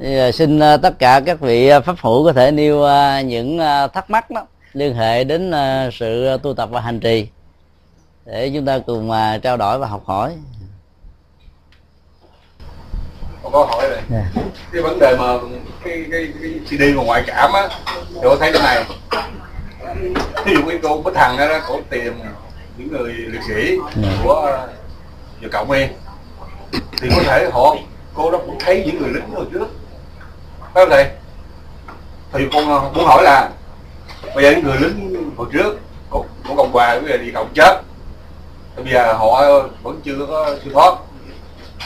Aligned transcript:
thì, 0.00 0.18
à, 0.18 0.32
xin 0.32 0.58
à, 0.58 0.76
tất 0.76 0.98
cả 0.98 1.20
các 1.26 1.40
vị 1.40 1.68
à, 1.68 1.80
pháp 1.80 1.96
hữu 2.00 2.24
có 2.24 2.32
thể 2.32 2.50
nêu 2.50 2.84
những 3.24 3.58
thắc 3.94 4.10
mắc 4.10 4.30
đó 4.30 4.46
liên 4.72 4.94
hệ 4.94 5.24
đến 5.24 5.52
sự 5.92 6.36
tu 6.42 6.54
tập 6.54 6.68
và 6.72 6.80
hành 6.80 7.00
trì 7.00 7.28
để 8.24 8.50
chúng 8.54 8.66
ta 8.66 8.78
cùng 8.78 9.10
trao 9.42 9.56
đổi 9.56 9.78
và 9.78 9.86
học 9.86 10.02
hỏi 10.06 10.36
có 13.42 13.50
câu 13.52 13.66
hỏi 13.66 13.88
này 13.88 14.02
yeah. 14.10 14.24
Dạ. 14.36 14.42
cái 14.72 14.82
vấn 14.82 14.98
đề 14.98 15.16
mà 15.18 15.26
cái 15.84 16.04
cái 16.10 16.28
cái 16.42 16.60
CD 16.66 16.96
mà 16.96 17.02
ngoại 17.02 17.24
cảm 17.26 17.52
á 17.52 17.68
thì 18.14 18.20
tôi 18.22 18.36
thấy 18.40 18.52
cái 18.52 18.62
này 18.62 18.84
ví 20.44 20.54
dụ 20.54 20.60
cái 20.68 20.78
cô 20.82 21.02
Bích 21.02 21.16
Hằng 21.16 21.36
đó, 21.36 21.48
đó 21.48 21.60
cổ 21.68 21.80
tìm 21.90 22.12
những 22.76 22.88
người 22.92 23.12
liệt 23.12 23.40
sĩ 23.48 23.54
yeah. 23.54 23.94
Dạ. 24.02 24.10
của 24.24 24.66
giờ 25.42 25.48
cộng 25.52 25.72
đi 25.72 25.86
thì 27.00 27.08
có 27.16 27.22
thể 27.22 27.50
họ 27.52 27.76
cô 28.16 28.30
đó 28.30 28.38
cũng 28.46 28.56
thấy 28.60 28.84
những 28.86 28.98
người 28.98 29.10
lính 29.14 29.30
hồi 29.34 29.44
trước. 29.52 29.66
Phải 30.60 30.84
không 30.84 30.90
thầy? 30.90 31.06
Thì 32.32 32.44
con 32.52 32.68
ờ, 32.68 32.90
muốn 32.94 33.04
hỏi 33.04 33.22
là 33.24 33.50
bây 34.34 34.44
giờ 34.44 34.50
những 34.50 34.64
người 34.64 34.76
lính 34.80 35.30
hồi 35.36 35.46
trước 35.52 35.78
của, 36.10 36.24
của 36.48 36.54
cộng 36.56 36.72
hòa 36.72 37.00
bây 37.00 37.10
giờ 37.10 37.16
đi 37.16 37.30
cộng 37.30 37.48
chết. 37.54 37.80
Thì 38.76 38.82
bây 38.82 38.92
giờ 38.92 39.12
họ 39.12 39.44
vẫn 39.82 40.00
chưa 40.04 40.26
có 40.28 40.56
siêu 40.64 40.72
thoát. 40.72 40.98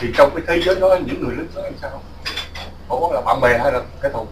Thì 0.01 0.09
trong 0.17 0.31
cái 0.35 0.45
thế 0.47 0.63
giới 0.67 0.81
đó 0.81 0.99
những 1.07 1.21
người 1.21 1.37
lính 1.37 1.49
đó 1.55 1.63
làm 1.63 1.73
sao? 1.83 2.03
Họ 2.89 2.97
là 3.13 3.21
bạn 3.21 3.41
bè 3.41 3.59
hay 3.59 3.73
là 3.73 3.81
cái 4.01 4.11
thù? 4.15 4.27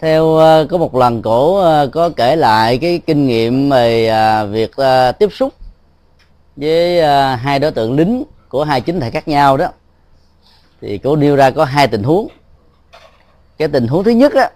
Theo 0.00 0.36
ờ, 0.36 0.66
có 0.70 0.78
một 0.78 0.94
lần 0.94 1.22
cổ 1.22 1.56
ờ, 1.56 1.90
có 1.92 2.10
kể 2.16 2.36
lại 2.36 2.78
cái 2.78 3.00
kinh 3.06 3.26
nghiệm 3.26 3.70
về 3.70 4.10
việc 4.50 4.70
tiếp 5.18 5.28
xúc 5.32 5.52
với 6.56 7.02
hai 7.36 7.58
đối 7.58 7.70
tượng 7.70 7.96
lính 7.96 8.24
của 8.48 8.64
hai 8.64 8.80
chính 8.80 9.00
thể 9.00 9.10
khác 9.10 9.28
nhau 9.28 9.56
đó 9.56 9.66
thì 10.86 10.98
cô 10.98 11.16
nêu 11.16 11.36
ra 11.36 11.50
có 11.50 11.64
hai 11.64 11.88
tình 11.88 12.02
huống. 12.02 12.28
Cái 13.58 13.68
tình 13.68 13.86
huống 13.86 14.04
thứ 14.04 14.10
nhất 14.10 14.32
đó 14.34 14.46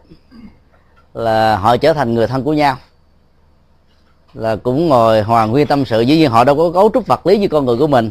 là 1.15 1.57
họ 1.57 1.77
trở 1.77 1.93
thành 1.93 2.15
người 2.15 2.27
thân 2.27 2.43
của 2.43 2.53
nhau, 2.53 2.77
là 4.35 4.57
cũng 4.57 4.89
ngồi 4.89 5.23
hoàng 5.23 5.51
nguyên 5.51 5.67
tâm 5.67 5.85
sự, 5.85 6.01
dĩ 6.01 6.17
nhiên 6.17 6.31
họ 6.31 6.45
đâu 6.45 6.57
có 6.57 6.71
cấu 6.71 6.91
trúc 6.95 7.07
vật 7.07 7.27
lý 7.27 7.39
như 7.39 7.49
con 7.49 7.65
người 7.65 7.77
của 7.77 7.87
mình, 7.87 8.11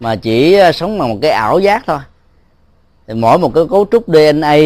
mà 0.00 0.16
chỉ 0.16 0.54
ờ, 0.54 0.72
sống 0.72 0.98
bằng 0.98 1.08
một 1.08 1.18
cái 1.22 1.30
ảo 1.30 1.58
giác 1.58 1.82
thôi. 1.86 1.98
Thì 3.06 3.14
mỗi 3.14 3.38
một 3.38 3.54
cái 3.54 3.64
cấu 3.70 3.86
trúc 3.90 4.04
DNA 4.06 4.56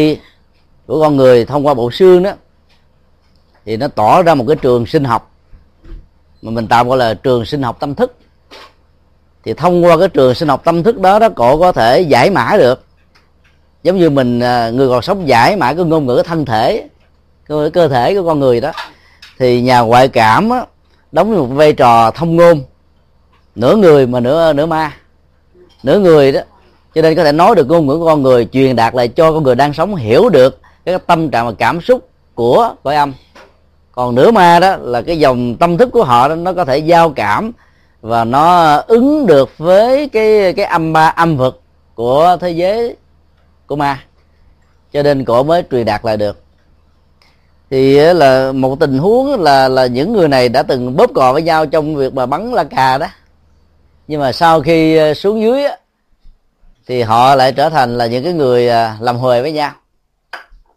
của 0.87 1.01
con 1.01 1.15
người 1.15 1.45
thông 1.45 1.65
qua 1.65 1.73
bộ 1.73 1.91
xương 1.91 2.23
đó, 2.23 2.31
thì 3.65 3.77
nó 3.77 3.87
tỏ 3.87 4.23
ra 4.23 4.35
một 4.35 4.45
cái 4.47 4.55
trường 4.61 4.85
sinh 4.85 5.03
học, 5.03 5.31
mà 6.41 6.51
mình 6.51 6.67
tạm 6.67 6.87
gọi 6.87 6.97
là 6.97 7.13
trường 7.13 7.45
sinh 7.45 7.63
học 7.63 7.77
tâm 7.79 7.95
thức 7.95 8.17
thì 9.43 9.53
thông 9.53 9.85
qua 9.85 9.97
cái 9.97 10.07
trường 10.07 10.35
sinh 10.35 10.47
học 10.47 10.61
tâm 10.63 10.83
thức 10.83 10.99
đó 10.99 11.19
đó 11.19 11.29
cổ 11.35 11.59
có 11.59 11.71
thể 11.71 12.01
giải 12.01 12.29
mã 12.29 12.55
được. 12.57 12.85
Giống 13.83 13.97
như 13.97 14.09
mình 14.09 14.39
à, 14.39 14.69
người 14.69 14.89
còn 14.89 15.01
sống 15.01 15.27
giải 15.27 15.55
mã 15.55 15.73
cái 15.73 15.85
ngôn 15.85 16.05
ngữ 16.05 16.23
thân 16.25 16.45
thể 16.45 16.87
cơ, 17.47 17.69
cơ 17.73 17.87
thể 17.87 18.15
của 18.15 18.23
con 18.25 18.39
người 18.39 18.61
đó. 18.61 18.71
Thì 19.39 19.61
nhà 19.61 19.79
ngoại 19.79 20.07
cảm 20.07 20.49
đó, 20.49 20.65
đóng 21.11 21.37
một 21.37 21.45
vai 21.45 21.73
trò 21.73 22.11
thông 22.11 22.35
ngôn. 22.35 22.63
Nửa 23.55 23.75
người 23.75 24.07
mà 24.07 24.19
nửa 24.19 24.53
nửa 24.53 24.65
ma. 24.65 24.93
Nửa 25.83 25.99
người 25.99 26.31
đó. 26.31 26.41
Cho 26.95 27.01
nên 27.01 27.15
có 27.15 27.23
thể 27.23 27.31
nói 27.31 27.55
được 27.55 27.67
ngôn 27.67 27.87
ngữ 27.87 27.97
của 27.97 28.05
con 28.05 28.21
người 28.21 28.45
truyền 28.51 28.75
đạt 28.75 28.95
lại 28.95 29.07
cho 29.07 29.31
con 29.31 29.43
người 29.43 29.55
đang 29.55 29.73
sống 29.73 29.95
hiểu 29.95 30.29
được 30.29 30.59
cái 30.85 30.97
tâm 31.07 31.29
trạng 31.29 31.45
và 31.45 31.53
cảm 31.57 31.81
xúc 31.81 32.09
của 32.35 32.75
cõi 32.83 32.95
âm. 32.95 33.13
Còn 33.91 34.15
nửa 34.15 34.31
ma 34.31 34.59
đó 34.59 34.77
là 34.81 35.01
cái 35.01 35.19
dòng 35.19 35.55
tâm 35.55 35.77
thức 35.77 35.89
của 35.93 36.03
họ 36.03 36.27
đó, 36.27 36.35
nó 36.35 36.53
có 36.53 36.65
thể 36.65 36.77
giao 36.77 37.09
cảm 37.09 37.51
và 38.01 38.23
nó 38.23 38.75
ứng 38.75 39.25
được 39.25 39.57
với 39.57 40.09
cái 40.09 40.53
cái 40.53 40.65
âm 40.65 40.93
ba, 40.93 41.07
âm 41.07 41.37
vực 41.37 41.61
của 41.95 42.37
thế 42.41 42.49
giới 42.49 42.95
của 43.67 43.75
ma. 43.75 44.03
Cho 44.93 45.03
nên 45.03 45.25
cổ 45.25 45.43
mới 45.43 45.63
truyền 45.71 45.85
đạt 45.85 46.05
lại 46.05 46.17
được. 46.17 46.43
Thì 47.69 47.95
là 48.13 48.51
một 48.51 48.79
tình 48.79 48.97
huống 48.97 49.41
là 49.41 49.67
là 49.67 49.85
những 49.85 50.13
người 50.13 50.27
này 50.27 50.49
đã 50.49 50.63
từng 50.63 50.95
bóp 50.95 51.11
cò 51.13 51.33
với 51.33 51.41
nhau 51.41 51.65
trong 51.65 51.95
việc 51.95 52.13
mà 52.13 52.25
bắn 52.25 52.51
la 52.51 52.63
cà 52.63 52.97
đó. 52.97 53.07
Nhưng 54.07 54.21
mà 54.21 54.31
sau 54.31 54.61
khi 54.61 54.99
xuống 55.13 55.41
dưới 55.41 55.63
thì 56.87 57.01
họ 57.01 57.35
lại 57.35 57.51
trở 57.51 57.69
thành 57.69 57.97
là 57.97 58.05
những 58.05 58.23
cái 58.23 58.33
người 58.33 58.69
à, 58.69 58.97
làm 58.99 59.17
huề 59.17 59.41
với 59.41 59.51
nhau. 59.51 59.71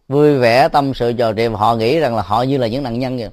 Vui 0.09 0.39
vẻ 0.39 0.69
tâm 0.69 0.95
sự 0.95 1.13
trò 1.13 1.33
chuyện 1.33 1.55
họ 1.55 1.75
nghĩ 1.77 1.99
rằng 1.99 2.17
là 2.17 2.23
họ 2.23 2.43
như 2.43 2.59
là 2.59 2.67
những 2.67 2.83
nạn 2.83 2.99
nhân 2.99 3.19
vậy 3.19 3.29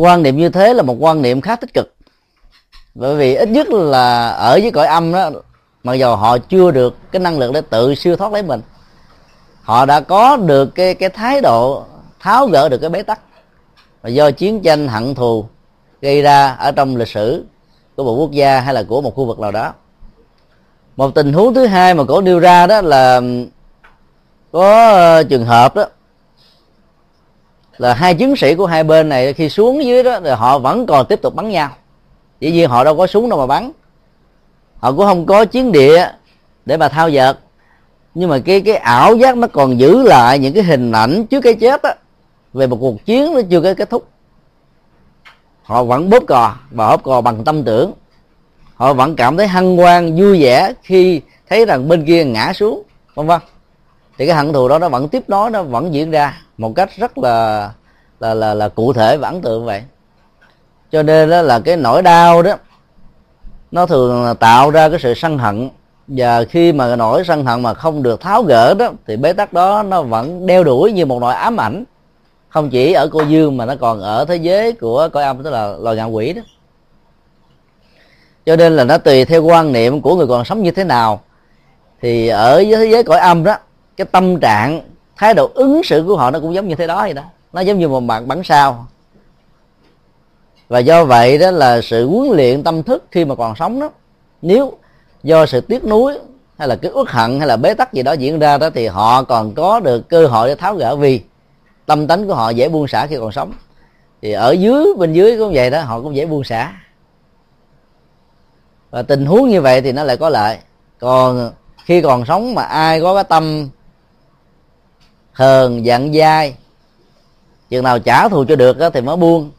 quan 0.00 0.22
niệm 0.22 0.36
như 0.36 0.48
thế 0.48 0.74
là 0.74 0.82
một 0.82 0.96
quan 1.00 1.22
niệm 1.22 1.40
khá 1.40 1.56
tích 1.56 1.74
cực. 1.74 1.94
Bởi 2.94 3.16
vì 3.16 3.34
ít 3.34 3.48
nhất 3.48 3.68
là 3.68 4.28
ở 4.28 4.58
với 4.62 4.70
cõi 4.70 4.86
âm 4.86 5.12
đó, 5.12 5.30
mặc 5.82 5.94
dù 5.94 6.14
họ 6.14 6.38
chưa 6.38 6.70
được 6.70 6.96
cái 7.12 7.20
năng 7.20 7.38
lực 7.38 7.52
để 7.52 7.60
tự 7.60 7.94
siêu 7.94 8.16
thoát 8.16 8.32
lấy 8.32 8.42
mình, 8.42 8.60
họ 9.62 9.86
đã 9.86 10.00
có 10.00 10.36
được 10.36 10.74
cái 10.74 10.94
cái 10.94 11.08
thái 11.08 11.40
độ 11.40 11.84
tháo 12.20 12.46
gỡ 12.46 12.68
được 12.68 12.78
cái 12.78 12.90
bế 12.90 13.02
tắc. 13.02 13.20
Và 14.02 14.08
do 14.08 14.30
chiến 14.30 14.60
tranh 14.60 14.88
hận 14.88 15.14
thù 15.14 15.46
gây 16.00 16.22
ra 16.22 16.52
ở 16.52 16.72
trong 16.72 16.96
lịch 16.96 17.08
sử 17.08 17.44
của 17.96 18.04
một 18.04 18.12
quốc 18.12 18.30
gia 18.30 18.60
hay 18.60 18.74
là 18.74 18.82
của 18.82 19.00
một 19.00 19.14
khu 19.14 19.24
vực 19.24 19.38
nào 19.38 19.50
đó. 19.50 19.72
Một 20.96 21.14
tình 21.14 21.32
huống 21.32 21.54
thứ 21.54 21.66
hai 21.66 21.94
mà 21.94 22.04
cổ 22.04 22.20
nêu 22.20 22.38
ra 22.38 22.66
đó 22.66 22.80
là, 22.80 23.20
có 24.52 25.22
trường 25.22 25.44
hợp 25.44 25.74
đó 25.74 25.84
là 27.80 27.94
hai 27.94 28.14
chiến 28.14 28.36
sĩ 28.36 28.54
của 28.54 28.66
hai 28.66 28.84
bên 28.84 29.08
này 29.08 29.32
khi 29.32 29.48
xuống 29.48 29.84
dưới 29.84 30.02
đó, 30.02 30.20
thì 30.24 30.30
họ 30.30 30.58
vẫn 30.58 30.86
còn 30.86 31.06
tiếp 31.06 31.22
tục 31.22 31.34
bắn 31.34 31.48
nhau. 31.48 31.70
Dĩ 32.40 32.52
nhiên 32.52 32.70
họ 32.70 32.84
đâu 32.84 32.96
có 32.96 33.06
súng 33.06 33.28
đâu 33.28 33.38
mà 33.38 33.46
bắn. 33.46 33.70
Họ 34.78 34.92
cũng 34.92 35.06
không 35.06 35.26
có 35.26 35.44
chiến 35.44 35.72
địa 35.72 36.08
để 36.66 36.76
mà 36.76 36.88
thao 36.88 37.08
dợt. 37.08 37.38
Nhưng 38.14 38.30
mà 38.30 38.38
cái 38.38 38.60
cái 38.60 38.76
ảo 38.76 39.16
giác 39.16 39.36
nó 39.36 39.48
còn 39.48 39.78
giữ 39.78 40.02
lại 40.02 40.38
những 40.38 40.54
cái 40.54 40.62
hình 40.62 40.92
ảnh 40.92 41.26
trước 41.26 41.40
cái 41.40 41.54
chết 41.54 41.82
á, 41.82 41.94
về 42.52 42.66
một 42.66 42.76
cuộc 42.80 43.04
chiến 43.04 43.34
nó 43.34 43.40
chưa 43.50 43.60
có 43.60 43.74
kết 43.74 43.90
thúc. 43.90 44.08
Họ 45.62 45.84
vẫn 45.84 46.10
bóp 46.10 46.22
cò 46.28 46.54
và 46.70 46.88
bóp 46.88 47.02
cò 47.02 47.20
bằng 47.20 47.44
tâm 47.44 47.64
tưởng. 47.64 47.92
Họ 48.74 48.94
vẫn 48.94 49.16
cảm 49.16 49.36
thấy 49.36 49.48
hân 49.48 49.76
hoan, 49.76 50.16
vui 50.16 50.42
vẻ 50.42 50.72
khi 50.82 51.20
thấy 51.48 51.66
rằng 51.66 51.88
bên 51.88 52.06
kia 52.06 52.24
ngã 52.24 52.52
xuống, 52.52 52.82
vân 53.14 53.26
vân. 53.26 53.40
Thì 54.18 54.26
cái 54.26 54.36
hận 54.36 54.52
thù 54.52 54.68
đó 54.68 54.78
nó 54.78 54.88
vẫn 54.88 55.08
tiếp 55.08 55.22
nối, 55.28 55.50
nó 55.50 55.62
vẫn 55.62 55.94
diễn 55.94 56.10
ra 56.10 56.42
một 56.60 56.72
cách 56.76 56.90
rất 56.96 57.18
là 57.18 57.70
là 58.20 58.34
là, 58.34 58.54
là 58.54 58.68
cụ 58.68 58.92
thể 58.92 59.16
và 59.16 59.28
ấn 59.28 59.42
tượng 59.42 59.64
vậy. 59.64 59.82
Cho 60.92 61.02
nên 61.02 61.30
đó 61.30 61.42
là 61.42 61.60
cái 61.60 61.76
nỗi 61.76 62.02
đau 62.02 62.42
đó 62.42 62.54
nó 63.70 63.86
thường 63.86 64.24
là 64.24 64.34
tạo 64.34 64.70
ra 64.70 64.88
cái 64.88 64.98
sự 64.98 65.14
sân 65.14 65.38
hận. 65.38 65.70
Và 66.08 66.44
khi 66.44 66.72
mà 66.72 66.96
nỗi 66.96 67.24
sân 67.24 67.44
hận 67.44 67.62
mà 67.62 67.74
không 67.74 68.02
được 68.02 68.20
tháo 68.20 68.42
gỡ 68.42 68.74
đó 68.74 68.90
thì 69.06 69.16
bế 69.16 69.32
tắc 69.32 69.52
đó 69.52 69.82
nó 69.82 70.02
vẫn 70.02 70.46
đeo 70.46 70.64
đuổi 70.64 70.92
như 70.92 71.06
một 71.06 71.20
nỗi 71.20 71.34
ám 71.34 71.60
ảnh. 71.60 71.84
Không 72.48 72.70
chỉ 72.70 72.92
ở 72.92 73.08
cô 73.12 73.22
dương 73.22 73.56
mà 73.56 73.66
nó 73.66 73.74
còn 73.80 74.00
ở 74.00 74.24
thế 74.24 74.36
giới 74.36 74.72
của 74.72 75.08
cõi 75.12 75.24
âm 75.24 75.42
tức 75.42 75.50
là 75.50 75.74
loài 75.80 75.96
ngạ 75.96 76.04
quỷ 76.04 76.32
đó. 76.32 76.42
Cho 78.46 78.56
nên 78.56 78.76
là 78.76 78.84
nó 78.84 78.98
tùy 78.98 79.24
theo 79.24 79.42
quan 79.42 79.72
niệm 79.72 80.00
của 80.00 80.16
người 80.16 80.26
còn 80.26 80.44
sống 80.44 80.62
như 80.62 80.70
thế 80.70 80.84
nào. 80.84 81.20
Thì 82.00 82.28
ở 82.28 82.54
với 82.54 82.76
thế 82.76 82.86
giới 82.86 83.02
cõi 83.02 83.18
âm 83.18 83.44
đó 83.44 83.56
cái 83.96 84.06
tâm 84.12 84.40
trạng 84.40 84.80
thái 85.20 85.34
độ 85.34 85.50
ứng 85.54 85.82
xử 85.82 86.04
của 86.06 86.16
họ 86.16 86.30
nó 86.30 86.40
cũng 86.40 86.54
giống 86.54 86.68
như 86.68 86.74
thế 86.74 86.86
đó 86.86 87.00
vậy 87.00 87.14
đó. 87.14 87.22
Nó 87.52 87.60
giống 87.60 87.78
như 87.78 87.88
một 87.88 88.00
bạn 88.00 88.28
bắn 88.28 88.42
sao. 88.44 88.86
Và 90.68 90.78
do 90.78 91.04
vậy 91.04 91.38
đó 91.38 91.50
là 91.50 91.80
sự 91.80 92.08
huấn 92.08 92.36
luyện 92.36 92.62
tâm 92.62 92.82
thức 92.82 93.04
khi 93.10 93.24
mà 93.24 93.34
còn 93.34 93.56
sống 93.56 93.80
đó, 93.80 93.90
nếu 94.42 94.72
do 95.22 95.46
sự 95.46 95.60
tiếc 95.60 95.84
nuối 95.84 96.18
hay 96.58 96.68
là 96.68 96.76
cái 96.76 96.90
uất 96.94 97.08
hận 97.08 97.38
hay 97.38 97.48
là 97.48 97.56
bế 97.56 97.74
tắc 97.74 97.92
gì 97.92 98.02
đó 98.02 98.12
diễn 98.12 98.38
ra 98.38 98.58
đó 98.58 98.70
thì 98.70 98.86
họ 98.86 99.22
còn 99.22 99.54
có 99.54 99.80
được 99.80 100.08
cơ 100.08 100.26
hội 100.26 100.48
để 100.48 100.54
tháo 100.54 100.74
gỡ 100.74 100.96
vì 100.96 101.22
tâm 101.86 102.06
tánh 102.06 102.26
của 102.26 102.34
họ 102.34 102.50
dễ 102.50 102.68
buông 102.68 102.88
xả 102.88 103.06
khi 103.06 103.16
còn 103.16 103.32
sống. 103.32 103.52
Thì 104.22 104.32
ở 104.32 104.50
dưới, 104.50 104.86
bên 104.98 105.12
dưới 105.12 105.38
cũng 105.38 105.52
vậy 105.54 105.70
đó, 105.70 105.80
họ 105.80 106.00
cũng 106.00 106.16
dễ 106.16 106.26
buông 106.26 106.44
xả. 106.44 106.72
Và 108.90 109.02
tình 109.02 109.26
huống 109.26 109.48
như 109.48 109.60
vậy 109.60 109.80
thì 109.80 109.92
nó 109.92 110.04
lại 110.04 110.16
có 110.16 110.28
lợi. 110.28 110.58
Còn 110.98 111.52
khi 111.84 112.00
còn 112.00 112.26
sống 112.26 112.54
mà 112.54 112.62
ai 112.62 113.00
có 113.00 113.14
cái 113.14 113.24
tâm 113.24 113.68
hờn 115.40 115.86
dặn 115.86 116.12
dai. 116.12 116.54
Chừng 117.70 117.84
nào 117.84 117.98
trả 117.98 118.28
thù 118.28 118.44
cho 118.48 118.56
được 118.56 118.78
đó, 118.78 118.90
thì 118.90 119.00
mới 119.00 119.16
buông. 119.16 119.50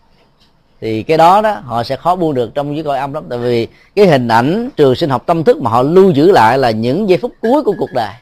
Thì 0.82 1.04
cái 1.04 1.18
đó 1.18 1.42
đó 1.42 1.62
họ 1.66 1.84
sẽ 1.84 1.96
khó 1.96 2.16
buông 2.16 2.34
được 2.34 2.56
trong 2.56 2.76
dưới 2.76 2.84
cõi 2.84 2.98
âm 2.98 3.14
lắm. 3.14 3.24
Tại 3.30 3.40
vì 3.40 3.68
cái 3.96 4.08
hình 4.08 4.28
ảnh 4.28 4.70
trường 4.78 4.96
sinh 4.96 5.10
học 5.10 5.24
tâm 5.26 5.44
thức 5.44 5.62
mà 5.62 5.72
họ 5.72 5.82
lưu 5.82 6.12
giữ 6.12 6.32
lại 6.32 6.58
là 6.58 6.72
những 6.72 7.10
giây 7.10 7.20
phút 7.22 7.32
cuối 7.42 7.64
của 7.64 7.74
cuộc 7.80 7.90
đời. 7.94 8.14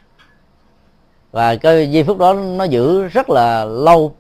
Và 1.32 1.56
cái 1.56 1.92
giây 1.92 2.04
phút 2.04 2.18
đó 2.18 2.34
nó 2.34 2.64
giữ 2.64 3.08
rất 3.08 3.30
là 3.30 3.66
lâu. 3.66 4.16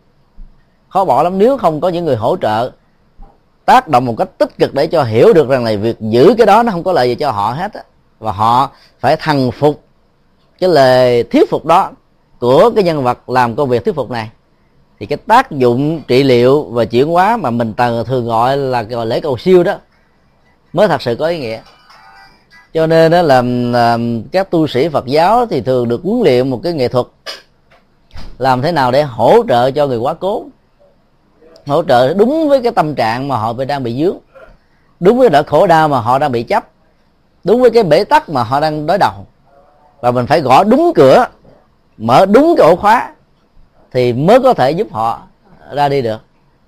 Khó 0.89 1.05
bỏ 1.05 1.23
lắm 1.23 1.37
nếu 1.37 1.57
không 1.57 1.81
có 1.81 1.89
những 1.89 2.05
người 2.05 2.15
hỗ 2.15 2.37
trợ 2.41 2.71
tác 3.65 3.87
động 3.87 4.05
một 4.05 4.15
cách 4.17 4.29
tích 4.37 4.57
cực 4.57 4.73
để 4.73 4.87
cho 4.87 5.03
hiểu 5.03 5.33
được 5.33 5.49
rằng 5.49 5.63
là 5.63 5.75
việc 5.75 5.97
giữ 5.99 6.35
cái 6.37 6.47
đó 6.47 6.63
nó 6.63 6.71
không 6.71 6.83
có 6.83 6.91
lợi 6.91 7.09
gì 7.09 7.15
cho 7.15 7.31
họ 7.31 7.51
hết 7.51 7.73
á. 7.73 7.83
Và 8.19 8.31
họ 8.31 8.71
phải 8.99 9.15
thằng 9.19 9.51
phục 9.51 9.83
cái 10.59 10.69
lời 10.69 11.23
thuyết 11.23 11.49
phục 11.49 11.65
đó 11.65 11.91
của 12.39 12.71
cái 12.75 12.83
nhân 12.83 13.03
vật 13.03 13.29
làm 13.29 13.55
công 13.55 13.69
việc 13.69 13.85
thuyết 13.85 13.95
phục 13.95 14.11
này 14.11 14.29
thì 14.99 15.05
cái 15.05 15.17
tác 15.17 15.51
dụng 15.51 16.01
trị 16.07 16.23
liệu 16.23 16.63
và 16.63 16.85
chuyển 16.85 17.07
hóa 17.07 17.37
mà 17.37 17.49
mình 17.49 17.73
thường 18.05 18.25
gọi 18.25 18.57
là 18.57 18.81
gọi 18.81 19.05
lễ 19.05 19.19
cầu 19.19 19.37
siêu 19.37 19.63
đó 19.63 19.73
mới 20.73 20.87
thật 20.87 21.01
sự 21.01 21.15
có 21.15 21.27
ý 21.27 21.39
nghĩa. 21.39 21.61
Cho 22.73 22.87
nên 22.87 23.11
đó 23.11 23.21
là, 23.21 23.41
là 23.71 23.97
các 24.31 24.51
tu 24.51 24.67
sĩ 24.67 24.89
Phật 24.89 25.05
giáo 25.05 25.45
thì 25.45 25.61
thường 25.61 25.87
được 25.87 26.01
huấn 26.03 26.21
luyện 26.23 26.49
một 26.49 26.59
cái 26.63 26.73
nghệ 26.73 26.87
thuật 26.87 27.05
làm 28.37 28.61
thế 28.61 28.71
nào 28.71 28.91
để 28.91 29.03
hỗ 29.03 29.43
trợ 29.47 29.71
cho 29.71 29.87
người 29.87 29.97
quá 29.97 30.13
cố 30.13 30.45
hỗ 31.67 31.83
trợ 31.83 32.13
đúng 32.13 32.49
với 32.49 32.61
cái 32.61 32.71
tâm 32.71 32.95
trạng 32.95 33.27
mà 33.27 33.37
họ 33.37 33.53
đang 33.67 33.83
bị 33.83 34.03
dướng 34.03 34.17
đúng 34.99 35.17
với 35.17 35.29
nỗi 35.29 35.43
khổ 35.43 35.67
đau 35.67 35.89
mà 35.89 35.99
họ 35.99 36.19
đang 36.19 36.31
bị 36.31 36.43
chấp 36.43 36.67
đúng 37.43 37.61
với 37.61 37.71
cái 37.71 37.83
bể 37.83 38.03
tắc 38.03 38.29
mà 38.29 38.43
họ 38.43 38.59
đang 38.59 38.85
đối 38.85 38.97
đầu. 38.97 39.13
Và 40.01 40.11
mình 40.11 40.27
phải 40.27 40.41
gõ 40.41 40.63
đúng 40.63 40.91
cửa 40.95 41.25
mở 41.99 42.25
đúng 42.25 42.55
cái 42.57 42.67
ổ 42.67 42.75
khóa 42.75 43.13
thì 43.91 44.13
mới 44.13 44.39
có 44.39 44.53
thể 44.53 44.71
giúp 44.71 44.87
họ 44.91 45.21
ra 45.73 45.89
đi 45.89 46.01
được. 46.01 46.21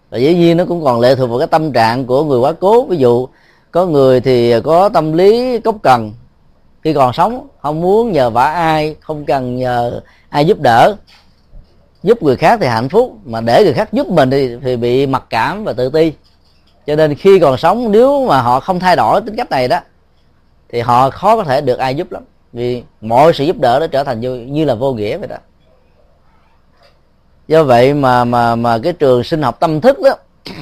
Và 0.09 0.17
dĩ 0.17 0.35
nhiên 0.35 0.57
nó 0.57 0.65
cũng 0.65 0.83
còn 0.83 0.99
lệ 0.99 1.15
thuộc 1.15 1.29
vào 1.29 1.39
cái 1.39 1.47
tâm 1.47 1.71
trạng 1.71 2.05
của 2.05 2.23
người 2.23 2.39
quá 2.39 2.53
cố. 2.59 2.85
Ví 2.85 2.97
dụ 2.97 3.27
có 3.71 3.85
người 3.85 4.21
thì 4.21 4.61
có 4.61 4.89
tâm 4.89 5.13
lý 5.13 5.59
cốc 5.59 5.75
cần. 5.83 6.13
Khi 6.83 6.93
còn 6.93 7.13
sống 7.13 7.47
không 7.61 7.81
muốn 7.81 8.11
nhờ 8.11 8.29
vả 8.29 8.45
ai 8.45 8.95
không 8.99 9.25
cần 9.25 9.55
nhờ 9.55 10.01
ai 10.29 10.45
giúp 10.45 10.59
đỡ. 10.59 10.95
Giúp 12.03 12.23
người 12.23 12.35
khác 12.35 12.59
thì 12.61 12.67
hạnh 12.67 12.89
phúc 12.89 13.17
mà 13.25 13.41
để 13.41 13.63
người 13.63 13.73
khác 13.73 13.93
giúp 13.93 14.07
mình 14.07 14.31
thì, 14.31 14.49
thì 14.63 14.75
bị 14.75 15.05
mặc 15.05 15.23
cảm 15.29 15.63
và 15.63 15.73
tự 15.73 15.89
ti. 15.89 16.13
Cho 16.87 16.95
nên 16.95 17.15
khi 17.15 17.39
còn 17.39 17.57
sống 17.57 17.91
nếu 17.91 18.25
mà 18.25 18.41
họ 18.41 18.59
không 18.59 18.79
thay 18.79 18.95
đổi 18.95 19.21
tính 19.21 19.35
cách 19.35 19.49
này 19.49 19.67
đó 19.67 19.79
thì 20.69 20.79
họ 20.79 21.09
khó 21.09 21.35
có 21.35 21.43
thể 21.43 21.61
được 21.61 21.79
ai 21.79 21.95
giúp 21.95 22.11
lắm 22.11 22.23
vì 22.53 22.83
mọi 23.01 23.33
sự 23.33 23.43
giúp 23.43 23.59
đỡ 23.59 23.77
nó 23.79 23.87
trở 23.87 24.03
thành 24.03 24.19
như, 24.19 24.35
như 24.35 24.65
là 24.65 24.75
vô 24.75 24.93
nghĩa 24.93 25.17
vậy 25.17 25.27
đó. 25.27 25.37
Do 27.47 27.63
vậy 27.63 27.93
mà 27.93 28.23
mà 28.23 28.55
mà 28.55 28.77
cái 28.77 28.93
trường 28.93 29.23
sinh 29.23 29.41
học 29.41 29.59
tâm 29.59 29.81
thức 29.81 29.99
đó 29.99 30.15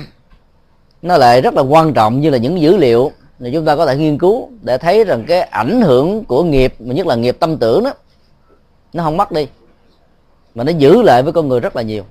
nó 1.01 1.17
lại 1.17 1.41
rất 1.41 1.53
là 1.53 1.61
quan 1.61 1.93
trọng 1.93 2.21
như 2.21 2.29
là 2.29 2.37
những 2.37 2.61
dữ 2.61 2.77
liệu 2.77 3.11
mà 3.39 3.49
chúng 3.53 3.65
ta 3.65 3.75
có 3.75 3.85
thể 3.85 3.97
nghiên 3.97 4.17
cứu 4.17 4.49
để 4.61 4.77
thấy 4.77 5.03
rằng 5.03 5.25
cái 5.27 5.41
ảnh 5.41 5.81
hưởng 5.81 6.25
của 6.25 6.43
nghiệp 6.43 6.73
mà 6.79 6.93
nhất 6.93 7.07
là 7.07 7.15
nghiệp 7.15 7.37
tâm 7.39 7.57
tưởng 7.57 7.83
đó 7.83 7.93
nó 8.93 9.03
không 9.03 9.17
mất 9.17 9.31
đi 9.31 9.47
mà 10.55 10.63
nó 10.63 10.71
giữ 10.71 11.01
lại 11.01 11.23
với 11.23 11.33
con 11.33 11.47
người 11.47 11.59
rất 11.59 11.75
là 11.75 11.81
nhiều. 11.81 12.03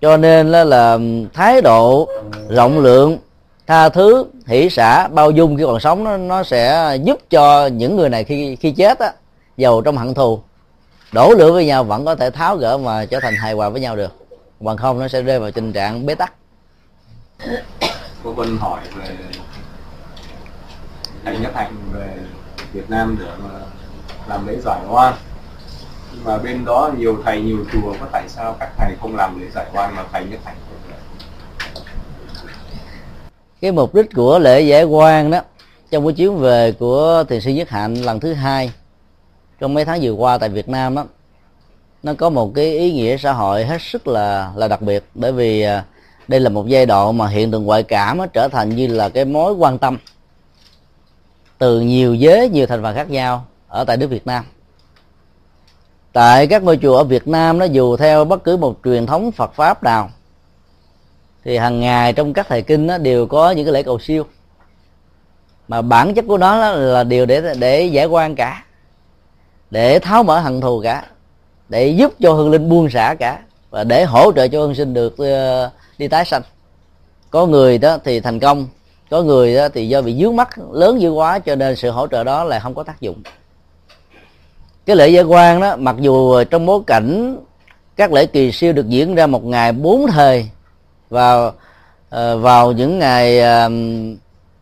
Cho 0.00 0.16
nên 0.16 0.52
là, 0.52 0.64
là 0.64 0.98
thái 1.34 1.62
độ 1.62 2.08
rộng 2.48 2.78
lượng 2.78 3.18
tha 3.66 3.88
thứ 3.88 4.26
hỷ 4.46 4.70
xả 4.70 5.08
bao 5.08 5.30
dung 5.30 5.56
khi 5.56 5.64
còn 5.66 5.80
sống 5.80 6.04
nó, 6.04 6.16
nó 6.16 6.42
sẽ 6.42 6.96
giúp 7.02 7.18
cho 7.30 7.66
những 7.66 7.96
người 7.96 8.08
này 8.08 8.24
khi 8.24 8.56
khi 8.56 8.70
chết 8.70 8.98
á 8.98 9.12
giàu 9.56 9.80
trong 9.80 9.96
hận 9.96 10.14
thù. 10.14 10.40
Đổ 11.12 11.34
lửa 11.34 11.52
với 11.52 11.66
nhau 11.66 11.84
vẫn 11.84 12.04
có 12.04 12.14
thể 12.14 12.30
tháo 12.30 12.56
gỡ 12.56 12.78
mà 12.78 13.04
trở 13.04 13.20
thành 13.20 13.34
hài 13.34 13.52
hòa 13.52 13.68
với 13.68 13.80
nhau 13.80 13.96
được. 13.96 14.12
Bằng 14.60 14.76
không 14.76 14.98
nó 14.98 15.08
sẽ 15.08 15.22
rơi 15.22 15.40
vào 15.40 15.50
tình 15.50 15.72
trạng 15.72 16.06
bế 16.06 16.14
tắc. 16.14 16.32
Cô 18.24 18.32
Vân 18.32 18.56
hỏi 18.60 18.80
về 18.96 19.04
thầy 21.24 21.38
nhất 21.38 21.52
hạnh 21.54 21.72
về 21.92 22.08
Việt 22.72 22.90
Nam 22.90 23.16
để 23.20 23.30
mà 23.38 23.50
làm 24.28 24.46
lễ 24.46 24.56
giải 24.64 24.80
oan. 24.88 25.14
Nhưng 26.12 26.24
mà 26.24 26.38
bên 26.38 26.64
đó 26.64 26.90
nhiều 26.98 27.18
thầy 27.24 27.40
nhiều 27.40 27.58
chùa 27.72 27.94
có 28.00 28.06
tại 28.12 28.22
sao 28.28 28.56
các 28.60 28.70
thầy 28.78 28.92
không 29.00 29.16
làm 29.16 29.40
lễ 29.40 29.46
giải 29.54 29.66
oan 29.74 29.96
mà 29.96 30.04
thầy 30.12 30.24
nhất 30.24 30.40
hạnh 30.44 30.56
cái 33.66 33.72
mục 33.72 33.94
đích 33.94 34.14
của 34.14 34.38
lễ 34.38 34.60
giải 34.60 34.84
quan 34.84 35.30
đó, 35.30 35.40
trong 35.90 36.06
cái 36.06 36.12
chuyến 36.12 36.36
về 36.36 36.72
của 36.72 37.24
thiền 37.28 37.40
sư 37.40 37.50
nhất 37.50 37.68
hạnh 37.70 37.94
lần 37.94 38.20
thứ 38.20 38.32
hai, 38.32 38.72
trong 39.60 39.74
mấy 39.74 39.84
tháng 39.84 40.00
vừa 40.02 40.10
qua 40.10 40.38
tại 40.38 40.48
Việt 40.48 40.68
Nam 40.68 40.94
đó, 40.94 41.04
nó 42.02 42.14
có 42.14 42.30
một 42.30 42.52
cái 42.54 42.78
ý 42.78 42.92
nghĩa 42.92 43.16
xã 43.16 43.32
hội 43.32 43.64
hết 43.64 43.82
sức 43.82 44.06
là 44.06 44.52
là 44.56 44.68
đặc 44.68 44.82
biệt. 44.82 45.04
Bởi 45.14 45.32
vì 45.32 45.62
à, 45.62 45.84
đây 46.28 46.40
là 46.40 46.50
một 46.50 46.66
giai 46.66 46.86
đoạn 46.86 47.18
mà 47.18 47.28
hiện 47.28 47.50
tượng 47.50 47.64
ngoại 47.64 47.82
cảm 47.82 48.18
nó 48.18 48.26
trở 48.26 48.48
thành 48.48 48.76
như 48.76 48.86
là 48.86 49.08
cái 49.08 49.24
mối 49.24 49.52
quan 49.52 49.78
tâm 49.78 49.98
từ 51.58 51.80
nhiều 51.80 52.14
giới, 52.14 52.48
nhiều 52.48 52.66
thành 52.66 52.82
phần 52.82 52.94
khác 52.94 53.10
nhau 53.10 53.44
ở 53.68 53.84
tại 53.84 53.96
nước 53.96 54.06
Việt 54.06 54.26
Nam. 54.26 54.44
Tại 56.12 56.46
các 56.46 56.62
ngôi 56.62 56.78
chùa 56.82 56.96
ở 56.96 57.04
Việt 57.04 57.28
Nam 57.28 57.58
nó 57.58 57.64
dù 57.64 57.96
theo 57.96 58.24
bất 58.24 58.44
cứ 58.44 58.56
một 58.56 58.76
truyền 58.84 59.06
thống 59.06 59.32
Phật 59.32 59.54
pháp 59.54 59.82
nào 59.82 60.10
thì 61.46 61.56
hàng 61.56 61.80
ngày 61.80 62.12
trong 62.12 62.32
các 62.32 62.46
thầy 62.48 62.62
kinh 62.62 62.86
nó 62.86 62.98
đều 62.98 63.26
có 63.26 63.50
những 63.50 63.64
cái 63.64 63.72
lễ 63.72 63.82
cầu 63.82 63.98
siêu. 63.98 64.24
Mà 65.68 65.82
bản 65.82 66.14
chất 66.14 66.24
của 66.28 66.38
nó 66.38 66.70
là 66.70 67.04
điều 67.04 67.26
để 67.26 67.54
để 67.58 67.84
giải 67.84 68.06
quan 68.06 68.34
cả, 68.34 68.64
để 69.70 69.98
tháo 69.98 70.22
mở 70.22 70.40
hận 70.40 70.60
thù 70.60 70.80
cả, 70.84 71.06
để 71.68 71.88
giúp 71.88 72.12
cho 72.20 72.32
hương 72.32 72.50
linh 72.50 72.68
buông 72.68 72.90
xả 72.90 73.14
cả, 73.18 73.38
và 73.70 73.84
để 73.84 74.04
hỗ 74.04 74.32
trợ 74.32 74.48
cho 74.48 74.60
hương 74.60 74.74
sinh 74.74 74.94
được 74.94 75.18
ờ, 75.18 75.70
đi 75.98 76.08
tái 76.08 76.24
sanh. 76.24 76.42
Có 77.30 77.46
người 77.46 77.78
đó 77.78 77.98
thì 78.04 78.20
thành 78.20 78.40
công, 78.40 78.66
có 79.10 79.22
người 79.22 79.56
đó 79.56 79.68
thì 79.68 79.88
do 79.88 80.02
bị 80.02 80.16
dướng 80.22 80.36
mắt 80.36 80.48
lớn 80.72 81.00
dữ 81.00 81.10
quá 81.10 81.38
cho 81.38 81.54
nên 81.54 81.76
sự 81.76 81.90
hỗ 81.90 82.06
trợ 82.06 82.24
đó 82.24 82.44
là 82.44 82.60
không 82.60 82.74
có 82.74 82.82
tác 82.82 83.00
dụng. 83.00 83.22
Cái 84.86 84.96
lễ 84.96 85.08
giải 85.08 85.24
quan 85.24 85.60
đó, 85.60 85.76
mặc 85.76 85.96
dù 85.98 86.44
trong 86.44 86.66
bối 86.66 86.80
cảnh 86.86 87.36
các 87.96 88.12
lễ 88.12 88.26
kỳ 88.26 88.52
siêu 88.52 88.72
được 88.72 88.88
diễn 88.88 89.14
ra 89.14 89.26
một 89.26 89.44
ngày 89.44 89.72
bốn 89.72 90.06
thời 90.06 90.50
vào 91.10 91.48
uh, 91.48 91.52
vào 92.42 92.72
những 92.72 92.98
ngày 92.98 93.38
uh, 93.38 93.72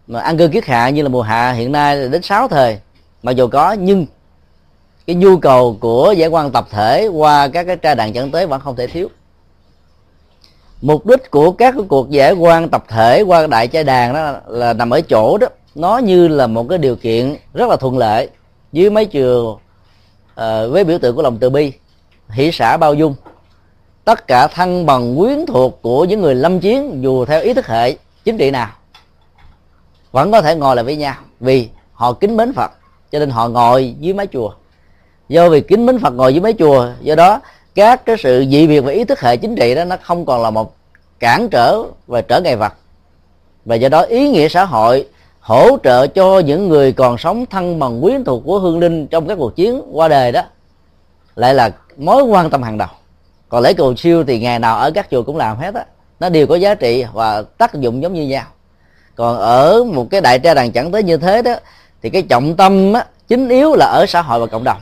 mà 0.06 0.20
ăn 0.20 0.38
cơm 0.38 0.50
kiết 0.50 0.64
hạ 0.64 0.88
như 0.88 1.02
là 1.02 1.08
mùa 1.08 1.23
hạ 1.23 1.52
hiện 1.52 1.73
nay 1.73 2.08
đến 2.08 2.23
6 2.23 2.49
thời. 2.49 2.79
Mặc 3.23 3.32
dù 3.32 3.49
có 3.49 3.73
nhưng 3.73 4.06
cái 5.06 5.17
nhu 5.17 5.37
cầu 5.37 5.76
của 5.81 6.14
giải 6.17 6.29
quan 6.29 6.50
tập 6.50 6.67
thể 6.70 7.06
qua 7.06 7.49
các 7.49 7.64
cái 7.64 7.76
trai 7.76 7.94
đàn 7.94 8.12
chẳng 8.12 8.31
tới 8.31 8.46
vẫn 8.46 8.61
không 8.61 8.76
thể 8.76 8.87
thiếu. 8.87 9.08
Mục 10.82 11.06
đích 11.06 11.31
của 11.31 11.52
các 11.52 11.75
cái 11.79 11.85
cuộc 11.88 12.11
giải 12.11 12.32
quan 12.32 12.69
tập 12.69 12.85
thể 12.88 13.23
qua 13.23 13.46
đại 13.46 13.69
trai 13.69 13.85
đàn 13.85 14.14
đó 14.14 14.32
là 14.46 14.73
nằm 14.73 14.91
ở 14.91 15.00
chỗ 15.00 15.38
đó. 15.38 15.46
Nó 15.75 15.99
như 15.99 16.29
là 16.29 16.46
một 16.46 16.67
cái 16.69 16.79
điều 16.79 16.96
kiện 16.96 17.37
rất 17.55 17.69
là 17.69 17.76
thuận 17.76 17.99
lợi. 17.99 18.29
Dưới 18.73 18.91
mấy 18.91 19.06
trường 19.06 19.46
uh, 19.46 19.58
với 20.70 20.85
biểu 20.85 20.99
tượng 20.99 21.17
của 21.17 21.23
lòng 21.23 21.38
từ 21.38 21.50
bi 21.50 21.73
hỷ 22.29 22.50
xã 22.52 22.76
bao 22.76 22.94
dung 22.94 23.14
tất 24.04 24.26
cả 24.26 24.46
thân 24.46 24.86
bằng 24.86 25.16
quyến 25.18 25.46
thuộc 25.46 25.82
của 25.82 26.04
những 26.04 26.20
người 26.20 26.34
lâm 26.34 26.60
chiến, 26.60 26.98
dù 27.02 27.24
theo 27.24 27.40
ý 27.40 27.54
thức 27.54 27.66
hệ, 27.66 27.96
chính 28.24 28.38
trị 28.38 28.50
nào, 28.50 28.68
vẫn 30.12 30.32
có 30.32 30.42
thể 30.42 30.54
ngồi 30.54 30.76
lại 30.76 30.84
với 30.84 30.96
nhau 30.96 31.14
vì 31.40 31.68
họ 31.92 32.12
kính 32.12 32.36
mến 32.36 32.52
phật, 32.52 32.70
cho 33.12 33.18
nên 33.18 33.30
họ 33.30 33.48
ngồi 33.48 33.94
dưới 34.00 34.14
mái 34.14 34.26
chùa. 34.32 34.50
Do 35.28 35.48
vì 35.48 35.60
kính 35.60 35.86
mến 35.86 35.98
phật 35.98 36.10
ngồi 36.10 36.34
dưới 36.34 36.40
mái 36.40 36.54
chùa, 36.58 36.88
do 37.00 37.14
đó 37.14 37.40
các 37.74 38.06
cái 38.06 38.16
sự 38.18 38.44
dị 38.50 38.66
biệt 38.66 38.80
về 38.80 38.94
ý 38.94 39.04
thức 39.04 39.20
hệ 39.20 39.36
chính 39.36 39.56
trị 39.56 39.74
đó, 39.74 39.84
nó 39.84 39.96
không 40.02 40.26
còn 40.26 40.42
là 40.42 40.50
một 40.50 40.76
cản 41.18 41.48
trở 41.48 41.82
và 42.06 42.20
trở 42.20 42.40
ngại 42.40 42.56
vật 42.56 42.72
và 43.64 43.76
do 43.76 43.88
đó 43.88 44.00
ý 44.00 44.28
nghĩa 44.28 44.48
xã 44.48 44.64
hội 44.64 45.08
hỗ 45.40 45.76
trợ 45.84 46.06
cho 46.06 46.38
những 46.38 46.68
người 46.68 46.92
còn 46.92 47.18
sống 47.18 47.46
thân 47.46 47.78
bằng 47.78 48.02
quyến 48.02 48.24
thuộc 48.24 48.42
của 48.46 48.58
hương 48.58 48.78
linh 48.78 49.06
trong 49.06 49.28
các 49.28 49.34
cuộc 49.34 49.56
chiến 49.56 49.82
qua 49.93 50.08
đời 50.08 50.32
đó, 50.32 50.43
lại 51.36 51.55
là 51.55 51.70
mối 51.96 52.22
quan 52.22 52.50
tâm 52.50 52.62
hàng 52.62 52.79
đầu 52.79 52.88
còn 53.48 53.63
lễ 53.63 53.72
cầu 53.72 53.96
siêu 53.96 54.24
thì 54.24 54.41
ngày 54.41 54.58
nào 54.58 54.79
ở 54.79 54.91
các 54.91 55.06
chùa 55.10 55.22
cũng 55.22 55.36
làm 55.36 55.56
hết 55.58 55.74
á. 55.74 55.84
Nó 56.20 56.29
đều 56.29 56.46
có 56.46 56.55
giá 56.55 56.74
trị 56.74 57.05
và 57.13 57.43
tác 57.43 57.74
dụng 57.74 58.03
giống 58.03 58.15
như 58.15 58.22
nhau. 58.22 58.44
Còn 59.17 59.39
ở 59.39 59.84
một 59.84 60.06
cái 60.10 60.20
đại 60.20 60.39
tra 60.39 60.55
đàn 60.55 60.72
chẳng 60.72 60.93
tới 60.93 61.03
như 61.03 61.17
thế 61.17 61.43
đó 61.43 61.55
thì 62.03 62.10
cái 62.10 62.22
trọng 62.22 62.56
tâm 62.56 62.93
á, 62.93 63.05
chính 63.29 63.48
yếu 63.48 63.74
là 63.74 63.86
ở 63.86 64.05
xã 64.08 64.22
hội 64.22 64.41
và 64.41 64.46
cộng 64.46 64.65
đồng. 64.65 64.79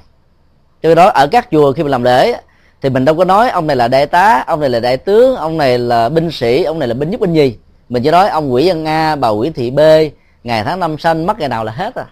Cho 0.82 0.94
đó 0.94 1.08
ở 1.08 1.26
các 1.26 1.48
chùa 1.50 1.72
khi 1.72 1.82
mình 1.82 1.92
làm 1.92 2.02
lễ 2.02 2.34
thì 2.82 2.90
mình 2.90 3.04
đâu 3.04 3.14
có 3.14 3.24
nói 3.24 3.50
ông 3.50 3.66
này 3.66 3.76
là 3.76 3.88
đại 3.88 4.06
tá 4.06 4.44
ông 4.46 4.60
này 4.60 4.70
là 4.70 4.80
đại 4.80 4.96
tướng 4.96 5.36
ông 5.36 5.58
này 5.58 5.78
là 5.78 6.08
binh 6.08 6.30
sĩ 6.30 6.64
ông 6.64 6.78
này 6.78 6.88
là 6.88 6.94
binh 6.94 7.10
nhất 7.10 7.20
binh 7.20 7.32
nhì. 7.32 7.56
Mình 7.88 8.02
chỉ 8.02 8.10
nói 8.10 8.28
ông 8.28 8.52
quỷ 8.52 8.64
dân 8.64 8.84
a 8.84 9.16
bà 9.16 9.28
quỷ 9.28 9.50
thị 9.50 9.70
b 9.70 9.80
ngày 10.44 10.64
tháng 10.64 10.80
năm 10.80 10.98
sanh 10.98 11.26
mất 11.26 11.38
ngày 11.38 11.48
nào 11.48 11.64
là 11.64 11.72
hết 11.72 11.94
à. 11.94 12.06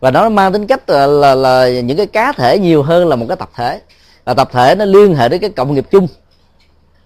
Và 0.00 0.10
nó 0.10 0.28
mang 0.28 0.52
tính 0.52 0.66
cách 0.66 0.90
là, 0.90 1.06
là, 1.06 1.34
là 1.34 1.68
những 1.68 1.96
cái 1.96 2.06
cá 2.06 2.32
thể 2.32 2.58
nhiều 2.58 2.82
hơn 2.82 3.08
là 3.08 3.16
một 3.16 3.26
cái 3.28 3.36
tập 3.36 3.50
thể 3.54 3.80
là 4.28 4.34
tập 4.34 4.48
thể 4.52 4.74
nó 4.74 4.84
liên 4.84 5.14
hệ 5.14 5.28
đến 5.28 5.40
cái 5.40 5.50
cộng 5.50 5.74
nghiệp 5.74 5.86
chung. 5.90 6.08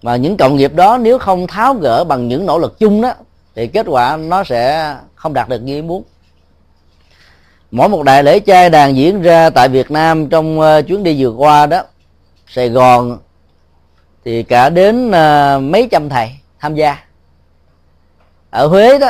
Mà 0.01 0.15
những 0.15 0.37
cộng 0.37 0.55
nghiệp 0.55 0.73
đó 0.73 0.97
nếu 1.01 1.19
không 1.19 1.47
tháo 1.47 1.73
gỡ 1.73 2.03
bằng 2.03 2.27
những 2.27 2.45
nỗ 2.45 2.59
lực 2.59 2.79
chung 2.79 3.01
đó, 3.01 3.13
thì 3.55 3.67
kết 3.67 3.85
quả 3.89 4.17
nó 4.17 4.43
sẽ 4.43 4.95
không 5.15 5.33
đạt 5.33 5.49
được 5.49 5.59
như 5.59 5.75
ý 5.75 5.81
muốn. 5.81 6.03
Mỗi 7.71 7.89
một 7.89 8.03
đại 8.03 8.23
lễ 8.23 8.39
trai 8.39 8.69
đàn 8.69 8.95
diễn 8.95 9.21
ra 9.21 9.49
tại 9.49 9.69
Việt 9.69 9.91
Nam 9.91 10.29
trong 10.29 10.59
ờ, 10.61 10.81
chuyến 10.81 11.03
đi 11.03 11.23
vừa 11.23 11.29
qua 11.29 11.65
đó, 11.65 11.81
Sài 12.47 12.69
Gòn 12.69 13.17
thì 14.25 14.43
cả 14.43 14.69
đến 14.69 15.11
ờ, 15.11 15.59
mấy 15.63 15.87
trăm 15.91 16.09
thầy 16.09 16.29
tham 16.59 16.75
gia. 16.75 16.97
Ở 18.49 18.67
Huế 18.67 18.99
đó, 18.99 19.09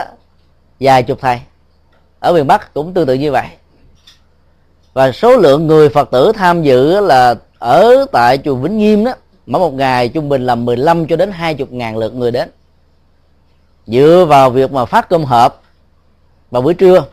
vài 0.80 1.04
chục 1.04 1.20
thầy. 1.22 1.40
Ở 2.20 2.34
miền 2.34 2.48
Bắc 2.48 2.74
cũng 2.74 2.94
tương 2.94 3.08
tự 3.08 3.14
như 3.14 3.32
vậy. 3.32 3.48
Và 4.94 5.12
số 5.12 5.38
lượng 5.38 5.68
người 5.68 5.90
Phật 5.90 6.12
tử 6.12 6.32
tham 6.36 6.64
dự 6.64 7.00
là 7.00 7.36
ở 7.64 8.06
tại 8.12 8.38
chùa 8.38 8.56
Vĩnh 8.56 8.78
Nghiêm 8.78 9.04
đó 9.04 9.14
mỗi 9.46 9.60
một 9.60 9.74
ngày 9.74 10.10
trung 10.10 10.30
bình 10.30 10.46
là 10.46 10.56
15 10.56 11.08
cho 11.08 11.16
đến 11.16 11.32
20 11.32 11.68
ngàn 11.72 11.98
lượt 11.98 12.16
người 12.16 12.32
đến. 12.32 12.50
Dựa 13.88 14.26
vào 14.30 14.50
việc 14.50 14.72
mà 14.72 14.86
phát 14.86 15.10
cơm 15.10 15.24
hộp 15.24 15.64
vào 16.52 16.62
buổi 16.62 16.74
trưa 16.74 17.06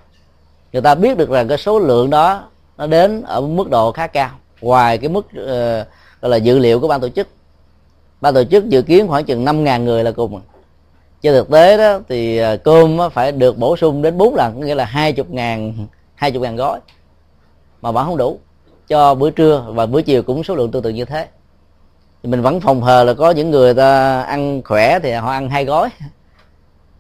người 0.72 0.82
ta 0.82 0.94
biết 0.94 1.16
được 1.18 1.30
rằng 1.30 1.48
cái 1.48 1.58
số 1.58 1.78
lượng 1.78 2.10
đó 2.10 2.44
nó 2.78 2.86
đến 2.86 3.22
ở 3.22 3.40
mức 3.40 3.70
độ 3.70 3.92
khá 3.92 4.06
cao 4.06 4.30
ngoài 4.60 4.98
cái 4.98 5.08
mức 5.08 5.26
uh, 5.26 5.88
gọi 6.20 6.30
là 6.30 6.36
dữ 6.36 6.58
liệu 6.58 6.80
của 6.80 6.88
ban 6.88 7.00
tổ 7.00 7.08
chức. 7.08 7.28
Ban 8.20 8.34
tổ 8.34 8.44
chức 8.44 8.68
dự 8.68 8.82
kiến 8.82 9.08
khoảng 9.08 9.24
chừng 9.24 9.44
5 9.44 9.64
ngàn 9.64 9.84
người 9.84 10.04
là 10.04 10.10
cùng. 10.10 10.40
Trên 11.22 11.34
thực 11.34 11.50
tế 11.50 11.76
đó 11.78 11.98
thì 12.08 12.38
ờ, 12.38 12.56
cơm 12.56 12.98
phải 13.12 13.32
được 13.32 13.58
bổ 13.58 13.76
sung 13.76 14.02
đến 14.02 14.18
4 14.18 14.34
lần 14.34 14.60
nghĩa 14.60 14.74
là 14.74 14.84
hai 14.84 15.12
chục 15.12 15.30
ngàn 15.30 15.86
hai 16.14 16.30
chục 16.30 16.42
ngàn 16.42 16.56
gói 16.56 16.80
mà 17.82 17.90
vẫn 17.90 18.06
không 18.06 18.16
đủ 18.16 18.38
cho 18.90 19.14
bữa 19.14 19.30
trưa 19.30 19.64
và 19.68 19.86
bữa 19.86 20.02
chiều 20.02 20.22
cũng 20.22 20.44
số 20.44 20.54
lượng 20.54 20.70
tương 20.70 20.82
tự 20.82 20.90
như 20.90 21.04
thế. 21.04 21.26
Thì 22.22 22.28
mình 22.30 22.42
vẫn 22.42 22.60
phòng 22.60 22.82
hờ 22.82 23.04
là 23.04 23.14
có 23.14 23.30
những 23.30 23.50
người 23.50 23.74
ta 23.74 24.22
ăn 24.22 24.62
khỏe 24.64 24.98
thì 24.98 25.12
họ 25.12 25.30
ăn 25.30 25.50
hai 25.50 25.64
gói. 25.64 25.88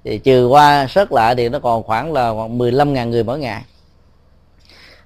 Thì 0.04 0.18
trừ 0.18 0.46
qua 0.46 0.86
sớt 0.86 1.12
lại 1.12 1.34
thì 1.34 1.48
nó 1.48 1.58
còn 1.58 1.82
khoảng 1.82 2.12
là 2.12 2.32
khoảng 2.32 2.58
15.000 2.58 3.08
người 3.08 3.24
mỗi 3.24 3.38
ngày. 3.38 3.62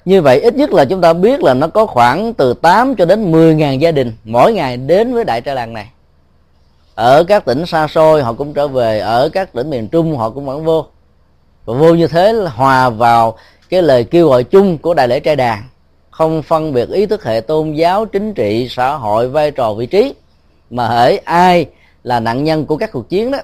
Như 0.05 0.23
vậy 0.23 0.41
ít 0.41 0.55
nhất 0.55 0.73
là 0.73 0.85
chúng 0.85 1.01
ta 1.01 1.13
biết 1.13 1.43
là 1.43 1.55
nó 1.55 1.69
có 1.69 1.87
khoảng 1.87 2.35
từ 2.35 2.55
8 2.55 2.97
cho 2.97 3.05
đến 3.05 3.33
10.000 3.33 3.79
gia 3.79 3.93
đình 3.93 4.13
mỗi 4.25 4.53
ngày 4.53 4.77
đến 4.77 5.15
với 5.15 5.25
đại 5.25 5.41
trai 5.41 5.55
làng 5.55 5.73
này. 5.73 5.89
Ở 6.95 7.25
các 7.25 7.45
tỉnh 7.45 7.67
xa 7.67 7.87
xôi 7.87 8.23
họ 8.23 8.33
cũng 8.33 8.55
trở 8.55 8.69
về, 8.69 9.01
ở 9.01 9.29
các 9.33 9.53
tỉnh 9.53 9.71
miền 9.71 9.89
trung 9.89 10.17
họ 10.17 10.31
cũng 10.31 10.47
vẫn 10.47 10.65
vô. 10.65 10.87
Và 11.65 11.75
vô 11.75 11.95
như 11.95 12.07
thế 12.07 12.33
là 12.33 12.51
hòa 12.51 12.91
vào 12.91 13.37
cái 13.69 13.83
lời 13.83 14.05
kêu 14.05 14.29
gọi 14.29 14.45
chung 14.45 14.79
của 14.79 14.95
đại 14.95 15.09
lễ 15.09 15.21
trai 15.21 15.37
đàn 15.37 15.63
không 16.17 16.43
phân 16.43 16.73
biệt 16.73 16.89
ý 16.89 17.07
thức 17.07 17.25
hệ 17.25 17.41
tôn 17.41 17.73
giáo 17.73 18.07
chính 18.07 18.35
trị 18.35 18.67
xã 18.71 18.95
hội 18.95 19.29
vai 19.29 19.51
trò 19.51 19.75
vị 19.75 19.87
trí 19.87 20.15
mà 20.71 20.89
hễ 20.89 21.17
ai 21.17 21.67
là 22.05 22.21
nạn 22.21 22.45
nhân 22.45 22.67
của 22.67 22.77
các 22.77 22.93
cuộc 22.93 23.09
chiến 23.09 23.31
đó 23.31 23.39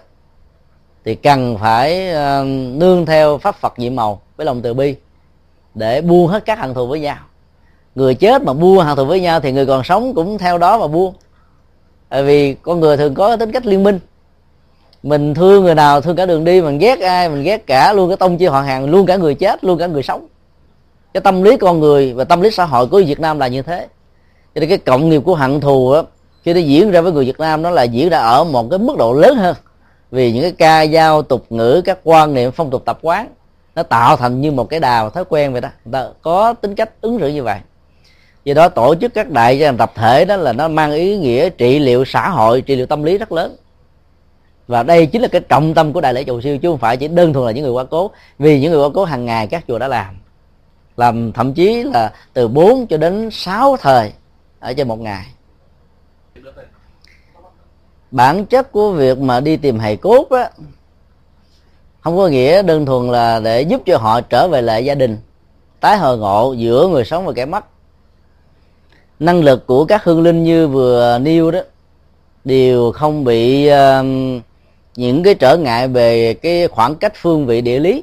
thì 1.05 1.15
cần 1.15 1.59
phải 1.59 2.11
uh, 2.11 2.47
nương 2.77 3.07
theo 3.07 3.39
pháp 3.39 3.55
phật 3.61 3.79
nhiệm 3.79 3.97
màu 3.97 4.21
với 4.37 4.47
lòng 4.47 4.63
từ 4.63 4.75
bi 4.75 4.95
để 5.75 6.01
buông 6.01 6.27
hết 6.27 6.45
các 6.45 6.59
hận 6.59 6.75
thù 6.75 6.87
với 6.87 7.01
nhau. 7.01 7.17
Người 7.95 8.15
chết 8.15 8.43
mà 8.43 8.53
buông 8.53 8.79
hận 8.79 8.97
thù 8.97 9.05
với 9.05 9.21
nhau 9.21 9.41
thì 9.41 9.53
người 9.53 9.67
còn 9.67 9.85
sống 9.85 10.15
cũng 10.15 10.39
theo 10.39 10.59
đó 10.59 10.79
mà 10.79 10.87
buông. 10.87 11.15
Tại 12.09 12.23
vì 12.23 12.55
con 12.55 12.81
người 12.81 12.97
thường 12.97 13.15
có 13.15 13.37
tính 13.37 13.53
cách 13.53 13.67
liên 13.67 13.83
minh. 13.83 13.99
Mình 15.03 15.35
thương 15.35 15.65
người 15.65 15.75
nào 15.75 16.01
thương 16.01 16.17
cả 16.17 16.27
đường 16.27 16.45
đi 16.45 16.63
mình 16.63 16.79
ghét 16.79 17.01
ai 17.01 17.29
mình 17.29 17.43
ghét 17.43 17.67
cả 17.67 17.93
luôn 17.93 18.09
cái 18.09 18.17
tông 18.17 18.39
chi 18.39 18.47
họ 18.47 18.61
hàng 18.61 18.91
luôn 18.91 19.07
cả 19.07 19.17
người 19.17 19.35
chết 19.35 19.65
luôn 19.65 19.79
cả 19.79 19.87
người 19.87 20.03
sống 20.03 20.27
cái 21.15 21.21
tâm 21.21 21.43
lý 21.43 21.57
con 21.57 21.81
người 21.81 22.13
và 22.13 22.25
tâm 22.25 22.41
lý 22.41 22.51
xã 22.51 22.65
hội 22.65 22.87
của 22.87 23.03
Việt 23.07 23.21
Nam 23.21 23.39
là 23.39 23.49
như 23.49 23.63
thế. 23.63 23.89
Cho 24.55 24.61
nên 24.61 24.69
cái 24.69 24.79
cộng 24.79 25.09
nghiệp 25.09 25.23
của 25.25 25.35
hận 25.35 25.61
thù 25.61 25.91
á, 25.91 26.03
khi 26.43 26.55
nó 26.55 26.61
diễn 26.61 26.91
ra 26.91 27.01
với 27.01 27.13
người 27.13 27.25
Việt 27.25 27.41
Nam, 27.41 27.63
nó 27.63 27.71
là 27.71 27.83
diễn 27.83 28.09
ra 28.09 28.19
ở 28.19 28.45
một 28.45 28.67
cái 28.71 28.79
mức 28.79 28.97
độ 28.99 29.13
lớn 29.13 29.37
hơn. 29.37 29.57
Vì 30.11 30.33
những 30.33 30.43
cái 30.43 30.53
ca 30.53 30.87
dao 30.87 31.23
tục 31.23 31.47
ngữ, 31.51 31.83
các 31.85 31.99
quan 32.05 32.35
niệm 32.35 32.53
phong 32.53 32.71
tục 32.71 32.83
tập 32.85 32.99
quán, 33.03 33.29
nó 33.75 33.83
tạo 33.83 34.17
thành 34.17 34.41
như 34.41 34.53
một 34.53 34.65
cái 34.65 34.81
đào 34.81 35.11
thói 35.11 35.25
quen 35.29 35.53
vậy 35.53 35.61
đó. 35.61 35.69
Người 35.85 35.93
ta 35.93 36.09
có 36.23 36.53
tính 36.53 36.75
cách 36.75 36.91
ứng 37.01 37.19
xử 37.21 37.29
như 37.29 37.43
vậy. 37.43 37.59
Do 38.45 38.55
đó 38.55 38.69
tổ 38.69 38.95
chức 38.95 39.15
các 39.15 39.31
đại 39.31 39.59
gia 39.59 39.73
tập 39.73 39.93
thể 39.95 40.25
đó 40.25 40.37
là 40.37 40.53
nó 40.53 40.69
mang 40.69 40.93
ý 40.93 41.19
nghĩa 41.19 41.49
trị 41.49 41.79
liệu 41.79 42.05
xã 42.05 42.29
hội, 42.29 42.61
trị 42.61 42.77
liệu 42.77 42.87
tâm 42.87 43.03
lý 43.03 43.19
rất 43.19 43.33
lớn. 43.33 43.57
Và 44.69 44.83
đây 44.83 45.07
chính 45.07 45.23
là 45.23 45.29
cái 45.29 45.41
trọng 45.41 45.75
tâm 45.75 45.93
của 45.93 46.01
đại 46.01 46.15
lễ 46.15 46.25
chầu 46.25 46.41
siêu 46.41 46.59
chứ 46.59 46.71
không 46.71 46.79
phải 46.79 46.97
chỉ 46.97 47.09
đơn 47.09 47.33
thuần 47.33 47.47
là 47.47 47.53
những 47.53 47.65
người 47.65 47.73
qua 47.73 47.85
cố. 47.85 48.11
Vì 48.39 48.61
những 48.61 48.73
người 48.73 48.81
qua 48.81 48.91
cố 48.95 49.05
hàng 49.05 49.27
ngày 49.27 49.47
các 49.47 49.65
chùa 49.69 49.79
đã 49.79 49.89
làm 49.89 50.20
làm 51.01 51.33
thậm 51.33 51.55
chí 51.55 51.83
là 51.83 52.13
từ 52.33 52.49
4 52.49 52.87
cho 52.87 52.97
đến 52.97 53.31
6 53.31 53.77
thời 53.77 54.13
ở 54.61 54.73
trên 54.73 54.89
một 54.89 55.01
ngày. 55.01 55.27
Bản 58.11 58.47
chất 58.47 58.73
của 58.73 58.93
việc 58.93 59.19
mà 59.19 59.41
đi 59.41 59.57
tìm 59.57 59.79
hài 59.79 59.97
cốt 59.97 60.31
á 60.31 60.51
không 62.01 62.17
có 62.17 62.29
nghĩa 62.29 62.63
đơn 62.63 62.87
thuần 62.87 63.09
là 63.09 63.41
để 63.41 63.63
giúp 63.63 63.83
cho 63.87 63.99
họ 63.99 64.21
trở 64.21 64.49
về 64.49 64.63
lại 64.63 64.85
gia 64.85 64.95
đình 64.95 65.19
tái 65.81 65.99
hồi 65.99 66.19
ngộ 66.19 66.53
giữa 66.53 66.89
người 66.89 67.05
sống 67.05 67.27
và 67.27 67.33
kẻ 67.33 67.45
mất. 67.45 67.65
Năng 69.19 69.45
lực 69.45 69.67
của 69.67 69.85
các 69.85 70.05
hương 70.05 70.23
linh 70.23 70.45
như 70.45 70.69
vừa 70.69 71.19
nêu 71.19 71.51
đó 71.51 71.61
đều 72.45 72.93
không 72.93 73.25
bị 73.25 73.71
uh, 73.71 74.05
những 74.97 75.23
cái 75.23 75.35
trở 75.35 75.57
ngại 75.57 75.89
về 75.89 76.35
cái 76.35 76.69
khoảng 76.69 76.95
cách 76.95 77.13
phương 77.17 77.47
vị 77.47 77.61
địa 77.61 77.79
lý. 77.79 78.03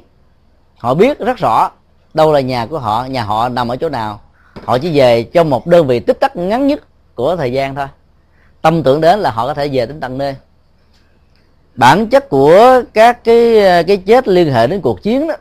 Họ 0.76 0.94
biết 0.94 1.18
rất 1.18 1.36
rõ 1.38 1.70
đâu 2.18 2.32
là 2.32 2.40
nhà 2.40 2.66
của 2.66 2.78
họ, 2.78 3.04
nhà 3.04 3.22
họ 3.22 3.48
nằm 3.48 3.68
ở 3.68 3.76
chỗ 3.76 3.88
nào? 3.88 4.20
Họ 4.64 4.78
chỉ 4.78 4.98
về 4.98 5.22
trong 5.22 5.50
một 5.50 5.66
đơn 5.66 5.86
vị 5.86 6.00
tích 6.00 6.20
tắc 6.20 6.36
ngắn 6.36 6.66
nhất 6.66 6.80
của 7.14 7.36
thời 7.36 7.52
gian 7.52 7.74
thôi. 7.74 7.86
Tâm 8.62 8.82
tưởng 8.82 9.00
đến 9.00 9.18
là 9.18 9.30
họ 9.30 9.46
có 9.46 9.54
thể 9.54 9.68
về 9.68 9.86
đến 9.86 10.00
tận 10.00 10.18
nơi. 10.18 10.36
Bản 11.74 12.06
chất 12.06 12.28
của 12.28 12.82
các 12.94 13.24
cái 13.24 13.54
cái 13.86 13.96
chết 13.96 14.28
liên 14.28 14.52
hệ 14.52 14.66
đến 14.66 14.80
cuộc 14.80 15.02
chiến 15.02 15.28
đó 15.28 15.34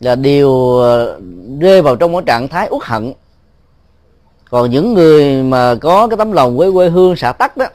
là 0.00 0.14
đều 0.14 0.80
rơi 1.60 1.82
vào 1.82 1.96
trong 1.96 2.12
một 2.12 2.26
trạng 2.26 2.48
thái 2.48 2.68
uất 2.70 2.82
hận. 2.82 3.12
Còn 4.50 4.70
những 4.70 4.94
người 4.94 5.42
mà 5.42 5.74
có 5.74 6.06
cái 6.06 6.16
tấm 6.16 6.32
lòng 6.32 6.56
với 6.56 6.72
quê 6.72 6.88
hương 6.88 7.16
xã 7.16 7.32
tắc 7.32 7.56
đó, 7.56 7.66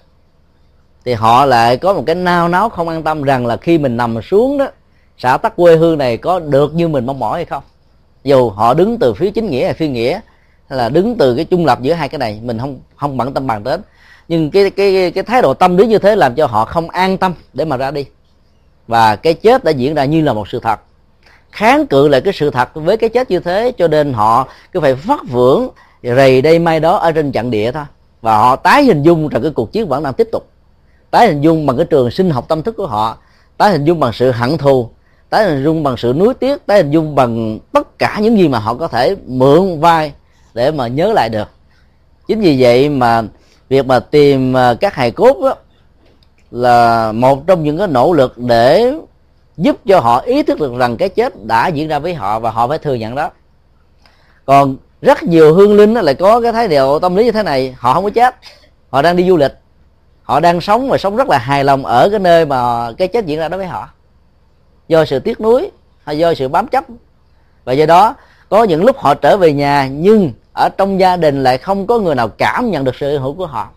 thì 1.06 1.14
họ 1.14 1.46
lại 1.46 1.78
có 1.78 1.94
một 1.94 2.04
cái 2.06 2.16
nao 2.16 2.50
náo 2.50 2.70
không 2.70 2.90
an 2.90 3.04
tâm 3.04 3.24
rằng 3.24 3.46
là 3.46 3.58
khi 3.58 3.78
mình 3.78 3.98
nằm 3.98 4.22
xuống 4.22 4.58
đó 4.58 4.68
xã 5.18 5.38
tắc 5.38 5.56
quê 5.56 5.76
hương 5.76 5.98
này 5.98 6.18
có 6.18 6.40
được 6.40 6.76
như 6.76 6.88
mình 6.88 7.06
mong 7.06 7.20
mỏi 7.20 7.38
hay 7.38 7.46
không? 7.46 7.64
Dù 8.24 8.50
họ 8.50 8.74
đứng 8.74 8.98
từ 8.98 9.14
phía 9.14 9.32
chính 9.32 9.50
nghĩa 9.50 9.66
hay 9.66 9.74
phi 9.74 9.88
nghĩa, 9.88 10.20
hay 10.70 10.78
là 10.78 10.90
đứng 10.90 11.18
từ 11.18 11.36
cái 11.36 11.46
trung 11.46 11.66
lập 11.66 11.82
giữa 11.82 11.94
hai 11.94 12.10
cái 12.10 12.20
này, 12.20 12.40
mình 12.44 12.60
không 12.60 12.80
không 12.96 13.18
bận 13.18 13.34
tâm 13.34 13.48
bàn 13.48 13.64
đến 13.64 13.82
nhưng 14.28 14.52
cái 14.52 14.70
cái 14.70 15.12
cái 15.12 15.24
thái 15.24 15.42
độ 15.42 15.54
tâm 15.54 15.78
lý 15.78 15.88
như 15.88 16.00
thế 16.00 16.16
làm 16.16 16.36
cho 16.36 16.46
họ 16.46 16.66
không 16.66 16.90
an 16.90 17.18
tâm 17.18 17.34
để 17.54 17.66
mà 17.66 17.78
ra 17.78 17.92
đi. 17.92 18.06
Và 18.88 19.16
cái 19.16 19.34
chết 19.34 19.64
đã 19.64 19.72
diễn 19.72 19.96
ra 19.96 20.06
như 20.06 20.22
là 20.22 20.34
một 20.34 20.48
sự 20.48 20.60
thật. 20.60 20.80
Kháng 21.52 21.88
cự 21.88 22.08
lại 22.08 22.22
cái 22.22 22.34
sự 22.34 22.50
thật 22.50 22.70
với 22.74 22.98
cái 22.98 23.10
chết 23.10 23.32
như 23.32 23.40
thế, 23.40 23.72
cho 23.78 23.88
nên 23.88 24.14
họ 24.14 24.48
cứ 24.72 24.80
phải 24.80 24.96
phát 24.96 25.22
vưởng 25.30 25.70
rầy 26.04 26.42
đây 26.42 26.60
mai 26.60 26.80
đó 26.80 26.96
ở 26.96 27.12
trên 27.12 27.32
trận 27.32 27.52
địa 27.52 27.72
thôi. 27.72 27.84
Và 28.22 28.38
họ 28.38 28.56
tái 28.56 28.84
hình 28.84 29.04
dung 29.04 29.28
rằng 29.28 29.42
cái 29.42 29.52
cuộc 29.52 29.72
chiến 29.72 29.88
vẫn 29.88 30.04
đang 30.04 30.14
tiếp 30.14 30.28
tục. 30.32 30.48
Tái 31.12 31.28
hình 31.28 31.42
dung 31.42 31.66
bằng 31.66 31.78
cái 31.78 31.86
trường 31.86 32.12
sinh 32.12 32.30
học 32.30 32.46
tâm 32.48 32.64
thức 32.64 32.78
của 32.78 32.88
họ. 32.88 33.18
Tái 33.58 33.72
hình 33.72 33.86
dung 33.86 34.00
bằng 34.00 34.14
sự 34.14 34.32
hận 34.32 34.58
thù 34.58 34.90
tái 35.29 35.46
hình 35.46 35.63
dung 35.63 35.84
bằng 35.84 35.98
sự 35.98 36.13
nuối 36.17 36.34
tiếc, 36.34 36.65
tái 36.65 36.77
hình 36.77 36.91
dung 36.91 37.15
bằng 37.15 37.60
tất 37.72 38.00
cả 38.00 38.19
những 38.22 38.38
gì 38.38 38.48
mà 38.48 38.60
họ 38.60 38.74
có 38.74 38.88
thể 38.88 39.15
mượn 39.25 39.79
vai 39.79 40.13
để 40.53 40.72
mà 40.72 40.88
nhớ 40.88 41.13
lại 41.13 41.29
được. 41.29 41.48
Chính 42.27 42.39
vì 42.39 42.62
vậy 42.62 42.89
mà 42.89 43.24
việc 43.69 43.86
mà 43.86 44.00
tìm 44.00 44.57
à, 44.57 44.74
các 44.74 44.93
hài 44.93 45.12
cốt 45.12 45.38
đó 45.41 45.55
là 46.51 47.12
một 47.12 47.48
trong 47.48 47.63
những 47.63 47.77
cái 47.77 47.88
nỗ 47.88 48.13
lực 48.13 48.38
để 48.38 48.93
giúp 49.57 49.77
cho 49.86 50.00
họ 50.00 50.19
ý 50.19 50.43
thức 50.43 50.60
được 50.60 50.74
rằng 50.77 50.98
cái 50.98 51.10
chết 51.10 51.46
đã 51.46 51.67
diễn 51.67 51.88
ra 51.88 52.00
với 52.00 52.13
họ 52.13 52.39
và 52.39 52.51
họ 52.51 52.67
phải 52.67 52.77
thừa 52.77 52.93
nhận 52.93 53.15
đó. 53.15 53.29
Còn 54.46 54.77
rất 55.01 55.24
nhiều 55.24 55.53
hương 55.53 55.75
linh 55.75 55.93
lại 55.93 56.15
có 56.15 56.41
cái 56.41 56.51
thái 56.51 56.67
độ 56.67 57.00
tâm 57.00 57.15
lý 57.15 57.25
như 57.25 57.31
thế 57.31 57.43
này, 57.43 57.75
họ 57.77 57.93
không 57.93 58.03
có 58.03 58.10
chết, 58.10 58.36
họ 58.89 59.01
đang 59.01 59.15
đi 59.15 59.27
du 59.27 59.38
lịch, 59.38 59.53
họ 60.24 60.39
đang 60.39 60.62
sống 60.62 60.89
và 60.89 60.98
sống 60.98 61.15
rất 61.15 61.29
là 61.29 61.38
hài 61.38 61.63
lòng 61.63 61.86
ở 61.86 62.10
cái 62.10 62.19
nơi 62.19 62.46
mà 62.46 62.91
cái 62.98 63.07
chết 63.07 63.25
diễn 63.25 63.39
ra 63.39 63.50
đối 63.50 63.57
với 63.57 63.67
họ 63.67 63.89
do 64.88 65.06
sự 65.06 65.20
tiếc 65.20 65.41
nuối 65.41 65.72
hay 66.03 66.17
do 66.17 66.34
sự 66.34 66.48
bám 66.48 66.67
chấp. 66.67 66.84
Và 67.65 67.74
do 67.74 67.86
đó, 67.86 68.15
có 68.50 68.63
những 68.63 68.86
lúc 68.86 68.98
họ 68.98 69.13
trở 69.13 69.38
về 69.38 69.53
nhà 69.53 69.88
nhưng 69.91 70.32
ở 70.53 70.70
trong 70.70 71.00
gia 71.00 71.15
đình 71.15 71.44
lại 71.44 71.58
không 71.58 71.88
có 71.88 72.00
người 72.00 72.15
nào 72.15 72.27
cảm 72.27 72.72
nhận 72.72 72.84
được 72.84 72.96
sự 72.96 73.17
hữu 73.17 73.34
của 73.34 73.46
họ. 73.46 73.70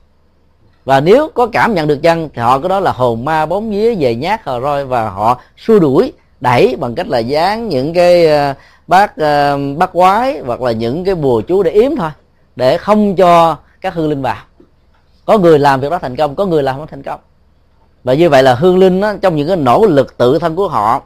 Và 0.84 1.00
nếu 1.00 1.28
có 1.34 1.46
cảm 1.46 1.74
nhận 1.74 1.88
được 1.88 2.02
chăng 2.02 2.28
thì 2.34 2.42
họ 2.42 2.58
có 2.58 2.68
đó 2.68 2.80
là 2.80 2.92
hồn 2.92 3.24
ma 3.24 3.46
bóng 3.46 3.70
vía 3.70 3.94
về 3.94 4.14
nhát 4.14 4.40
hờ 4.44 4.60
roi 4.60 4.84
và 4.84 5.10
họ 5.10 5.40
xua 5.56 5.78
đuổi, 5.78 6.12
đẩy 6.40 6.76
bằng 6.76 6.94
cách 6.94 7.08
là 7.08 7.18
dán 7.18 7.68
những 7.68 7.94
cái 7.94 8.26
ờ, 8.26 8.54
bát 8.86 9.16
ờ, 9.16 9.58
bát 9.76 9.92
quái 9.92 10.38
hoặc 10.38 10.60
là 10.60 10.72
những 10.72 11.04
cái 11.04 11.14
bùa 11.14 11.40
chú 11.40 11.62
để 11.62 11.70
yếm 11.70 11.96
thôi, 11.96 12.10
để 12.56 12.76
không 12.76 13.16
cho 13.16 13.56
các 13.80 13.94
hương 13.94 14.08
linh 14.08 14.22
vào. 14.22 14.36
Có 15.24 15.38
người 15.38 15.58
làm 15.58 15.80
việc 15.80 15.90
đó 15.90 15.98
thành 15.98 16.16
công, 16.16 16.34
có 16.34 16.46
người 16.46 16.62
làm 16.62 16.76
không 16.76 16.86
thành 16.86 17.02
công 17.02 17.20
và 18.04 18.14
như 18.14 18.30
vậy 18.30 18.42
là 18.42 18.54
hương 18.54 18.78
linh 18.78 19.00
đó, 19.00 19.12
trong 19.22 19.36
những 19.36 19.48
cái 19.48 19.56
nỗ 19.56 19.86
lực 19.86 20.18
tự 20.18 20.38
thân 20.38 20.56
của 20.56 20.68
họ 20.68 21.02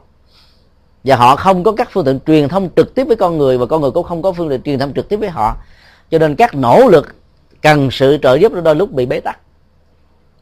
và 1.03 1.15
họ 1.15 1.35
không 1.35 1.63
có 1.63 1.71
các 1.71 1.89
phương 1.91 2.05
tiện 2.05 2.19
truyền 2.27 2.47
thông 2.47 2.69
trực 2.75 2.95
tiếp 2.95 3.03
với 3.07 3.15
con 3.15 3.37
người 3.37 3.57
và 3.57 3.65
con 3.65 3.81
người 3.81 3.91
cũng 3.91 4.03
không 4.03 4.21
có 4.21 4.31
phương 4.31 4.49
tiện 4.49 4.61
truyền 4.61 4.79
thông 4.79 4.93
trực 4.93 5.09
tiếp 5.09 5.17
với 5.17 5.29
họ. 5.29 5.55
Cho 6.11 6.19
nên 6.19 6.35
các 6.35 6.55
nỗ 6.55 6.87
lực 6.87 7.15
cần 7.61 7.91
sự 7.91 8.17
trợ 8.21 8.35
giúp 8.35 8.51
đôi 8.63 8.75
lúc 8.75 8.91
bị 8.91 9.05
bế 9.05 9.19
tắc. 9.19 9.39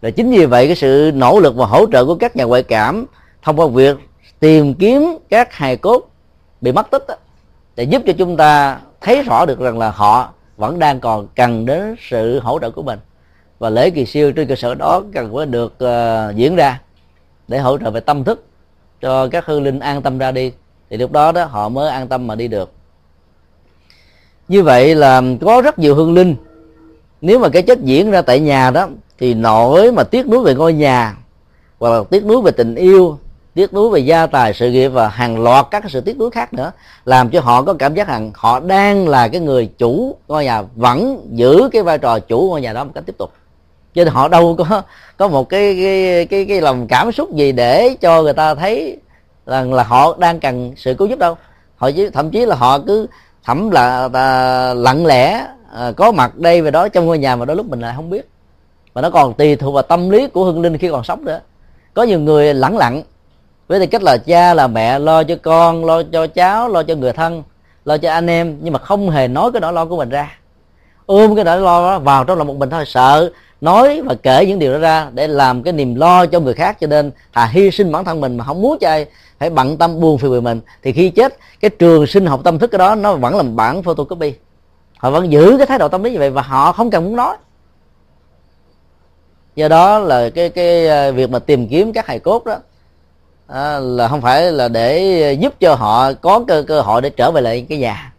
Và 0.02 0.10
chính 0.10 0.32
vì 0.32 0.46
vậy 0.46 0.68
cái 0.68 0.76
sự 0.76 1.12
nỗ 1.14 1.40
lực 1.40 1.56
và 1.56 1.66
hỗ 1.66 1.86
trợ 1.92 2.06
của 2.06 2.16
các 2.16 2.36
nhà 2.36 2.44
ngoại 2.44 2.64
cảm 2.64 3.06
thông 3.42 3.60
qua 3.60 3.68
việc 3.68 3.98
tìm 4.40 4.74
kiếm 4.74 5.18
các 5.30 5.54
hài 5.54 5.78
cốt 5.78 6.10
bị 6.62 6.72
mất 6.72 6.92
tích 6.92 7.08
đó, 7.08 7.16
để 7.76 7.84
giúp 7.84 8.02
cho 8.06 8.14
chúng 8.18 8.38
ta 8.38 8.80
thấy 9.02 9.22
rõ 9.22 9.46
được 9.46 9.60
rằng 9.60 9.80
là 9.80 9.92
họ 9.92 10.30
vẫn 10.58 10.80
đang 10.80 11.00
còn 11.00 11.28
cần 11.36 11.66
đến 11.66 11.96
sự 12.10 12.40
hỗ 12.40 12.60
trợ 12.60 12.72
của 12.72 12.84
mình 12.84 13.00
và 13.64 13.70
lễ 13.70 13.90
kỳ 13.90 14.06
siêu 14.06 14.32
trên 14.32 14.48
cơ 14.48 14.56
sở 14.56 14.76
đó 14.76 15.02
cần 15.14 15.36
phải 15.36 15.46
được 15.46 15.74
uh, 15.84 16.36
diễn 16.36 16.56
ra 16.56 16.82
để 17.48 17.60
hỗ 17.60 17.78
trợ 17.78 17.92
về 17.92 18.00
tâm 18.00 18.24
thức 18.24 18.46
cho 19.02 19.28
các 19.28 19.46
hương 19.46 19.64
linh 19.64 19.80
an 19.80 20.02
tâm 20.02 20.18
ra 20.18 20.32
đi. 20.32 20.52
Thì 20.90 20.98
lúc 20.98 21.12
đó 21.12 21.32
đó 21.32 21.46
họ 21.46 21.70
mới 21.70 21.90
an 21.90 22.08
tâm 22.08 22.28
mà 22.28 22.36
đi 22.36 22.48
được. 22.48 22.72
Như 24.48 24.64
vậy 24.64 24.96
là 24.96 25.22
có 25.42 25.62
rất 25.62 25.80
nhiều 25.80 25.96
hương 25.96 26.14
linh. 26.14 26.36
Nếu 27.22 27.40
mà 27.40 27.50
cái 27.50 27.62
chết 27.62 27.80
diễn 27.80 28.12
ra 28.12 28.22
tại 28.22 28.40
nhà 28.40 28.72
đó 28.72 28.88
thì 29.18 29.34
nỗi 29.34 29.92
mà 29.92 30.04
tiếc 30.04 30.28
nuối 30.28 30.44
về 30.44 30.56
ngôi 30.56 30.74
nhà 30.74 31.18
hoặc 31.80 31.90
là 31.90 32.04
tiếc 32.10 32.26
nuối 32.26 32.42
về 32.42 32.52
tình 32.52 32.76
yêu 32.76 33.18
tiếc 33.54 33.74
nuối 33.74 33.90
về 33.90 34.00
gia 34.00 34.28
tài 34.28 34.54
sự 34.54 34.72
nghiệp 34.72 34.90
và 34.90 35.08
hàng 35.08 35.44
loạt 35.44 35.66
các 35.72 35.84
sự 35.90 36.02
tiếc 36.02 36.18
nuối 36.18 36.32
khác 36.32 36.54
nữa 36.54 36.72
làm 37.06 37.30
cho 37.30 37.42
họ 37.42 37.62
có 37.62 37.74
cảm 37.74 37.94
giác 37.94 38.08
rằng 38.08 38.32
họ 38.36 38.60
đang 38.60 39.08
là 39.08 39.28
cái 39.28 39.42
người 39.42 39.70
chủ 39.78 40.18
ngôi 40.28 40.46
nhà 40.46 40.64
vẫn 40.76 41.28
giữ 41.32 41.70
cái 41.72 41.84
vai 41.84 41.98
trò 41.98 42.20
chủ 42.20 42.48
ngôi 42.50 42.62
nhà 42.62 42.74
đó 42.74 42.84
một 42.84 42.92
cách 42.96 43.04
tiếp 43.06 43.18
tục 43.18 43.34
cho 43.96 44.04
nên 44.04 44.14
họ 44.14 44.28
đâu 44.28 44.56
có 44.58 44.82
có 45.18 45.28
một 45.28 45.50
cái 45.50 45.76
cái 45.84 46.26
cái 46.26 46.46
cái 46.46 46.62
lòng 46.62 46.88
cảm 46.88 47.12
xúc 47.12 47.36
gì 47.36 47.52
để 47.52 47.96
cho 48.02 48.22
người 48.22 48.34
ta 48.34 48.56
thấy 48.56 48.98
rằng 49.46 49.74
là 49.74 49.84
họ 49.84 50.16
đang 50.18 50.40
cần 50.40 50.74
sự 50.76 50.94
cứu 50.94 51.08
giúp 51.08 51.20
đâu. 51.20 51.38
Họ 51.76 51.92
chỉ, 51.92 52.10
thậm 52.10 52.32
chí 52.32 52.46
là 52.46 52.56
họ 52.56 52.80
cứ 52.80 53.08
thẩm 53.44 53.70
là, 53.70 54.10
là 54.14 54.74
lặng 54.74 55.06
lẽ 55.06 55.48
à, 55.74 55.92
có 55.98 56.12
mặt 56.12 56.38
đây 56.38 56.62
và 56.62 56.72
đó 56.72 56.88
trong 56.88 57.06
ngôi 57.06 57.18
nhà 57.18 57.36
mà 57.36 57.46
đôi 57.46 57.58
lúc 57.58 57.66
mình 57.70 57.80
lại 57.80 57.94
không 57.96 58.10
biết. 58.10 58.30
Và 58.94 59.02
nó 59.02 59.10
còn 59.10 59.34
tùy 59.34 59.56
thuộc 59.56 59.74
vào 59.74 59.84
tâm 59.84 60.10
lý 60.10 60.28
của 60.28 60.44
hương 60.44 60.62
linh 60.62 60.78
khi 60.78 60.90
còn 60.90 61.04
sống 61.04 61.26
nữa. 61.26 61.40
Có 61.94 62.04
nhiều 62.04 62.20
người 62.20 62.54
lẳng 62.54 62.78
lặng. 62.78 63.04
Với 63.68 63.80
tư 63.80 63.86
cách 63.86 64.04
là 64.04 64.18
cha 64.18 64.54
là 64.54 64.68
mẹ 64.68 65.00
lo 65.00 65.24
cho 65.24 65.36
con 65.44 65.86
lo 65.86 66.04
cho 66.04 66.28
cháu 66.28 66.70
lo 66.70 66.84
cho 66.84 66.96
người 66.96 67.14
thân 67.14 67.44
lo 67.86 67.98
cho 67.98 68.12
anh 68.12 68.30
em 68.30 68.58
nhưng 68.62 68.74
mà 68.74 68.80
không 68.80 69.10
hề 69.10 69.28
nói 69.28 69.52
cái 69.52 69.62
nỗi 69.62 69.74
lo 69.74 69.86
của 69.86 69.98
mình 69.98 70.10
ra. 70.10 70.38
Ôm 71.06 71.36
cái 71.36 71.44
nỗi 71.44 71.60
lo 71.60 71.92
đó 71.92 72.00
vào 72.00 72.24
trong 72.24 72.38
lòng 72.38 72.48
một 72.48 72.58
mình 72.58 72.70
thôi 72.70 72.84
sợ 72.86 73.32
nói 73.64 74.02
và 74.02 74.16
kể 74.24 74.46
những 74.46 74.60
điều 74.60 74.74
đó 74.74 74.80
ra 74.80 75.10
để 75.14 75.28
làm 75.28 75.64
cái 75.64 75.74
niềm 75.74 75.96
lo 75.96 76.26
cho 76.26 76.40
người 76.40 76.54
khác. 76.54 76.78
Cho 76.80 76.88
nên 76.88 77.12
thà 77.34 77.46
hy 77.46 77.72
sinh 77.72 77.92
bản 77.92 78.06
thân 78.06 78.22
mình 78.22 78.38
mà 78.38 78.44
không 78.44 78.62
muốn 78.62 78.78
cho 78.82 78.90
ai 78.90 79.06
phải 79.40 79.50
bận 79.50 79.78
tâm 79.78 80.00
buồn 80.00 80.18
phiền 80.18 80.32
về 80.32 80.42
mình 80.42 80.62
thì 80.84 80.92
khi 80.92 81.10
chết 81.10 81.38
cái 81.60 81.70
trường 81.70 82.08
sinh 82.08 82.26
học 82.26 82.42
tâm 82.44 82.60
thức 82.60 82.72
cái 82.72 82.80
đó 82.80 82.96
nó 82.96 83.16
vẫn 83.16 83.36
là 83.36 83.44
bản 83.44 83.84
photocopy. 83.84 84.34
Họ 84.98 85.10
vẫn 85.10 85.32
giữ 85.32 85.56
cái 85.58 85.68
thái 85.68 85.78
độ 85.78 85.88
tâm 85.88 86.04
lý 86.04 86.12
như 86.12 86.20
vậy 86.20 86.30
và 86.30 86.42
họ 86.42 86.72
không 86.72 86.90
cần 86.90 87.04
muốn 87.04 87.16
nói. 87.16 87.38
Do 89.56 89.68
đó 89.68 90.00
là 90.00 90.30
cái 90.30 90.50
cái 90.50 90.88
ờ, 90.88 91.12
việc 91.12 91.30
mà 91.30 91.40
tìm 91.40 91.68
kiếm 91.68 91.94
các 91.94 92.08
hài 92.08 92.20
cốt 92.20 92.46
đó 92.46 92.58
à, 93.48 93.80
là 93.80 94.08
không 94.08 94.22
phải 94.22 94.52
là 94.52 94.68
để 94.68 95.38
giúp 95.40 95.54
cho 95.60 95.76
họ 95.76 96.14
có 96.14 96.44
cơ 96.48 96.64
cơ 96.68 96.82
hội 96.82 97.02
để 97.02 97.10
trở 97.10 97.32
về 97.32 97.42
lại 97.42 97.66
cái 97.70 97.78
nhà 97.78 98.14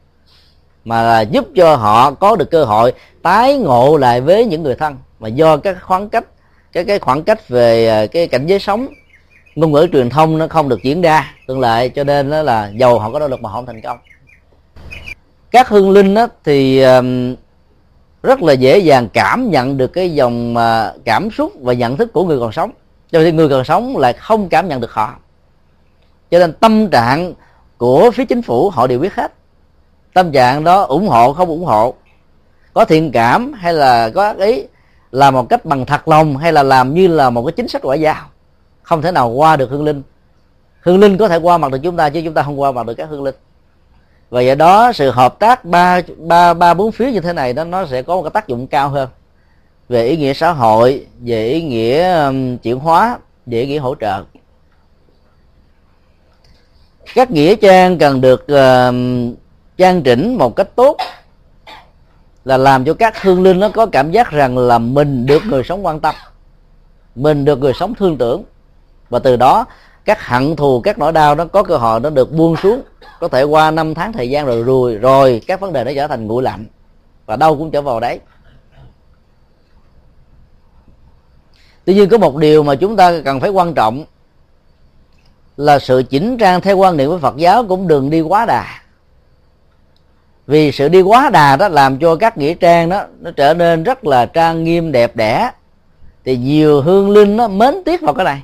mà 0.85 1.03
là 1.03 1.21
giúp 1.21 1.47
cho 1.57 1.77
họ 1.77 2.11
có 2.11 2.37
được 2.37 2.51
cơ 2.51 2.65
hội 2.65 2.93
tái 3.23 3.59
ngộ 3.59 3.97
lại 3.97 4.21
với 4.21 4.45
những 4.45 4.63
người 4.63 4.75
thân 4.75 4.97
mà 5.25 5.29
do 5.29 5.57
các 5.57 5.77
khoảng 5.83 6.09
cách, 6.09 6.25
cái 6.73 6.85
cái 6.85 6.99
khoảng 6.99 7.23
cách 7.23 7.49
về 7.49 7.89
à, 7.89 8.07
cái 8.07 8.27
cảnh 8.27 8.47
giới 8.47 8.59
sống, 8.59 8.89
ngôn 9.55 9.73
ngữ 9.73 9.87
truyền 9.93 10.11
thông 10.11 10.39
nó 10.39 10.49
không 10.49 10.69
được 10.69 10.83
diễn 10.83 11.03
ra 11.03 11.35
tương 11.47 11.61
lại 11.61 11.89
cho 11.89 12.05
nên 12.05 12.31
đó 12.31 12.43
là 12.43 12.71
giàu 12.77 12.99
họ 12.99 13.11
có 13.11 13.19
nỗ 13.19 13.29
lực 13.29 13.43
mà 13.43 13.49
họ 13.51 13.57
không 13.57 13.67
thành 13.67 13.81
công. 13.81 13.99
Các 15.51 15.69
hương 15.69 15.91
linh 15.91 16.15
đó 16.15 16.27
thì 16.45 16.85
rất 18.23 18.43
là 18.43 18.53
dễ 18.53 18.79
dàng 18.79 19.09
cảm 19.13 19.51
nhận 19.51 19.77
được 19.77 19.93
cái 19.93 20.15
dòng 20.15 20.57
à, 20.57 20.93
cảm 21.05 21.31
xúc 21.31 21.53
và 21.61 21.73
nhận 21.73 21.97
thức 21.97 22.13
của 22.13 22.25
người 22.25 22.39
còn 22.41 22.53
sống. 22.53 22.71
Cho 23.13 23.21
nên 23.21 23.37
người 23.37 23.49
còn 23.49 23.65
sống 23.65 23.97
lại 23.97 24.13
không 24.13 24.49
cảm 24.49 24.69
nhận 24.69 24.81
được 24.81 24.93
họ. 24.93 25.15
Cho 26.31 26.39
nên 26.39 26.53
tâm 26.53 26.89
trạng 26.89 27.35
của 27.79 28.11
phía 28.11 28.25
chính 28.25 28.43
phủ 28.43 28.71
họ 28.71 28.87
đều 28.87 28.99
biết 28.99 29.15
hết. 29.15 29.33
Tâm 30.15 30.33
trạng 30.33 30.65
đó 30.65 30.83
ủng 30.83 31.09
hộ 31.09 31.33
không 31.33 31.49
ủng 31.49 31.65
hộ, 31.65 31.95
có 32.73 32.85
thiện 32.85 33.13
cảm 33.13 33.53
hay 33.53 33.73
là 33.73 34.11
có 34.11 34.25
ác 34.25 34.39
ý 34.39 34.65
làm 35.15 35.35
một 35.35 35.49
cách 35.49 35.65
bằng 35.65 35.87
thật 35.87 36.09
lòng 36.09 36.37
hay 36.37 36.53
là 36.53 36.63
làm 36.63 36.95
như 36.95 37.07
là 37.07 37.31
một 37.31 37.45
cái 37.45 37.53
chính 37.53 37.69
sách 37.69 37.85
ngoại 37.85 38.01
giao? 38.01 38.29
Không 38.83 39.03
thể 39.03 39.13
nào 39.13 39.29
qua 39.29 39.57
được 39.57 39.71
hương 39.71 39.85
linh. 39.85 40.03
Hương 40.81 41.01
linh 41.01 41.19
có 41.19 41.29
thể 41.29 41.37
qua 41.37 41.59
mặt 41.59 41.73
được 41.73 41.79
chúng 41.83 41.97
ta 41.97 42.11
chứ 42.11 42.23
chúng 42.25 42.35
ta 42.35 42.43
không 42.43 42.61
qua 42.61 42.73
mặt 42.73 42.87
được 42.87 42.95
các 42.95 43.09
hương 43.09 43.23
linh. 43.23 43.35
Và 44.31 44.41
do 44.41 44.55
đó 44.55 44.93
sự 44.93 45.11
hợp 45.11 45.39
tác 45.39 45.65
ba 45.65 46.01
ba 46.19 46.55
ba 46.55 46.75
bốn 46.75 46.93
phía 46.93 47.13
như 47.13 47.21
thế 47.21 47.33
này 47.33 47.53
đó 47.53 47.65
nó 47.65 47.87
sẽ 47.87 48.03
có 48.03 48.17
một 48.17 48.23
cái 48.23 48.31
tác 48.31 48.49
dụng 48.49 48.67
cao 48.67 48.89
hơn. 48.89 49.09
Về 49.89 50.07
ý 50.07 50.17
nghĩa 50.17 50.33
xã 50.33 50.53
hội 50.53 51.07
về 51.21 51.47
ý 51.47 51.63
nghĩa 51.63 52.15
um, 52.25 52.57
chuyển 52.57 52.79
hóa 52.79 53.19
về 53.47 53.61
ý 53.61 53.67
nghĩa 53.67 53.79
hỗ 53.79 53.95
trợ. 53.95 54.25
Các 57.15 57.31
nghĩa 57.31 57.57
trang 57.57 57.99
cần 57.99 58.21
được 58.21 58.43
uh, 58.43 58.95
trang 59.77 60.03
chỉnh 60.03 60.37
một 60.39 60.57
cách 60.57 60.69
tốt 60.77 60.97
là 62.45 62.57
làm 62.57 62.85
cho 62.85 62.95
các 62.95 63.23
hương 63.23 63.43
linh 63.43 63.61
nó 63.61 63.69
có 63.69 63.87
cảm 63.87 64.11
giác 64.11 64.31
rằng 64.31 64.59
là 64.59 64.79
mình 64.79 65.27
được 65.27 65.43
người 65.47 65.63
sống 65.63 65.87
quan 65.87 66.01
tâm, 66.01 66.15
mình 67.15 67.45
được 67.45 67.59
người 67.59 67.73
sống 67.73 67.95
thương 67.95 68.19
tưởng. 68.19 68.43
Và 69.11 69.19
từ 69.19 69.37
đó, 69.37 69.65
các 70.05 70.27
hận 70.27 70.57
thù, 70.57 70.81
các 70.81 70.99
nỗi 70.99 71.13
đau 71.13 71.35
nó 71.35 71.45
có 71.45 71.63
cơ 71.63 71.77
hội 71.77 72.01
nó 72.01 72.11
được 72.11 72.33
buông 72.33 72.57
xuống. 72.57 72.83
Có 73.21 73.29
thể 73.29 73.43
qua 73.43 73.71
năm 73.71 73.95
tháng 73.95 74.13
thời 74.13 74.31
gian 74.31 74.47
rồi 74.47 74.63
rồi 74.63 74.95
rồi 74.95 75.43
các 75.47 75.61
vấn 75.61 75.73
đề 75.73 75.85
nó 75.85 75.91
trở 75.95 76.07
thành 76.07 76.27
nguội 76.27 76.43
lạnh 76.43 76.67
và 77.27 77.37
đâu 77.37 77.57
cũng 77.57 77.71
trở 77.71 77.83
vào 77.83 78.01
đấy. 78.01 78.21
Tuy 81.85 81.95
nhiên 81.95 82.09
có 82.09 82.19
một 82.19 82.37
điều 82.37 82.63
mà 82.63 82.75
chúng 82.75 82.97
ta 82.97 83.13
cần 83.25 83.41
phải 83.41 83.51
quan 83.51 83.75
trọng 83.75 84.05
là 85.57 85.79
sự 85.79 86.03
chỉnh 86.11 86.39
trang 86.39 86.61
theo 86.61 86.77
quan 86.77 86.97
niệm 86.97 87.11
của 87.11 87.19
phật 87.19 87.37
giáo 87.37 87.65
cũng 87.69 87.89
đừng 87.89 88.11
đi 88.11 88.21
quá 88.21 88.47
đà 88.47 88.84
vì 90.47 90.73
sự 90.73 90.89
đi 90.89 91.03
quá 91.03 91.31
đà 91.31 91.57
đó 91.57 91.69
làm 91.69 91.99
cho 91.99 92.17
các 92.17 92.39
nghĩa 92.39 92.55
trang 92.55 92.89
đó, 92.89 93.05
nó 93.21 93.31
trở 93.31 93.55
nên 93.55 93.83
rất 93.83 94.07
là 94.07 94.27
trang 94.27 94.65
nghiêm, 94.65 94.93
đẹp 94.93 95.17
đẽ. 95.17 95.51
Thì 96.25 96.37
nhiều 96.37 96.83
hương 96.83 97.11
linh 97.11 97.37
nó 97.37 97.49
mến 97.49 97.75
tiếc 97.85 98.03
vào 98.03 98.15
cái 98.15 98.25
này. 98.25 98.43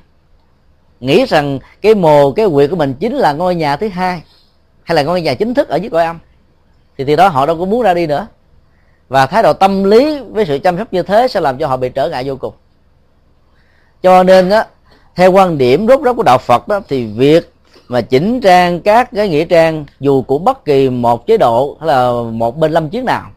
Nghĩ 1.00 1.24
rằng 1.24 1.58
cái 1.82 1.94
mồ, 1.94 2.32
cái 2.32 2.46
quyệt 2.54 2.70
của 2.70 2.76
mình 2.76 2.94
chính 2.94 3.14
là 3.14 3.32
ngôi 3.32 3.54
nhà 3.54 3.76
thứ 3.76 3.88
hai, 3.88 4.22
hay 4.82 4.96
là 4.96 5.02
ngôi 5.02 5.22
nhà 5.22 5.34
chính 5.34 5.54
thức 5.54 5.68
ở 5.68 5.76
dưới 5.76 5.90
cõi 5.90 6.04
âm. 6.04 6.18
Thì 6.98 7.04
từ 7.04 7.16
đó, 7.16 7.28
họ 7.28 7.46
đâu 7.46 7.58
có 7.58 7.64
muốn 7.64 7.82
ra 7.82 7.94
đi 7.94 8.06
nữa. 8.06 8.26
Và 9.08 9.26
thái 9.26 9.42
độ 9.42 9.52
tâm 9.52 9.84
lý 9.84 10.18
với 10.20 10.46
sự 10.46 10.58
chăm 10.58 10.78
sóc 10.78 10.92
như 10.92 11.02
thế 11.02 11.28
sẽ 11.28 11.40
làm 11.40 11.58
cho 11.58 11.66
họ 11.66 11.76
bị 11.76 11.88
trở 11.88 12.08
ngại 12.08 12.22
vô 12.26 12.36
cùng. 12.36 12.54
Cho 14.02 14.22
nên 14.22 14.50
á, 14.50 14.66
theo 15.16 15.32
quan 15.32 15.58
điểm 15.58 15.86
rốt 15.88 16.02
ráo 16.02 16.14
của 16.14 16.22
đạo 16.22 16.38
Phật 16.38 16.68
đó, 16.68 16.80
thì 16.88 17.06
việc 17.06 17.52
mà 17.90 18.00
chỉnh 18.00 18.40
trang 18.40 18.80
các 18.80 19.10
cái 19.12 19.28
nghĩa 19.28 19.44
trang, 19.44 19.84
dù 20.00 20.22
của 20.22 20.38
bất 20.38 20.64
kỳ 20.64 20.90
một 20.90 21.26
chế 21.26 21.36
độ 21.36 21.76
hay 21.80 21.88
là 21.88 22.12
một 22.32 22.56
bên 22.56 22.72
lâm 22.72 22.88
chiến 22.88 23.04
nào, 23.04 23.30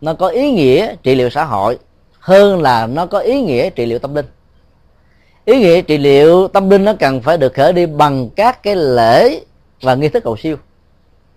nó 0.00 0.14
có 0.14 0.28
ý 0.28 0.52
nghĩa 0.52 0.94
trị 1.02 1.14
liệu 1.14 1.30
xã 1.30 1.44
hội 1.44 1.78
hơn 2.18 2.62
là 2.62 2.86
nó 2.86 3.06
có 3.06 3.18
ý 3.18 3.42
nghĩa 3.42 3.70
trị 3.70 3.86
liệu 3.86 3.98
tâm 3.98 4.14
linh. 4.14 4.26
Ý 5.44 5.58
nghĩa 5.58 5.82
trị 5.82 5.98
liệu 5.98 6.48
tâm 6.48 6.70
linh 6.70 6.84
nó 6.84 6.92
cần 6.98 7.22
phải 7.22 7.36
được 7.36 7.54
khởi 7.54 7.72
đi 7.72 7.86
bằng 7.86 8.30
các 8.30 8.62
cái 8.62 8.76
lễ 8.76 9.40
và 9.82 9.94
nghi 9.94 10.08
thức 10.08 10.24
cầu 10.24 10.36
siêu 10.36 10.56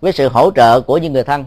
với 0.00 0.12
sự 0.12 0.28
hỗ 0.28 0.50
trợ 0.50 0.80
của 0.80 0.98
những 0.98 1.12
người 1.12 1.24
thân. 1.24 1.44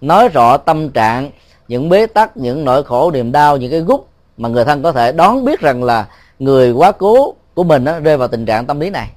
Nói 0.00 0.28
rõ 0.28 0.56
tâm 0.56 0.90
trạng, 0.90 1.30
những 1.68 1.88
bế 1.88 2.06
tắc, 2.06 2.36
những 2.36 2.64
nỗi 2.64 2.84
khổ, 2.84 3.10
niềm 3.10 3.32
đau, 3.32 3.56
những 3.56 3.70
cái 3.70 3.80
gút 3.80 4.00
mà 4.36 4.48
người 4.48 4.64
thân 4.64 4.82
có 4.82 4.92
thể 4.92 5.12
đón 5.12 5.44
biết 5.44 5.60
rằng 5.60 5.84
là 5.84 6.06
người 6.38 6.72
quá 6.72 6.92
cố 6.92 7.34
của 7.54 7.64
mình 7.64 7.84
nó 7.84 8.00
rơi 8.00 8.16
vào 8.16 8.28
tình 8.28 8.46
trạng 8.46 8.66
tâm 8.66 8.80
lý 8.80 8.90
này 8.90 9.08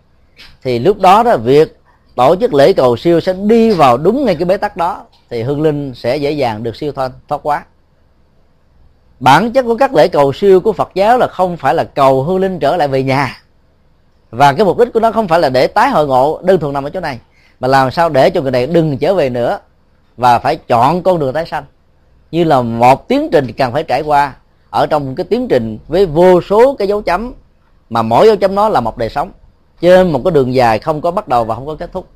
thì 0.64 0.80
lúc 0.80 1.00
đó 1.00 1.24
đó, 1.24 1.38
việc 1.38 1.78
tổ 2.16 2.36
chức 2.36 2.54
lễ 2.54 2.74
cầu 2.74 2.98
siêu 2.98 3.20
sẽ 3.20 3.34
đi 3.34 3.72
vào 3.72 3.98
đúng 3.98 4.26
ngay 4.26 4.36
cái 4.36 4.46
bế 4.46 4.58
tắc 4.58 4.78
đó, 4.78 5.06
thì 5.30 5.42
hương 5.42 5.62
linh 5.62 5.94
sẽ 5.96 6.18
dễ 6.18 6.32
dàng 6.32 6.64
được 6.64 6.76
siêu 6.76 6.92
thoát 6.92 7.12
thoát 7.28 7.40
quá. 7.44 7.66
Bản 9.20 9.52
chất 9.52 9.66
của 9.66 9.76
các 9.76 9.94
lễ 9.94 10.08
cầu 10.08 10.34
siêu 10.34 10.60
của 10.60 10.74
Phật 10.74 10.90
giáo 10.96 11.18
là 11.18 11.28
không 11.28 11.58
phải 11.58 11.76
là 11.76 11.84
cầu 11.84 12.24
hương 12.24 12.40
linh 12.40 12.60
trở 12.60 12.78
lại 12.78 12.88
về 12.88 13.04
nhà. 13.04 13.44
Và 14.32 14.54
cái 14.54 14.66
mục 14.66 14.78
đích 14.78 14.94
của 14.94 15.00
nó 15.00 15.12
không 15.12 15.28
phải 15.28 15.40
là 15.40 15.50
để 15.50 15.68
tái 15.68 15.90
hội 15.90 16.08
ngộ, 16.08 16.42
đơn 16.44 16.60
thuần 16.60 16.74
nằm 16.74 16.84
ở 16.84 16.90
chỗ 16.90 17.00
này, 17.00 17.20
mà 17.60 17.68
làm 17.68 17.92
sao 17.92 18.10
để 18.10 18.30
cho 18.30 18.42
người 18.42 18.52
này 18.52 18.68
đừng 18.68 18.98
trở 18.98 19.14
về 19.14 19.30
nữa 19.30 19.60
và 20.18 20.40
phải 20.40 20.56
chọn 20.56 21.04
con 21.04 21.20
đường 21.20 21.34
tái 21.34 21.46
sanh. 21.46 21.64
Như 22.32 22.44
là 22.44 22.62
một 22.62 23.08
tiến 23.08 23.30
trình 23.32 23.54
cần 23.58 23.74
phải 23.74 23.84
trải 23.84 24.02
qua. 24.02 24.36
Ở 24.70 24.88
trong 24.88 25.16
cái 25.16 25.24
tiến 25.24 25.48
trình 25.48 25.80
với 25.88 26.06
vô 26.06 26.42
số 26.42 26.76
cái 26.76 26.88
dấu 26.88 27.02
chấm, 27.02 27.34
mà 27.90 28.02
mỗi 28.02 28.28
dấu 28.28 28.36
chấm 28.36 28.56
nó 28.56 28.70
là 28.70 28.80
một 28.80 28.98
đời 28.98 29.10
sống 29.10 29.32
trên 29.82 30.12
một 30.12 30.22
cái 30.26 30.32
đường 30.32 30.54
dài 30.54 30.80
không 30.80 31.02
có 31.02 31.12
bắt 31.12 31.28
đầu 31.28 31.44
và 31.44 31.56
không 31.56 31.66
có 31.66 31.76
kết 31.76 31.92
thúc. 31.94 32.08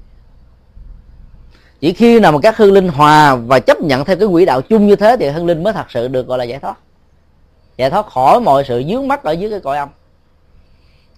Chỉ 1.80 1.94
khi 1.94 2.20
nào 2.20 2.32
mà 2.32 2.40
các 2.44 2.58
hương 2.58 2.74
linh 2.74 2.88
hòa 2.88 3.36
và 3.36 3.60
chấp 3.60 3.82
nhận 3.82 4.06
theo 4.06 4.18
cái 4.18 4.28
quỹ 4.28 4.46
đạo 4.46 4.62
chung 4.62 4.88
như 4.88 4.96
thế 4.96 5.18
thì 5.20 5.30
hương 5.30 5.46
linh 5.46 5.64
mới 5.64 5.74
thật 5.74 5.86
sự 5.90 6.08
được, 6.08 6.28
gọi 6.28 6.38
là, 6.38 6.44
giải 6.44 6.60
thoát. 6.60 6.76
Giải 7.78 7.90
thoát 7.90 8.06
khỏi 8.06 8.40
mọi 8.40 8.64
sự 8.68 8.84
dướng 8.90 9.08
mắt 9.08 9.24
ở 9.24 9.32
dưới 9.32 9.50
cái 9.50 9.60
cõi 9.60 9.78
âm. 9.78 9.90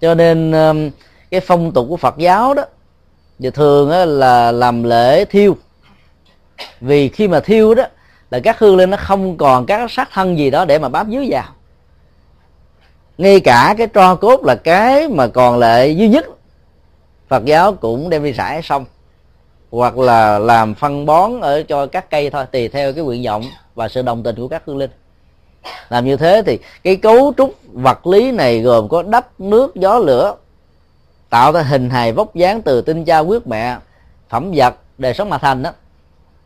Cho 0.02 0.16
nên 0.16 0.52
um, 0.52 0.90
cái 1.32 1.40
phong 1.40 1.72
tục 1.72 1.86
của 1.90 1.98
phật 1.98 2.18
giáo 2.18 2.54
đó, 2.54 2.64
thì 3.40 3.50
thường 3.50 3.90
là 3.90 4.52
làm 4.52 4.84
lễ 4.84 5.26
thiêu. 5.26 5.58
Vì 6.82 7.10
khi 7.10 7.28
mà 7.28 7.40
thiêu 7.40 7.76
đó, 7.76 7.84
là 8.32 8.40
các 8.40 8.60
hương 8.60 8.78
linh 8.78 8.90
nó 8.90 8.98
không 8.98 9.38
còn 9.38 9.66
các 9.66 9.92
sát 9.92 10.10
thân 10.14 10.38
gì 10.38 10.50
đó 10.50 10.66
để 10.66 10.80
mà 10.80 10.90
bám 10.90 11.10
dưới 11.10 11.28
vào. 11.30 11.46
Ngay 13.18 13.40
cả 13.40 13.76
cái 13.78 13.88
tro 13.88 14.16
cốt 14.16 14.44
là 14.44 14.56
cái 14.56 15.08
mà 15.08 15.28
còn 15.28 15.58
lại 15.58 15.96
duy 15.98 16.08
nhất 16.08 16.26
Phật 17.28 17.46
giáo 17.46 17.74
cũng 17.74 18.10
đem 18.10 18.24
đi 18.24 18.32
rải 18.32 18.62
xong 18.62 18.86
hoặc 19.72 19.98
là 19.98 20.40
làm 20.40 20.76
phân 20.76 21.06
bón 21.06 21.42
ở 21.42 21.64
cho 21.64 21.86
các 21.86 22.10
cây 22.10 22.30
thôi, 22.30 22.46
tùy 22.52 22.68
theo 22.68 22.94
cái 22.94 23.04
nguyện 23.04 23.24
vọng 23.26 23.44
và 23.76 23.88
sự 23.88 24.02
đồng 24.02 24.24
tình 24.24 24.36
của 24.36 24.48
các 24.48 24.64
hương 24.66 24.78
linh. 24.78 24.92
Làm 25.90 26.06
như 26.06 26.18
thế 26.18 26.44
thì 26.46 26.60
cái 26.84 26.96
cấu 26.96 27.34
trúc 27.38 27.54
vật 27.74 28.08
lý 28.08 28.32
này 28.32 28.62
gồm 28.62 28.90
có 28.90 29.04
đất, 29.04 29.40
nước, 29.40 29.76
gió, 29.76 30.00
lửa, 30.00 30.36
tạo 31.30 31.52
ra 31.52 31.62
hình 31.62 31.90
hài 31.90 32.14
vóc 32.14 32.36
dáng 32.36 32.62
từ 32.62 32.82
tinh 32.82 33.06
cha 33.06 33.20
quyết 33.20 33.48
mẹ, 33.48 33.78
phẩm 34.30 34.52
vật, 34.56 34.76
đời 34.98 35.14
sống 35.14 35.30
mà 35.30 35.38
thành 35.38 35.64
đó. 35.64 35.72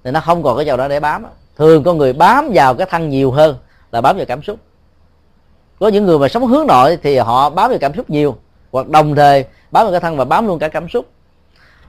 Thì 0.03 0.11
nó 0.11 0.19
không 0.19 0.43
còn 0.43 0.57
cái 0.57 0.65
dầu 0.65 0.77
đó 0.77 0.87
để 0.87 0.99
bám 0.99 1.25
thường 1.57 1.83
con 1.83 1.97
người 1.97 2.13
bám 2.13 2.51
vào 2.53 2.75
cái 2.75 2.87
thân 2.89 3.09
nhiều 3.09 3.31
hơn 3.31 3.55
là 3.91 4.01
bám 4.01 4.17
vào 4.17 4.25
cảm 4.25 4.43
xúc. 4.43 4.57
Có 5.79 5.87
những 5.87 6.05
người 6.05 6.19
mà 6.19 6.27
sống 6.27 6.47
hướng 6.47 6.67
nội 6.67 6.97
thì 7.03 7.17
họ 7.17 7.49
bám 7.49 7.69
vào 7.69 7.79
cảm 7.81 7.93
xúc 7.93 8.09
nhiều 8.09 8.35
hoặc 8.71 8.87
đồng 8.87 9.15
thời 9.15 9.45
bám 9.71 9.85
vào 9.85 9.91
cái 9.91 9.99
thân 9.99 10.17
và 10.17 10.25
bám 10.25 10.47
luôn 10.47 10.59
cả 10.59 10.67
cảm 10.67 10.89
xúc. 10.89 11.05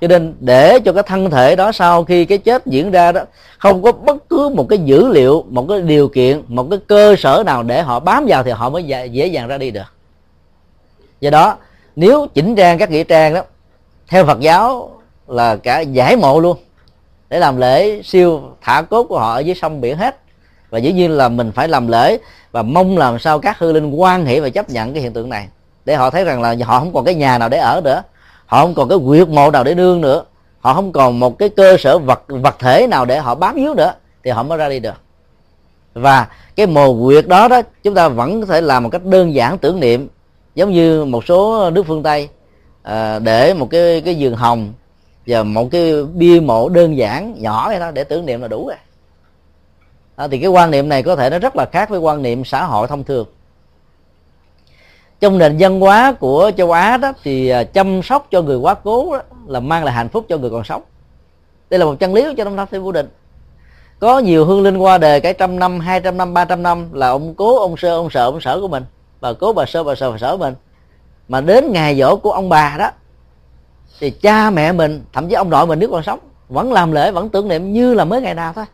Cho 0.01 0.09
nên 0.09 0.35
để 0.41 0.81
cho 0.81 0.93
cái 0.93 1.03
thân 1.03 1.31
thể 1.31 1.57
đó 1.57 1.73
sau 1.73 2.05
khi 2.05 2.25
cái 2.25 2.39
chết 2.39 2.67
diễn 2.67 2.91
ra 2.91 3.13
đó, 3.13 3.21
không 3.59 3.83
có 3.83 3.93
bất 3.93 4.29
cứ 4.29 4.49
một 4.49 4.67
cái 4.69 4.79
dữ 4.79 5.09
liệu, 5.09 5.45
một 5.49 5.67
cái 5.69 5.83
điều 5.83 6.09
kiện, 6.09 6.43
một 6.49 6.67
cái 6.71 6.79
cơ 6.87 7.17
sở 7.19 7.43
nào 7.47 7.63
để 7.63 7.83
họ 7.83 8.01
bám 8.01 8.25
vào 8.29 8.43
thì 8.43 8.51
họ 8.51 8.71
mới 8.71 8.85
dễ 8.85 9.27
dàng 9.27 9.49
ra 9.49 9.59
đi 9.59 9.71
được. 9.71 9.95
Do 11.21 11.31
đó, 11.31 11.57
nếu 11.97 12.27
chỉnh 12.35 12.57
trang 12.57 12.79
các 12.79 12.91
nghĩa 12.91 13.05
trang 13.05 13.35
đó, 13.35 13.43
theo 14.09 14.27
phật 14.27 14.41
giáo 14.41 14.91
là 15.29 15.57
cả 15.57 15.81
giải 15.81 16.17
mộ 16.17 16.41
luôn, 16.41 16.57
để 17.29 17.39
làm 17.39 17.57
lễ 17.57 18.03
siêu 18.03 18.43
thả 18.61 18.83
cốt 18.83 19.05
của 19.05 19.19
họ 19.19 19.35
ở 19.35 19.39
dưới 19.39 19.55
sông 19.55 19.81
biển 19.81 19.97
hết. 19.97 20.17
Và 20.71 20.79
dĩ 20.79 20.93
nhiên 20.93 21.11
là 21.11 21.29
mình 21.29 21.53
phải 21.53 21.69
làm 21.69 21.89
lễ 21.89 22.19
và 22.53 22.63
mong 22.63 22.99
làm 22.99 23.19
sao 23.19 23.39
các 23.39 23.59
hư 23.59 23.73
linh 23.73 23.91
quan 23.91 24.27
hệ 24.27 24.41
và 24.41 24.49
chấp 24.49 24.71
nhận 24.71 24.93
cái 24.93 25.03
hiện 25.03 25.13
tượng 25.13 25.29
này 25.29 25.49
để 25.85 25.97
họ 25.97 26.11
thấy 26.11 26.25
rằng 26.25 26.43
là 26.43 26.57
họ 26.65 26.79
không 26.79 26.93
còn 26.95 27.05
cái 27.05 27.15
nhà 27.15 27.39
nào 27.39 27.49
để 27.49 27.59
ở 27.59 27.81
nữa. 27.85 28.03
Họ 28.47 28.63
không 28.63 28.75
còn 28.75 28.89
cái 28.89 28.99
quyệt 29.07 29.29
mộ 29.29 29.51
nào 29.51 29.65
để 29.65 29.75
nương 29.75 30.01
nữa. 30.01 30.25
Họ 30.61 30.75
không 30.75 30.93
còn 30.93 31.21
một 31.21 31.39
cái 31.39 31.49
cơ 31.49 31.77
sở 31.79 31.99
vật 31.99 32.23
vật 32.29 32.57
thể 32.59 32.87
nào 32.87 33.05
để 33.05 33.19
họ 33.19 33.35
bám 33.35 33.55
víu 33.55 33.75
nữa. 33.75 33.95
Thì 34.25 34.31
họ 34.31 34.43
mới 34.43 34.59
ra 34.59 34.69
đi 34.69 34.81
được. 34.81 34.95
Và 35.95 36.27
cái 36.57 36.67
mồ 36.67 37.05
quyệt 37.05 37.29
đó 37.29 37.49
đó 37.49 37.63
chúng 37.83 37.95
ta 37.95 38.09
vẫn 38.09 38.41
có 38.41 38.47
thể 38.47 38.61
làm 38.61 38.83
một 38.83 38.89
cách 38.93 39.05
đơn 39.05 39.35
giản 39.35 39.59
tưởng 39.59 39.81
niệm. 39.81 40.09
Giống 40.55 40.73
như 40.73 41.05
một 41.05 41.25
số 41.25 41.71
nước 41.71 41.87
phương 41.87 42.03
tây 42.03 42.29
à, 42.83 43.19
để 43.19 43.55
một 43.55 43.69
cái 43.71 44.01
cái 44.01 44.15
giường 44.15 44.37
hồng 44.37 44.73
và 45.27 45.43
một 45.43 45.69
cái 45.71 46.05
bia 46.05 46.41
mộ 46.41 46.69
đơn 46.69 46.97
giản 46.97 47.35
nhỏ 47.39 47.69
vậy 47.69 47.81
đó 47.81 47.91
để 47.91 48.05
tưởng 48.05 48.27
niệm 48.27 48.43
là 48.43 48.49
đủ 48.49 48.69
rồi. 48.69 48.77
À, 50.17 50.29
thì 50.29 50.39
cái 50.39 50.49
quan 50.49 50.71
niệm 50.71 50.89
này 50.89 51.03
có 51.03 51.17
thể 51.17 51.31
nó 51.31 51.39
rất 51.39 51.57
là 51.57 51.67
khác 51.73 51.91
với 51.91 52.01
quan 52.01 52.23
niệm 52.23 52.45
xã 52.45 52.65
hội 52.65 52.89
thông 52.89 53.05
thường 53.05 53.27
trong 55.23 55.39
nền 55.39 55.57
văn 55.59 55.81
hóa 55.81 56.13
của 56.13 56.51
châu 56.57 56.73
Á 56.73 56.97
đó 56.97 57.13
thì 57.23 57.49
à, 57.49 57.65
chăm 57.65 58.03
sóc 58.03 58.27
cho 58.31 58.43
người 58.43 58.57
quá 58.57 58.75
cố 58.75 59.13
đó, 59.13 59.23
là 59.47 59.61
mang 59.61 59.85
lại 59.85 59.95
hạnh 59.95 60.09
phúc 60.09 60.27
cho 60.29 60.39
người 60.39 60.51
còn 60.51 60.65
sống. 60.65 60.83
Đây 61.71 61.81
là 61.81 61.87
một 61.87 61.95
chân 62.01 62.15
lý 62.15 62.25
cho 62.37 62.45
đông 62.45 62.57
nam 62.57 62.69
thiên 62.71 62.85
vô 62.85 62.93
định. 62.93 63.09
Có 63.99 64.19
nhiều 64.19 64.45
hương 64.45 64.63
linh 64.63 64.79
qua 64.79 64.99
đời 64.99 65.21
cái 65.21 65.35
trăm 65.35 65.59
năm 65.59 65.81
hai 65.81 66.01
trăm 66.01 66.17
năm 66.17 66.35
ba 66.35 66.45
trăm 66.45 66.63
năm 66.63 66.93
là 66.93 67.09
ông 67.09 67.35
cố 67.35 67.59
ông 67.59 67.77
sơ 67.77 67.97
ông 67.97 68.11
sợ 68.11 68.25
ông 68.25 68.41
sở 68.41 68.61
của 68.61 68.69
mình. 68.69 68.85
Bà 69.21 69.33
cố 69.33 69.53
bà 69.53 69.65
sơ 69.67 69.83
bà 69.85 69.95
sợ 69.95 70.11
bà 70.11 70.19
sở 70.19 70.33
của 70.33 70.39
mình. 70.39 70.55
Mà 71.29 71.41
đến 71.41 71.73
ngày 71.73 71.99
dỗ 71.99 72.17
của 72.17 72.33
ông 72.33 72.49
bà 72.49 72.77
đó 72.79 72.91
thì 74.01 74.11
cha 74.11 74.51
mẹ 74.51 74.73
mình 74.73 75.05
thậm 75.13 75.29
chí 75.29 75.35
ông 75.35 75.51
nội 75.51 75.67
mình 75.67 75.79
nếu 75.79 75.91
còn 75.91 76.03
sống 76.03 76.19
vẫn 76.49 76.73
làm 76.73 76.93
lễ 76.93 77.11
vẫn 77.11 77.29
tưởng 77.29 77.49
niệm 77.49 77.73
như 77.73 77.95
là 77.95 78.05
mới 78.05 78.21
ngày 78.21 78.35
nào 78.35 78.53
thôi. 78.53 78.65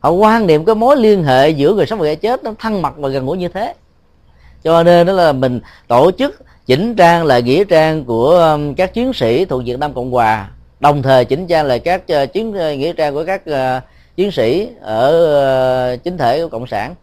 Họ 0.00 0.10
quan 0.10 0.46
niệm 0.46 0.64
cái 0.64 0.74
mối 0.74 0.96
liên 0.96 1.24
hệ 1.24 1.48
giữa 1.48 1.74
người 1.74 1.86
sống 1.86 1.98
và 1.98 2.04
người 2.04 2.16
chết 2.16 2.44
nó 2.44 2.54
thân 2.58 2.82
mật 2.82 2.92
và 2.96 3.08
gần 3.08 3.26
gũi 3.26 3.38
như 3.38 3.48
thế 3.48 3.74
cho 4.64 4.82
nên 4.82 5.06
đó 5.06 5.12
là 5.12 5.32
mình 5.32 5.60
tổ 5.88 6.10
chức 6.18 6.42
chỉnh 6.66 6.94
trang 6.94 7.24
lại 7.24 7.42
nghĩa 7.42 7.64
trang 7.64 8.04
của 8.04 8.30
um, 8.30 8.74
các 8.74 8.94
chiến 8.94 9.12
sĩ 9.12 9.44
thuộc 9.44 9.62
Việt 9.64 9.78
Nam 9.78 9.94
Cộng 9.94 10.10
Hòa. 10.10 10.48
Đồng 10.80 11.02
thời 11.02 11.24
chỉnh 11.24 11.46
trang 11.46 11.66
lại 11.66 11.78
các 11.78 12.02
uh, 12.22 12.32
chiến 12.32 12.50
uh, 12.50 12.78
nghĩa 12.78 12.92
trang 12.92 13.14
của 13.14 13.24
các 13.24 13.42
uh, 13.50 13.82
chiến 14.16 14.30
sĩ 14.30 14.68
ở 14.80 15.96
chính 15.96 16.18
thể 16.18 16.42
của 16.42 16.48
cộng 16.48 16.66
sản. 16.66 16.94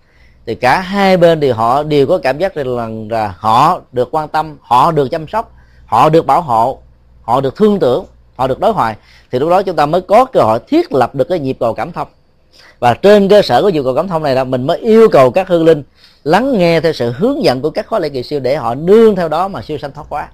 Thì 0.45 0.55
cả 0.55 0.79
hai 0.79 1.17
bên 1.17 1.41
thì 1.41 1.51
họ 1.51 1.83
đều 1.83 2.07
có 2.07 2.17
cảm 2.17 2.37
giác 2.37 2.55
rằng 2.55 3.07
là 3.11 3.33
họ 3.37 3.81
được 3.91 4.09
quan 4.11 4.27
tâm, 4.27 4.57
họ 4.61 4.91
được 4.91 5.07
chăm 5.11 5.27
sóc, 5.27 5.51
họ 5.85 6.09
được 6.09 6.25
bảo 6.25 6.41
hộ, 6.41 6.79
họ 7.21 7.41
được 7.41 7.55
thương 7.55 7.79
tưởng, 7.79 8.05
họ 8.35 8.47
được 8.47 8.59
đối 8.59 8.73
thoại. 8.73 8.95
Thì 9.31 9.39
lúc 9.39 9.49
đó 9.49 9.61
chúng 9.61 9.75
ta 9.75 9.85
mới 9.85 10.01
có 10.01 10.25
cơ 10.25 10.39
hội 10.39 10.59
thiết 10.67 10.93
lập 10.93 11.15
được 11.15 11.29
cái 11.29 11.39
nhịp 11.39 11.57
cầu 11.59 11.73
cảm 11.73 11.91
thông 11.91 12.07
và 12.79 12.93
trên 12.93 13.29
cơ 13.29 13.41
sở 13.41 13.61
của 13.61 13.69
nhu 13.69 13.83
cầu 13.83 13.95
cảm 13.95 14.07
thông 14.07 14.23
này 14.23 14.35
là 14.35 14.43
mình 14.43 14.67
mới 14.67 14.77
yêu 14.77 15.09
cầu 15.11 15.31
các 15.31 15.47
hương 15.47 15.65
linh 15.65 15.83
lắng 16.23 16.57
nghe 16.57 16.81
theo 16.81 16.93
sự 16.93 17.11
hướng 17.11 17.43
dẫn 17.43 17.61
của 17.61 17.69
các 17.69 17.87
khóa 17.87 17.99
lễ 17.99 18.09
kỳ 18.09 18.23
siêu 18.23 18.39
để 18.39 18.55
họ 18.55 18.75
nương 18.75 19.15
theo 19.15 19.27
đó 19.29 19.47
mà 19.47 19.61
siêu 19.61 19.77
sanh 19.77 19.91
thoát 19.91 20.05
quá 20.09 20.29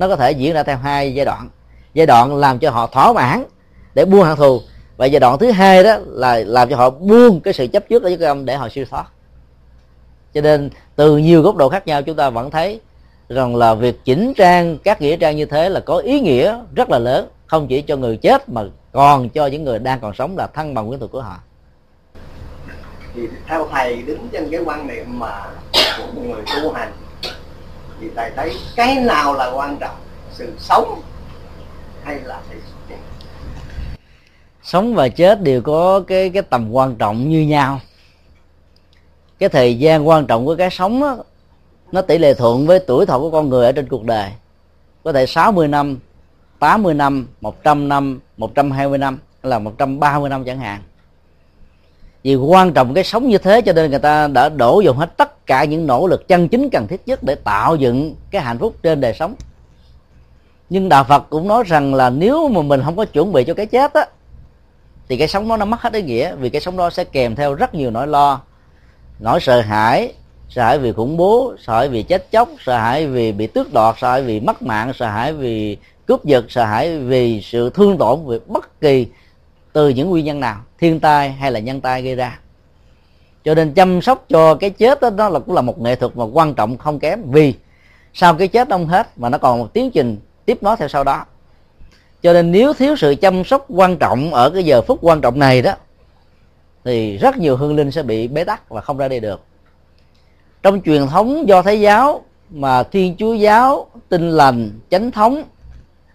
nó 0.00 0.08
có 0.08 0.16
thể 0.16 0.32
diễn 0.32 0.54
ra 0.54 0.62
theo 0.62 0.76
hai 0.76 1.14
giai 1.14 1.24
đoạn. 1.24 1.48
Giai 1.94 2.06
đoạn 2.06 2.36
làm 2.36 2.58
cho 2.58 2.70
họ 2.70 2.86
thỏa 2.86 3.12
mãn 3.12 3.44
để 3.94 4.04
buông 4.04 4.22
hận 4.22 4.36
thù 4.36 4.60
và 4.96 5.06
giai 5.06 5.20
đoạn 5.20 5.38
thứ 5.38 5.50
hai 5.50 5.84
đó 5.84 5.96
là 6.06 6.42
làm 6.46 6.68
cho 6.70 6.76
họ 6.76 6.90
buông 6.90 7.40
cái 7.40 7.54
sự 7.54 7.66
chấp 7.66 7.88
trước 7.88 8.02
ở 8.02 8.08
dưới 8.08 8.28
âm 8.28 8.44
để 8.44 8.56
họ 8.56 8.68
siêu 8.68 8.84
thoát. 8.90 9.06
Cho 10.34 10.40
nên 10.40 10.70
từ 10.96 11.16
nhiều 11.16 11.42
góc 11.42 11.56
độ 11.56 11.68
khác 11.68 11.86
nhau 11.86 12.02
chúng 12.02 12.16
ta 12.16 12.30
vẫn 12.30 12.50
thấy 12.50 12.80
rằng 13.28 13.56
là 13.56 13.74
việc 13.74 14.04
chỉnh 14.04 14.32
trang 14.36 14.78
các 14.78 15.00
nghĩa 15.00 15.16
trang 15.16 15.36
như 15.36 15.44
thế 15.44 15.68
là 15.68 15.80
có 15.80 15.96
ý 15.96 16.20
nghĩa 16.20 16.58
rất 16.74 16.90
là 16.90 16.98
lớn, 16.98 17.28
không 17.46 17.66
chỉ 17.68 17.82
cho 17.82 17.96
người 17.96 18.16
chết 18.16 18.48
mà 18.48 18.62
còn 18.92 19.28
cho 19.28 19.46
những 19.46 19.64
người 19.64 19.78
đang 19.78 20.00
còn 20.00 20.14
sống 20.14 20.36
là 20.36 20.46
thân 20.46 20.74
bằng 20.74 20.88
quyến 20.88 21.00
thuộc 21.00 21.12
của 21.12 21.22
họ 21.22 21.38
thì 23.14 23.28
theo 23.46 23.68
thầy 23.70 24.02
đứng 24.02 24.28
trên 24.32 24.50
cái 24.50 24.60
quan 24.64 24.86
niệm 24.86 25.18
mà 25.18 25.44
của 25.72 26.06
một 26.14 26.22
người 26.24 26.42
tu 26.62 26.72
hành 26.72 26.92
thì 28.00 28.10
thầy 28.16 28.30
thấy 28.36 28.52
cái 28.76 28.94
nào 28.94 29.34
là 29.34 29.50
quan 29.50 29.76
trọng? 29.80 29.96
Sự 30.32 30.52
sống 30.58 31.02
hay 32.04 32.20
là 32.24 32.40
sự 32.50 32.56
chết? 32.88 32.96
Sống 34.62 34.94
và 34.94 35.08
chết 35.08 35.42
đều 35.42 35.62
có 35.62 36.00
cái 36.06 36.30
cái 36.30 36.42
tầm 36.42 36.70
quan 36.70 36.96
trọng 36.96 37.28
như 37.28 37.40
nhau. 37.40 37.80
Cái 39.38 39.48
thời 39.48 39.78
gian 39.78 40.08
quan 40.08 40.26
trọng 40.26 40.46
của 40.46 40.56
cái 40.56 40.70
sống 40.70 41.00
đó, 41.00 41.16
nó 41.92 42.02
tỷ 42.02 42.18
lệ 42.18 42.34
thuận 42.34 42.66
với 42.66 42.78
tuổi 42.78 43.06
thọ 43.06 43.18
của 43.18 43.30
con 43.30 43.48
người 43.48 43.66
ở 43.66 43.72
trên 43.72 43.88
cuộc 43.88 44.04
đời. 44.04 44.30
Có 45.04 45.12
thể 45.12 45.26
60 45.26 45.68
năm 45.68 45.98
80 46.58 46.94
năm 46.94 47.26
100 47.40 47.88
năm 47.88 48.20
120 48.36 48.98
năm 48.98 49.18
hay 49.42 49.50
là 49.50 49.58
130 49.58 50.30
năm 50.30 50.44
chẳng 50.44 50.58
hạn 50.58 50.82
vì 52.22 52.34
quan 52.34 52.72
trọng 52.72 52.94
cái 52.94 53.04
sống 53.04 53.28
như 53.28 53.38
thế 53.38 53.62
cho 53.62 53.72
nên 53.72 53.90
người 53.90 53.98
ta 53.98 54.28
đã 54.28 54.48
đổ 54.48 54.80
dùng 54.80 54.96
hết 54.96 55.16
tất 55.16 55.46
cả 55.46 55.64
những 55.64 55.86
nỗ 55.86 56.06
lực 56.06 56.28
chân 56.28 56.48
chính 56.48 56.70
cần 56.70 56.86
thiết 56.86 57.00
nhất 57.06 57.22
để 57.22 57.34
tạo 57.34 57.76
dựng 57.76 58.14
cái 58.30 58.42
hạnh 58.42 58.58
phúc 58.58 58.74
trên 58.82 59.00
đời 59.00 59.14
sống. 59.14 59.34
Nhưng 60.70 60.88
đạo 60.88 61.04
phật 61.04 61.30
cũng 61.30 61.48
nói 61.48 61.64
rằng 61.66 61.94
là 61.94 62.10
nếu 62.10 62.48
mà 62.48 62.62
mình 62.62 62.82
không 62.84 62.96
có 62.96 63.04
chuẩn 63.04 63.32
bị 63.32 63.44
cho 63.44 63.54
cái 63.54 63.66
chết 63.66 63.92
á, 63.94 64.06
thì 65.08 65.16
cái 65.16 65.28
sống 65.28 65.48
đó 65.48 65.56
nó 65.56 65.64
mất 65.64 65.80
hết 65.80 65.92
ý 65.92 66.02
nghĩa, 66.02 66.34
vì 66.34 66.50
cái 66.50 66.60
sống 66.60 66.76
đó 66.76 66.90
sẽ 66.90 67.04
kèm 67.04 67.36
theo 67.36 67.54
rất 67.54 67.74
nhiều 67.74 67.90
nỗi 67.90 68.06
lo. 68.06 68.40
Nỗi 69.18 69.40
sợ 69.40 69.60
hãi 69.60 70.12
sợ 70.50 70.62
hãi 70.62 70.78
vì 70.78 70.92
khủng 70.92 71.16
bố, 71.16 71.54
sợ 71.66 71.72
hãi 71.72 71.88
vì 71.88 72.02
chết 72.02 72.30
chóc, 72.30 72.48
sợ 72.66 72.76
hãi 72.76 73.06
vì 73.06 73.32
bị 73.32 73.46
tước 73.46 73.72
đoạt, 73.72 73.94
sợ 73.98 74.10
hãi 74.10 74.22
vì 74.22 74.40
mất 74.40 74.62
mạng, 74.62 74.92
sợ 74.94 75.06
hãi 75.06 75.32
vì 75.32 75.76
cướp 76.06 76.24
giật, 76.24 76.44
sợ 76.48 76.64
hãi 76.64 76.98
vì 76.98 77.40
sự 77.42 77.70
thương 77.70 77.98
tổn 77.98 78.26
về 78.26 78.38
bất 78.46 78.80
kỳ 78.80 79.06
từ 79.72 79.88
những 79.88 80.10
nguyên 80.10 80.24
nhân 80.24 80.40
nào 80.40 80.60
thiên 80.78 81.00
tai 81.00 81.32
hay 81.32 81.52
là 81.52 81.60
nhân 81.60 81.80
tai 81.80 82.02
gây 82.02 82.14
ra. 82.14 82.38
Cho 83.44 83.54
nên 83.54 83.72
chăm 83.72 84.02
sóc 84.02 84.24
cho 84.28 84.54
cái 84.54 84.70
chết 84.70 85.00
đó, 85.00 85.10
đó 85.10 85.28
là 85.28 85.38
cũng 85.38 85.54
là 85.54 85.62
một 85.62 85.80
nghệ 85.80 85.96
thuật 85.96 86.16
mà 86.16 86.24
quan 86.24 86.54
trọng 86.54 86.78
không 86.78 86.98
kém. 86.98 87.22
Vì 87.30 87.54
sau 88.14 88.34
cái 88.34 88.48
chết 88.48 88.68
ông 88.68 88.86
hết 88.86 89.18
mà 89.18 89.28
nó 89.28 89.38
còn 89.38 89.58
một 89.58 89.72
tiến 89.72 89.90
trình 89.90 90.16
tiếp 90.44 90.62
nối 90.62 90.76
theo 90.76 90.88
sau 90.88 91.04
đó. 91.04 91.24
Cho 92.22 92.32
nên 92.32 92.52
nếu 92.52 92.72
thiếu 92.72 92.96
sự 92.96 93.14
chăm 93.20 93.44
sóc 93.44 93.66
quan 93.68 93.96
trọng 93.96 94.34
ở 94.34 94.50
cái 94.50 94.64
giờ 94.64 94.82
phút 94.82 94.98
quan 95.02 95.20
trọng 95.20 95.38
này 95.38 95.62
đó 95.62 95.72
thì 96.84 97.16
rất 97.16 97.36
nhiều 97.36 97.56
hương 97.56 97.76
linh 97.76 97.90
sẽ 97.90 98.02
bị 98.02 98.28
bế 98.28 98.44
tắc 98.44 98.68
và 98.68 98.80
không 98.80 98.96
ra 98.96 99.08
đi 99.08 99.20
được. 99.20 99.40
Trong 100.62 100.80
truyền 100.82 101.06
thống 101.06 101.48
do 101.48 101.62
thái 101.62 101.80
giáo 101.80 102.24
mà 102.50 102.82
thiên 102.82 103.16
chúa 103.18 103.34
giáo 103.34 103.86
tinh 104.08 104.30
lành 104.30 104.70
chánh 104.90 105.10
thống 105.10 105.44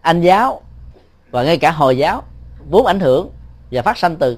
anh 0.02 0.22
giáo 0.22 0.62
và 1.32 1.44
ngay 1.44 1.58
cả 1.58 1.72
hồi 1.72 1.98
giáo 1.98 2.24
vốn 2.70 2.86
ảnh 2.86 3.00
hưởng 3.00 3.30
và 3.72 3.82
phát 3.82 3.98
sanh 3.98 4.16
từ. 4.16 4.38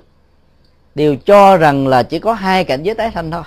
Đều 0.95 1.15
cho 1.15 1.57
rằng 1.57 1.87
là 1.87 2.03
chỉ 2.03 2.19
có 2.19 2.33
hai 2.33 2.63
cảnh 2.63 2.83
giới 2.83 2.95
tái 2.95 3.11
sanh 3.13 3.31
thôi. 3.31 3.43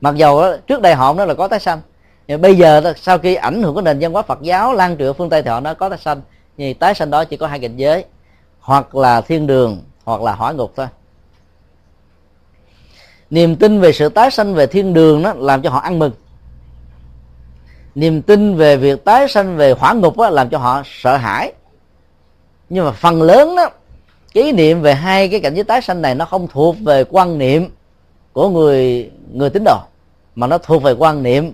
Mặc 0.00 0.16
dầu 0.16 0.42
đó, 0.42 0.56
trước 0.66 0.82
đây 0.82 0.94
họ 0.94 1.14
nói 1.14 1.26
là 1.26 1.34
có 1.34 1.48
tái 1.48 1.60
sanh 1.60 1.80
nhưng 2.26 2.40
bây 2.40 2.54
giờ 2.56 2.92
sau 2.96 3.18
khi 3.18 3.34
ảnh 3.34 3.62
hưởng 3.62 3.74
của 3.74 3.80
nền 3.80 3.98
văn 4.00 4.12
hóa 4.12 4.22
Phật 4.22 4.42
giáo 4.42 4.74
lan 4.74 4.96
truyền 4.98 5.14
phương 5.14 5.30
Tây 5.30 5.42
thì 5.42 5.50
họ 5.50 5.60
nói 5.60 5.74
có 5.74 5.88
tái 5.88 5.98
sanh 5.98 6.20
nhưng 6.56 6.74
tái 6.74 6.94
sanh 6.94 7.10
đó 7.10 7.24
chỉ 7.24 7.36
có 7.36 7.46
hai 7.46 7.60
cảnh 7.60 7.76
giới 7.76 8.04
hoặc 8.60 8.94
là 8.94 9.20
thiên 9.20 9.46
đường 9.46 9.82
hoặc 10.04 10.22
là 10.22 10.32
hỏa 10.34 10.52
ngục 10.52 10.72
thôi. 10.76 10.86
Niềm 13.30 13.56
tin 13.56 13.80
về 13.80 13.92
sự 13.92 14.08
tái 14.08 14.30
sanh 14.30 14.54
về 14.54 14.66
thiên 14.66 14.94
đường 14.94 15.22
đó 15.22 15.32
làm 15.36 15.62
cho 15.62 15.70
họ 15.70 15.78
ăn 15.78 15.98
mừng. 15.98 16.12
Niềm 17.94 18.22
tin 18.22 18.56
về 18.56 18.76
việc 18.76 19.04
tái 19.04 19.28
sanh 19.28 19.56
về 19.56 19.72
hỏa 19.72 19.92
ngục 19.92 20.18
đó, 20.18 20.30
làm 20.30 20.50
cho 20.50 20.58
họ 20.58 20.82
sợ 20.84 21.16
hãi. 21.16 21.52
Nhưng 22.68 22.84
mà 22.84 22.92
phần 22.92 23.22
lớn 23.22 23.56
đó 23.56 23.70
ý 24.34 24.52
niệm 24.52 24.82
về 24.82 24.94
hai 24.94 25.28
cái 25.28 25.40
cảnh 25.40 25.54
giới 25.54 25.64
tái 25.64 25.82
sanh 25.82 26.02
này 26.02 26.14
nó 26.14 26.24
không 26.24 26.48
thuộc 26.48 26.76
về 26.80 27.04
quan 27.10 27.38
niệm 27.38 27.70
của 28.32 28.48
người 28.48 29.10
người 29.32 29.50
tín 29.50 29.64
đồ, 29.64 29.78
mà 30.34 30.46
nó 30.46 30.58
thuộc 30.58 30.82
về 30.82 30.92
quan 30.92 31.22
niệm 31.22 31.52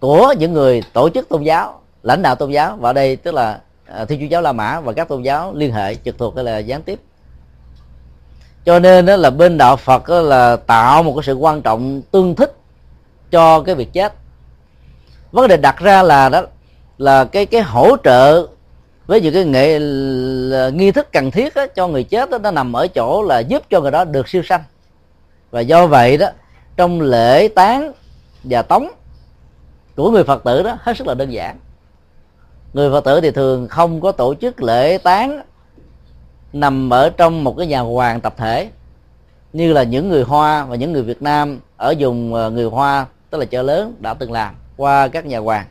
của 0.00 0.34
những 0.38 0.52
người 0.52 0.82
tổ 0.92 1.08
chức 1.10 1.28
tôn 1.28 1.42
giáo, 1.42 1.80
lãnh 2.02 2.22
đạo 2.22 2.34
tôn 2.34 2.50
giáo. 2.50 2.76
Và 2.76 2.92
đây 2.92 3.16
tức 3.16 3.34
là 3.34 3.60
à, 3.86 4.04
thiên 4.04 4.20
chúa 4.20 4.26
giáo 4.26 4.42
la 4.42 4.52
mã 4.52 4.80
và 4.80 4.92
các 4.92 5.08
tôn 5.08 5.22
giáo 5.22 5.52
liên 5.54 5.72
hệ 5.72 5.94
trực 5.94 6.18
thuộc 6.18 6.34
hay 6.34 6.44
là 6.44 6.58
gián 6.58 6.82
tiếp. 6.82 7.00
Cho 8.64 8.78
nên 8.78 9.06
đó 9.06 9.16
là 9.16 9.30
bên 9.30 9.58
đạo 9.58 9.76
phật 9.76 10.08
đó 10.08 10.20
là 10.20 10.56
tạo 10.56 11.02
một 11.02 11.12
cái 11.16 11.22
sự 11.22 11.34
quan 11.34 11.62
trọng 11.62 12.02
tương 12.10 12.34
thích 12.34 12.56
cho 13.30 13.60
cái 13.60 13.74
việc 13.74 13.92
chết. 13.92 14.14
Vấn 15.32 15.48
đề 15.48 15.56
đặt 15.56 15.78
ra 15.78 16.02
là 16.02 16.28
đó, 16.28 16.42
là 16.98 17.24
cái 17.24 17.46
cái 17.46 17.62
hỗ 17.62 17.96
trợ 18.04 18.46
với 19.12 19.20
những 19.20 19.34
cái 19.34 19.44
nghệ 19.44 19.80
nghi 20.70 20.92
thức 20.92 21.12
cần 21.12 21.30
thiết 21.30 21.54
đó, 21.54 21.66
cho 21.66 21.88
người 21.88 22.04
chết 22.04 22.30
đó, 22.30 22.38
nó 22.38 22.50
nằm 22.50 22.72
ở 22.72 22.86
chỗ 22.86 23.22
là 23.22 23.38
giúp 23.38 23.62
cho 23.70 23.80
người 23.80 23.90
đó 23.90 24.04
được 24.04 24.28
siêu 24.28 24.42
sanh. 24.42 24.62
Và 25.50 25.60
do 25.60 25.86
vậy 25.86 26.16
đó 26.16 26.26
trong 26.76 27.00
lễ 27.00 27.48
tán 27.48 27.92
và 28.44 28.62
tống 28.62 28.88
của 29.96 30.10
người 30.10 30.24
phật 30.24 30.44
tử 30.44 30.62
đó 30.62 30.78
hết 30.80 30.96
sức 30.96 31.06
là 31.06 31.14
đơn 31.14 31.32
giản. 31.32 31.58
Người 32.72 32.90
phật 32.90 33.04
tử 33.04 33.20
thì 33.20 33.30
thường 33.30 33.68
không 33.68 34.00
có 34.00 34.12
tổ 34.12 34.34
chức 34.34 34.62
lễ 34.62 34.98
tán 34.98 35.42
nằm 36.52 36.90
ở 36.90 37.10
trong 37.10 37.44
một 37.44 37.54
cái 37.58 37.66
nhà 37.66 37.80
hoàng 37.80 38.20
tập 38.20 38.34
thể 38.36 38.70
như 39.52 39.72
là 39.72 39.82
những 39.82 40.08
người 40.08 40.22
hoa 40.22 40.64
và 40.64 40.76
những 40.76 40.92
người 40.92 41.02
việt 41.02 41.22
nam 41.22 41.60
ở 41.76 41.94
vùng 41.98 42.34
ờ, 42.34 42.50
người 42.50 42.64
hoa 42.66 43.06
tức 43.30 43.38
là 43.38 43.44
chợ 43.44 43.62
lớn 43.62 43.94
đã 44.00 44.14
từng 44.14 44.32
làm 44.32 44.54
qua 44.76 45.08
các 45.08 45.26
nhà 45.26 45.38
hoàng. 45.38 45.66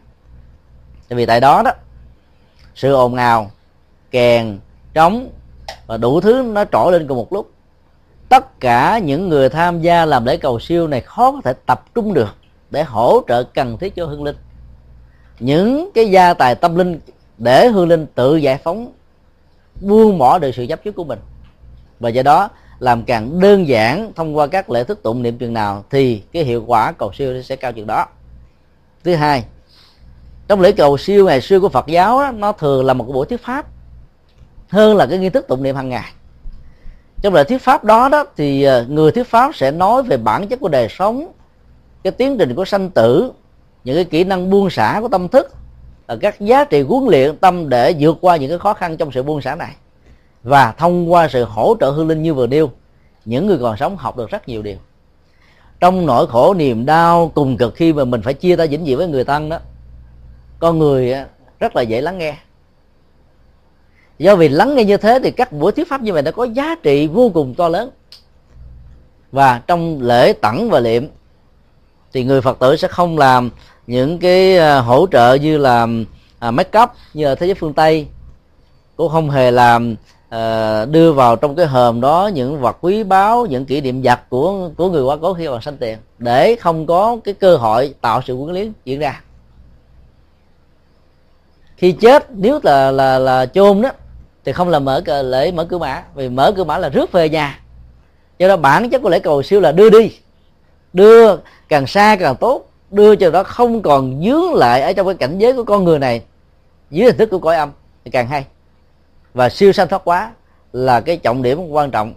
Tại 1.10 1.17
vì 1.17 1.25
tại 1.25 1.39
đó 1.39 1.62
đó 1.65 1.71
sự 2.75 2.93
ồn 2.93 3.15
ào, 3.15 3.51
kèn, 4.12 4.60
trống 4.93 5.29
và 5.88 5.97
đủ 5.97 6.21
thứ 6.21 6.43
nó 6.53 6.65
trỗi 6.71 6.91
lên 6.91 7.07
cùng 7.07 7.17
một 7.17 7.34
lúc. 7.34 7.51
Tất 8.29 8.60
cả 8.60 8.97
những 8.97 9.29
người 9.29 9.49
tham 9.49 9.81
gia 9.81 10.05
làm 10.05 10.25
lễ 10.25 10.38
cầu 10.38 10.60
siêu 10.60 10.88
này 10.88 11.01
khó 11.01 11.31
có 11.31 11.41
thể 11.43 11.53
tập 11.65 11.86
trung 11.95 12.13
được 12.13 12.36
để 12.69 12.84
hỗ 12.84 13.21
trợ 13.27 13.43
cần 13.43 13.77
thiết 13.77 13.95
cho 13.95 14.05
hương 14.05 14.23
linh. 14.23 14.36
Những 15.39 15.89
cái 15.93 16.12
gia 16.12 16.34
tài 16.34 16.55
tâm 16.55 16.75
linh 16.75 16.99
để 17.38 17.67
hương 17.67 17.88
linh 17.88 18.05
tự 18.15 18.36
giải 18.36 18.57
phóng, 18.57 18.91
buông 19.81 20.17
bỏ 20.17 20.39
được 20.39 20.51
sự 20.55 20.65
chấp 20.69 20.84
trước 20.84 20.95
của 20.95 21.03
mình. 21.03 21.19
Và 21.99 22.10
do 22.10 22.23
đó, 22.23 22.49
làm 22.79 23.03
càng 23.03 23.39
đơn 23.39 23.67
giản 23.67 24.12
thông 24.15 24.38
qua 24.38 24.47
các 24.47 24.69
lễ 24.69 24.84
thức 24.84 25.03
tụng 25.03 25.21
niệm 25.21 25.38
chừng 25.38 25.53
nào 25.53 25.84
thì 25.89 26.23
cái 26.34 26.43
hiệu 26.43 26.63
quả 26.67 26.91
cầu 26.91 27.12
siêu 27.13 27.41
sẽ 27.41 27.55
cao 27.55 27.71
chừng 27.71 27.88
đó. 27.88 28.05
Thứ 29.03 29.15
hai 29.15 29.43
trong 30.47 30.62
lễ 30.62 30.71
cầu 30.71 30.97
siêu 30.97 31.25
ngày 31.25 31.41
xưa 31.41 31.60
của 31.60 31.69
Phật 31.69 31.88
giáo 31.88 32.21
đó, 32.21 32.32
nó 32.32 32.51
thường 32.51 32.86
là 32.86 32.93
một 32.93 33.08
buổi 33.13 33.25
thuyết 33.25 33.43
pháp 33.43 33.65
hơn 34.69 34.97
là 34.97 35.06
cái 35.06 35.17
nghi 35.17 35.30
thức 35.30 35.47
tụng 35.47 35.63
niệm 35.63 35.75
hàng 35.75 35.89
ngày. 35.89 36.12
Trong 37.21 37.34
lời 37.34 37.43
thuyết 37.43 37.62
pháp 37.62 37.84
đó 37.84 38.10
đó 38.10 38.25
thì 38.38 38.63
ờ, 38.63 38.86
người 38.89 39.12
thuyết 39.12 39.27
pháp 39.27 39.56
sẽ 39.56 39.71
nói 39.71 40.04
về 40.04 40.17
bản 40.17 40.47
chất 40.47 40.60
của 40.60 40.67
đời 40.67 40.88
sống 40.89 41.32
cái 42.04 42.12
tiến 42.12 42.38
trình 42.38 42.56
của 42.56 42.65
sanh 42.65 42.89
tử 42.89 43.32
những 43.84 43.95
cái 43.95 44.06
kỹ 44.06 44.23
năng 44.23 44.49
buông 44.49 44.69
xả 44.69 44.97
của 45.01 45.08
tâm 45.08 45.27
thức 45.27 45.54
ờ, 46.06 46.17
các 46.21 46.39
giá 46.39 46.65
trị 46.65 46.82
huấn 46.82 47.06
luyện 47.06 47.38
tâm 47.38 47.69
để 47.69 47.95
vượt 47.99 48.17
qua 48.21 48.38
những 48.38 48.49
cái 48.49 48.60
khó 48.60 48.73
khăn 48.73 48.97
trong 48.97 49.12
sự 49.12 49.23
buông 49.23 49.41
xả 49.41 49.56
này 49.56 49.75
và 50.43 50.71
thông 50.71 51.12
qua 51.12 51.27
sự 51.27 51.43
hỗ 51.43 51.75
trợ 51.80 51.91
hương 51.91 52.08
linh 52.08 52.23
như 52.23 52.34
vừa 52.34 52.47
nêu 52.47 52.69
những 53.25 53.47
người 53.47 53.58
còn 53.58 53.77
sống 53.77 53.97
học 53.97 54.17
được 54.17 54.30
rất 54.30 54.47
nhiều 54.47 54.62
điều. 54.62 54.77
Trong 55.80 56.06
nỗi 56.06 56.27
khổ 56.27 56.54
niềm 56.54 56.86
đau 56.86 57.32
cùng 57.36 57.58
cực 57.58 57.75
khi 57.75 57.93
mà 57.93 58.06
mình 58.06 58.21
phải 58.21 58.34
chia 58.34 58.56
tay 58.56 58.67
vĩnh 58.67 58.86
viễn 58.86 58.97
với 58.97 59.08
người 59.08 59.23
thân 59.23 59.49
đó 59.49 59.60
con 60.62 60.80
người 60.80 61.15
rất 61.60 61.76
là 61.76 61.82
dễ 61.82 62.02
lắng 62.02 62.17
nghe. 62.17 62.36
Do 64.19 64.36
vì 64.36 64.50
lắng 64.50 64.76
nghe 64.76 64.84
như 64.84 64.97
thế 64.97 65.19
thì 65.24 65.32
các 65.32 65.52
buổi 65.52 65.71
thuyết 65.71 65.89
pháp 65.89 66.02
như 66.02 66.13
vậy 66.13 66.21
nó 66.21 66.32
có 66.32 66.43
giá 66.43 66.76
trị 66.84 67.08
vô 67.08 67.32
cùng 67.34 67.54
to 67.56 67.67
lớn. 67.67 67.89
Và 69.32 69.62
trong 69.67 70.02
lễ 70.02 70.34
tẩn 70.34 70.69
và 70.69 70.80
liệm, 70.80 71.06
thì 72.13 72.24
người 72.24 72.41
phật 72.41 72.60
tử 72.60 72.76
sẽ 72.76 72.88
không 72.88 73.17
làm 73.17 73.50
những 73.88 74.19
cái 74.19 74.58
à, 74.58 74.80
hỗ 74.80 75.08
trợ 75.12 75.34
như 75.34 75.58
là 75.58 75.88
à, 76.39 76.52
make 76.52 76.80
up 76.80 76.89
như 77.13 77.26
là 77.26 77.36
thế 77.36 77.45
giới 77.45 77.56
phương 77.56 77.74
tây. 77.74 78.08
Cũng 78.95 79.12
không 79.12 79.30
hề 79.30 79.52
làm 79.52 79.95
à, 80.30 80.86
đưa 80.86 81.13
vào 81.13 81.36
trong 81.36 81.56
cái 81.56 81.65
hòm 81.65 82.02
đó 82.02 82.30
những 82.34 82.62
vật 82.62 82.78
quý 82.82 83.04
báu, 83.04 83.45
những 83.45 83.65
kỷ 83.65 83.82
niệm 83.82 84.02
vật 84.02 84.19
của 84.30 84.69
của 84.78 84.89
người 84.89 85.04
quá 85.04 85.17
cố 85.21 85.34
khi 85.34 85.47
còn 85.47 85.62
sanh 85.62 85.78
tiền. 85.78 85.97
Để 86.17 86.56
không 86.56 86.86
có 86.86 87.17
cái 87.24 87.34
cơ 87.34 87.58
hội 87.58 87.93
tạo 88.02 88.21
sự 88.26 88.38
quyến 88.43 88.56
liếng 88.56 88.74
diễn 88.86 89.00
ra 89.00 89.21
khi 91.82 91.91
chết, 91.91 92.26
nếu 92.32 92.60
là 92.63 92.91
là 92.91 93.20
là 93.20 93.46
chôn 93.46 93.82
đó, 93.82 93.89
thì 94.46 94.52
không 94.52 94.70
là 94.70 94.80
mở 94.80 95.02
cờ, 95.06 95.22
lễ 95.22 95.52
mở 95.52 95.65
cửa 95.65 95.78
mã, 95.78 96.04
vì 96.15 96.30
mở 96.30 96.54
cửa 96.56 96.63
mã 96.63 96.78
là 96.78 96.89
rước 96.89 97.12
về 97.12 97.30
nhà. 97.30 97.60
Do 98.39 98.48
đó 98.48 98.58
bản 98.58 98.89
chất 98.89 99.02
của 99.02 99.10
lễ 99.10 99.20
cầu 99.20 99.44
siêu 99.44 99.60
là 99.60 99.72
đưa 99.72 99.89
đi, 99.89 100.12
đưa 100.94 101.38
càng 101.70 101.88
xa 101.88 102.15
càng 102.20 102.36
tốt, 102.36 102.65
đưa 102.91 103.15
cho 103.15 103.30
nó 103.30 103.44
không 103.44 103.82
còn 103.82 104.22
dướng 104.26 104.54
lại 104.54 104.82
ở 104.82 104.94
trong 104.94 105.06
cái 105.06 105.15
cảnh 105.15 105.38
giới 105.38 105.54
của 105.54 105.63
con 105.63 105.84
người 105.84 106.00
này, 106.00 106.22
dưới 106.91 107.06
hình 107.06 107.17
thức 107.17 107.30
của 107.30 107.39
cõi 107.39 107.56
âm, 107.56 107.72
thì 108.06 108.12
càng 108.12 108.28
hay. 108.28 108.46
Và 109.34 109.50
siêu 109.50 109.72
sanh 109.72 109.88
thoát 109.88 110.02
quá 110.06 110.32
là 110.74 111.02
cái 111.02 111.17
trọng 111.17 111.41
điểm 111.41 111.70
quan 111.70 111.91
trọng. 111.91 112.13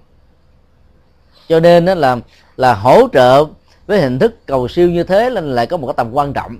Cho 1.48 1.60
nên 1.60 1.84
đó 1.84 1.94
là 1.94 2.16
là 2.56 2.74
hỗ 2.74 3.08
trợ 3.12 3.44
với 3.86 4.00
hình 4.00 4.18
thức 4.18 4.46
cầu 4.46 4.68
siêu 4.68 4.90
như 4.90 5.04
thế, 5.04 5.30
nên 5.30 5.52
lại 5.52 5.66
có 5.66 5.76
một 5.76 5.86
cái 5.86 5.94
tầm 5.96 6.12
quan 6.12 6.32
trọng 6.32 6.58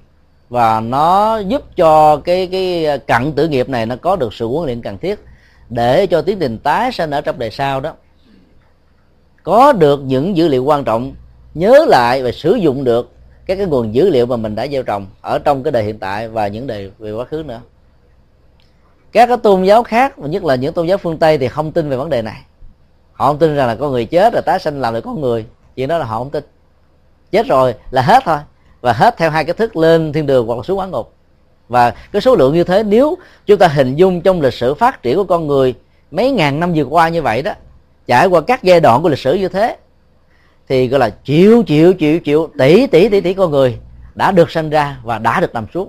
và 0.55 0.81
nó 0.81 1.38
giúp 1.38 1.77
cho 1.77 2.17
cái 2.17 2.47
cái 2.47 2.99
cận 2.99 3.33
tử 3.33 3.49
nghiệp 3.49 3.69
này 3.69 3.87
nó 3.87 3.97
có 3.97 4.17
được 4.17 4.35
sự 4.35 4.47
huấn 4.47 4.67
luyện 4.67 4.83
cần 4.83 4.99
thiết 4.99 5.25
để 5.69 6.07
cho 6.07 6.23
tiến 6.23 6.38
trình 6.38 6.59
tái 6.59 6.93
sanh 6.93 7.11
ở 7.11 7.21
trong 7.21 7.38
đời 7.38 7.51
sau 7.51 7.81
đó. 7.81 7.93
Có 9.43 9.73
được 9.73 10.01
những 10.05 10.37
dữ 10.37 10.49
liệu 10.49 10.64
quan 10.64 10.85
trọng, 10.85 11.14
nhớ 11.55 11.87
lại 11.88 12.23
và 12.23 12.31
sử 12.33 12.55
dụng 12.55 12.85
được 12.85 13.12
các 13.47 13.57
cái 13.57 13.67
nguồn 13.67 13.95
dữ 13.95 14.11
liệu 14.11 14.27
mà 14.27 14.37
mình 14.37 14.55
đã 14.55 14.67
gieo 14.67 14.83
trồng 14.83 15.07
ở 15.21 15.38
trong 15.38 15.62
cái 15.62 15.73
đời 15.73 15.85
hiện 15.85 15.99
tại 15.99 16.29
và 16.29 16.49
những 16.49 16.67
đời 16.67 16.90
về 16.99 17.12
quá 17.12 17.25
khứ 17.25 17.43
nữa. 17.47 17.61
Các 19.12 19.27
cái 19.27 19.37
tôn 19.37 19.62
giáo 19.62 19.83
khác 19.83 20.17
và 20.17 20.29
nhất 20.29 20.45
là 20.45 20.55
những 20.55 20.73
tôn 20.73 20.87
giáo 20.87 20.99
phương 20.99 21.19
tây 21.19 21.38
thì 21.38 21.49
không 21.49 21.73
tin 21.73 21.90
về 21.90 21.97
vấn 21.97 22.11
đề 22.11 22.23
này. 22.23 22.43
Họ 23.12 23.27
không 23.27 23.38
tin 23.38 23.57
rằng 23.57 23.67
là 23.67 23.75
con 23.75 23.93
người 23.93 24.05
chết 24.05 24.33
rồi 24.33 24.43
tái 24.43 24.59
sinh 24.59 24.81
làm 24.81 24.93
lại 24.93 25.03
con 25.03 25.21
người, 25.21 25.47
chuyện 25.77 25.88
đó 25.88 25.99
là 25.99 26.05
họ 26.05 26.19
không 26.19 26.31
tin. 26.31 26.45
Chết 27.31 27.47
rồi 27.47 27.75
là 27.90 28.03
hết 28.03 28.23
thôi 28.25 28.38
và 28.85 28.92
hết 28.92 29.16
theo 29.16 29.31
hai 29.31 29.44
cái 29.44 29.55
thức 29.55 29.77
lên 29.77 30.12
thiên 30.12 30.27
đường 30.27 30.47
hoặc 30.47 30.57
là 30.57 30.62
xuống 30.62 30.79
quán 30.79 30.90
ngục. 30.90 31.12
Và 31.68 31.90
cái 32.12 32.23
số 32.23 32.37
lượng 32.37 32.55
như 32.55 32.64
thế, 32.64 32.83
nếu 32.83 33.18
chúng 33.47 33.59
ta 33.59 33.68
hình 33.68 33.97
dung 33.97 34.20
trong 34.20 34.40
lịch 34.40 34.55
sử 34.55 34.75
phát 34.75 35.03
triển 35.03 35.16
của 35.16 35.25
con 35.25 35.47
người 35.47 35.75
mấy 36.11 36.31
ngàn 36.31 36.61
năm 36.61 36.73
vừa 36.75 36.83
qua 36.83 37.09
như 37.09 37.23
vậy 37.23 37.42
đó, 37.42 37.53
trải 38.07 38.27
qua 38.27 38.40
các 38.40 38.62
giai 38.62 38.81
đoạn 38.81 39.03
của 39.03 39.09
lịch 39.09 39.18
sử 39.18 39.35
như 39.35 39.49
thế, 39.49 39.77
thì 40.68 40.88
gọi 40.88 41.01
là 41.01 41.11
triệu 41.25 41.62
triệu 41.66 41.92
triệu 41.99 42.18
triệu 42.25 42.49
tỷ 42.59 42.87
tỷ 42.87 43.09
tỷ 43.09 43.20
tỷ 43.20 43.35
con 43.35 43.51
người 43.51 43.79
đã 44.14 44.31
được 44.31 44.51
sinh 44.51 44.70
ra 44.70 44.97
và 45.03 45.18
đã 45.18 45.40
được 45.40 45.55
nằm 45.55 45.66
xuống. 45.75 45.88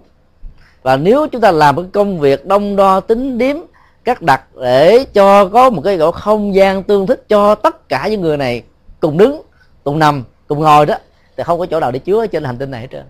Và 0.83 0.97
nếu 0.97 1.27
chúng 1.27 1.41
ta 1.41 1.51
làm 1.51 1.75
cái 1.75 1.85
công 1.93 2.19
việc 2.19 2.45
đông 2.45 2.75
đo 2.75 2.99
tính 2.99 3.37
điếm 3.37 3.55
các 4.03 4.21
đặt 4.21 4.43
để 4.61 5.05
cho 5.13 5.45
có 5.45 5.69
một 5.69 5.81
cái 5.81 5.97
gọi 5.97 6.11
không 6.11 6.55
gian 6.55 6.83
tương 6.83 7.07
thích 7.07 7.25
cho 7.29 7.55
tất 7.55 7.89
cả 7.89 8.07
những 8.07 8.21
người 8.21 8.37
này 8.37 8.63
cùng 8.99 9.17
đứng, 9.17 9.41
cùng 9.83 9.99
nằm, 9.99 10.23
cùng 10.47 10.59
ngồi 10.59 10.85
đó 10.85 10.95
thì 11.37 11.43
không 11.43 11.59
có 11.59 11.65
chỗ 11.65 11.79
nào 11.79 11.91
để 11.91 11.99
chứa 11.99 12.27
trên 12.27 12.43
hành 12.43 12.57
tinh 12.57 12.71
này 12.71 12.81
hết 12.81 12.87
trơn. 12.91 13.05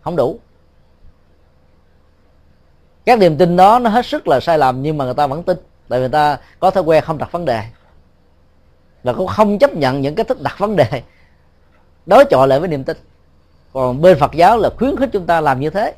Không 0.00 0.16
đủ. 0.16 0.38
Các 3.04 3.18
niềm 3.18 3.36
tin 3.36 3.56
đó 3.56 3.78
nó 3.78 3.90
hết 3.90 4.06
sức 4.06 4.28
là 4.28 4.40
sai 4.40 4.58
lầm 4.58 4.82
nhưng 4.82 4.98
mà 4.98 5.04
người 5.04 5.14
ta 5.14 5.26
vẫn 5.26 5.42
tin. 5.42 5.56
Tại 5.88 5.98
vì 5.98 6.02
người 6.02 6.08
ta 6.08 6.38
có 6.60 6.70
thói 6.70 6.82
quen 6.82 7.04
không 7.04 7.18
đặt 7.18 7.32
vấn 7.32 7.44
đề. 7.44 7.62
Và 9.02 9.12
cũng 9.12 9.26
không 9.26 9.58
chấp 9.58 9.74
nhận 9.74 10.00
những 10.00 10.14
cái 10.14 10.24
thức 10.24 10.40
đặt 10.40 10.58
vấn 10.58 10.76
đề. 10.76 11.02
Đối 12.06 12.24
chọi 12.24 12.48
lại 12.48 12.60
với 12.60 12.68
niềm 12.68 12.84
tin. 12.84 12.96
Còn 13.72 14.02
bên 14.02 14.18
phật 14.18 14.32
giáo 14.32 14.58
là 14.58 14.70
khuyến 14.78 14.96
khích 14.96 15.10
chúng 15.12 15.26
ta 15.26 15.40
làm 15.40 15.60
như 15.60 15.70
thế. 15.70 15.94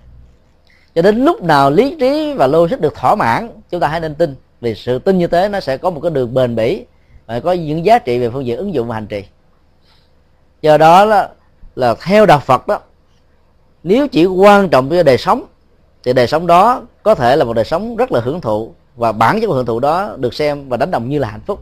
Cho 0.95 1.03
đến 1.03 1.25
lúc 1.25 1.43
nào 1.43 1.71
lý 1.71 1.97
trí 2.01 2.35
và 2.35 2.47
logic 2.47 2.81
được 2.81 2.95
thỏa 2.95 3.15
mãn 3.15 3.61
chúng 3.71 3.81
ta 3.81 3.89
hãy 3.89 4.01
nên 4.01 4.15
tin. 4.15 4.35
Vì 4.61 4.75
sự 4.75 4.99
tin 4.99 5.19
như 5.19 5.27
thế 5.27 5.49
nó 5.49 5.61
sẽ 5.61 5.77
có 5.77 5.91
một 5.91 6.01
cái 6.01 6.11
đường 6.11 6.35
bền 6.35 6.57
bỉ 6.57 6.85
và 7.27 7.41
có 7.41 7.53
những 7.53 7.85
giá 7.85 7.99
trị 7.99 8.19
về 8.19 8.31
phương 8.31 8.47
diện 8.47 8.59
ứng 8.59 8.75
dụng 8.75 8.89
và 8.89 8.95
hành 8.95 9.07
trì. 9.07 9.25
Do 10.63 10.79
đó 10.79 11.05
là, 11.05 11.29
là 11.77 11.95
theo 11.95 12.27
đạo 12.27 12.39
phật 12.39 12.67
đó 12.67 12.81
nếu 13.83 14.09
chỉ 14.09 14.27
quan 14.27 14.69
trọng 14.69 14.91
cho 14.91 15.03
đời 15.03 15.19
sống 15.19 15.45
thì 16.03 16.13
đời 16.13 16.27
sống 16.27 16.47
đó 16.47 16.83
có 17.03 17.15
thể 17.15 17.37
là 17.37 17.45
một 17.45 17.53
đời 17.53 17.65
sống 17.65 17.97
rất 17.97 18.13
là 18.13 18.21
hưởng 18.21 18.41
thụ 18.41 18.73
và 18.97 19.13
bản 19.13 19.41
chất 19.41 19.47
của 19.47 19.55
hưởng 19.55 19.67
thụ 19.67 19.81
đó 19.81 20.15
được 20.17 20.35
xem 20.35 20.69
và 20.69 20.77
đánh 20.77 20.91
đồng 20.91 21.09
như 21.09 21.19
là 21.19 21.29
hạnh 21.29 21.41
phúc. 21.47 21.61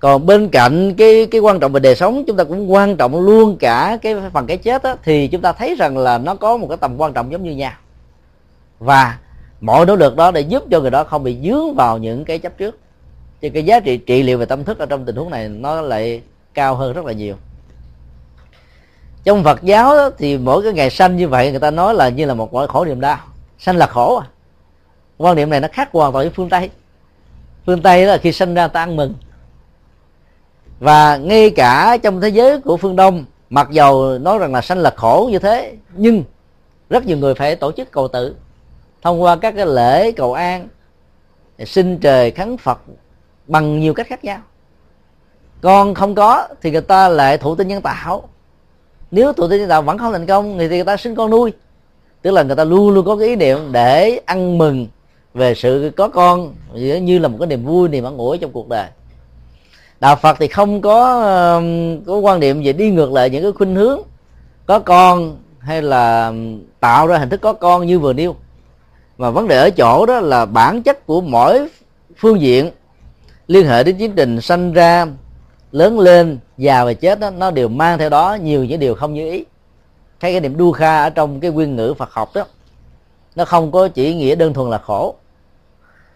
Còn 0.00 0.26
bên 0.26 0.48
cạnh 0.48 0.94
cái 0.94 1.26
cái 1.26 1.40
quan 1.40 1.60
trọng 1.60 1.72
về 1.72 1.80
đời 1.80 1.96
sống 1.96 2.24
chúng 2.26 2.36
ta 2.36 2.44
cũng 2.44 2.72
quan 2.72 2.96
trọng 2.96 3.20
luôn 3.20 3.56
cả 3.56 3.98
cái 4.02 4.16
phần 4.32 4.46
cái 4.46 4.56
chết 4.56 4.82
đó, 4.82 4.96
thì 5.02 5.28
chúng 5.28 5.40
ta 5.40 5.52
thấy 5.52 5.74
rằng 5.74 5.98
là 5.98 6.18
nó 6.18 6.34
có 6.34 6.56
một 6.56 6.66
cái 6.68 6.76
tầm 6.76 7.00
quan 7.00 7.12
trọng 7.12 7.32
giống 7.32 7.42
như 7.42 7.50
nhau. 7.50 7.72
Và 8.78 9.18
mọi 9.60 9.86
nỗ 9.86 9.96
lực 9.96 10.16
đó 10.16 10.30
để 10.30 10.40
giúp 10.40 10.64
cho 10.70 10.80
người 10.80 10.90
đó 10.90 11.04
không 11.04 11.24
bị 11.24 11.36
dướng 11.44 11.74
vào 11.74 11.98
những 11.98 12.24
cái 12.24 12.38
chấp 12.38 12.58
trước. 12.58 12.78
Thì 13.40 13.50
cái 13.50 13.64
giá 13.64 13.80
trị 13.80 13.96
trị 13.96 14.22
liệu 14.22 14.38
về 14.38 14.46
tâm 14.46 14.64
thức 14.64 14.78
ở 14.78 14.86
trong 14.86 15.04
tình 15.04 15.16
huống 15.16 15.30
này 15.30 15.48
nó 15.48 15.80
lại 15.80 16.22
cao 16.54 16.74
hơn 16.74 16.92
rất 16.92 17.04
là 17.04 17.12
nhiều 17.12 17.36
trong 19.28 19.44
Phật 19.44 19.62
giáo 19.62 19.96
đó, 19.96 20.10
thì 20.18 20.38
mỗi 20.38 20.62
cái 20.62 20.72
ngày 20.72 20.90
sanh 20.90 21.16
như 21.16 21.28
vậy 21.28 21.50
người 21.50 21.60
ta 21.60 21.70
nói 21.70 21.94
là 21.94 22.08
như 22.08 22.24
là 22.24 22.34
một 22.34 22.54
nỗi 22.54 22.68
khổ 22.68 22.84
niềm 22.84 23.00
đau 23.00 23.18
sanh 23.58 23.76
là 23.76 23.86
khổ 23.86 24.16
à. 24.16 24.26
Quan 25.18 25.36
niệm 25.36 25.50
này 25.50 25.60
nó 25.60 25.68
khác 25.72 25.88
hoàn 25.92 26.12
toàn 26.12 26.24
với 26.24 26.30
phương 26.30 26.48
Tây. 26.48 26.70
Phương 27.66 27.82
Tây 27.82 28.06
là 28.06 28.18
khi 28.18 28.32
sanh 28.32 28.54
ra 28.54 28.68
ta 28.68 28.80
ăn 28.80 28.96
mừng. 28.96 29.14
Và 30.80 31.16
ngay 31.16 31.50
cả 31.50 31.96
trong 32.02 32.20
thế 32.20 32.28
giới 32.28 32.60
của 32.60 32.76
phương 32.76 32.96
Đông 32.96 33.24
mặc 33.50 33.68
dầu 33.70 34.18
nói 34.18 34.38
rằng 34.38 34.52
là 34.52 34.60
sanh 34.60 34.78
là 34.78 34.90
khổ 34.96 35.28
như 35.32 35.38
thế 35.38 35.74
nhưng 35.92 36.24
rất 36.90 37.06
nhiều 37.06 37.16
người 37.16 37.34
phải 37.34 37.56
tổ 37.56 37.72
chức 37.72 37.90
cầu 37.90 38.08
tự 38.08 38.36
thông 39.02 39.22
qua 39.22 39.36
các 39.36 39.54
cái 39.56 39.66
lễ 39.66 40.12
cầu 40.12 40.32
an 40.32 40.68
xin 41.66 41.98
trời 41.98 42.30
khấn 42.30 42.56
Phật 42.56 42.80
bằng 43.46 43.80
nhiều 43.80 43.94
cách 43.94 44.06
khác 44.06 44.24
nhau. 44.24 44.38
Còn 45.60 45.94
không 45.94 46.14
có 46.14 46.48
thì 46.62 46.70
người 46.70 46.80
ta 46.80 47.08
lại 47.08 47.38
thụ 47.38 47.54
tinh 47.54 47.68
nhân 47.68 47.82
tạo 47.82 48.28
nếu 49.10 49.32
thụ 49.32 49.48
tinh 49.48 49.60
nhân 49.60 49.68
tạo 49.68 49.82
vẫn 49.82 49.98
không 49.98 50.12
thành 50.12 50.26
công, 50.26 50.58
thì 50.58 50.68
người 50.68 50.84
ta 50.84 50.96
sinh 50.96 51.14
con 51.14 51.30
nuôi. 51.30 51.52
Tức 52.22 52.30
là 52.30 52.42
người 52.42 52.56
ta 52.56 52.64
luôn 52.64 52.90
luôn 52.90 53.06
có 53.06 53.16
cái 53.16 53.28
ý 53.28 53.36
niệm 53.36 53.58
để 53.72 54.20
ăn 54.26 54.58
mừng 54.58 54.86
về 55.34 55.54
sự 55.54 55.90
có 55.96 56.08
con, 56.08 56.54
như 56.74 57.18
là 57.18 57.28
một 57.28 57.36
cái 57.40 57.46
niềm 57.46 57.64
vui, 57.64 57.88
niềm 57.88 58.04
ăn 58.04 58.16
ủi 58.16 58.38
trong 58.38 58.52
cuộc 58.52 58.68
đời. 58.68 58.88
Đạo 60.00 60.16
phật 60.16 60.36
thì 60.38 60.48
không 60.48 60.80
có 60.80 61.20
um, 61.22 62.00
có 62.04 62.16
quan 62.16 62.40
niệm 62.40 62.62
về 62.64 62.72
đi 62.72 62.90
ngược 62.90 63.12
lại 63.12 63.30
những 63.30 63.42
cái 63.42 63.52
khuynh 63.52 63.74
hướng 63.74 64.00
có 64.66 64.78
con 64.78 65.36
hay 65.58 65.82
là 65.82 66.26
um, 66.26 66.60
tạo 66.80 67.06
ra 67.06 67.18
hình 67.18 67.28
thức 67.28 67.40
có 67.40 67.52
con 67.52 67.86
như 67.86 67.98
vừa 67.98 68.12
nêu. 68.12 68.36
Mà 69.18 69.30
vấn 69.30 69.48
đề 69.48 69.56
ở 69.58 69.70
chỗ 69.70 70.06
đó 70.06 70.20
là 70.20 70.46
bản 70.46 70.82
chất 70.82 71.06
của 71.06 71.20
mỗi 71.20 71.68
phương 72.16 72.40
diện 72.40 72.70
liên 73.46 73.66
hệ 73.66 73.84
đến 73.84 73.96
tiến 73.98 74.12
trình 74.16 74.40
sanh 74.40 74.72
ra 74.72 75.06
lớn 75.72 75.98
lên 75.98 76.38
già 76.58 76.84
và 76.84 76.92
chết 76.92 77.20
đó, 77.20 77.30
nó 77.30 77.50
đều 77.50 77.68
mang 77.68 77.98
theo 77.98 78.10
đó 78.10 78.34
nhiều 78.34 78.64
những 78.64 78.80
điều 78.80 78.94
không 78.94 79.14
như 79.14 79.30
ý. 79.30 79.44
Cái 80.20 80.32
cái 80.32 80.40
niệm 80.40 80.56
đu 80.56 80.72
kha 80.72 81.02
ở 81.02 81.10
trong 81.10 81.40
cái 81.40 81.50
nguyên 81.50 81.76
ngữ 81.76 81.94
Phật 81.98 82.12
học 82.12 82.30
đó 82.34 82.44
nó 83.36 83.44
không 83.44 83.72
có 83.72 83.88
chỉ 83.88 84.14
nghĩa 84.14 84.34
đơn 84.34 84.54
thuần 84.54 84.70
là 84.70 84.78
khổ 84.78 85.14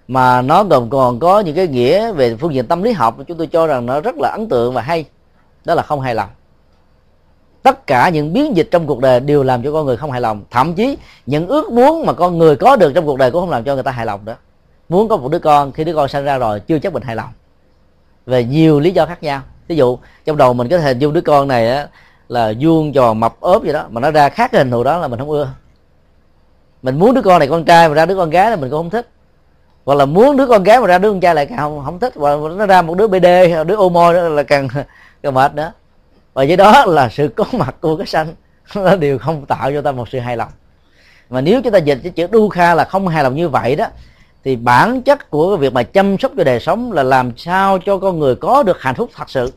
mà 0.09 0.43
nó 0.43 0.65
gồm 0.65 0.91
còn 0.91 1.21
có 1.21 1.41
những 1.41 1.55
cái 1.55 1.69
nghĩa 1.69 2.13
về 2.13 2.37
phương 2.37 2.55
diện 2.55 2.67
tâm 2.67 2.83
lý 2.83 2.93
học. 2.93 3.17
Chúng 3.29 3.39
tôi 3.39 3.47
cho 3.47 3.67
rằng 3.67 3.87
nó 3.87 4.01
rất 4.01 4.15
là 4.19 4.29
ấn 4.29 4.49
tượng 4.49 4.75
và 4.75 4.83
hay 4.83 5.05
đó 5.65 5.75
là 5.75 5.83
không 5.83 6.01
hài 6.01 6.15
lòng. 6.15 6.29
Tất 7.63 7.87
cả 7.87 8.09
những 8.09 8.33
biến 8.33 8.57
dịch 8.57 8.69
trong 8.71 8.87
cuộc 8.87 9.01
đời 9.01 9.21
đều 9.21 9.43
làm 9.43 9.63
cho 9.63 9.73
con 9.73 9.87
người 9.87 9.97
không 9.97 10.11
hài 10.11 10.21
lòng. 10.21 10.43
Thậm 10.51 10.75
chí 10.75 10.99
những 11.27 11.49
ước 11.49 11.73
muốn 11.73 12.07
mà 12.07 12.13
con 12.13 12.39
người 12.39 12.57
có 12.57 12.77
được 12.77 12.93
trong 12.95 13.07
cuộc 13.07 13.19
đời 13.19 13.31
cũng 13.31 13.41
không 13.41 13.51
làm 13.51 13.65
cho 13.65 13.75
người 13.75 13.83
ta 13.83 13.91
hài 13.91 14.07
lòng 14.07 14.25
đó. 14.25 14.35
Muốn 14.89 15.09
có 15.09 15.17
một 15.17 15.31
đứa 15.31 15.39
con 15.39 15.73
khi 15.73 15.85
đứa 15.85 15.95
con 15.95 16.09
sinh 16.09 16.25
ra 16.25 16.39
rồi 16.39 16.61
chưa 16.61 16.79
chắc 16.79 16.93
mình 16.93 17.03
hài 17.03 17.17
lòng 17.17 17.29
về 18.27 18.45
nhiều 18.45 18.81
lý 18.81 18.91
do 18.91 19.07
khác 19.07 19.23
nhau. 19.23 19.41
Ví 19.69 19.77
dụ 19.77 19.99
trong 20.25 20.37
đầu 20.37 20.55
mình 20.55 20.69
có 20.69 20.79
thể 20.79 20.85
hình 20.85 20.99
dung 20.99 21.13
đứa 21.13 21.21
con 21.21 21.49
này 21.49 21.69
á, 21.69 21.87
là 22.29 22.53
vuông 22.61 22.93
tròn 22.93 23.21
mập 23.21 23.41
ốp 23.41 23.65
gì 23.65 23.73
đó 23.73 23.87
mà 23.91 24.01
nó 24.01 24.11
ra 24.11 24.29
khác 24.29 24.51
cái 24.53 24.61
hình 24.61 24.71
thù 24.71 24.85
đó 24.85 24.99
là 24.99 25.09
mình 25.09 25.19
không 25.19 25.31
ưa. 25.31 25.49
Mình 26.83 26.99
muốn 26.99 27.15
đứa 27.15 27.23
con 27.23 27.39
này 27.39 27.49
con 27.49 27.65
trai 27.65 27.89
mà 27.89 27.95
ra 27.95 28.07
đứa 28.07 28.17
con 28.17 28.31
gái 28.31 28.51
là 28.51 28.57
mình 28.57 28.71
cũng 28.71 28.79
không 28.79 28.91
thích. 28.91 29.09
Hoặc 29.85 29.95
là 29.95 30.07
muốn 30.07 30.37
đứa 30.37 30.47
con 30.47 30.63
gái 30.63 30.81
mà 30.81 30.87
ra 30.87 30.99
đứa 30.99 31.11
con 31.11 31.21
trai 31.21 31.35
lại 31.35 31.47
càng 31.47 31.59
không, 31.59 31.83
không 31.85 31.99
thích. 31.99 32.17
Là 32.17 32.37
nó 32.57 32.67
ra 32.67 32.83
một 32.83 32.97
đứa 32.97 33.09
bd 33.09 33.27
đứa 33.67 33.75
ô 33.75 33.89
môi 33.89 34.31
là 34.31 34.43
càng 34.43 34.69
càng 35.23 35.35
mệt 35.35 35.55
nữa. 35.55 35.73
Và 36.35 36.45
với 36.49 36.57
đó 36.57 36.85
là 36.87 37.09
sự 37.09 37.29
có 37.29 37.45
mặt 37.53 37.77
của 37.81 37.97
cái 37.97 38.07
sanh 38.07 38.35
nó 38.75 38.97
đều 38.97 39.19
không 39.19 39.47
tạo 39.47 39.73
cho 39.73 39.83
ta 39.83 39.93
một 39.93 40.09
sự 40.09 40.19
hài 40.19 40.37
lòng. 40.37 40.49
Mà 41.31 41.41
nếu 41.41 41.63
chúng 41.63 41.73
ta 41.73 41.79
dịch 41.79 41.99
cái 42.03 42.13
chữ 42.13 42.27
đu 42.31 42.49
kha 42.49 42.75
là 42.75 42.85
không 42.85 43.09
hài 43.09 43.25
lòng 43.25 43.35
như 43.35 43.49
vậy 43.49 43.77
đó 43.77 43.87
thì 44.45 44.57
bản 44.57 45.03
chất 45.03 45.31
của 45.31 45.49
cái 45.51 45.57
việc 45.57 45.73
mà 45.73 45.83
chăm 45.83 46.19
sóc 46.19 46.33
cho 46.37 46.45
đời 46.45 46.61
sống 46.61 46.93
là 46.93 47.03
làm 47.03 47.37
sao 47.37 47.79
cho 47.79 47.99
con 47.99 48.19
người 48.19 48.35
có 48.35 48.63
được 48.63 48.83
hạnh 48.83 48.95
phúc 48.95 49.11
thật 49.15 49.31
sự 49.31 49.53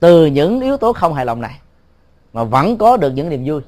từ 0.00 0.26
những 0.26 0.60
yếu 0.60 0.76
tố 0.76 0.92
không 0.92 1.14
hài 1.14 1.26
lòng 1.26 1.40
này 1.40 1.60
mà 2.32 2.44
vẫn 2.44 2.76
có 2.76 2.96
được 2.96 3.10
những 3.10 3.28
niềm 3.28 3.44
vui. 3.46 3.60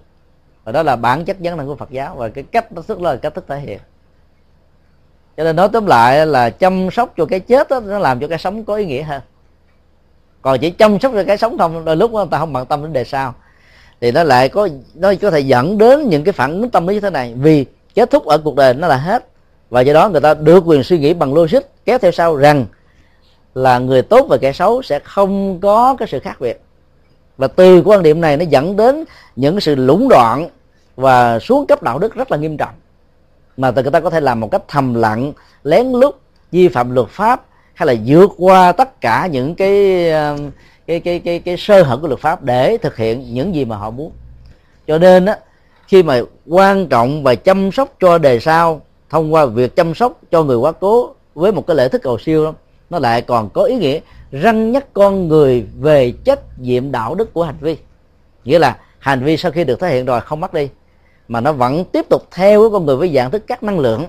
Và 0.64 0.72
đó 0.72 0.82
là 0.82 0.96
bản 0.96 1.24
chất 1.24 1.36
vấn 1.40 1.56
năng 1.56 1.66
của 1.66 1.74
Phật 1.74 1.90
giáo 1.90 2.14
và 2.16 2.28
cái 2.28 2.44
cách 2.44 2.72
nó 2.72 2.82
rất 2.88 3.00
là 3.00 3.16
cách 3.16 3.34
thức 3.34 3.44
thể 3.48 3.60
hiện. 3.60 3.78
Cho 5.36 5.44
nên 5.44 5.56
nói 5.56 5.68
tóm 5.72 5.86
lại 5.86 6.26
là 6.26 6.50
chăm 6.50 6.90
sóc 6.90 7.14
cho 7.16 7.26
cái 7.26 7.40
chết 7.40 7.68
đó, 7.68 7.80
nó 7.80 7.98
làm 7.98 8.20
cho 8.20 8.28
cái 8.28 8.38
sống 8.38 8.64
có 8.64 8.74
ý 8.74 8.86
nghĩa 8.86 9.02
hơn. 9.02 9.22
Còn 10.42 10.58
chỉ 10.58 10.70
chăm 10.70 11.00
sóc 11.00 11.12
cho 11.14 11.24
cái 11.24 11.38
sống 11.38 11.58
không 11.58 11.84
đôi 11.84 11.96
lúc 11.96 12.12
người 12.12 12.24
ta 12.30 12.38
không 12.38 12.52
bận 12.52 12.66
tâm 12.66 12.82
đến 12.82 12.92
đề 12.92 13.04
sau. 13.04 13.34
Thì 14.00 14.12
nó 14.12 14.22
lại 14.22 14.48
có 14.48 14.68
nó 14.94 15.12
có 15.22 15.30
thể 15.30 15.40
dẫn 15.40 15.78
đến 15.78 16.08
những 16.08 16.24
cái 16.24 16.32
phản 16.32 16.60
ứng 16.60 16.70
tâm 16.70 16.86
lý 16.86 16.94
như 16.94 17.00
thế 17.00 17.10
này. 17.10 17.34
Vì 17.36 17.66
kết 17.94 18.10
thúc 18.10 18.26
ở 18.26 18.38
cuộc 18.38 18.56
đời 18.56 18.74
nó 18.74 18.88
là 18.88 18.96
hết 18.96 19.26
và 19.70 19.80
do 19.80 19.92
đó 19.92 20.08
người 20.08 20.20
ta 20.20 20.34
được 20.34 20.62
quyền 20.66 20.82
suy 20.82 20.98
nghĩ 20.98 21.14
bằng 21.14 21.34
logic, 21.34 21.60
kéo 21.84 21.98
theo 21.98 22.10
sau 22.10 22.36
rằng 22.36 22.66
là 23.54 23.78
người 23.78 24.02
tốt 24.02 24.26
và 24.28 24.36
kẻ 24.36 24.52
xấu 24.52 24.82
sẽ 24.82 24.98
không 24.98 25.60
có 25.60 25.96
cái 25.98 26.08
sự 26.08 26.20
khác 26.20 26.40
biệt. 26.40 26.60
Và 27.36 27.48
từ 27.48 27.82
quan 27.84 28.02
điểm 28.02 28.20
này 28.20 28.36
nó 28.36 28.44
dẫn 28.44 28.76
đến 28.76 29.04
những 29.36 29.60
sự 29.60 29.74
lũng 29.74 30.08
đoạn 30.08 30.48
và 30.96 31.38
xuống 31.38 31.66
cấp 31.66 31.82
đạo 31.82 31.98
đức 31.98 32.14
rất 32.14 32.30
là 32.30 32.36
nghiêm 32.36 32.56
trọng. 32.56 32.74
Mà 33.56 33.70
người 33.70 33.90
ta 33.90 34.00
có 34.00 34.10
thể 34.10 34.20
làm 34.20 34.40
một 34.40 34.50
cách 34.50 34.62
thầm 34.68 34.94
lặng, 34.94 35.32
lén 35.64 35.86
lút 35.92 36.16
vi 36.52 36.68
phạm 36.68 36.94
luật 36.94 37.08
pháp 37.08 37.44
hay 37.74 37.86
là 37.86 37.94
vượt 38.06 38.30
qua 38.38 38.72
tất 38.72 39.00
cả 39.00 39.26
những 39.26 39.54
cái 39.54 40.10
um, 40.10 40.50
cái 40.86 41.00
cái 41.00 41.18
cái 41.18 41.38
cái 41.38 41.56
sơ 41.56 41.82
hở 41.82 41.96
của 41.96 42.08
luật 42.08 42.20
pháp 42.20 42.42
để 42.42 42.78
thực 42.82 42.96
hiện 42.96 43.34
những 43.34 43.54
gì 43.54 43.64
mà 43.64 43.76
họ 43.76 43.90
muốn. 43.90 44.12
Cho 44.86 44.98
nên 44.98 45.26
á, 45.26 45.38
khi 45.86 46.02
mà 46.02 46.20
quan 46.46 46.86
trọng 46.88 47.22
và 47.22 47.34
chăm 47.34 47.72
sóc 47.72 47.88
cho 48.00 48.18
đề 48.18 48.40
sau 48.40 48.80
thông 49.10 49.34
qua 49.34 49.46
việc 49.46 49.76
chăm 49.76 49.94
sóc 49.94 50.20
cho 50.30 50.42
người 50.42 50.56
quá 50.56 50.72
cố 50.72 51.14
với 51.34 51.52
một 51.52 51.66
cái 51.66 51.76
lễ 51.76 51.88
thức 51.88 52.02
cầu 52.02 52.18
siêu 52.18 52.44
đó, 52.44 52.52
nó 52.90 52.98
lại 52.98 53.22
còn 53.22 53.50
có 53.50 53.62
ý 53.62 53.76
nghĩa 53.76 54.00
răng 54.32 54.72
nhắc 54.72 54.86
con 54.92 55.28
người 55.28 55.66
về 55.80 56.12
trách 56.24 56.40
nhiệm 56.58 56.92
đạo 56.92 57.14
đức 57.14 57.32
của 57.32 57.44
hành 57.44 57.58
vi. 57.60 57.76
Nghĩa 58.44 58.58
là 58.58 58.76
hành 58.98 59.24
vi 59.24 59.36
sau 59.36 59.52
khi 59.52 59.64
được 59.64 59.80
thể 59.80 59.94
hiện 59.94 60.04
rồi 60.04 60.20
không 60.20 60.40
mất 60.40 60.54
đi 60.54 60.68
mà 61.28 61.40
nó 61.40 61.52
vẫn 61.52 61.84
tiếp 61.84 62.06
tục 62.08 62.28
theo 62.30 62.60
với 62.60 62.70
con 62.70 62.86
người 62.86 62.96
với 62.96 63.14
dạng 63.14 63.30
thức 63.30 63.44
các 63.46 63.62
năng 63.62 63.78
lượng. 63.78 64.04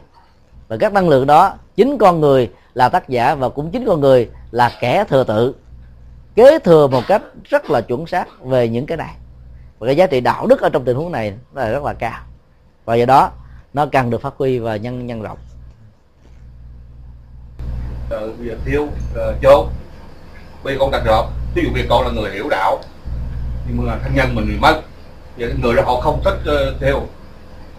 Và 0.68 0.78
các 0.78 0.94
năng 0.94 1.10
lượng 1.10 1.28
đó 1.28 1.54
chính 1.76 1.98
con 1.98 2.22
người 2.22 2.52
là 2.74 2.90
tác 2.90 3.10
giả 3.10 3.36
và 3.36 3.50
cũng 3.50 3.72
chính 3.72 3.86
con 3.86 4.02
người 4.02 4.30
là 4.52 4.72
kẻ 4.80 5.04
thừa 5.10 5.24
tự 5.24 5.56
kế 6.36 6.60
thừa 6.60 6.88
một 6.88 7.04
cách 7.08 7.22
rất 7.44 7.70
là 7.70 7.82
chuẩn 7.82 8.08
xác 8.08 8.42
về 8.42 8.70
những 8.70 8.86
cái 8.86 8.98
này. 8.98 9.16
Và 9.80 9.88
cái 9.88 9.96
giá 9.96 10.08
trị 10.08 10.22
đạo 10.22 10.48
đức 10.48 10.62
ở 10.62 10.70
trong 10.70 10.86
tình 10.86 10.98
huống 10.98 11.12
này 11.12 11.34
là 11.54 11.70
rất 11.70 11.84
là 11.84 11.94
cao. 11.94 12.20
Và 12.86 12.96
do 12.96 13.06
đó 13.06 13.32
nó 13.76 13.86
cần 13.86 14.10
được 14.10 14.22
phát 14.22 14.34
huy 14.38 14.60
và 14.60 14.76
nhân 14.76 15.08
nhân 15.08 15.22
rộng. 15.22 15.38
Ờ, 18.10 18.30
giờ 18.42 18.56
thiêu 18.66 18.84
uh, 18.84 19.42
chốt 19.42 19.70
bây 20.64 20.74
giờ 20.74 20.80
con 20.80 20.92
đặt 20.92 21.02
được 21.06 21.22
ví 21.56 21.64
dụ 21.64 21.70
giờ 21.76 21.84
con 21.90 22.06
là 22.06 22.12
người 22.12 22.32
hiểu 22.32 22.50
đạo 22.50 22.80
nhưng 23.68 23.86
mà 23.86 23.98
thân 24.04 24.16
nhân 24.16 24.36
mình 24.36 24.48
bị 24.48 24.58
mất 24.60 24.82
vậy 25.38 25.54
người 25.62 25.76
đó 25.76 25.84
họ 25.86 26.02
không 26.02 26.22
thích 26.24 26.38
uh, 26.40 26.82
theo 26.82 27.02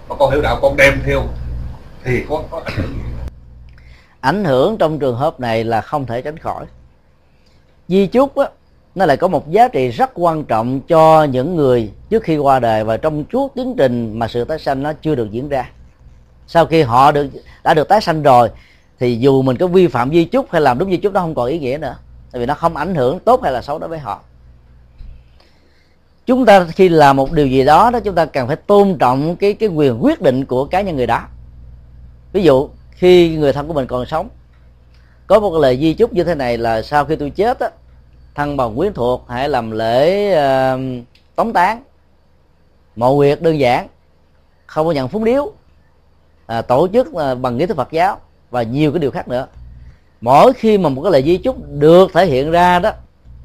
mà 0.08 0.16
con 0.18 0.30
hiểu 0.30 0.42
đạo 0.42 0.58
con 0.62 0.76
đem 0.76 1.02
theo 1.06 1.22
thì 2.04 2.24
có 2.28 2.42
có 2.50 2.62
ảnh 2.64 2.74
hưởng 2.76 2.92
ảnh 4.20 4.44
hưởng 4.44 4.76
trong 4.78 4.98
trường 4.98 5.16
hợp 5.16 5.40
này 5.40 5.64
là 5.64 5.80
không 5.80 6.06
thể 6.06 6.22
tránh 6.22 6.38
khỏi. 6.38 6.64
Di 7.88 8.06
chúc 8.06 8.36
á, 8.36 8.48
nó 8.94 9.06
lại 9.06 9.16
có 9.16 9.28
một 9.28 9.50
giá 9.50 9.68
trị 9.68 9.88
rất 9.88 10.10
quan 10.14 10.44
trọng 10.44 10.80
cho 10.80 11.24
những 11.24 11.56
người 11.56 11.90
trước 12.10 12.22
khi 12.22 12.36
qua 12.36 12.60
đời 12.60 12.84
và 12.84 12.96
trong 12.96 13.24
suốt 13.32 13.54
tiến 13.54 13.74
trình 13.78 14.18
mà 14.18 14.28
sự 14.28 14.44
tái 14.44 14.58
sanh 14.58 14.82
nó 14.82 14.92
chưa 15.02 15.14
được 15.14 15.30
diễn 15.30 15.48
ra 15.48 15.70
sau 16.46 16.66
khi 16.66 16.82
họ 16.82 17.12
được 17.12 17.26
đã 17.64 17.74
được 17.74 17.88
tái 17.88 18.00
sanh 18.00 18.22
rồi 18.22 18.50
thì 18.98 19.18
dù 19.18 19.42
mình 19.42 19.56
có 19.56 19.66
vi 19.66 19.86
phạm 19.86 20.10
di 20.10 20.24
chúc 20.24 20.52
hay 20.52 20.60
làm 20.60 20.78
đúng 20.78 20.90
di 20.90 20.96
chúc 20.96 21.12
nó 21.12 21.20
không 21.20 21.34
còn 21.34 21.46
ý 21.46 21.58
nghĩa 21.58 21.78
nữa 21.80 21.96
tại 22.32 22.40
vì 22.40 22.46
nó 22.46 22.54
không 22.54 22.76
ảnh 22.76 22.94
hưởng 22.94 23.18
tốt 23.18 23.42
hay 23.42 23.52
là 23.52 23.62
xấu 23.62 23.78
đối 23.78 23.88
với 23.88 23.98
họ. 23.98 24.20
Chúng 26.26 26.46
ta 26.46 26.64
khi 26.64 26.88
làm 26.88 27.16
một 27.16 27.32
điều 27.32 27.46
gì 27.46 27.64
đó 27.64 27.90
đó 27.90 28.00
chúng 28.00 28.14
ta 28.14 28.24
cần 28.24 28.46
phải 28.46 28.56
tôn 28.56 28.96
trọng 28.98 29.36
cái 29.36 29.54
cái 29.54 29.68
quyền 29.68 30.04
quyết 30.04 30.20
định 30.20 30.44
của 30.44 30.64
cá 30.64 30.80
nhân 30.80 30.96
người 30.96 31.06
đó. 31.06 31.20
Ví 32.32 32.42
dụ 32.42 32.68
khi 32.90 33.36
người 33.36 33.52
thân 33.52 33.68
của 33.68 33.74
mình 33.74 33.86
còn 33.86 34.06
sống 34.06 34.28
có 35.26 35.40
một 35.40 35.58
lời 35.58 35.78
di 35.80 35.94
chúc 35.94 36.12
như 36.12 36.24
thế 36.24 36.34
này 36.34 36.58
là 36.58 36.82
sau 36.82 37.04
khi 37.04 37.16
tôi 37.16 37.30
chết 37.30 37.60
á 37.60 37.70
thân 38.34 38.56
bằng 38.56 38.76
quyến 38.76 38.92
thuộc 38.92 39.24
hãy 39.28 39.48
làm 39.48 39.70
lễ 39.70 40.30
uh, 40.32 40.80
tống 41.36 41.52
tán. 41.52 41.82
Mộ 42.96 43.16
quyệt 43.16 43.42
đơn 43.42 43.58
giản 43.58 43.88
không 44.66 44.86
có 44.86 44.92
nhận 44.92 45.08
phúng 45.08 45.24
điếu 45.24 45.52
à, 46.46 46.62
tổ 46.62 46.88
chức 46.92 47.14
à, 47.14 47.34
bằng 47.34 47.56
nghi 47.56 47.66
thức 47.66 47.76
Phật 47.76 47.92
giáo 47.92 48.18
và 48.50 48.62
nhiều 48.62 48.92
cái 48.92 48.98
điều 48.98 49.10
khác 49.10 49.28
nữa. 49.28 49.46
Mỗi 50.20 50.52
khi 50.52 50.78
mà 50.78 50.88
một 50.88 51.02
cái 51.02 51.12
lời 51.12 51.22
di 51.22 51.36
chúc 51.36 51.56
được 51.68 52.10
thể 52.14 52.26
hiện 52.26 52.50
ra 52.50 52.78
đó 52.78 52.92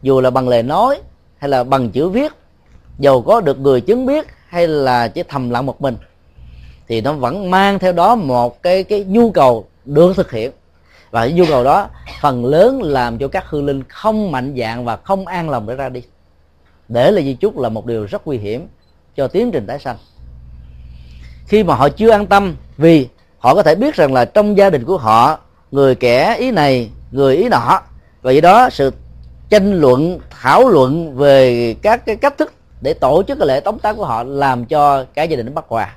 dù 0.02 0.22
là 0.22 0.30
bằng 0.30 0.48
lời 0.48 0.64
nói 0.64 1.02
hay 1.38 1.50
là 1.50 1.64
bằng 1.64 1.92
chữ 1.92 2.10
viết 2.10 2.32
dầu 3.00 3.22
có 3.22 3.42
được 3.42 3.60
người 3.60 3.82
chứng 3.82 4.06
biết 4.06 4.28
hay 4.48 4.68
là 4.68 5.08
chỉ 5.08 5.24
thầm 5.24 5.50
lặng 5.50 5.66
một 5.66 5.82
mình 5.82 5.98
thì 6.92 7.02
nó 7.02 7.14
vẫn 7.14 7.52
mang 7.52 7.80
theo 7.80 7.92
đó 7.92 8.16
một 8.16 8.64
cái 8.64 8.84
cái 8.84 9.04
nhu 9.04 9.32
cầu 9.32 9.66
được 9.86 10.16
thực 10.16 10.32
hiện. 10.32 10.52
Và 11.12 11.22
cái 11.22 11.32
nhu 11.34 11.46
cầu 11.46 11.64
đó 11.64 11.88
phần 12.22 12.46
lớn 12.46 12.82
làm 12.82 13.18
cho 13.18 13.28
các 13.28 13.46
hư 13.48 13.62
linh 13.62 13.84
không 13.84 14.32
mạnh 14.32 14.56
dạng 14.58 14.86
và 14.86 14.96
không 14.96 15.28
an 15.28 15.50
lòng 15.50 15.68
để 15.68 15.76
ra 15.76 15.90
đi. 15.90 16.04
Để 16.88 17.12
là 17.12 17.22
di 17.22 17.34
chúc 17.34 17.58
là 17.58 17.70
một 17.70 17.86
điều 17.86 18.06
rất 18.06 18.28
nguy 18.28 18.38
hiểm 18.38 18.68
cho 19.16 19.28
tiến 19.28 19.52
trình 19.52 19.68
tái 19.68 19.80
sanh 19.80 19.98
khi 21.52 21.64
mà 21.64 21.76
họ 21.76 21.90
chưa 21.90 22.12
an 22.12 22.28
tâm, 22.28 22.56
vì 22.78 23.08
họ 23.40 23.56
có 23.56 23.64
thể 23.64 23.76
biết 23.76 23.96
rằng 23.96 24.14
là 24.14 24.26
trong 24.26 24.58
gia 24.58 24.70
đình 24.70 24.86
của 24.86 24.98
họ, 24.98 25.40
người 25.72 25.96
kẻ 25.96 26.36
ý 26.40 26.52
này, 26.52 26.90
người 27.12 27.36
ý 27.36 27.50
nọ. 27.50 27.82
Và 28.22 28.32
vậy 28.32 28.42
đó 28.42 28.70
sự 28.70 28.92
tranh 29.50 29.74
luận, 29.74 30.20
thảo 30.30 30.70
luận 30.70 31.16
về 31.16 31.76
các 31.82 32.06
cái 32.06 32.16
cách 32.16 32.38
thức 32.38 32.54
để 32.82 32.94
tổ 32.94 33.24
chức 33.28 33.40
cái 33.40 33.48
lễ 33.48 33.60
tống 33.60 33.80
táng 33.80 33.98
của 33.98 34.06
họ 34.06 34.24
làm 34.24 34.66
cho 34.66 35.06
cả 35.14 35.24
gia 35.24 35.38
đình 35.38 35.46
nó 35.46 35.52
bất 35.52 35.66
hòa 35.68 35.96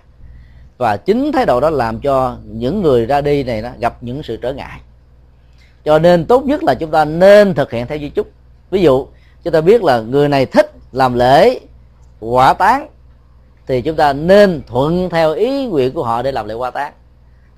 và 0.78 0.96
chính 0.96 1.32
thái 1.32 1.46
độ 1.46 1.60
đó 1.60 1.70
làm 1.70 2.00
cho 2.00 2.36
những 2.44 2.82
người 2.82 3.06
ra 3.06 3.20
đi 3.20 3.42
này 3.42 3.62
nó 3.62 3.68
gặp 3.78 3.96
những 4.00 4.22
sự 4.22 4.36
trở 4.36 4.52
ngại. 4.52 4.80
Cho 5.84 5.98
nên 5.98 6.24
tốt 6.24 6.44
nhất 6.44 6.64
là 6.64 6.74
chúng 6.74 6.90
ta 6.90 7.04
nên 7.04 7.54
thực 7.54 7.70
hiện 7.70 7.86
theo 7.86 7.98
di 7.98 8.08
chúc. 8.08 8.26
Ví 8.70 8.82
dụ, 8.82 9.06
chúng 9.44 9.52
ta 9.52 9.60
biết 9.60 9.82
là 9.82 10.00
người 10.00 10.28
này 10.28 10.46
thích 10.46 10.72
làm 10.92 11.14
lễ, 11.14 11.60
quả 12.20 12.54
táng 12.54 12.88
thì 13.66 13.82
chúng 13.82 13.96
ta 13.96 14.12
nên 14.12 14.62
thuận 14.66 15.10
theo 15.10 15.32
ý 15.32 15.66
nguyện 15.66 15.92
của 15.92 16.04
họ 16.04 16.22
để 16.22 16.32
làm 16.32 16.46
lễ 16.46 16.54
qua 16.54 16.70
tán. 16.70 16.92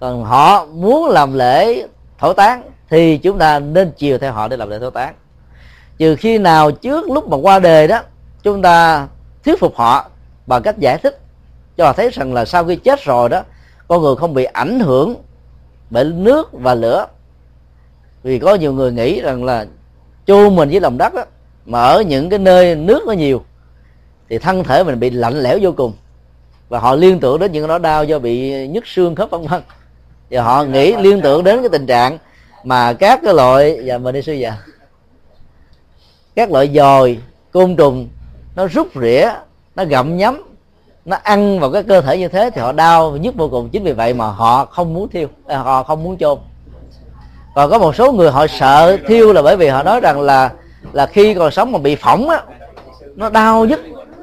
Còn 0.00 0.24
họ 0.24 0.66
muốn 0.66 1.08
làm 1.08 1.34
lễ 1.34 1.86
thổ 2.18 2.32
tán 2.32 2.62
thì 2.90 3.18
chúng 3.18 3.38
ta 3.38 3.58
nên 3.58 3.92
chiều 3.96 4.18
theo 4.18 4.32
họ 4.32 4.48
để 4.48 4.56
làm 4.56 4.70
lễ 4.70 4.78
thổ 4.78 4.90
tán. 4.90 5.14
Trừ 5.98 6.16
khi 6.16 6.38
nào 6.38 6.70
trước 6.70 7.10
lúc 7.10 7.28
mà 7.28 7.36
qua 7.36 7.58
đề 7.58 7.86
đó 7.86 8.00
chúng 8.42 8.62
ta 8.62 9.08
thuyết 9.44 9.60
phục 9.60 9.76
họ 9.76 10.10
bằng 10.46 10.62
cách 10.62 10.78
giải 10.78 10.98
thích 10.98 11.20
cho 11.76 11.86
họ 11.86 11.92
thấy 11.92 12.10
rằng 12.10 12.34
là 12.34 12.44
sau 12.44 12.64
khi 12.64 12.76
chết 12.76 13.04
rồi 13.04 13.28
đó 13.28 13.42
con 13.88 14.02
người 14.02 14.16
không 14.16 14.34
bị 14.34 14.44
ảnh 14.44 14.80
hưởng 14.80 15.14
bởi 15.90 16.04
nước 16.04 16.52
và 16.52 16.74
lửa. 16.74 17.06
Vì 18.22 18.38
có 18.38 18.54
nhiều 18.54 18.72
người 18.72 18.92
nghĩ 18.92 19.20
rằng 19.20 19.44
là 19.44 19.66
chôn 20.26 20.56
mình 20.56 20.70
với 20.70 20.80
lòng 20.80 20.98
đất 20.98 21.14
đó, 21.14 21.24
mà 21.66 21.82
ở 21.82 22.00
những 22.00 22.30
cái 22.30 22.38
nơi 22.38 22.74
nước 22.74 23.02
nó 23.06 23.12
nhiều 23.12 23.44
thì 24.28 24.38
thân 24.38 24.64
thể 24.64 24.84
mình 24.84 25.00
bị 25.00 25.10
lạnh 25.10 25.42
lẽo 25.42 25.58
vô 25.62 25.72
cùng 25.76 25.92
và 26.68 26.78
họ 26.78 26.94
liên 26.94 27.20
tưởng 27.20 27.38
đến 27.38 27.52
những 27.52 27.66
nỗi 27.66 27.78
đau 27.78 28.04
do 28.04 28.18
bị 28.18 28.66
nhức 28.68 28.86
xương 28.86 29.14
khớp 29.14 29.30
vân 29.30 29.46
vân. 29.46 29.62
Và 30.30 30.42
họ 30.42 30.64
nghĩ 30.64 30.96
liên 30.96 31.20
tưởng 31.20 31.44
đến 31.44 31.60
cái 31.60 31.68
tình 31.68 31.86
trạng 31.86 32.18
mà 32.64 32.92
các 32.92 33.20
cái 33.24 33.34
loại 33.34 33.76
và 33.76 33.82
dạ, 33.84 33.98
mình 33.98 34.14
đi 34.14 34.22
sư 34.22 34.32
già 34.32 34.56
các 36.36 36.50
loại 36.50 36.70
dòi 36.74 37.18
côn 37.52 37.76
trùng 37.76 38.08
nó 38.56 38.66
rút 38.66 38.88
rỉa 38.94 39.28
nó 39.76 39.84
gặm 39.84 40.16
nhấm 40.16 40.42
nó 41.04 41.16
ăn 41.22 41.60
vào 41.60 41.70
cái 41.70 41.82
cơ 41.82 42.00
thể 42.00 42.18
như 42.18 42.28
thế 42.28 42.50
thì 42.54 42.60
họ 42.60 42.72
đau 42.72 43.16
nhức 43.16 43.34
vô 43.36 43.48
cùng. 43.48 43.68
Chính 43.68 43.84
vì 43.84 43.92
vậy 43.92 44.14
mà 44.14 44.26
họ 44.26 44.64
không 44.64 44.94
muốn 44.94 45.08
thiêu 45.08 45.28
à, 45.46 45.58
họ 45.58 45.82
không 45.82 46.02
muốn 46.02 46.18
chôn. 46.18 46.38
Còn 47.54 47.70
có 47.70 47.78
một 47.78 47.96
số 47.96 48.12
người 48.12 48.30
họ 48.30 48.46
sợ 48.46 48.96
thiêu 49.06 49.32
là 49.32 49.42
bởi 49.42 49.56
vì 49.56 49.68
họ 49.68 49.82
nói 49.82 50.00
rằng 50.00 50.20
là 50.20 50.52
là 50.92 51.06
khi 51.06 51.34
còn 51.34 51.50
sống 51.50 51.72
mà 51.72 51.78
bị 51.78 51.96
phỏng 51.96 52.28
á 52.28 52.42
nó 53.14 53.30
đau 53.30 53.64
nhức 53.64 53.80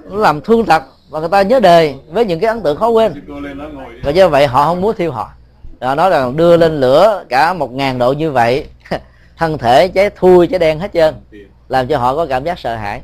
nó 0.09 0.17
làm 0.17 0.41
thương 0.41 0.65
tật 0.65 0.83
và 1.13 1.19
người 1.19 1.29
ta 1.29 1.41
nhớ 1.41 1.59
đề 1.59 1.95
với 2.07 2.25
những 2.25 2.39
cái 2.39 2.47
ấn 2.47 2.61
tượng 2.61 2.77
khó 2.77 2.87
quên. 2.87 3.13
Và 4.03 4.11
do 4.11 4.29
vậy 4.29 4.47
họ 4.47 4.65
không 4.65 4.81
muốn 4.81 4.95
thiêu 4.95 5.11
họ. 5.11 5.31
Họ 5.81 5.95
nói 5.95 6.09
rằng 6.09 6.37
đưa 6.37 6.57
lên 6.57 6.79
lửa 6.79 7.23
cả 7.29 7.53
một 7.53 7.71
ngàn 7.73 7.97
độ 7.97 8.13
như 8.13 8.31
vậy 8.31 8.65
thân 9.37 9.57
thể 9.57 9.87
cháy 9.87 10.09
thui 10.09 10.47
cháy 10.47 10.59
đen 10.59 10.79
hết 10.79 10.93
trơn 10.93 11.13
làm 11.69 11.87
cho 11.87 11.97
họ 11.97 12.15
có 12.15 12.25
cảm 12.25 12.43
giác 12.43 12.59
sợ 12.59 12.75
hãi. 12.75 13.01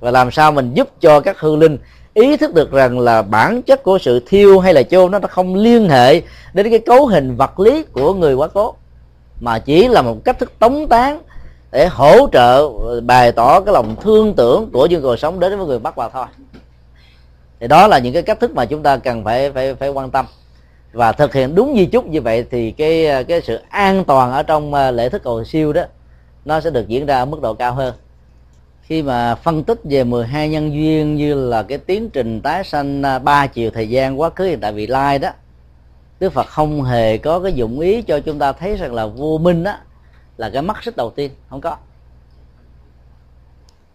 Và 0.00 0.10
làm 0.10 0.30
sao 0.30 0.52
mình 0.52 0.74
giúp 0.74 0.88
cho 1.00 1.20
các 1.20 1.40
hương 1.40 1.58
linh 1.58 1.78
ý 2.14 2.36
thức 2.36 2.54
được 2.54 2.72
rằng 2.72 2.98
là 2.98 3.22
bản 3.22 3.62
chất 3.62 3.82
của 3.82 3.98
sự 3.98 4.22
thiêu 4.26 4.58
hay 4.58 4.74
là 4.74 4.82
chôn 4.82 5.10
nó 5.10 5.18
không 5.30 5.54
liên 5.54 5.88
hệ 5.88 6.22
đến 6.52 6.70
cái 6.70 6.78
cấu 6.78 7.06
hình 7.06 7.36
vật 7.36 7.60
lý 7.60 7.82
của 7.82 8.14
người 8.14 8.34
quá 8.34 8.48
cố 8.48 8.74
mà 9.40 9.58
chỉ 9.58 9.88
là 9.88 10.02
một 10.02 10.16
cách 10.24 10.38
thức 10.38 10.52
tống 10.58 10.86
tán 10.88 11.20
để 11.72 11.86
hỗ 11.86 12.28
trợ 12.32 12.68
bày 13.00 13.32
tỏ 13.32 13.60
cái 13.60 13.74
lòng 13.74 13.96
thương 14.02 14.34
tưởng 14.34 14.70
của 14.72 14.86
những 14.86 15.02
người 15.02 15.16
sống 15.16 15.40
đến 15.40 15.58
với 15.58 15.66
người 15.66 15.78
bắt 15.78 15.96
vào 15.96 16.10
thôi 16.10 16.26
thì 17.60 17.68
đó 17.68 17.86
là 17.86 17.98
những 17.98 18.12
cái 18.12 18.22
cách 18.22 18.40
thức 18.40 18.54
mà 18.54 18.64
chúng 18.64 18.82
ta 18.82 18.96
cần 18.96 19.24
phải 19.24 19.52
phải 19.52 19.74
phải 19.74 19.88
quan 19.88 20.10
tâm. 20.10 20.26
Và 20.92 21.12
thực 21.12 21.34
hiện 21.34 21.54
đúng 21.54 21.76
di 21.76 21.86
chúc 21.86 22.06
như 22.06 22.20
vậy 22.20 22.46
thì 22.50 22.70
cái 22.70 23.24
cái 23.28 23.40
sự 23.40 23.60
an 23.68 24.04
toàn 24.04 24.32
ở 24.32 24.42
trong 24.42 24.74
ờ, 24.74 24.90
lễ 24.90 25.08
thức 25.08 25.22
cầu 25.22 25.44
siêu 25.44 25.72
đó, 25.72 25.82
nó 26.44 26.60
sẽ 26.60 26.70
được 26.70 26.88
diễn 26.88 27.06
ra 27.06 27.18
ở 27.18 27.24
mức 27.24 27.42
độ 27.42 27.54
cao 27.54 27.74
hơn. 27.74 27.94
Khi 28.82 29.02
mà 29.02 29.34
phân 29.34 29.64
tích 29.64 29.80
về 29.84 30.04
12 30.04 30.48
nhân 30.48 30.72
duyên 30.72 31.16
như 31.16 31.34
là 31.34 31.62
cái 31.62 31.78
tiến 31.78 32.10
trình 32.10 32.40
tái 32.40 32.64
sanh 32.64 33.02
ờ, 33.02 33.18
ba 33.18 33.46
chiều 33.46 33.70
thời 33.70 33.88
gian 33.88 34.20
quá 34.20 34.30
khứ 34.30 34.44
hiện 34.44 34.60
tại 34.60 34.72
vị 34.72 34.86
lai 34.86 35.18
đó, 35.18 35.30
Đức 36.20 36.32
Phật 36.32 36.46
không 36.46 36.82
hề 36.82 37.18
có 37.18 37.40
cái 37.40 37.52
dụng 37.52 37.80
ý 37.80 38.02
cho 38.02 38.20
chúng 38.20 38.38
ta 38.38 38.52
thấy 38.52 38.76
rằng 38.76 38.94
là 38.94 39.06
vô 39.06 39.38
minh 39.38 39.64
đó 39.64 39.74
là 40.36 40.50
cái 40.50 40.62
mắt 40.62 40.82
xích 40.82 40.96
đầu 40.96 41.10
tiên. 41.10 41.30
Không 41.50 41.60
có 41.60 41.76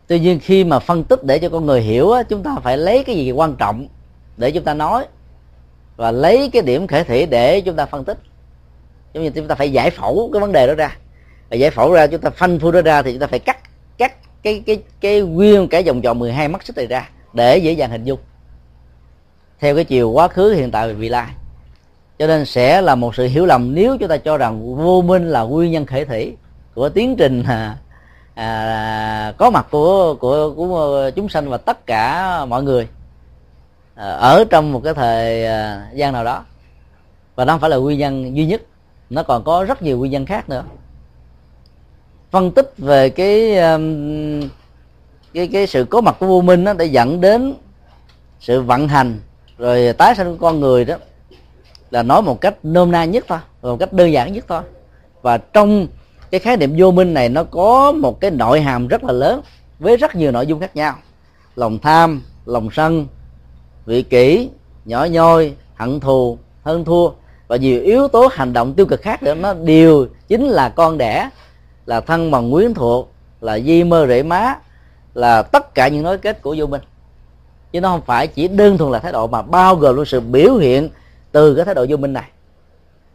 tuy 0.07 0.19
nhiên 0.19 0.39
khi 0.39 0.63
mà 0.63 0.79
phân 0.79 1.03
tích 1.03 1.23
để 1.23 1.39
cho 1.39 1.49
con 1.49 1.65
người 1.65 1.81
hiểu 1.81 2.11
á, 2.11 2.23
chúng 2.23 2.43
ta 2.43 2.55
phải 2.63 2.77
lấy 2.77 3.03
cái 3.03 3.15
gì 3.15 3.31
quan 3.31 3.55
trọng 3.55 3.87
để 4.37 4.51
chúng 4.51 4.63
ta 4.63 4.73
nói 4.73 5.05
và 5.95 6.11
lấy 6.11 6.49
cái 6.53 6.61
điểm 6.61 6.87
khởi 6.87 7.03
thể 7.03 7.25
để 7.25 7.61
chúng 7.61 7.75
ta 7.75 7.85
phân 7.85 8.03
tích. 8.03 8.17
Giống 9.13 9.23
như 9.23 9.29
chúng 9.29 9.47
ta 9.47 9.55
phải 9.55 9.71
giải 9.71 9.89
phẫu 9.89 10.29
cái 10.33 10.39
vấn 10.39 10.51
đề 10.51 10.67
đó 10.67 10.73
ra. 10.73 10.97
Và 11.49 11.55
giải 11.55 11.71
phẫu 11.71 11.93
ra 11.93 12.07
chúng 12.07 12.21
ta 12.21 12.29
phanh 12.29 12.59
phu 12.59 12.71
đó 12.71 12.81
ra 12.81 13.01
thì 13.01 13.11
chúng 13.11 13.19
ta 13.19 13.27
phải 13.27 13.39
cắt 13.39 13.57
cắt 13.97 14.13
cái 14.43 14.63
cái 14.65 14.83
cái 15.01 15.21
nguyên 15.21 15.67
cái 15.67 15.83
vòng 15.83 16.01
tròn 16.01 16.19
12 16.19 16.47
mắt 16.47 16.65
xích 16.65 16.77
này 16.77 16.87
ra 16.87 17.09
để 17.33 17.57
dễ 17.57 17.71
dàng 17.71 17.91
hình 17.91 18.03
dung. 18.03 18.19
Theo 19.59 19.75
cái 19.75 19.83
chiều 19.83 20.11
quá 20.11 20.27
khứ 20.27 20.53
hiện 20.53 20.71
tại 20.71 20.87
và 20.87 20.93
vị 20.93 21.09
lai. 21.09 21.27
Cho 22.19 22.27
nên 22.27 22.45
sẽ 22.45 22.81
là 22.81 22.95
một 22.95 23.15
sự 23.15 23.27
hiểu 23.27 23.45
lầm 23.45 23.75
nếu 23.75 23.97
chúng 23.97 24.09
ta 24.09 24.17
cho 24.17 24.37
rằng 24.37 24.75
vô 24.75 25.01
minh 25.01 25.29
là 25.29 25.41
nguyên 25.41 25.71
nhân 25.71 25.85
khởi 25.85 26.05
thủy 26.05 26.35
của 26.73 26.89
tiến 26.89 27.15
trình 27.15 27.43
à, 27.43 27.77
à, 28.33 29.33
có 29.37 29.49
mặt 29.49 29.67
của 29.71 30.15
của 30.19 30.53
của 30.55 30.75
ờ, 30.75 31.11
chúng 31.11 31.29
sanh 31.29 31.49
và 31.49 31.57
tất 31.57 31.85
cả 31.85 32.45
mọi 32.45 32.63
người 32.63 32.87
à, 33.95 34.09
ở 34.09 34.43
trong 34.49 34.71
một 34.71 34.81
cái 34.83 34.93
thời 34.93 35.45
à, 35.45 35.87
gian 35.93 36.13
nào 36.13 36.23
đó. 36.23 36.43
Và 37.35 37.45
nó 37.45 37.53
không 37.53 37.61
phải 37.61 37.69
là 37.69 37.77
nguyên 37.77 37.99
nhân 37.99 38.35
duy 38.35 38.45
nhất 38.45 38.61
nó 39.09 39.23
còn 39.23 39.43
có 39.43 39.63
rất 39.63 39.81
nhiều 39.81 39.97
nguyên 39.97 40.11
nhân 40.11 40.25
khác 40.25 40.49
nữa. 40.49 40.63
Phân 42.31 42.51
tích 42.51 42.73
về 42.77 43.09
cái 43.09 43.55
cái 45.33 45.47
cái 45.47 45.67
sự 45.67 45.85
có 45.85 46.01
mặt 46.01 46.15
của 46.19 46.27
vô 46.27 46.41
minh 46.41 46.63
đó 46.63 46.73
để 46.73 46.85
dẫn 46.85 47.21
đến 47.21 47.55
sự 48.39 48.61
vận 48.61 48.87
hành 48.87 49.19
rồi 49.57 49.93
tái 49.93 50.15
sanh 50.15 50.37
của 50.37 50.47
con 50.47 50.59
người 50.59 50.85
đó 50.85 50.95
là 51.91 52.03
nói 52.03 52.21
một 52.21 52.41
cách 52.41 52.55
nôm 52.63 52.91
na 52.91 53.05
nhất 53.05 53.25
thôi 53.27 53.39
một 53.61 53.77
cách 53.79 53.93
đơn 53.93 54.11
giản 54.11 54.33
nhất 54.33 54.45
thôi. 54.47 54.61
Và 55.21 55.37
trong 55.37 55.87
cái 56.33 56.39
khái 56.39 56.57
niệm 56.57 56.73
vô 56.77 56.91
minh 56.91 57.13
này 57.13 57.29
nó 57.29 57.43
có 57.43 57.91
một 57.91 58.21
cái 58.21 58.31
nội 58.31 58.61
hàm 58.61 58.87
rất 58.87 59.03
là 59.03 59.13
lớn 59.13 59.41
với 59.79 59.97
rất 59.97 60.15
nhiều 60.15 60.31
nội 60.31 60.47
dung 60.47 60.59
khác 60.59 60.75
nhau. 60.75 60.95
Lòng 61.55 61.79
tham, 61.79 62.21
lòng 62.45 62.69
sân, 62.71 63.07
vị 63.85 64.03
kỷ, 64.03 64.49
nhỏ 64.85 65.05
nhoi, 65.05 65.53
hận 65.75 65.99
thù, 65.99 66.37
hơn 66.63 66.85
thua. 66.85 67.09
Và 67.47 67.55
nhiều 67.55 67.81
yếu 67.81 68.07
tố 68.07 68.29
hành 68.31 68.53
động 68.53 68.73
tiêu 68.73 68.85
cực 68.85 69.01
khác 69.01 69.23
nữa, 69.23 69.33
nó 69.33 69.53
đều 69.53 70.07
chính 70.27 70.45
là 70.45 70.69
con 70.69 70.97
đẻ, 70.97 71.29
là 71.85 72.01
thân 72.01 72.31
bằng 72.31 72.51
quyến 72.51 72.73
thuộc, 72.73 73.11
là 73.41 73.59
di 73.59 73.83
mơ 73.83 74.05
rễ 74.07 74.23
má, 74.23 74.55
là 75.13 75.41
tất 75.41 75.75
cả 75.75 75.87
những 75.87 76.03
nói 76.03 76.17
kết 76.17 76.41
của 76.41 76.55
vô 76.57 76.65
minh. 76.65 76.81
Chứ 77.71 77.81
nó 77.81 77.89
không 77.89 78.01
phải 78.05 78.27
chỉ 78.27 78.47
đơn 78.47 78.77
thuần 78.77 78.91
là 78.91 78.99
thái 78.99 79.11
độ 79.11 79.27
mà 79.27 79.41
bao 79.41 79.75
gồm 79.75 79.95
luôn 79.95 80.05
sự 80.05 80.19
biểu 80.19 80.55
hiện 80.55 80.89
từ 81.31 81.55
cái 81.55 81.65
thái 81.65 81.75
độ 81.75 81.85
vô 81.89 81.97
minh 81.97 82.13
này 82.13 82.29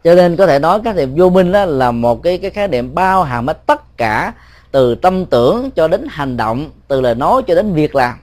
cho 0.09 0.14
nên 0.14 0.36
có 0.36 0.46
thể 0.46 0.59
nói 0.59 0.80
cái 0.84 0.94
niệm 0.94 1.14
vô 1.16 1.30
minh 1.30 1.52
đó 1.52 1.64
là 1.64 1.90
một 1.90 2.22
cái 2.22 2.38
cái 2.38 2.50
khái 2.50 2.68
niệm 2.68 2.94
bao 2.94 3.22
hàm 3.22 3.46
hết 3.46 3.66
tất 3.66 3.96
cả 3.96 4.32
từ 4.70 4.94
tâm 4.94 5.26
tưởng 5.26 5.70
cho 5.70 5.88
đến 5.88 6.06
hành 6.09 6.36
động, 6.36 6.70
từ 6.88 7.00
lời 7.00 7.14
nói 7.14 7.42
cho 7.46 7.54
đến 7.54 7.72
việc 7.72 7.94
làm. 7.94 8.18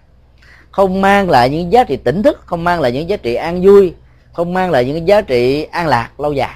Không 0.71 1.01
mang 1.01 1.29
lại 1.29 1.49
những 1.49 1.71
giá 1.71 1.83
trị 1.83 1.97
tỉnh 1.97 2.23
thức, 2.23 2.39
không 2.45 2.63
mang 2.63 2.81
lại 2.81 2.91
những 2.91 3.09
giá 3.09 3.17
trị 3.17 3.35
an 3.35 3.61
vui, 3.63 3.93
không 4.33 4.53
mang 4.53 4.71
lại 4.71 4.85
những 4.85 5.07
giá 5.07 5.21
trị 5.21 5.63
an 5.63 5.87
lạc 5.87 6.19
lâu 6.19 6.33
dài. 6.33 6.55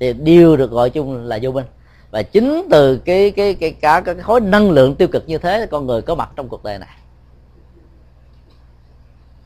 Thì 0.00 0.12
đều 0.12 0.56
được 0.56 0.70
gọi 0.70 0.90
chung 0.90 1.24
là 1.24 1.38
vô 1.42 1.50
minh. 1.50 1.66
Và 2.10 2.22
chính 2.22 2.68
từ 2.70 2.96
cái 2.96 3.30
cái 3.30 3.54
cái, 3.54 3.70
cả 3.70 4.02
cái 4.04 4.14
khối 4.14 4.40
năng 4.40 4.70
lượng 4.70 4.94
tiêu 4.94 5.08
cực 5.08 5.28
như 5.28 5.38
thế, 5.38 5.66
con 5.70 5.86
người 5.86 6.02
có 6.02 6.14
mặt 6.14 6.30
trong 6.36 6.48
cuộc 6.48 6.64
đời 6.64 6.78
này. 6.78 6.96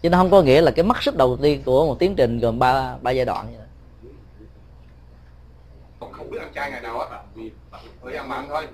Chứ 0.03 0.11
nó 0.11 0.19
không 0.19 0.31
có 0.31 0.43
nghĩa 0.43 0.61
là 0.61 0.71
cái 0.71 0.85
mắt 0.85 1.03
sức 1.03 1.17
đầu 1.17 1.37
tiên 1.43 1.63
của 1.65 1.87
một 1.87 1.99
tiến 1.99 2.15
trình 2.15 2.39
gồm 2.39 2.59
ba 2.59 2.95
ba 3.03 3.11
giai 3.11 3.25
đoạn 3.25 3.47
như 3.51 3.57
thế 3.59 3.68
không 6.29 6.35
biết 6.35 6.45
ăn 6.45 6.53
chay 6.55 6.71
ngày 6.71 6.81
nào 6.81 7.01
á 7.01 7.07
thời 8.03 8.17
ăn 8.17 8.29
mặn 8.29 8.47
thôi. 8.49 8.67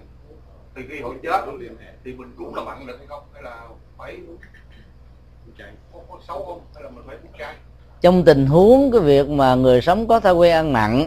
Thì 0.77 0.83
khi 0.91 1.01
họ 1.01 1.09
chết 1.23 1.45
thì 2.05 2.13
mình 2.13 2.35
cũng 2.39 2.55
là 2.55 2.63
mặn 2.63 2.87
được 2.87 2.97
hay 2.99 3.07
không? 3.07 3.23
Hay 3.35 3.43
là 3.43 3.61
phải 3.99 4.19
có, 5.93 5.99
có 6.11 6.19
xấu 6.29 6.45
không? 6.45 6.61
Hay 6.75 6.85
là 6.85 6.91
mình 6.91 7.05
phải 7.07 7.17
uống 7.17 7.39
chay? 7.39 7.55
Trong 8.01 8.25
tình 8.25 8.47
huống 8.47 8.91
cái 8.93 9.01
việc 9.01 9.29
mà 9.29 9.55
người 9.55 9.81
sống 9.81 10.07
có 10.07 10.21
thói 10.21 10.35
quen 10.35 10.55
ăn 10.55 10.73
mặn 10.73 11.07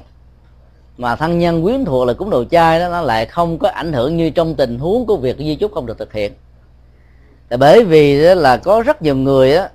mà 0.98 1.16
thân 1.16 1.40
nhân 1.40 1.64
quyến 1.64 1.86
thuộc 1.86 2.08
là 2.08 2.14
cúng 2.14 2.30
đồ 2.30 2.44
chay 2.52 2.80
đó 2.80 2.90
nó 2.90 3.02
lại 3.02 3.26
không 3.26 3.60
có 3.60 3.70
ảnh 3.70 3.94
hưởng 3.94 4.18
như 4.18 4.30
trong 4.30 4.56
tình 4.56 4.80
huống 4.80 5.06
của 5.06 5.18
việc 5.18 5.38
di 5.38 5.56
chúc 5.56 5.72
không 5.74 5.86
được 5.86 5.98
thực 5.98 6.14
hiện. 6.14 6.34
Là 7.50 7.58
bởi 7.58 7.84
vì 7.84 8.24
đó 8.24 8.34
là 8.34 8.58
có 8.58 8.82
rất 8.82 9.02
nhiều 9.02 9.16
người 9.16 9.56
á 9.56 9.70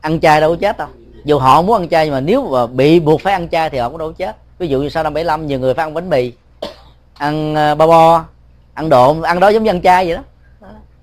ăn 0.00 0.20
chay 0.20 0.40
đâu 0.40 0.50
có 0.50 0.56
chết 0.60 0.78
đâu. 0.78 0.88
Dù 1.24 1.38
họ 1.38 1.62
muốn 1.62 1.76
ăn 1.76 1.88
chay 1.88 2.06
nhưng 2.06 2.14
mà 2.14 2.20
nếu 2.20 2.48
mà 2.50 2.66
bị 2.66 3.00
buộc 3.00 3.20
phải 3.20 3.32
ăn 3.32 3.48
chay 3.48 3.70
thì 3.70 3.78
họ 3.78 3.88
cũng 3.88 3.98
đâu 3.98 4.08
có 4.08 4.14
chết 4.18 4.36
ví 4.60 4.68
dụ 4.68 4.80
như 4.82 4.88
sau 4.88 5.02
năm 5.02 5.14
75 5.14 5.46
nhiều 5.46 5.58
người 5.58 5.74
phải 5.74 5.84
ăn 5.84 5.94
bánh 5.94 6.10
mì 6.10 6.32
ăn 7.14 7.54
uh, 7.72 7.78
bo 7.78 7.86
bo 7.86 8.24
ăn 8.74 8.88
độn 8.88 9.22
ăn 9.22 9.40
đó 9.40 9.48
giống 9.48 9.62
như 9.62 9.70
ăn 9.70 9.82
chay 9.82 10.06
vậy 10.06 10.16
đó. 10.16 10.22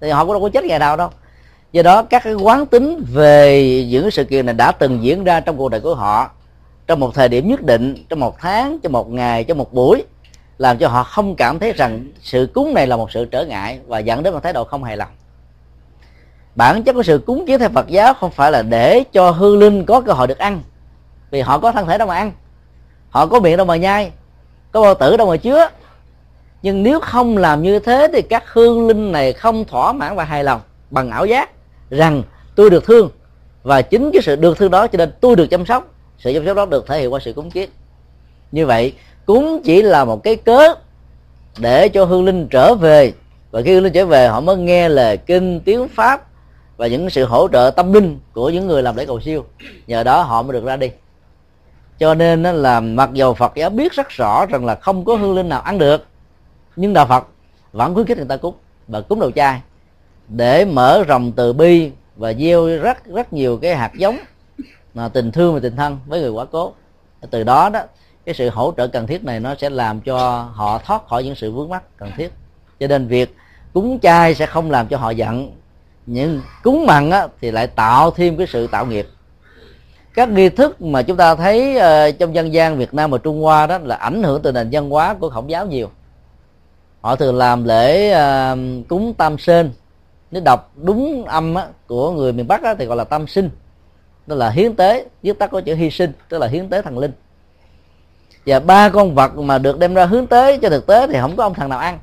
Thì 0.01 0.10
họ 0.10 0.26
cũng 0.26 0.34
đâu 0.34 0.41
có 0.41 0.49
chết 0.49 0.64
ngày 0.64 0.80
nào 0.80 0.97
đâu. 0.97 1.10
Do 1.72 1.84
đó 1.84 2.03
các 2.03 2.24
cái 2.24 2.34
quán 2.34 2.66
tính 2.66 3.05
về 3.14 3.86
những 3.89 4.12
sự 4.12 4.24
kiện 4.24 4.45
này 4.45 4.55
đã 4.55 4.72
từng 4.72 5.03
diễn 5.03 5.24
ra 5.24 5.39
trong 5.39 5.58
cuộc 5.58 5.70
đời 5.70 5.82
của 5.82 5.95
họ 5.95 6.30
trong 6.88 6.99
một 6.99 7.14
thời 7.14 7.30
điểm 7.30 7.47
nhất 7.47 7.62
định 7.62 8.05
trong 8.10 8.20
một 8.20 8.39
tháng 8.39 8.80
trong 8.84 8.91
một 8.91 9.10
ngày 9.10 9.43
trong 9.43 9.58
một 9.58 9.74
buổi 9.74 10.03
làm 10.58 10.78
cho 10.78 10.88
họ 10.88 11.03
không 11.03 11.36
cảm 11.36 11.60
thấy 11.60 11.74
rằng 11.74 12.12
sự 12.22 12.49
cúng 12.53 12.74
này 12.74 12.88
là 12.88 12.97
một 12.97 13.12
sự 13.12 13.26
trở 13.26 13.45
ngại 13.45 13.80
và 13.88 13.99
dẫn 13.99 14.24
đến 14.24 14.34
một 14.34 14.43
thái 14.43 14.53
độ 14.53 14.64
không 14.64 14.84
hài 14.84 14.97
lòng. 14.97 15.10
Bản 16.55 16.84
chất 16.84 16.93
của 16.93 17.03
sự 17.03 17.24
cúng 17.26 17.45
kiến 17.47 17.60
theo 17.60 17.70
Phật 17.70 17.88
giáo 17.88 18.14
không 18.14 18.32
phải 18.32 18.51
là 18.51 18.62
để 18.62 19.03
cho 19.12 19.32
hư 19.32 19.55
linh 19.55 19.86
có 19.86 20.01
cơ 20.01 20.14
hội 20.14 20.28
được 20.28 20.38
ăn 20.38 20.62
vì 21.32 21.41
họ 21.41 21.60
có 21.60 21.72
thân 21.72 21.88
thể 21.88 21.97
đâu 21.97 22.08
mà 22.08 22.16
ăn 22.16 22.32
họ 23.18 23.28
có 23.28 23.39
miệng 23.39 23.57
đâu 23.57 23.65
mà 23.65 23.76
nhai, 23.76 24.11
có 24.72 24.82
bao 24.82 24.93
tử 24.93 25.18
đâu 25.18 25.28
mà 25.28 25.38
chứa. 25.38 25.70
Nhưng 26.61 26.84
nếu 26.84 26.99
không 26.99 27.38
làm 27.38 27.63
như 27.63 27.80
thế 27.80 28.07
thì 28.13 28.22
các 28.22 28.43
hương 28.53 28.88
linh 28.88 29.11
này 29.11 29.34
không 29.34 29.65
thỏa 29.65 29.93
mãn 29.93 30.15
và 30.15 30.24
hài 30.24 30.43
lòng 30.43 30.61
bằng 30.89 31.11
ảo 31.11 31.26
giác 31.26 31.49
rằng 31.89 32.24
tôi 32.55 32.70
được 32.70 32.86
thương. 32.86 33.09
Và 33.63 33.82
chính 33.82 34.11
cái 34.13 34.22
sự 34.22 34.36
được 34.36 34.57
thương 34.57 34.72
đó 34.72 34.88
cho 34.88 34.97
nên 34.97 35.11
tôi 35.22 35.36
được 35.36 35.47
chăm 35.47 35.65
sóc. 35.65 35.88
Sự 36.20 36.34
chăm 36.34 36.45
sóc 36.45 36.57
đó 36.57 36.65
được 36.65 36.88
thể 36.88 36.99
hiện 36.99 37.13
qua 37.13 37.20
sự 37.20 37.34
cúng 37.34 37.51
kiến 37.51 37.70
như 38.51 38.65
vậy, 38.65 38.93
cúng 39.26 39.61
chỉ 39.63 39.82
là 39.82 40.05
một 40.05 40.24
cái 40.24 40.36
cớ 40.36 40.74
để 41.57 41.89
cho 41.89 42.05
hương 42.05 42.26
linh 42.26 42.47
trở 42.47 42.76
về. 42.76 43.13
Và 43.51 43.61
khi 43.61 43.74
hương 43.74 43.84
linh 43.84 43.93
trở 43.93 44.05
về, 44.05 44.28
họ 44.28 44.41
mới 44.41 44.57
nghe 44.57 44.89
lời 44.89 45.18
kinh, 45.18 45.59
tiếng 45.59 45.88
pháp 45.88 46.28
và 46.78 46.88
những 46.88 47.09
sự 47.09 47.26
hỗ 47.26 47.47
trợ 47.47 47.72
tâm 47.76 47.93
linh 47.93 48.20
của 48.34 48.49
những 48.49 48.68
người 48.68 48.84
làm 48.84 48.95
lễ 48.95 49.05
cầu 49.05 49.20
siêu. 49.20 49.45
Nhờ 49.88 50.03
đó 50.03 50.22
họ 50.22 50.41
mới 50.41 50.53
được 50.53 50.65
ra 50.65 50.76
đi 50.76 50.91
cho 52.00 52.14
nên 52.14 52.43
là 52.43 52.80
mặc 52.80 53.10
dầu 53.14 53.34
Phật 53.34 53.56
giáo 53.56 53.70
biết 53.70 53.93
rất 53.93 54.10
rõ 54.10 54.45
rằng 54.45 54.66
là 54.66 54.76
không 54.76 55.06
có 55.06 55.16
hương 55.16 55.36
linh 55.36 55.50
nào 55.50 55.62
ăn 55.62 55.78
được 55.78 56.06
nhưng 56.76 56.93
đạo 56.93 57.06
Phật 57.06 57.28
vẫn 57.72 57.93
khuyến 57.93 58.06
khích 58.06 58.18
người 58.18 58.28
ta 58.28 58.38
cúng 58.38 58.56
và 58.88 59.02
cúng 59.02 59.20
đầu 59.20 59.32
chai 59.32 59.62
để 60.28 60.66
mở 60.66 61.04
rộng 61.04 61.32
từ 61.32 61.54
bi 61.54 61.91
và 62.16 62.34
gieo 62.34 62.68
rất 62.68 63.06
rất 63.06 63.34
nhiều 63.34 63.60
cái 63.62 63.76
hạt 63.76 63.91
giống 63.98 64.18
mà 64.93 65.10
tình 65.10 65.32
thương 65.32 65.54
và 65.54 65.60
tình 65.60 65.76
thân 65.76 66.00
với 66.08 66.22
người 66.22 66.30
quả 66.30 66.45
cố. 66.45 66.74
Từ 67.32 67.43
đó 67.43 67.70
đó 67.70 67.82
cái 68.26 68.36
sự 68.36 68.50
hỗ 68.50 68.74
trợ 68.78 68.88
cần 68.88 69.08
thiết 69.08 69.24
này 69.24 69.39
nó 69.39 69.56
sẽ 69.56 69.70
làm 69.70 70.02
cho 70.02 70.50
họ 70.54 70.78
thoát 70.78 71.08
khỏi 71.08 71.24
những 71.24 71.36
sự 71.36 71.52
vướng 71.52 71.70
mắc 71.70 71.84
cần 71.98 72.12
thiết. 72.18 72.32
Cho 72.80 72.88
nên 72.88 73.08
việc 73.08 73.36
cúng 73.74 74.00
chay 74.02 74.36
sẽ 74.36 74.45
không 74.45 74.72
làm 74.72 74.88
cho 74.88 74.98
họ 74.98 75.10
giận 75.10 75.52
nhưng 76.06 76.41
cúng 76.64 76.86
mặn 76.86 77.10
á, 77.10 77.28
thì 77.41 77.52
lại 77.52 77.68
tạo 77.68 78.12
thêm 78.12 78.38
cái 78.38 78.48
sự 78.48 78.68
tạo 78.68 78.86
nghiệp 78.86 79.08
các 80.18 80.30
nghi 80.30 80.49
thức 80.49 80.82
mà 80.82 81.01
chúng 81.01 81.18
ta 81.18 81.36
thấy 81.36 81.78
uh, 81.78 82.20
trong 82.20 82.36
dân 82.36 82.53
gian 82.53 82.78
Việt 82.78 82.93
Nam 82.93 83.11
và 83.11 83.18
Trung 83.18 83.41
Hoa 83.41 83.68
đó 83.68 83.78
là 83.84 83.95
ảnh 83.95 84.24
hưởng 84.24 84.41
từ 84.41 84.51
nền 84.51 84.70
văn 84.72 84.89
hóa 84.89 85.13
của 85.13 85.30
khổng 85.30 85.49
giáo 85.49 85.65
nhiều. 85.65 85.89
Họ 87.01 87.15
thường 87.15 87.36
làm 87.36 87.63
lễ 87.63 88.13
uh, 88.13 88.88
cúng 88.88 89.13
tam 89.18 89.38
sơn. 89.38 89.72
Nếu 90.32 90.41
đọc 90.45 90.72
đúng 90.76 91.26
âm 91.26 91.55
á, 91.55 91.68
của 91.88 92.11
người 92.11 92.34
miền 92.34 92.47
Bắc 92.47 92.63
á, 92.63 92.76
thì 92.80 92.86
gọi 92.86 92.97
là 92.97 93.03
tam 93.03 93.28
sinh. 93.28 93.49
Đó 94.28 94.36
là 94.36 94.49
hiến 94.49 94.76
tế 94.76 95.05
viết 95.24 95.39
tắt 95.39 95.51
có 95.51 95.61
chữ 95.61 95.76
hy 95.76 95.89
sinh 95.89 96.11
tức 96.30 96.38
là 96.38 96.47
hiến 96.47 96.70
tế 96.70 96.82
thần 96.82 96.97
linh. 96.97 97.11
Và 98.45 98.59
ba 98.59 98.89
con 98.89 99.15
vật 99.15 99.38
mà 99.38 99.57
được 99.57 99.80
đem 99.80 99.93
ra 99.93 100.05
hướng 100.05 100.28
tế 100.28 100.57
cho 100.57 100.70
thực 100.70 100.88
tế 100.88 101.07
thì 101.07 101.18
không 101.22 101.36
có 101.36 101.43
ông 101.43 101.53
thằng 101.53 101.70
nào 101.70 101.80
ăn. 101.80 101.99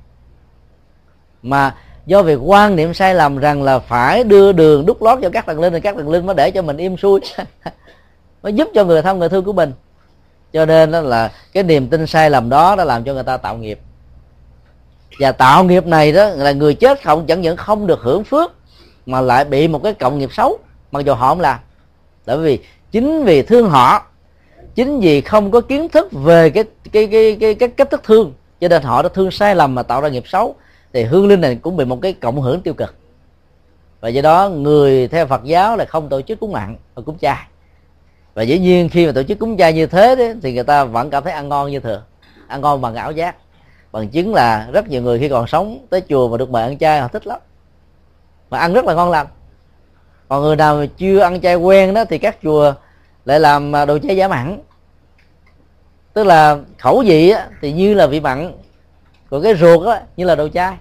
Mà 1.43 1.75
do 2.07 2.23
việc 2.23 2.39
quan 2.43 2.77
niệm 2.77 2.95
sai 2.95 3.15
lầm 3.15 3.39
rằng 3.39 3.63
là 3.63 3.79
phải 3.79 4.25
đưa 4.25 4.53
đường 4.53 4.87
đúc 4.87 5.03
lót 5.03 5.19
cho 5.23 5.31
các 5.31 5.47
thần 5.47 5.61
linh 5.61 5.73
thì 5.73 5.81
các 5.81 5.97
thần 5.97 6.09
linh 6.09 6.27
mới 6.27 6.35
để 6.35 6.51
cho 6.51 6.63
mình 6.63 6.77
im 6.77 6.97
xuôi 6.97 7.21
mới 8.45 8.53
giúp 8.53 8.69
cho 8.75 8.85
người 8.85 9.03
thân 9.03 9.19
người 9.19 9.29
thương 9.29 9.45
của 9.45 9.53
mình. 9.53 9.73
Cho 10.53 10.67
nên 10.67 10.91
đó 10.91 11.01
là 11.01 11.33
cái 11.53 11.63
niềm 11.63 11.89
tin 11.89 12.07
sai 12.07 12.31
lầm 12.31 12.49
đó 12.49 12.77
đã 12.77 12.85
làm 12.85 13.05
cho 13.05 13.15
người 13.15 13.23
ta 13.23 13.37
tạo 13.37 13.57
nghiệp. 13.57 13.79
Và 15.21 15.33
tạo 15.33 15.65
nghiệp 15.65 15.87
này 15.87 16.13
đó 16.13 16.29
là 16.29 16.53
người 16.53 16.75
chết 16.75 17.05
không 17.05 17.27
chẳng 17.27 17.41
những 17.41 17.57
không 17.57 17.87
được 17.87 18.01
hưởng 18.01 18.25
phước 18.25 18.53
mà 19.07 19.21
lại 19.21 19.45
bị 19.45 19.69
một 19.69 19.83
cái 19.83 19.95
cộng 19.95 20.19
nghiệp 20.19 20.33
xấu 20.33 20.59
mặc 20.93 21.05
dù 21.05 21.15
họ 21.15 21.29
không 21.29 21.41
làm. 21.41 21.59
Bởi 22.27 22.39
vì 22.39 22.59
chính 22.91 23.25
vì 23.25 23.43
thương 23.43 23.71
họ 23.71 24.07
chính 24.75 25.01
vì 25.01 25.21
không 25.21 25.51
có 25.51 25.61
kiến 25.61 25.89
thức 25.89 26.09
về 26.13 26.51
cái 26.51 26.65
cái 26.93 27.07
cái 27.07 27.37
cái, 27.41 27.55
cái 27.55 27.69
cách 27.69 27.91
thức 27.91 28.01
thương 28.05 28.33
cho 28.61 28.69
nên 28.69 28.83
họ 28.83 29.03
đã 29.03 29.09
thương 29.09 29.31
sai 29.31 29.55
lầm 29.55 29.75
mà 29.75 29.83
tạo 29.83 30.01
ra 30.01 30.09
nghiệp 30.09 30.25
xấu 30.27 30.55
thì 30.93 31.03
hương 31.03 31.29
linh 31.29 31.41
này 31.41 31.59
cũng 31.63 31.77
bị 31.77 31.85
một 31.85 31.99
cái 32.03 32.13
cộng 32.13 32.41
hưởng 32.41 32.61
tiêu 32.61 32.75
cực. 32.75 32.95
Và 34.01 34.09
do 34.09 34.23
đó 34.23 34.49
người 34.49 35.09
theo 35.09 35.27
Phật 35.27 35.45
giáo 35.45 35.77
là 35.77 35.85
không 35.85 36.09
tổ 36.09 36.23
chức 36.23 36.41
cúng 36.41 36.53
mặn 36.53 36.77
và 36.95 37.03
cúng 37.07 37.19
chay 37.19 37.47
và 38.35 38.43
dĩ 38.43 38.59
nhiên 38.59 38.89
khi 38.89 39.07
mà 39.07 39.13
tổ 39.13 39.23
chức 39.23 39.39
cúng 39.39 39.57
chay 39.57 39.73
như 39.73 39.87
thế 39.87 40.17
đấy, 40.17 40.35
thì 40.43 40.55
người 40.55 40.65
ta 40.65 40.85
vẫn 40.85 41.11
cảm 41.11 41.25
thấy 41.25 41.33
ăn 41.33 41.49
ngon 41.49 41.71
như 41.71 41.81
thường 41.81 42.03
ăn 42.47 42.61
ngon 42.61 42.81
bằng 42.81 42.95
ảo 42.95 43.13
giác. 43.13 43.37
Bằng 43.93 44.09
chứng 44.09 44.35
là 44.35 44.69
rất 44.73 44.89
nhiều 44.89 45.03
người 45.03 45.19
khi 45.19 45.29
còn 45.29 45.47
sống 45.47 45.87
tới 45.91 46.03
chùa 46.09 46.29
mà 46.29 46.37
được 46.37 46.51
mời 46.51 46.63
ăn 46.63 46.79
chay 46.79 47.01
họ 47.01 47.09
thích 47.09 47.27
lắm 47.27 47.39
mà 48.51 48.59
ăn 48.59 48.73
rất 48.73 48.85
là 48.85 48.95
ngon 48.95 49.11
lành. 49.11 49.27
Còn 50.29 50.43
người 50.43 50.57
nào 50.57 50.77
mà 50.77 50.87
chưa 50.97 51.19
ăn 51.19 51.41
chay 51.41 51.57
quen 51.57 51.95
đó 51.95 52.05
thì 52.05 52.19
các 52.19 52.37
chùa 52.43 52.75
lại 53.25 53.41
làm 53.41 53.77
à, 53.77 53.85
đồ 53.85 53.99
chay 53.99 54.17
giả 54.17 54.29
mặn. 54.29 54.61
Tức 56.13 56.25
là 56.25 56.59
khẩu 56.79 57.03
vị 57.07 57.31
á, 57.31 57.49
thì 57.61 57.73
như 57.73 57.95
là 57.95 58.07
vị 58.07 58.21
mặn 58.21 58.53
còn 59.31 59.43
cái 59.43 59.55
ruột 59.55 59.87
á, 59.87 60.03
như 60.17 60.25
là 60.25 60.35
đồ 60.35 60.49
chay 60.49 60.77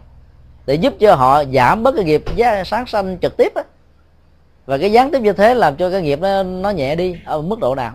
để 0.65 0.75
giúp 0.75 0.93
cho 0.99 1.15
họ 1.15 1.43
giảm 1.53 1.83
bớt 1.83 1.95
cái 1.95 2.05
nghiệp 2.05 2.23
giá 2.35 2.63
sáng 2.63 2.85
sanh 2.85 3.17
trực 3.21 3.37
tiếp 3.37 3.55
á 3.55 3.63
và 4.65 4.77
cái 4.77 4.91
gián 4.91 5.11
tiếp 5.11 5.21
như 5.21 5.33
thế 5.33 5.53
làm 5.53 5.75
cho 5.75 5.89
cái 5.89 6.01
nghiệp 6.01 6.19
nó, 6.21 6.43
nó 6.43 6.69
nhẹ 6.69 6.95
đi 6.95 7.15
ở 7.25 7.41
mức 7.41 7.59
độ 7.59 7.75
nào? 7.75 7.93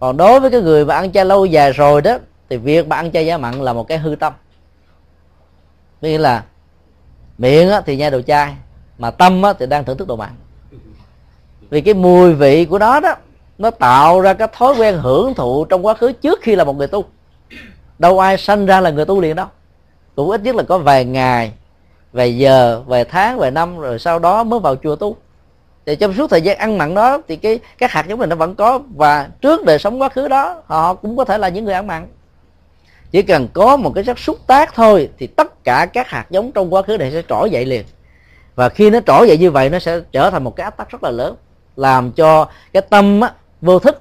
Còn 0.00 0.16
đối 0.16 0.40
với 0.40 0.50
cái 0.50 0.60
người 0.60 0.84
mà 0.84 0.94
ăn 0.94 1.12
chay 1.12 1.24
lâu 1.24 1.46
dài 1.46 1.72
rồi 1.72 2.00
đó 2.00 2.18
thì 2.50 2.56
việc 2.56 2.88
mà 2.88 2.96
ăn 2.96 3.12
chay 3.12 3.26
giả 3.26 3.38
mặn 3.38 3.60
là 3.60 3.72
một 3.72 3.88
cái 3.88 3.98
hư 3.98 4.16
tâm. 4.20 4.32
Nghĩa 6.00 6.18
là 6.18 6.44
miệng 7.38 7.70
á, 7.70 7.80
thì 7.86 7.96
nhai 7.96 8.10
đồ 8.10 8.22
chay 8.22 8.54
mà 8.98 9.10
tâm 9.10 9.42
á, 9.42 9.52
thì 9.52 9.66
đang 9.66 9.84
thưởng 9.84 9.98
thức 9.98 10.08
đồ 10.08 10.16
mặn. 10.16 10.30
Vì 11.70 11.80
cái 11.80 11.94
mùi 11.94 12.32
vị 12.32 12.64
của 12.64 12.78
nó 12.78 13.00
đó 13.00 13.14
nó 13.58 13.70
tạo 13.70 14.20
ra 14.20 14.34
cái 14.34 14.48
thói 14.52 14.74
quen 14.78 14.98
hưởng 14.98 15.34
thụ 15.34 15.64
trong 15.64 15.86
quá 15.86 15.94
khứ 15.94 16.12
trước 16.12 16.38
khi 16.42 16.56
là 16.56 16.64
một 16.64 16.76
người 16.76 16.88
tu. 16.88 17.04
Đâu 17.98 18.18
ai 18.18 18.38
sanh 18.38 18.66
ra 18.66 18.80
là 18.80 18.90
người 18.90 19.04
tu 19.04 19.20
liền 19.20 19.36
đâu. 19.36 19.46
Cũng 20.16 20.30
ít 20.30 20.40
nhất 20.42 20.56
là 20.56 20.62
có 20.62 20.78
vài 20.78 21.04
ngày 21.04 21.52
vài 22.12 22.36
giờ 22.36 22.82
vài 22.86 23.04
tháng 23.04 23.38
vài 23.38 23.50
năm 23.50 23.78
rồi 23.78 23.98
sau 23.98 24.18
đó 24.18 24.44
mới 24.44 24.60
vào 24.60 24.76
chùa 24.76 24.96
tu 24.96 25.16
thì 25.86 25.96
trong 25.96 26.14
suốt 26.14 26.30
thời 26.30 26.42
gian 26.42 26.58
ăn 26.58 26.78
mặn 26.78 26.94
đó 26.94 27.18
thì 27.28 27.36
cái 27.36 27.60
các 27.78 27.90
hạt 27.92 28.06
giống 28.08 28.18
mình 28.18 28.28
nó 28.28 28.36
vẫn 28.36 28.54
có 28.54 28.80
và 28.96 29.28
trước 29.40 29.64
đời 29.64 29.78
sống 29.78 30.02
quá 30.02 30.08
khứ 30.08 30.28
đó 30.28 30.62
họ 30.66 30.94
cũng 30.94 31.16
có 31.16 31.24
thể 31.24 31.38
là 31.38 31.48
những 31.48 31.64
người 31.64 31.74
ăn 31.74 31.86
mặn. 31.86 32.06
Chỉ 33.10 33.22
cần 33.22 33.48
có 33.52 33.76
một 33.76 33.92
cái 33.94 34.04
chất 34.04 34.18
xúc 34.18 34.38
tác 34.46 34.74
thôi 34.74 35.08
thì 35.18 35.26
tất 35.26 35.64
cả 35.64 35.86
các 35.92 36.08
hạt 36.08 36.26
giống 36.30 36.52
trong 36.52 36.74
quá 36.74 36.82
khứ 36.82 36.96
này 36.96 37.10
sẽ 37.12 37.22
trỗi 37.28 37.50
dậy 37.50 37.64
liền. 37.64 37.84
Và 38.54 38.68
khi 38.68 38.90
nó 38.90 39.00
trỗi 39.06 39.28
dậy 39.28 39.38
như 39.38 39.50
vậy 39.50 39.70
nó 39.70 39.78
sẽ 39.78 40.00
trở 40.12 40.30
thành 40.30 40.44
một 40.44 40.56
cái 40.56 40.64
áp 40.64 40.76
tắc 40.76 40.90
rất 40.90 41.04
là 41.04 41.10
lớn 41.10 41.36
làm 41.76 42.12
cho 42.12 42.48
cái 42.72 42.82
tâm 42.82 43.20
á, 43.20 43.32
vô 43.60 43.78
thức 43.78 44.00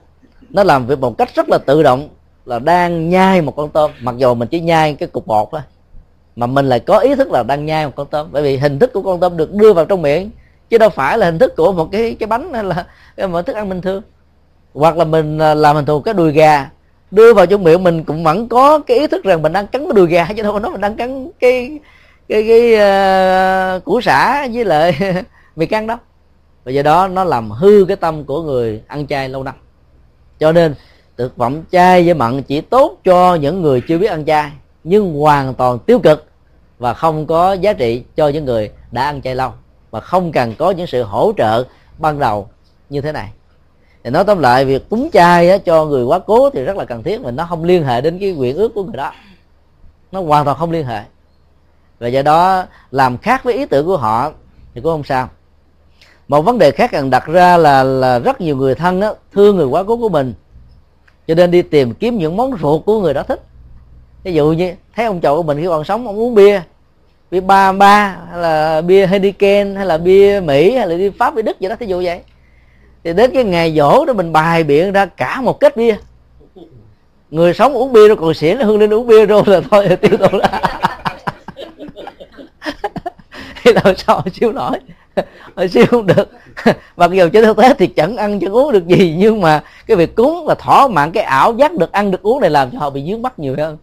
nó 0.50 0.64
làm 0.64 0.88
việc 0.88 1.00
một 1.00 1.18
cách 1.18 1.36
rất 1.36 1.50
là 1.50 1.58
tự 1.58 1.84
động 1.84 2.10
là 2.46 2.60
đang 2.60 3.10
nhai 3.10 3.42
một 3.42 3.56
con 3.56 3.70
tôm. 3.70 3.92
Mặc 4.02 4.16
dù 4.18 4.34
mình 4.34 4.48
chỉ 4.48 4.60
nhai 4.60 4.94
cái 4.94 5.10
cục 5.10 5.28
bột 5.28 5.48
thôi 5.52 5.62
mà 6.36 6.48
mình 6.48 6.70
lại 6.70 6.80
có 6.80 6.98
ý 6.98 7.16
thức 7.16 7.32
là 7.32 7.44
đang 7.44 7.66
nhai 7.66 7.86
một 7.86 7.94
con 7.96 8.08
tôm. 8.08 8.28
Bởi 8.32 8.44
vì 8.44 8.58
hình 8.58 8.80
thức 8.80 8.94
của 8.94 9.02
con 9.02 9.20
tôm 9.20 9.38
được 9.38 9.54
đưa 9.54 9.74
vào 9.74 9.86
trong 9.86 10.02
miệng 10.02 10.32
chứ 10.72 10.78
đâu 10.78 10.90
phải 10.90 11.18
là 11.18 11.26
hình 11.26 11.40
thức 11.40 11.56
của 11.56 11.72
một 11.72 11.90
cái 11.92 12.16
cái 12.20 12.28
bánh 12.28 12.54
hay 12.54 12.64
là 12.64 13.28
một 13.28 13.42
thức 13.42 13.56
ăn 13.56 13.70
bình 13.70 13.82
thường. 13.82 14.04
Hoặc 14.74 14.98
là 14.98 15.06
mình 15.06 15.40
à, 15.40 15.54
làm 15.54 15.76
hình 15.76 15.86
thù 15.86 16.00
cái 16.00 16.14
đùi 16.14 16.32
gà 16.32 16.70
đưa 17.12 17.34
vào 17.34 17.46
trong 17.46 17.64
miệng 17.64 17.84
mình 17.84 18.04
cũng 18.04 18.24
vẫn 18.24 18.50
có 18.50 18.80
cái 18.80 19.00
ý 19.00 19.08
thức 19.08 19.24
rằng 19.24 19.42
mình 19.42 19.54
đang 19.54 19.68
cắn 19.68 19.82
cái 19.86 19.94
đùi 19.96 20.08
gà 20.08 20.28
chứ 20.38 20.44
đâu 20.44 20.54
có 20.54 20.60
nói 20.60 20.72
mình 20.72 20.82
đang 20.82 20.96
cắn 20.96 21.30
cái 21.40 21.80
cái 22.30 22.48
cái 22.48 22.74
uh, 23.78 23.84
củ 23.84 24.02
sả 24.02 24.48
với 24.54 24.66
lại 24.66 24.98
mì 25.56 25.66
căng 25.66 25.88
đó 25.88 26.00
và 26.64 26.72
do 26.72 26.82
đó 26.82 27.08
nó 27.08 27.24
làm 27.24 27.52
hư 27.52 27.86
cái 27.88 27.98
tâm 27.98 28.24
của 28.24 28.42
người 28.42 28.82
ăn 28.88 29.08
chay 29.08 29.30
lâu 29.30 29.44
năm. 29.44 29.56
Cho 30.40 30.52
nên 30.52 30.76
thực 31.18 31.38
phẩm 31.38 31.64
chay 31.72 32.04
với 32.04 32.14
mặn 32.14 32.44
chỉ 32.44 32.62
tốt 32.62 32.98
cho 33.04 33.36
những 33.36 33.62
người 33.62 33.82
chưa 33.88 33.98
biết 33.98 34.08
ăn 34.08 34.26
chay 34.26 34.52
nhưng 34.84 35.14
hoàn 35.14 35.54
toàn 35.54 35.80
tiêu 35.80 36.00
cực 36.00 36.26
và 36.80 36.94
không 36.94 37.26
có 37.26 37.54
giá 37.54 37.74
trị 37.74 38.04
cho 38.16 38.28
những 38.28 38.46
người 38.46 38.72
đã 38.92 39.04
ăn 39.04 39.22
chay 39.22 39.36
lâu 39.36 39.52
mà 39.92 40.00
không 40.00 40.32
cần 40.32 40.56
có 40.58 40.72
những 40.72 40.88
sự 40.88 41.04
hỗ 41.04 41.32
trợ 41.38 41.64
ban 41.98 42.20
đầu 42.20 42.50
như 42.90 43.02
thế 43.02 43.12
này. 43.12 43.32
Thì 44.04 44.10
nói 44.10 44.24
tóm 44.24 44.40
lại 44.40 44.66
việc 44.66 44.90
cúng 44.90 45.10
chay 45.14 45.50
á, 45.50 45.58
cho 45.58 45.86
người 45.86 46.04
quá 46.04 46.20
cố 46.20 46.50
thì 46.50 46.64
rất 46.64 46.78
là 46.78 46.86
cần 46.86 47.04
thiết 47.04 47.22
mà 47.22 47.32
nó 47.32 47.46
không 47.50 47.64
liên 47.64 47.84
hệ 47.84 48.02
đến 48.02 48.20
cái 48.20 48.32
nguyện 48.32 48.56
ước 48.56 48.72
của 48.76 48.84
người 48.84 48.98
đó. 48.98 49.14
Nó 50.12 50.22
hoàn 50.22 50.46
toàn 50.46 50.58
không 50.58 50.72
liên 50.72 50.86
hệ. 50.86 51.02
Và 52.00 52.08
do 52.08 52.22
đó 52.22 52.66
làm 52.92 53.18
khác 53.18 53.44
với 53.44 53.54
ý 53.54 53.66
tưởng 53.66 53.86
của 53.86 53.98
họ 53.98 54.32
thì 54.74 54.82
cũng 54.82 54.92
không 54.92 55.04
sao. 55.04 55.30
Một 56.28 56.42
vấn 56.42 56.58
đề 56.58 56.72
khác 56.72 56.90
cần 56.92 57.10
đặt 57.10 57.26
ra 57.26 57.58
là 57.58 57.84
là 57.84 58.20
rất 58.20 58.42
nhiều 58.42 58.56
người 58.56 58.76
thân 58.76 59.00
đó 59.00 59.16
thương 59.34 59.56
người 59.56 59.66
quá 59.66 59.84
cố 59.84 59.98
của 59.98 60.10
mình 60.10 60.34
cho 61.28 61.36
nên 61.36 61.52
đi 61.52 61.62
tìm 61.62 61.94
kiếm 61.94 62.18
những 62.18 62.38
món 62.38 62.58
ruột 62.62 62.86
của 62.86 63.02
người 63.02 63.14
đó 63.14 63.24
thích. 63.24 63.42
Ví 64.24 64.34
dụ 64.34 64.52
như 64.52 64.74
thấy 64.96 65.06
ông 65.06 65.22
chồng 65.22 65.38
của 65.38 65.44
mình 65.44 65.58
khi 65.58 65.68
còn 65.68 65.84
sống 65.84 66.08
ông 66.08 66.20
uống 66.20 66.36
bia 66.36 66.62
bia 67.32 67.40
ba 67.40 67.72
ba, 67.72 68.18
hay 68.30 68.40
là 68.40 68.82
bia 68.82 69.08
Heineken, 69.08 69.76
hay 69.76 69.86
là 69.86 69.98
bia 69.98 70.42
Mỹ, 70.46 70.76
hay 70.76 70.88
là 70.88 70.96
đi 70.96 71.10
Pháp 71.10 71.34
với 71.34 71.44
Đức 71.44 71.58
vậy 71.60 71.70
đó, 71.70 71.76
thí 71.80 71.86
dụ 71.86 72.02
vậy. 72.04 72.22
Thì 73.04 73.14
đến 73.14 73.32
cái 73.34 73.44
ngày 73.44 73.74
dỗ 73.78 74.06
đó 74.06 74.14
mình 74.14 74.34
bài 74.34 74.64
biện 74.64 74.92
ra 74.92 75.06
cả 75.06 75.42
một 75.42 75.60
kết 75.60 75.78
bia. 75.78 75.96
Người 77.30 77.54
sống 77.54 77.74
uống 77.74 77.94
bia 77.94 78.08
rồi 78.08 78.18
còn 78.18 78.34
xỉn 78.34 78.60
hương 78.60 78.80
lên 78.80 78.94
uống 78.94 79.08
bia 79.08 79.26
rồi 79.26 79.44
là 79.46 79.62
thôi, 79.72 79.98
tiêu 80.02 80.18
tụt 80.18 80.32
ra 80.32 80.62
thì 83.64 83.74
làm 83.74 83.96
sao 83.98 84.24
siêu 84.34 84.52
nổi? 84.52 84.80
Hồi 85.56 85.68
siêu 85.68 85.86
không 85.90 86.08
được. 86.08 86.32
Mặc 86.98 87.12
dù 87.12 87.30
trên 87.30 87.44
thực 87.44 87.58
tế 87.58 87.74
thì 87.78 87.88
chẳng 87.88 88.18
ăn, 88.18 88.40
chẳng 88.40 88.56
uống 88.56 88.72
được 88.72 88.88
gì, 88.88 89.16
nhưng 89.18 89.42
mà 89.42 89.64
cái 89.88 89.98
việc 89.98 90.16
cúng 90.16 90.46
và 90.46 90.56
thỏa 90.56 90.88
mãn 90.88 91.12
cái 91.12 91.24
ảo 91.24 91.54
giác 91.54 91.74
được 91.74 91.92
ăn, 91.92 92.12
được 92.12 92.22
uống 92.22 92.42
này 92.42 92.50
làm 92.50 92.72
cho 92.72 92.80
họ 92.80 92.90
bị 92.90 93.04
dướng 93.12 93.22
mắt 93.22 93.40
nhiều 93.40 93.56
hơn 93.58 93.78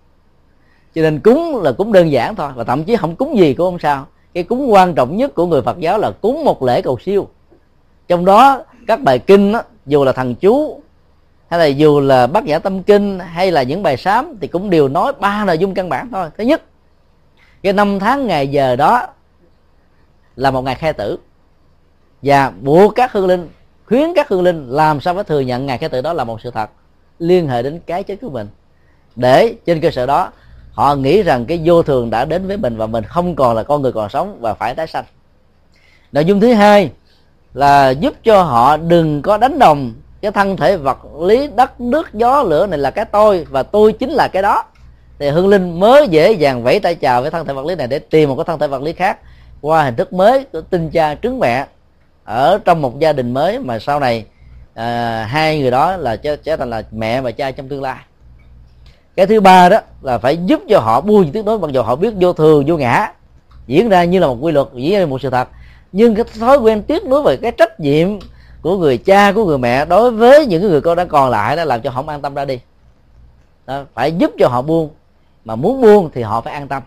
cho 0.99 1.03
nên 1.03 1.21
cúng 1.21 1.61
là 1.63 1.73
cúng 1.73 1.93
đơn 1.93 2.13
giản 2.13 2.35
thôi 2.35 2.51
và 2.55 2.65
thậm 2.65 2.85
chí 2.85 2.97
không 2.97 3.17
cúng 3.17 3.39
gì 3.39 3.55
cũng 3.55 3.67
không 3.67 3.79
sao. 3.79 4.07
Cái 4.35 4.43
cúng 4.43 4.73
quan 4.73 4.95
trọng 4.95 5.17
nhất 5.17 5.35
của 5.35 5.47
người 5.47 5.63
phật 5.63 5.79
giáo 5.79 5.99
là 5.99 6.11
cúng 6.11 6.45
một 6.45 6.63
lễ 6.63 6.83
cầu 6.83 6.99
siêu. 7.05 7.29
Trong 8.09 8.25
đó 8.25 8.63
các 8.87 9.01
bài 9.01 9.19
kinh 9.19 9.53
đó, 9.53 9.63
dù 9.87 10.05
là 10.05 10.13
thần 10.13 10.35
chú 10.35 10.81
hay 11.49 11.61
là 11.61 11.67
dù 11.67 12.01
là 12.01 12.27
bát 12.27 12.45
nhã 12.45 12.59
tâm 12.59 12.83
kinh 12.83 13.19
hay 13.19 13.51
là 13.51 13.63
những 13.63 13.83
bài 13.83 13.97
sám 13.97 14.37
thì 14.41 14.49
cũng 14.49 14.71
đều 14.71 14.89
nói 14.89 15.13
ba 15.21 15.45
nội 15.45 15.59
dung 15.59 15.75
căn 15.75 15.89
bản 15.89 16.09
thôi. 16.13 16.29
Thứ 16.39 16.45
nhất 16.45 16.63
cái 17.63 17.73
năm 17.73 17.99
tháng 17.99 18.27
ngày 18.27 18.49
giờ 18.49 18.77
đó 18.77 19.07
là 20.37 20.51
một 20.51 20.63
ngày 20.63 20.75
khai 20.75 20.93
tử. 20.93 21.19
Và 22.23 22.53
buộc 22.63 22.95
các 22.95 23.13
hương 23.13 23.27
linh 23.27 23.49
khuyến 23.87 24.15
các 24.15 24.29
hương 24.29 24.43
linh 24.43 24.69
làm 24.69 25.01
sao 25.01 25.15
phải 25.15 25.25
thừa 25.25 25.41
nhận 25.41 25.67
ngày 25.67 25.79
khai 25.79 25.89
tử 25.89 26.01
đó 26.01 26.13
là 26.13 26.25
một 26.25 26.41
sự 26.41 26.51
thật 26.51 26.71
liên 27.19 27.49
hệ 27.49 27.63
đến 27.63 27.81
cái 27.87 28.03
chết 28.03 28.17
của 28.21 28.31
mình. 28.31 28.49
Để 29.17 29.55
trên 29.67 29.81
cơ 29.81 29.91
sở 29.91 30.07
đó 30.07 30.31
họ 30.79 30.95
nghĩ 30.95 31.23
rằng 31.23 31.47
cái 31.47 31.61
vô 31.65 31.83
thường 31.83 32.11
đã 32.11 32.25
đến 32.25 32.47
với 32.47 32.57
mình 32.57 32.77
và 32.77 32.87
mình 32.87 33.05
không 33.05 33.35
còn 33.35 33.57
là 33.57 33.63
con 33.63 33.83
người 33.83 33.93
còn 33.93 34.09
sống 34.09 34.39
và 34.41 34.55
phải 34.55 34.75
tái 34.75 34.87
sanh. 34.87 35.05
Nội 36.13 36.25
dung 36.25 36.41
thứ 36.41 36.53
hai 36.53 36.91
là 37.55 37.91
giúp 37.91 38.15
cho 38.25 38.43
họ 38.43 38.77
đừng 38.77 39.23
có 39.23 39.39
đánh 39.39 39.59
đồng 39.59 39.93
cái 40.21 40.33
thân 40.33 40.57
thể 40.57 40.77
vật 40.77 40.99
lý 41.21 41.49
đất 41.57 41.81
nước 41.81 42.15
gió 42.15 42.43
lửa 42.43 42.67
này 42.67 42.79
là 42.79 42.91
cái 42.91 43.05
tôi 43.05 43.47
và 43.51 43.63
tôi 43.63 43.93
chính 43.93 44.11
là 44.11 44.29
cái 44.29 44.43
đó. 44.43 44.65
Thì 45.19 45.29
hương 45.29 45.49
linh 45.49 45.81
mới 45.81 46.09
dễ 46.09 46.33
dàng 46.33 46.63
vẫy 46.63 46.81
tay 46.81 46.95
chào 46.95 47.23
với 47.23 47.31
thân 47.31 47.47
thể 47.47 47.53
vật 47.53 47.67
lý 47.67 47.75
này 47.75 47.87
để 47.87 47.99
tìm 47.99 48.29
một 48.29 48.37
cái 48.37 48.45
thân 48.45 48.59
thể 48.59 48.67
vật 48.67 48.83
lý 48.83 48.93
khác 48.93 49.19
qua 49.61 49.85
hình 49.85 49.97
thức 49.97 50.13
mới 50.13 50.45
của 50.45 50.61
tinh 50.61 50.91
cha 50.91 51.15
trứng 51.15 51.39
mẹ 51.39 51.67
ở 52.25 52.59
trong 52.65 52.83
một 52.83 52.99
gia 52.99 53.13
đình 53.13 53.35
mới 53.35 53.59
mà 53.59 53.79
sau 53.79 54.01
này 54.01 54.25
à, 54.75 55.25
hai 55.31 55.61
người 55.61 55.71
đó 55.71 55.97
là 55.97 56.17
trở, 56.17 56.37
trở 56.37 56.57
thành 56.57 56.71
là 56.71 56.83
mẹ 56.91 57.21
và 57.21 57.31
cha 57.31 57.51
trong 57.51 57.69
tương 57.69 57.83
lai 57.83 57.99
cái 59.19 59.27
thứ 59.27 59.41
ba 59.41 59.69
đó 59.69 59.79
là 60.03 60.19
phải 60.19 60.37
giúp 60.37 60.61
cho 60.69 60.81
họ 60.81 61.01
buông 61.01 61.23
những 61.23 61.33
tiếng 61.33 61.45
nói 61.45 61.59
mặc 61.59 61.71
dù 61.73 61.83
họ 61.83 61.97
biết 61.97 62.15
vô 62.21 62.33
thường 62.33 62.65
vô 62.67 62.77
ngã 62.77 63.13
diễn 63.67 63.89
ra 63.89 64.05
như 64.05 64.19
là 64.19 64.27
một 64.27 64.37
quy 64.41 64.53
luật 64.53 64.67
diễn 64.75 64.93
ra 64.93 64.99
như 64.99 65.07
một 65.07 65.21
sự 65.21 65.31
thật. 65.31 65.49
Nhưng 65.93 66.15
cái 66.15 66.25
thói 66.41 66.59
quen 66.59 66.83
tiếc 66.83 67.07
nuối 67.07 67.23
về 67.23 67.37
cái 67.37 67.53
trách 67.53 67.81
nhiệm 67.81 68.09
của 68.63 68.77
người 68.77 68.99
cha 68.99 69.33
của 69.33 69.45
người 69.45 69.59
mẹ 69.59 69.85
đối 69.85 70.11
với 70.11 70.47
những 70.47 70.63
người 70.63 70.81
con 70.81 70.97
đang 70.97 71.09
còn 71.09 71.31
lại 71.31 71.57
đó 71.57 71.65
làm 71.65 71.83
cho 71.83 71.91
họ 71.91 71.97
không 71.97 72.09
an 72.09 72.23
tâm 72.23 72.35
ra 72.35 72.45
đi. 72.45 72.61
Đó, 73.67 73.85
phải 73.95 74.13
giúp 74.13 74.31
cho 74.39 74.49
họ 74.49 74.63
buông. 74.63 74.91
Mà 75.45 75.57
muốn 75.57 75.81
buông 75.81 76.11
thì 76.15 76.23
họ 76.23 76.41
phải 76.41 76.55
an 76.55 76.69
tâm. 76.69 76.83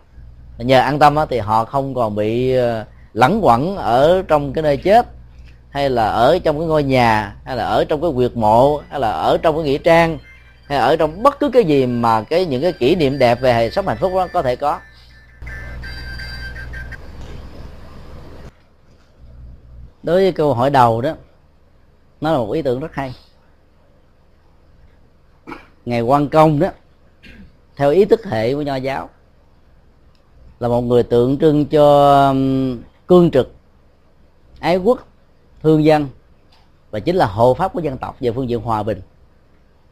Nhờ 0.58 0.80
an 0.80 1.00
tâm 1.00 1.16
thì 1.30 1.40
họ 1.40 1.66
không 1.66 1.94
còn 1.94 2.16
bị 2.16 2.56
ờ, 2.56 2.86
lẫn 3.14 3.40
quẩn 3.42 3.78
ở 3.78 4.24
trong 4.28 4.54
cái 4.54 4.62
nơi 4.64 4.78
chết 4.78 5.08
hay 5.70 5.90
là 5.90 6.08
ở 6.08 6.40
trong 6.44 6.60
cái 6.60 6.68
ngôi 6.68 6.84
nhà 6.84 7.36
hay 7.46 7.58
là 7.58 7.66
ở 7.66 7.86
trong 7.86 8.02
cái 8.02 8.12
quyệt 8.16 8.38
mộ 8.38 8.82
hay 8.90 9.00
là 9.00 9.12
ở 9.12 9.38
trong 9.38 9.56
cái 9.56 9.64
nghĩa 9.64 9.78
trang 9.78 10.18
hay 10.72 10.80
ở 10.80 10.96
trong 10.96 11.24
bất 11.24 11.40
cứ 11.40 11.50
cái 11.50 11.64
gì 11.64 11.86
mà 11.86 12.24
cái 12.24 12.46
những 12.46 12.62
cái 12.62 12.74
kỷ 12.74 12.96
niệm 12.96 13.20
đẹp 13.20 13.42
về 13.42 13.70
sống 13.70 13.88
hạnh 13.88 13.98
phúc 14.00 14.12
đó 14.16 14.28
có 14.34 14.42
thể 14.42 14.56
có. 14.56 14.80
Đối 20.04 20.22
với 20.22 20.32
câu 20.32 20.54
hỏi 20.54 20.70
đầu 20.70 21.02
đó, 21.02 21.14
nó 22.22 22.32
là 22.32 22.38
một 22.38 22.52
ý 22.52 22.62
tưởng 22.62 22.80
rất 22.80 22.94
hay. 22.94 23.16
Ngày 25.86 26.02
quan 26.02 26.30
công 26.30 26.60
đó, 26.60 26.68
theo 27.76 27.92
ý 27.92 28.06
thức 28.06 28.26
hệ 28.26 28.54
của 28.54 28.62
nho 28.62 28.76
giáo, 28.76 29.10
là 30.60 30.68
một 30.68 30.82
người 30.82 31.04
tượng 31.04 31.38
trưng 31.38 31.66
cho 31.66 32.28
um, 32.30 32.82
cương 33.08 33.32
trực, 33.32 33.52
ái 34.60 34.78
quốc, 34.78 35.08
thương 35.64 35.84
dân, 35.84 36.08
và 36.92 37.00
chính 37.00 37.16
là 37.16 37.26
hộ 37.26 37.54
pháp 37.54 37.74
của 37.74 37.80
dân 37.80 37.98
tộc 37.98 38.16
về 38.20 38.32
phương 38.32 38.50
diện 38.50 38.60
hòa 38.60 38.84
bình 38.84 39.02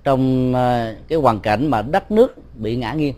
trong 0.03 0.53
à, 0.55 0.95
cái 1.07 1.19
hoàn 1.19 1.39
cảnh 1.39 1.67
mà 1.67 1.81
đất 1.81 2.11
nước 2.11 2.55
bị 2.55 2.75
ngã 2.75 2.93
nghiêng. 2.93 3.13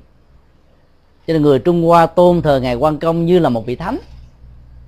Cho 1.28 1.34
nên 1.34 1.42
người 1.42 1.60
trung 1.60 1.84
hoa 1.84 2.06
tôn 2.06 2.42
thờ 2.42 2.60
ngài 2.60 2.76
quan 2.76 2.98
công 2.98 3.26
như 3.26 3.40
là 3.40 3.50
một 3.50 3.66
vị 3.66 3.76
thánh. 3.76 3.98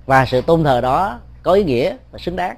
Và 0.06 0.26
sự 0.26 0.40
tôn 0.40 0.64
thờ 0.64 0.80
đó 0.80 1.18
có 1.42 1.52
ý 1.52 1.64
nghĩa 1.64 1.96
và 2.10 2.18
xứng 2.18 2.36
đáng. 2.36 2.56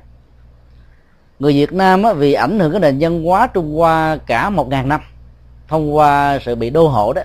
Người 1.39 1.53
Việt 1.53 1.73
Nam 1.73 2.03
á, 2.03 2.13
vì 2.13 2.33
ảnh 2.33 2.59
hưởng 2.59 2.71
cái 2.73 2.81
nền 2.81 2.97
văn 3.01 3.25
hóa 3.25 3.47
Trung 3.47 3.75
Hoa 3.77 4.19
cả 4.27 4.51
một 4.51 4.69
ngàn 4.69 4.89
năm 4.89 5.01
thông 5.69 5.97
qua 5.97 6.39
sự 6.45 6.55
bị 6.55 6.71
đô 6.71 6.89
hộ 6.89 7.13
đó 7.13 7.23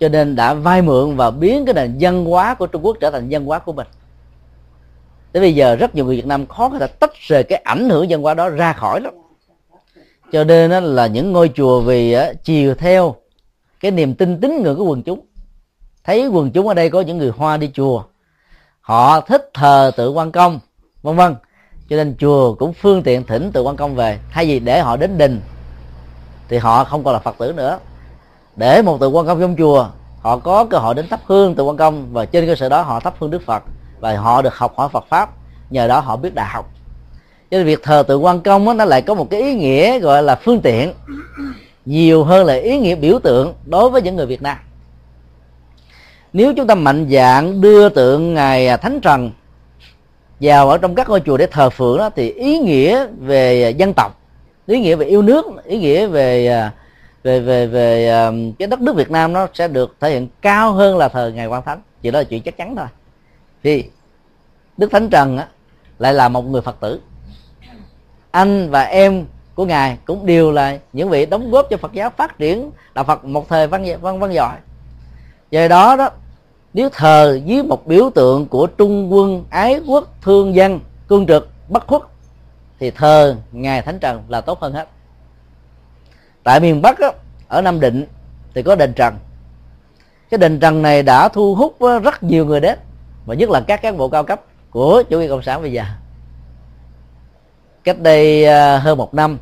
cho 0.00 0.08
nên 0.08 0.36
đã 0.36 0.54
vay 0.54 0.82
mượn 0.82 1.16
và 1.16 1.30
biến 1.30 1.64
cái 1.64 1.74
nền 1.74 1.96
văn 2.00 2.24
hóa 2.24 2.54
của 2.54 2.66
Trung 2.66 2.84
Quốc 2.84 2.96
trở 3.00 3.10
thành 3.10 3.26
văn 3.30 3.44
hóa 3.44 3.58
của 3.58 3.72
mình. 3.72 3.86
Tới 5.32 5.40
bây 5.40 5.54
giờ 5.54 5.76
rất 5.76 5.94
nhiều 5.94 6.04
người 6.04 6.16
Việt 6.16 6.26
Nam 6.26 6.46
khó 6.46 6.68
có 6.68 6.78
thể 6.78 6.86
tách 6.86 7.10
rời 7.14 7.44
cái 7.44 7.60
ảnh 7.64 7.90
hưởng 7.90 8.06
văn 8.08 8.22
hóa 8.22 8.34
đó 8.34 8.48
ra 8.48 8.72
khỏi 8.72 9.00
lắm 9.00 9.14
cho 10.34 10.44
nên 10.44 10.70
đó 10.70 10.80
là 10.80 11.06
những 11.06 11.32
ngôi 11.32 11.50
chùa 11.54 11.80
vì 11.80 12.16
chiều 12.44 12.74
theo 12.74 13.14
cái 13.80 13.90
niềm 13.90 14.14
tin 14.14 14.40
tín 14.40 14.62
ngưỡng 14.62 14.78
của 14.78 14.84
quần 14.84 15.02
chúng. 15.02 15.20
Thấy 16.04 16.26
quần 16.26 16.50
chúng 16.50 16.68
ở 16.68 16.74
đây 16.74 16.90
có 16.90 17.00
những 17.00 17.18
người 17.18 17.32
hoa 17.36 17.56
đi 17.56 17.70
chùa. 17.74 18.02
Họ 18.80 19.20
thích 19.20 19.50
thờ 19.54 19.90
tự 19.96 20.10
quan 20.10 20.32
công, 20.32 20.60
vân 21.02 21.16
vân. 21.16 21.34
Cho 21.88 21.96
nên 21.96 22.16
chùa 22.18 22.54
cũng 22.54 22.72
phương 22.72 23.02
tiện 23.02 23.24
thỉnh 23.24 23.52
tự 23.52 23.62
quan 23.62 23.76
công 23.76 23.94
về. 23.94 24.18
Thay 24.30 24.46
vì 24.46 24.60
để 24.60 24.80
họ 24.80 24.96
đến 24.96 25.18
đình, 25.18 25.40
thì 26.48 26.58
họ 26.58 26.84
không 26.84 27.04
còn 27.04 27.14
là 27.14 27.20
phật 27.20 27.38
tử 27.38 27.52
nữa. 27.52 27.78
Để 28.56 28.82
một 28.82 29.00
tự 29.00 29.08
quan 29.08 29.26
công 29.26 29.40
trong 29.40 29.56
chùa, 29.58 29.88
họ 30.20 30.38
có 30.38 30.64
cơ 30.64 30.78
hội 30.78 30.94
đến 30.94 31.08
thắp 31.08 31.20
hương 31.26 31.54
tự 31.54 31.64
quan 31.64 31.76
công 31.76 32.12
và 32.12 32.24
trên 32.24 32.46
cơ 32.46 32.54
sở 32.54 32.68
đó 32.68 32.82
họ 32.82 33.00
thắp 33.00 33.14
hương 33.18 33.30
đức 33.30 33.42
phật. 33.46 33.62
Và 34.00 34.16
họ 34.16 34.42
được 34.42 34.54
học 34.54 34.74
hỏi 34.76 34.88
phật 34.88 35.04
pháp, 35.08 35.30
nhờ 35.70 35.88
đó 35.88 36.00
họ 36.00 36.16
biết 36.16 36.34
đại 36.34 36.46
học 36.46 36.73
cho 37.54 37.58
nên 37.58 37.66
việc 37.66 37.82
thờ 37.82 38.04
tự 38.08 38.16
quan 38.16 38.40
công 38.40 38.66
đó, 38.66 38.72
nó 38.72 38.84
lại 38.84 39.02
có 39.02 39.14
một 39.14 39.30
cái 39.30 39.42
ý 39.42 39.54
nghĩa 39.54 39.98
gọi 39.98 40.22
là 40.22 40.34
phương 40.34 40.60
tiện. 40.60 40.92
Nhiều 41.84 42.24
hơn 42.24 42.46
là 42.46 42.54
ý 42.54 42.78
nghĩa 42.78 42.94
biểu 42.94 43.18
tượng 43.18 43.54
đối 43.64 43.90
với 43.90 44.02
những 44.02 44.16
người 44.16 44.26
việt 44.26 44.42
nam. 44.42 44.56
Nếu 46.32 46.54
chúng 46.56 46.66
ta 46.66 46.74
mạnh 46.74 47.08
dạng 47.10 47.60
đưa 47.60 47.88
tượng 47.88 48.34
ngài 48.34 48.68
à, 48.68 48.76
thánh 48.76 49.00
trần 49.00 49.30
vào 50.40 50.70
ở 50.70 50.78
trong 50.78 50.94
các 50.94 51.08
ngôi 51.08 51.20
chùa 51.20 51.36
để 51.36 51.46
thờ 51.46 51.70
phượng 51.70 51.98
đó 51.98 52.10
thì 52.16 52.30
ý 52.30 52.58
nghĩa 52.58 53.06
về 53.18 53.70
dân 53.70 53.94
tộc 53.94 54.20
ý 54.66 54.80
nghĩa 54.80 54.96
về 54.96 55.06
yêu 55.06 55.22
nước 55.22 55.46
ý 55.64 55.78
nghĩa 55.78 56.06
về 56.06 56.46
à, 56.46 56.72
về 57.22 57.40
về 57.40 57.66
về 57.66 58.08
à, 58.08 58.32
cái 58.58 58.68
đất 58.68 58.80
nước 58.80 58.96
Việt 58.96 59.10
Nam 59.10 59.32
nó 59.32 59.46
sẽ 59.54 59.68
được 59.68 59.96
thể 60.00 60.10
hiện 60.10 60.28
cao 60.42 60.72
hơn 60.72 60.98
là 60.98 61.08
thờ 61.08 61.32
ngài 61.34 61.46
Quan 61.46 61.62
Thánh. 61.62 61.80
Chỉ 62.02 62.10
đó 62.10 62.18
là 62.18 62.24
chuyện 62.24 62.42
chắc 62.42 62.56
chắn 62.56 62.76
thôi. 62.76 62.86
Thì 63.62 63.84
Đức 64.76 64.90
Thánh 64.90 65.08
Trần 65.10 65.38
á, 65.38 65.46
lại 65.98 66.14
là 66.14 66.28
một 66.28 66.42
người 66.42 66.62
Phật 66.62 66.80
tử 66.80 67.00
anh 68.34 68.70
và 68.70 68.82
em 68.82 69.26
của 69.54 69.64
ngài 69.64 69.98
cũng 70.04 70.26
đều 70.26 70.52
là 70.52 70.78
những 70.92 71.08
vị 71.08 71.26
đóng 71.26 71.50
góp 71.50 71.66
cho 71.70 71.76
Phật 71.76 71.92
giáo 71.92 72.10
phát 72.10 72.38
triển 72.38 72.70
đạo 72.94 73.04
Phật 73.04 73.24
một 73.24 73.48
thời 73.48 73.66
văn 73.66 73.84
văn 74.00 74.18
văn 74.18 74.34
giỏi. 74.34 74.56
Do 75.50 75.68
đó 75.68 75.96
đó 75.96 76.10
nếu 76.74 76.88
thờ 76.92 77.40
dưới 77.44 77.62
một 77.62 77.86
biểu 77.86 78.10
tượng 78.14 78.46
của 78.46 78.66
trung 78.66 79.12
quân 79.12 79.44
ái 79.50 79.80
quốc 79.86 80.08
thương 80.22 80.54
dân 80.54 80.80
cương 81.08 81.26
trực 81.26 81.48
bất 81.68 81.86
khuất 81.86 82.02
thì 82.80 82.90
thờ 82.90 83.36
ngài 83.52 83.82
thánh 83.82 83.98
trần 83.98 84.22
là 84.28 84.40
tốt 84.40 84.60
hơn 84.60 84.72
hết. 84.72 84.88
Tại 86.42 86.60
miền 86.60 86.82
bắc 86.82 86.98
đó, 86.98 87.10
ở 87.48 87.62
nam 87.62 87.80
định 87.80 88.06
thì 88.54 88.62
có 88.62 88.74
đền 88.74 88.92
trần. 88.92 89.14
Cái 90.30 90.38
đền 90.38 90.60
trần 90.60 90.82
này 90.82 91.02
đã 91.02 91.28
thu 91.28 91.54
hút 91.54 91.76
rất 92.02 92.22
nhiều 92.22 92.46
người 92.46 92.60
đến 92.60 92.78
và 93.26 93.34
nhất 93.34 93.50
là 93.50 93.60
các 93.60 93.82
cán 93.82 93.96
bộ 93.96 94.08
cao 94.08 94.24
cấp 94.24 94.40
của 94.70 95.02
chủ 95.10 95.20
nghĩa 95.20 95.28
cộng 95.28 95.42
sản 95.42 95.62
bây 95.62 95.72
giờ 95.72 95.84
cách 97.84 98.00
đây 98.00 98.44
à, 98.44 98.78
hơn 98.78 98.98
một 98.98 99.14
năm 99.14 99.38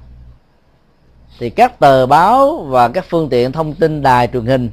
thì 1.38 1.50
các 1.50 1.78
tờ 1.78 2.06
báo 2.06 2.58
và 2.58 2.88
các 2.88 3.04
phương 3.08 3.28
tiện 3.28 3.52
thông 3.52 3.74
tin 3.74 4.02
đài 4.02 4.28
truyền 4.32 4.46
hình 4.46 4.70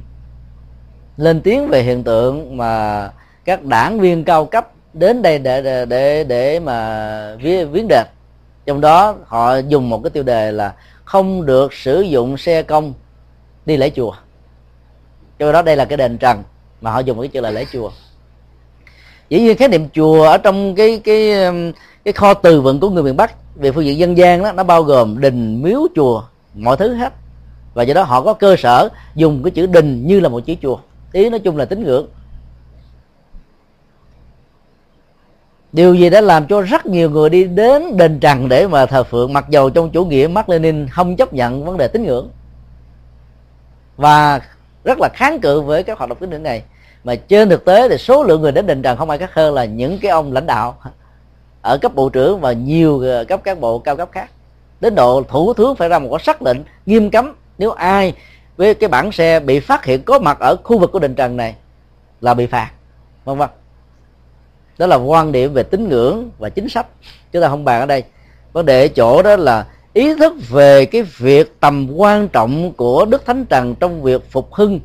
lên 1.16 1.40
tiếng 1.40 1.68
về 1.68 1.82
hiện 1.82 2.04
tượng 2.04 2.56
mà 2.56 3.10
các 3.44 3.64
đảng 3.64 4.00
viên 4.00 4.24
cao 4.24 4.44
cấp 4.44 4.70
đến 4.92 5.22
đây 5.22 5.38
để 5.38 5.62
để 5.62 5.84
để, 5.84 6.24
để 6.24 6.60
mà 6.60 7.36
viếng 7.72 7.88
đền 7.88 8.06
trong 8.66 8.80
đó 8.80 9.16
họ 9.26 9.56
dùng 9.56 9.88
một 9.88 10.00
cái 10.04 10.10
tiêu 10.10 10.22
đề 10.22 10.52
là 10.52 10.74
không 11.04 11.46
được 11.46 11.72
sử 11.72 12.00
dụng 12.00 12.36
xe 12.36 12.62
công 12.62 12.92
đi 13.66 13.76
lễ 13.76 13.90
chùa. 13.90 14.12
Cho 15.38 15.52
đó 15.52 15.62
đây 15.62 15.76
là 15.76 15.84
cái 15.84 15.96
đền 15.96 16.18
trần 16.18 16.42
mà 16.80 16.90
họ 16.90 16.98
dùng 16.98 17.20
cái 17.20 17.28
chữ 17.28 17.40
là 17.40 17.50
lễ 17.50 17.64
chùa. 17.72 17.90
Dĩ 19.28 19.40
nhiên 19.40 19.56
khái 19.56 19.68
niệm 19.68 19.88
chùa 19.92 20.22
ở 20.22 20.38
trong 20.38 20.74
cái 20.74 21.00
cái 21.04 21.44
um, 21.44 21.72
cái 22.04 22.12
kho 22.12 22.34
từ 22.34 22.60
vựng 22.60 22.80
của 22.80 22.90
người 22.90 23.02
miền 23.02 23.16
bắc 23.16 23.34
về 23.60 23.72
phương 23.72 23.84
diện 23.84 23.98
dân 23.98 24.16
gian 24.16 24.42
đó, 24.42 24.52
nó 24.52 24.64
bao 24.64 24.82
gồm 24.82 25.20
đình, 25.20 25.62
miếu, 25.62 25.80
chùa, 25.94 26.22
mọi 26.54 26.76
thứ 26.76 26.94
hết. 26.94 27.12
Và 27.74 27.82
do 27.82 27.94
đó 27.94 28.02
họ 28.02 28.22
có 28.22 28.34
cơ 28.34 28.56
sở 28.58 28.88
dùng 29.14 29.42
cái 29.42 29.50
chữ 29.50 29.66
đình 29.66 30.06
như 30.06 30.20
là 30.20 30.28
một 30.28 30.40
chữ 30.46 30.54
chùa. 30.62 30.78
Ý 31.12 31.30
nói 31.30 31.40
chung 31.40 31.56
là 31.56 31.64
tín 31.64 31.84
ngưỡng. 31.84 32.06
Điều 35.72 35.94
gì 35.94 36.10
đã 36.10 36.20
làm 36.20 36.46
cho 36.46 36.60
rất 36.60 36.86
nhiều 36.86 37.10
người 37.10 37.30
đi 37.30 37.44
đến 37.44 37.96
đền 37.96 38.20
trần 38.20 38.48
để 38.48 38.66
mà 38.66 38.86
thờ 38.86 39.04
phượng, 39.04 39.32
mặc 39.32 39.48
dầu 39.48 39.70
trong 39.70 39.90
chủ 39.90 40.04
nghĩa 40.04 40.26
Mark 40.26 40.48
Lenin 40.48 40.88
không 40.88 41.16
chấp 41.16 41.32
nhận 41.32 41.64
vấn 41.64 41.76
đề 41.76 41.88
tín 41.88 42.04
ngưỡng. 42.04 42.30
Và 43.96 44.40
rất 44.84 44.98
là 45.00 45.08
kháng 45.08 45.40
cự 45.40 45.60
với 45.60 45.82
các 45.82 45.98
hoạt 45.98 46.10
động 46.10 46.18
tín 46.20 46.30
ngưỡng 46.30 46.42
này. 46.42 46.62
Mà 47.04 47.14
trên 47.14 47.48
thực 47.48 47.64
tế 47.64 47.88
thì 47.88 47.98
số 47.98 48.24
lượng 48.24 48.40
người 48.40 48.52
đến 48.52 48.66
đền 48.66 48.82
trần 48.82 48.96
không 48.96 49.10
ai 49.10 49.18
khác 49.18 49.34
hơn 49.34 49.54
là 49.54 49.64
những 49.64 49.98
cái 49.98 50.10
ông 50.10 50.32
lãnh 50.32 50.46
đạo 50.46 50.78
ở 51.62 51.78
cấp 51.78 51.94
bộ 51.94 52.08
trưởng 52.08 52.40
và 52.40 52.52
nhiều 52.52 53.00
ờ, 53.00 53.24
cấp 53.24 53.44
cán 53.44 53.60
bộ 53.60 53.78
cao 53.78 53.96
cấp 53.96 54.08
khác. 54.12 54.30
Đến 54.80 54.94
độ 54.94 55.22
thủ 55.28 55.54
tướng 55.54 55.76
phải 55.76 55.88
ra 55.88 55.98
một 55.98 56.08
cái 56.10 56.24
sắc 56.24 56.42
lệnh 56.42 56.58
nghiêm 56.86 57.10
cấm 57.10 57.34
nếu 57.58 57.70
ai 57.70 58.14
với 58.56 58.74
cái 58.74 58.88
bản 58.88 59.12
xe 59.12 59.40
bị 59.40 59.60
phát 59.60 59.84
hiện 59.84 60.02
có 60.02 60.18
mặt 60.18 60.38
ở 60.40 60.56
khu 60.64 60.78
vực 60.78 60.92
của 60.92 60.98
đền 60.98 61.14
trần 61.14 61.36
này 61.36 61.54
là 62.20 62.34
bị 62.34 62.46
phạt, 62.46 62.70
vân 63.24 63.38
vân. 63.38 63.48
Đó 64.78 64.86
là 64.86 64.96
quan 64.96 65.32
điểm 65.32 65.52
về 65.52 65.62
tín 65.62 65.88
ngưỡng 65.88 66.30
và 66.38 66.48
chính 66.48 66.68
sách 66.68 66.86
chúng 67.32 67.42
ta 67.42 67.48
không 67.48 67.64
bàn 67.64 67.80
ở 67.80 67.86
đây. 67.86 68.04
Vấn 68.52 68.66
đề 68.66 68.88
chỗ 68.88 69.22
đó 69.22 69.36
là 69.36 69.66
ý 69.92 70.14
thức 70.14 70.34
về 70.48 70.84
cái 70.84 71.02
việc 71.02 71.60
tầm 71.60 71.90
quan 71.96 72.28
trọng 72.28 72.72
của 72.72 73.04
đức 73.04 73.26
thánh 73.26 73.44
trần 73.44 73.74
trong 73.74 74.02
việc 74.02 74.30
phục 74.30 74.54
hưng 74.54 74.80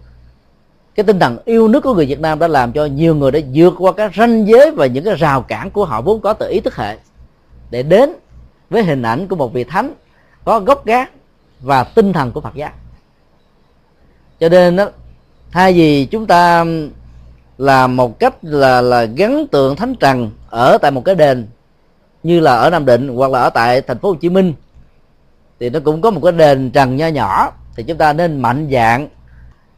cái 0.95 1.03
tinh 1.03 1.19
thần 1.19 1.37
yêu 1.45 1.67
nước 1.67 1.83
của 1.83 1.93
người 1.93 2.05
Việt 2.05 2.19
Nam 2.19 2.39
đã 2.39 2.47
làm 2.47 2.71
cho 2.71 2.85
nhiều 2.85 3.15
người 3.15 3.31
đã 3.31 3.39
vượt 3.53 3.73
qua 3.77 3.91
các 3.91 4.11
ranh 4.15 4.47
giới 4.47 4.71
và 4.71 4.85
những 4.85 5.03
cái 5.03 5.15
rào 5.15 5.41
cản 5.41 5.71
của 5.71 5.85
họ 5.85 6.01
vốn 6.01 6.21
có 6.21 6.33
từ 6.33 6.49
ý 6.49 6.59
thức 6.59 6.75
hệ. 6.75 6.97
Để 7.69 7.83
đến 7.83 8.13
với 8.69 8.83
hình 8.83 9.01
ảnh 9.01 9.27
của 9.27 9.35
một 9.35 9.53
vị 9.53 9.63
thánh 9.63 9.93
có 10.45 10.59
gốc 10.59 10.85
gác 10.85 11.11
và 11.59 11.83
tinh 11.83 12.13
thần 12.13 12.31
của 12.31 12.41
Phật 12.41 12.55
giáo. 12.55 12.69
Cho 14.39 14.49
nên 14.49 14.75
đó 14.75 14.89
thay 15.51 15.73
vì 15.73 16.05
chúng 16.05 16.25
ta 16.25 16.65
làm 17.57 17.95
một 17.95 18.19
cách 18.19 18.35
là 18.41 18.81
là 18.81 19.03
gắn 19.03 19.47
tượng 19.47 19.75
thánh 19.75 19.95
trần 19.95 20.31
ở 20.49 20.77
tại 20.77 20.91
một 20.91 21.05
cái 21.05 21.15
đền 21.15 21.47
như 22.23 22.39
là 22.39 22.55
ở 22.55 22.69
Nam 22.69 22.85
Định 22.85 23.15
hoặc 23.15 23.31
là 23.31 23.39
ở 23.39 23.49
tại 23.49 23.81
thành 23.81 23.99
phố 23.99 24.09
Hồ 24.09 24.15
Chí 24.15 24.29
Minh, 24.29 24.53
thì 25.59 25.69
nó 25.69 25.79
cũng 25.79 26.01
có 26.01 26.11
một 26.11 26.21
cái 26.23 26.31
đền 26.31 26.71
trần 26.71 26.95
nho 26.95 27.07
nhỏ, 27.07 27.51
thì 27.75 27.83
chúng 27.83 27.97
ta 27.97 28.13
nên 28.13 28.41
mạnh 28.41 28.69
dạng 28.71 29.07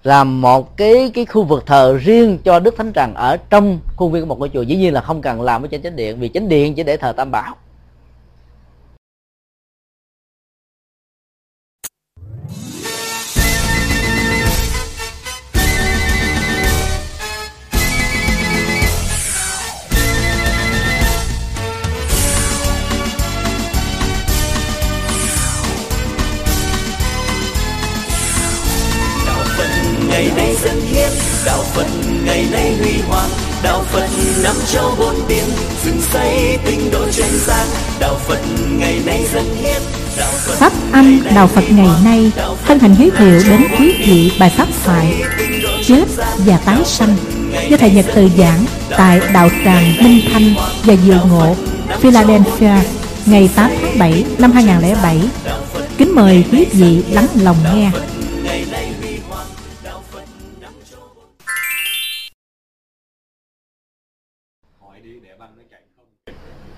làm 0.08 0.42
một 0.42 0.78
cái 0.78 1.12
cái 1.14 1.26
khu 1.26 1.44
vực 1.44 1.66
thờ 1.66 1.98
riêng 2.02 2.38
cho 2.44 2.60
Đức 2.60 2.78
Thánh 2.78 2.94
Trần 2.94 3.14
ở 3.14 3.38
trong 3.38 3.80
khuôn 3.96 4.12
viên 4.12 4.22
của 4.22 4.28
một 4.28 4.40
ngôi 4.40 4.50
chùa. 4.50 4.62
Dĩ 4.62 4.76
nhiên 4.76 4.94
là 4.94 5.02
không 5.02 5.22
cần 5.22 5.42
làm 5.42 5.66
ở 5.66 5.68
trên 5.68 5.82
chánh 5.82 5.96
điện, 5.96 6.20
vì 6.20 6.30
chánh 6.30 6.50
điện 6.50 6.76
chỉ 6.76 6.84
để 6.84 6.98
thờ 6.98 7.12
Tam 7.12 7.32
Bảo. 7.32 7.56
Dâng 30.26 30.82
hiến 30.82 31.10
đạo 31.46 31.64
phật 31.74 31.88
ngày 32.26 32.46
nay 32.52 32.76
huy 32.80 33.02
hoàng. 33.08 33.30
Đạo 33.64 33.84
phật 33.92 34.08
năm 34.44 34.56
châu 34.74 34.96
bốn 35.00 35.16
biển 35.28 35.44
dựng 35.86 36.02
xây 36.14 36.58
tinh 36.66 36.92
độ 36.92 37.06
chân 37.12 37.28
gian. 37.48 37.68
Đạo 38.00 38.16
phật 38.28 38.40
ngày 38.70 39.02
nay 39.06 39.26
dâng 39.34 39.56
hiến 39.56 39.82
Pháp 40.60 40.74
âm 40.92 41.20
Đạo 41.36 41.48
Phật 41.48 41.64
ngày 41.70 41.88
nay 42.04 42.32
thân 42.66 42.80
hành 42.80 42.96
giới 43.00 43.12
thiệu 43.12 43.42
đến 43.50 43.64
quý 43.80 43.94
vị 44.08 44.32
bài 44.40 44.50
pháp 44.50 44.68
thoại 44.86 45.24
Chết 45.86 46.04
và 46.46 46.58
tái 46.58 46.78
sanh 46.86 47.16
do 47.70 47.78
Thầy 47.78 47.92
Nhật 47.92 48.06
Từ 48.16 48.30
giảng 48.38 48.66
tại 48.90 49.22
Đạo 49.34 49.50
Tràng 49.66 50.04
Minh 50.04 50.22
Thanh 50.34 50.54
và 50.84 50.96
Diệu 51.06 51.20
Ngộ, 51.30 51.56
Philadelphia 52.00 52.74
ngày 53.26 53.50
8 53.56 53.72
tháng 53.82 54.00
7 54.00 54.26
năm 54.38 54.52
2007. 54.52 55.22
Kính 55.98 56.16
mời 56.16 56.44
quý 56.52 56.66
vị 56.72 57.04
lắng 57.12 57.28
lòng 57.42 57.58
nghe. 57.76 57.92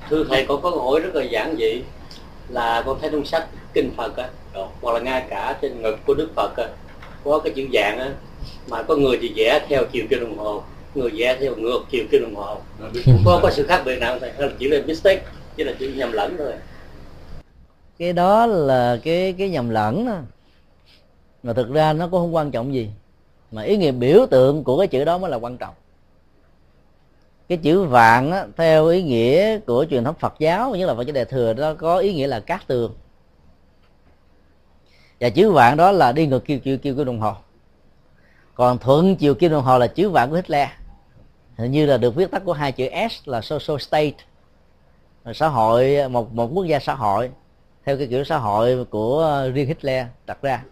Thưa 0.10 0.24
thầy 0.30 0.46
con 0.48 0.62
có 0.62 0.72
câu 0.72 0.82
hỏi 0.82 1.00
rất 1.00 1.16
là 1.16 1.24
giản 1.24 1.56
dị 1.60 1.82
là 2.50 2.84
con 2.86 2.98
thấy 3.02 3.10
trong 3.12 3.26
sách 3.26 3.48
kinh 3.74 3.92
Phật 3.98 4.18
á 4.18 4.30
hoặc 4.82 4.94
là 4.94 5.00
ngay 5.00 5.26
cả 5.30 5.58
trên 5.62 5.82
ngực 5.82 5.98
của 6.06 6.14
Đức 6.14 6.30
Phật 6.36 6.58
á 6.58 6.68
có 7.24 7.40
cái 7.40 7.54
chữ 7.56 7.68
dạng 7.74 8.00
á 8.00 8.10
mà 8.70 8.84
có 8.84 8.96
người 8.96 9.18
thì 9.22 9.34
vẽ 9.36 9.66
theo 9.70 9.84
chiều 9.92 10.06
kim 10.10 10.20
đồng 10.20 10.38
hồ 10.38 10.64
người 10.96 11.12
vẽ 11.16 11.38
theo 11.40 11.56
ngược 11.56 11.80
chiều 11.92 12.04
kim 12.12 12.22
đồng 12.22 12.36
hồ. 12.36 12.58
Có 13.26 13.40
có 13.44 13.52
sự 13.52 13.66
khác 13.68 13.82
biệt 13.86 14.00
nào 14.00 14.20
thầy? 14.20 14.32
Hay 14.32 14.48
là 14.48 14.54
chỉ 14.60 14.68
là 14.68 14.82
mistake 14.86 15.22
chỉ 15.58 15.64
là 15.64 15.74
chữ 15.80 15.94
nhầm 15.96 16.12
lẫn 16.12 16.36
thôi? 16.38 16.54
Cái 18.00 18.14
đó 18.14 18.46
là 18.46 19.00
cái 19.04 19.36
cái 19.38 19.50
nhầm 19.50 19.70
lẫn 19.70 20.06
đó. 20.06 20.18
mà 21.44 21.54
thực 21.54 21.72
ra 21.72 21.94
nó 21.94 22.08
cũng 22.08 22.20
không 22.20 22.36
quan 22.36 22.52
trọng 22.52 22.74
gì. 22.74 22.90
Mà 23.52 23.62
ý 23.62 23.78
nghĩa 23.78 23.92
biểu 23.92 24.26
tượng 24.30 24.64
của 24.64 24.78
cái 24.78 24.88
chữ 24.88 25.06
đó 25.06 25.18
mới 25.18 25.32
là 25.32 25.38
quan 25.38 25.58
trọng 25.58 25.74
cái 27.50 27.58
chữ 27.58 27.84
vạn 27.84 28.32
á, 28.32 28.46
theo 28.58 28.88
ý 28.88 29.04
nghĩa 29.04 29.60
của 29.60 29.86
truyền 29.90 30.04
thống 30.04 30.16
Phật 30.20 30.34
giáo 30.40 30.76
nhất 30.76 30.86
là 30.86 30.96
Phật 30.96 31.04
giáo 31.04 31.14
Đại 31.14 31.26
thừa 31.26 31.54
đó 31.54 31.74
có 31.74 31.98
ý 31.98 32.14
nghĩa 32.14 32.28
là 32.28 32.40
cát 32.40 32.68
tường. 32.68 32.96
Và 35.20 35.30
chữ 35.30 35.52
vạn 35.52 35.78
đó 35.78 35.92
là 35.92 36.12
đi 36.12 36.28
ngược 36.28 36.46
chiều 36.46 36.60
chiều 36.60 36.78
kim 36.78 37.06
đồng 37.06 37.20
hồ. 37.20 37.34
Còn 38.54 38.78
thuận 38.78 39.16
chiều 39.16 39.36
kim 39.36 39.52
đồng 39.52 39.64
hồ 39.64 39.78
là 39.78 39.88
chữ 39.88 40.10
vạn 40.10 40.30
của 40.30 40.36
Hitler. 40.36 40.68
Hình 41.58 41.72
như 41.72 41.86
là 41.86 41.98
được 41.98 42.16
viết 42.16 42.32
tắt 42.32 42.42
của 42.46 42.54
hai 42.54 42.72
chữ 42.72 42.88
S 43.10 43.28
là 43.30 43.42
social 43.42 43.78
state. 43.78 44.14
Xã 45.34 45.48
hội 45.48 46.10
một 46.10 46.34
một 46.34 46.50
quốc 46.54 46.66
gia 46.66 46.80
xã 46.80 46.96
hội 46.96 47.32
theo 47.86 47.98
cái 47.98 48.08
kiểu 48.08 48.24
xã 48.24 48.38
hội 48.38 48.86
của 48.86 49.50
riêng 49.54 49.68
Hitler 49.68 50.06
đặt 50.26 50.42
ra. 50.42 50.64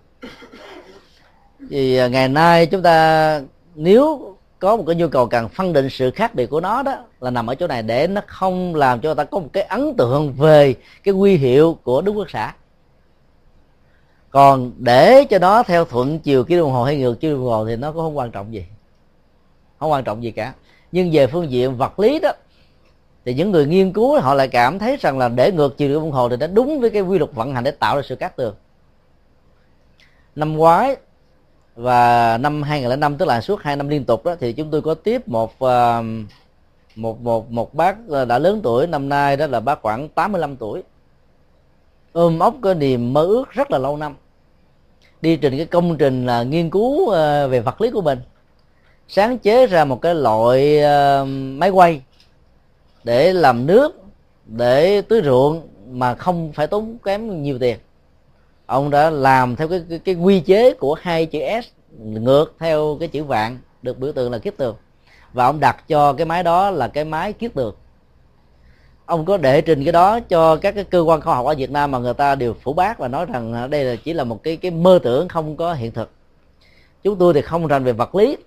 Thì 1.69 1.97
à, 1.97 2.07
ngày 2.07 2.27
nay 2.29 2.65
chúng 2.65 2.81
ta 2.81 3.41
nếu 3.75 4.36
có 4.59 4.75
một 4.75 4.83
cái 4.87 4.95
nhu 4.95 5.07
cầu 5.07 5.27
cần 5.27 5.49
phân 5.49 5.73
định 5.73 5.89
sự 5.89 6.11
khác 6.11 6.35
biệt 6.35 6.45
của 6.45 6.61
nó 6.61 6.83
đó, 6.83 6.97
là 7.19 7.29
nằm 7.29 7.47
ở 7.47 7.55
chỗ 7.55 7.67
này 7.67 7.83
để 7.83 8.07
nó 8.07 8.21
không 8.27 8.75
làm 8.75 9.01
cho 9.01 9.13
ta 9.13 9.23
có 9.23 9.39
một 9.39 9.49
cái 9.53 9.63
ấn 9.63 9.93
tượng 9.97 10.33
về 10.33 10.75
cái 11.03 11.13
quy 11.13 11.37
hiệu 11.37 11.77
của 11.83 12.01
đức 12.01 12.11
quốc 12.11 12.29
xã. 12.29 12.53
Còn 14.29 14.71
để 14.77 15.23
cho 15.29 15.39
nó 15.39 15.63
theo 15.63 15.85
thuận 15.85 16.19
chiều 16.19 16.43
cái 16.43 16.57
đồng 16.57 16.71
hồ 16.71 16.83
hay 16.83 16.97
ngược 16.97 17.19
chiều 17.19 17.35
đồng 17.35 17.45
hồ 17.45 17.65
thì 17.65 17.75
nó 17.75 17.91
cũng 17.91 18.01
không 18.01 18.17
quan 18.17 18.31
trọng 18.31 18.53
gì. 18.53 18.65
Không 19.79 19.91
quan 19.91 20.03
trọng 20.03 20.23
gì 20.23 20.31
cả. 20.31 20.53
Nhưng 20.91 21.09
về 21.13 21.27
phương 21.27 21.51
diện 21.51 21.77
vật 21.77 21.99
lý 21.99 22.19
đó, 22.19 22.31
thì 23.25 23.33
những 23.33 23.51
người 23.51 23.65
nghiên 23.65 23.93
cứu 23.93 24.19
họ 24.19 24.33
lại 24.33 24.47
cảm 24.47 24.79
thấy 24.79 24.97
rằng 24.99 25.17
là 25.17 25.29
để 25.29 25.51
ngược 25.51 25.77
chiều 25.77 25.93
đồng 25.93 26.11
hồ 26.11 26.29
thì 26.29 26.35
nó 26.37 26.47
đúng 26.47 26.79
với 26.79 26.89
cái 26.89 27.01
quy 27.01 27.19
luật 27.19 27.31
vận 27.33 27.53
hành 27.53 27.63
để 27.63 27.71
tạo 27.71 27.95
ra 27.95 28.01
sự 28.05 28.15
cát 28.15 28.35
tường. 28.35 28.55
Năm 30.35 30.57
ngoái 30.57 30.95
và 31.77 32.37
năm 32.37 32.63
2005 32.63 33.17
tức 33.17 33.25
là 33.25 33.41
suốt 33.41 33.61
hai 33.61 33.75
năm 33.75 33.87
liên 33.87 34.05
tục 34.05 34.25
đó, 34.25 34.35
thì 34.39 34.53
chúng 34.53 34.71
tôi 34.71 34.81
có 34.81 34.93
tiếp 34.93 35.27
một 35.27 35.59
ờ, 35.59 36.03
một 36.95 37.21
một 37.21 37.51
một 37.51 37.73
bác 37.73 37.97
ờ, 38.09 38.25
đã 38.25 38.39
lớn 38.39 38.59
tuổi. 38.63 38.87
Năm 38.87 39.09
nay 39.09 39.37
đó 39.37 39.47
là 39.47 39.59
bác 39.59 39.81
khoảng 39.81 40.09
85 40.09 40.55
tuổi. 40.55 40.83
Ôm 42.13 42.39
ốc 42.39 42.55
cái 42.63 42.75
niềm 42.75 43.13
mơ 43.13 43.21
ước 43.21 43.51
rất 43.51 43.71
là 43.71 43.77
lâu 43.77 43.97
năm. 43.97 44.15
Đi 45.21 45.37
trình 45.37 45.57
cái 45.57 45.65
công 45.65 45.97
trình 45.97 46.25
là 46.25 46.43
nghiên 46.43 46.69
cứu 46.69 47.09
ờ, 47.09 47.47
về 47.47 47.59
vật 47.59 47.81
lý 47.81 47.91
của 47.91 48.01
mình. 48.01 48.19
Sáng 49.07 49.37
chế 49.37 49.67
ra 49.67 49.85
một 49.85 50.01
cái 50.01 50.15
loại 50.15 50.81
máy 51.57 51.69
quay 51.69 52.01
để 53.03 53.33
làm 53.33 53.65
nước, 53.65 54.01
để 54.45 55.01
tưới 55.01 55.21
ruộng 55.25 55.67
mà 55.91 56.15
không 56.15 56.51
phải 56.53 56.67
tốn 56.67 56.97
kém 57.03 57.43
nhiều 57.43 57.59
tiền 57.59 57.77
ông 58.67 58.89
đã 58.89 59.09
làm 59.09 59.55
theo 59.55 59.67
cái 59.67 59.83
cái, 59.89 59.99
cái 59.99 60.15
quy 60.15 60.39
chế 60.39 60.73
của 60.73 60.93
hai 60.93 61.25
chữ 61.25 61.39
S 61.63 61.65
ngược 61.99 62.55
theo 62.59 62.97
cái 62.99 63.09
chữ 63.09 63.23
vạn 63.23 63.57
được 63.81 63.99
biểu 63.99 64.11
tượng 64.11 64.31
là 64.31 64.37
kiết 64.37 64.57
tường. 64.57 64.75
Và 65.33 65.45
ông 65.45 65.59
đặt 65.59 65.87
cho 65.87 66.13
cái 66.13 66.25
máy 66.25 66.43
đó 66.43 66.69
là 66.69 66.87
cái 66.87 67.05
máy 67.05 67.33
kiết 67.33 67.53
tường. 67.53 67.75
Ông 69.05 69.25
có 69.25 69.37
đệ 69.37 69.61
trình 69.61 69.83
cái 69.83 69.91
đó 69.91 70.19
cho 70.19 70.55
các 70.55 70.75
cái 70.75 70.83
cơ 70.83 71.01
quan 71.01 71.21
khoa 71.21 71.35
học 71.35 71.45
ở 71.45 71.55
Việt 71.55 71.71
Nam 71.71 71.91
mà 71.91 71.99
người 71.99 72.13
ta 72.13 72.35
đều 72.35 72.53
phủ 72.53 72.73
bác 72.73 72.99
và 72.99 73.07
nói 73.07 73.25
rằng 73.25 73.53
à, 73.53 73.67
đây 73.67 73.83
là 73.83 73.95
chỉ 74.03 74.13
là 74.13 74.23
một 74.23 74.43
cái 74.43 74.57
cái 74.57 74.71
mơ 74.71 74.99
tưởng 75.03 75.27
không 75.27 75.57
có 75.57 75.73
hiện 75.73 75.91
thực. 75.91 76.11
Chúng 77.03 77.15
tôi 77.15 77.33
thì 77.33 77.41
không 77.41 77.67
rành 77.67 77.83
về 77.83 77.91
vật 77.93 78.15
lý 78.15 78.37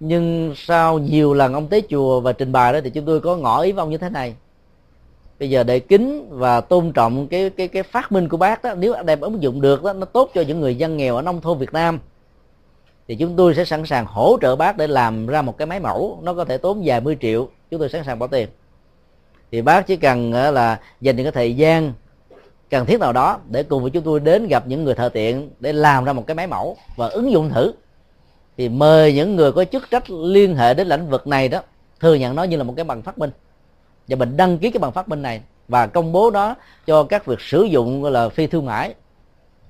nhưng 0.00 0.52
sau 0.56 0.98
nhiều 0.98 1.34
lần 1.34 1.52
ông 1.52 1.66
tới 1.66 1.82
chùa 1.90 2.20
và 2.20 2.32
trình 2.32 2.52
bày 2.52 2.72
đó 2.72 2.80
thì 2.84 2.90
chúng 2.90 3.04
tôi 3.04 3.20
có 3.20 3.36
ngỏ 3.36 3.60
ý 3.60 3.72
với 3.72 3.82
ông 3.82 3.90
như 3.90 3.98
thế 3.98 4.10
này 4.10 4.34
bây 5.40 5.50
giờ 5.50 5.62
để 5.62 5.80
kính 5.80 6.26
và 6.30 6.60
tôn 6.60 6.92
trọng 6.92 7.28
cái 7.28 7.50
cái 7.50 7.68
cái 7.68 7.82
phát 7.82 8.12
minh 8.12 8.28
của 8.28 8.36
bác 8.36 8.64
đó, 8.64 8.74
nếu 8.74 8.94
đem 9.04 9.20
ứng 9.20 9.42
dụng 9.42 9.60
được 9.60 9.82
đó, 9.82 9.92
nó 9.92 10.04
tốt 10.04 10.30
cho 10.34 10.42
những 10.42 10.60
người 10.60 10.74
dân 10.74 10.96
nghèo 10.96 11.16
ở 11.16 11.22
nông 11.22 11.40
thôn 11.40 11.58
Việt 11.58 11.72
Nam. 11.72 11.98
Thì 13.08 13.14
chúng 13.14 13.36
tôi 13.36 13.54
sẽ 13.54 13.64
sẵn 13.64 13.86
sàng 13.86 14.06
hỗ 14.06 14.38
trợ 14.40 14.56
bác 14.56 14.76
để 14.76 14.86
làm 14.86 15.26
ra 15.26 15.42
một 15.42 15.58
cái 15.58 15.66
máy 15.66 15.80
mẫu, 15.80 16.18
nó 16.22 16.34
có 16.34 16.44
thể 16.44 16.58
tốn 16.58 16.82
vài 16.84 17.00
mươi 17.00 17.16
triệu, 17.20 17.48
chúng 17.70 17.80
tôi 17.80 17.88
sẵn 17.88 18.04
sàng 18.04 18.18
bỏ 18.18 18.26
tiền. 18.26 18.48
Thì 19.52 19.62
bác 19.62 19.86
chỉ 19.86 19.96
cần 19.96 20.32
ờ, 20.32 20.50
là 20.50 20.80
dành 21.00 21.16
những 21.16 21.24
cái 21.24 21.32
thời 21.32 21.56
gian 21.56 21.92
cần 22.70 22.86
thiết 22.86 23.00
nào 23.00 23.12
đó 23.12 23.38
để 23.50 23.62
cùng 23.62 23.82
với 23.82 23.90
chúng 23.90 24.04
tôi 24.04 24.20
đến 24.20 24.48
gặp 24.48 24.66
những 24.66 24.84
người 24.84 24.94
thợ 24.94 25.08
tiện 25.08 25.50
để 25.60 25.72
làm 25.72 26.04
ra 26.04 26.12
một 26.12 26.26
cái 26.26 26.34
máy 26.34 26.46
mẫu 26.46 26.76
và 26.96 27.08
ứng 27.08 27.32
dụng 27.32 27.50
thử. 27.50 27.72
Thì 28.56 28.68
mời 28.68 29.12
những 29.12 29.36
người 29.36 29.52
có 29.52 29.64
chức 29.64 29.90
trách 29.90 30.10
liên 30.10 30.56
hệ 30.56 30.74
đến 30.74 30.88
lĩnh 30.88 31.10
vực 31.10 31.26
này 31.26 31.48
đó, 31.48 31.62
thừa 32.00 32.14
nhận 32.14 32.36
nó 32.36 32.42
như 32.42 32.56
là 32.56 32.64
một 32.64 32.72
cái 32.76 32.84
bằng 32.84 33.02
phát 33.02 33.18
minh 33.18 33.30
và 34.10 34.16
mình 34.16 34.36
đăng 34.36 34.58
ký 34.58 34.70
cái 34.70 34.78
bằng 34.78 34.92
phát 34.92 35.08
minh 35.08 35.22
này 35.22 35.40
và 35.68 35.86
công 35.86 36.12
bố 36.12 36.30
nó 36.30 36.54
cho 36.86 37.04
các 37.04 37.26
việc 37.26 37.40
sử 37.40 37.62
dụng 37.62 38.04
là, 38.04 38.28
phi 38.28 38.46
thương 38.46 38.66
mại 38.66 38.94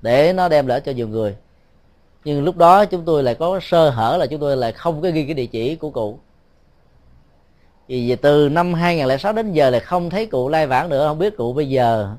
để 0.01 0.33
nó 0.33 0.49
đem 0.49 0.67
lại 0.67 0.81
cho 0.81 0.91
nhiều 0.91 1.07
người. 1.07 1.35
Nhưng 2.23 2.43
lúc 2.43 2.57
đó 2.57 2.85
chúng 2.85 3.05
tôi 3.05 3.23
lại 3.23 3.35
có 3.35 3.59
sơ 3.61 3.89
hở 3.89 4.17
là 4.19 4.25
chúng 4.25 4.39
tôi 4.39 4.57
lại 4.57 4.71
không 4.71 5.01
có 5.01 5.09
ghi 5.09 5.25
cái 5.25 5.33
địa 5.33 5.45
chỉ 5.45 5.75
của 5.75 5.89
cụ. 5.89 6.19
Vì 7.87 8.15
từ 8.15 8.49
năm 8.49 8.73
2006 8.73 9.33
đến 9.33 9.53
giờ 9.53 9.69
là 9.69 9.79
không 9.79 10.09
thấy 10.09 10.25
cụ 10.25 10.49
lai 10.49 10.67
vãng 10.67 10.89
nữa. 10.89 11.07
Không 11.07 11.19
biết 11.19 11.37
cụ 11.37 11.53
bây 11.53 11.69
giờ 11.69 12.09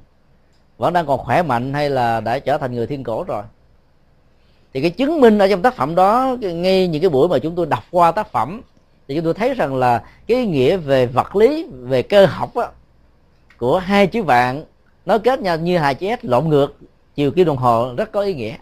vẫn 0.78 0.92
đang 0.92 1.06
còn 1.06 1.18
khỏe 1.18 1.42
mạnh 1.42 1.74
hay 1.74 1.90
là 1.90 2.20
đã 2.20 2.38
trở 2.38 2.58
thành 2.58 2.74
người 2.74 2.86
thiên 2.86 3.04
cổ 3.04 3.24
rồi. 3.24 3.42
Thì 4.74 4.80
cái 4.80 4.90
chứng 4.90 5.20
minh 5.20 5.38
ở 5.38 5.48
trong 5.48 5.62
tác 5.62 5.74
phẩm 5.74 5.94
đó 5.94 6.36
ngay 6.40 6.88
những 6.88 7.02
cái 7.02 7.10
buổi 7.10 7.28
mà 7.28 7.38
chúng 7.38 7.54
tôi 7.54 7.66
đọc 7.66 7.84
qua 7.90 8.12
tác 8.12 8.32
phẩm 8.32 8.62
thì 9.08 9.14
chúng 9.14 9.24
tôi 9.24 9.34
thấy 9.34 9.54
rằng 9.54 9.76
là 9.76 10.04
cái 10.26 10.46
nghĩa 10.46 10.76
về 10.76 11.06
vật 11.06 11.36
lý 11.36 11.66
về 11.72 12.02
cơ 12.02 12.26
học 12.26 12.54
á, 12.54 12.66
của 13.58 13.78
hai 13.78 14.06
chữ 14.06 14.22
vạn 14.22 14.64
nó 15.06 15.18
kết 15.18 15.40
nhau 15.40 15.56
như 15.56 15.78
hai 15.78 15.94
chữ 15.94 16.06
S 16.22 16.24
lộn 16.24 16.48
ngược 16.48 16.76
chiều 17.14 17.30
kim 17.30 17.46
đồng 17.46 17.56
hồ 17.56 17.94
rất 17.96 18.12
có 18.12 18.20
ý 18.20 18.34
nghĩa. 18.34 18.56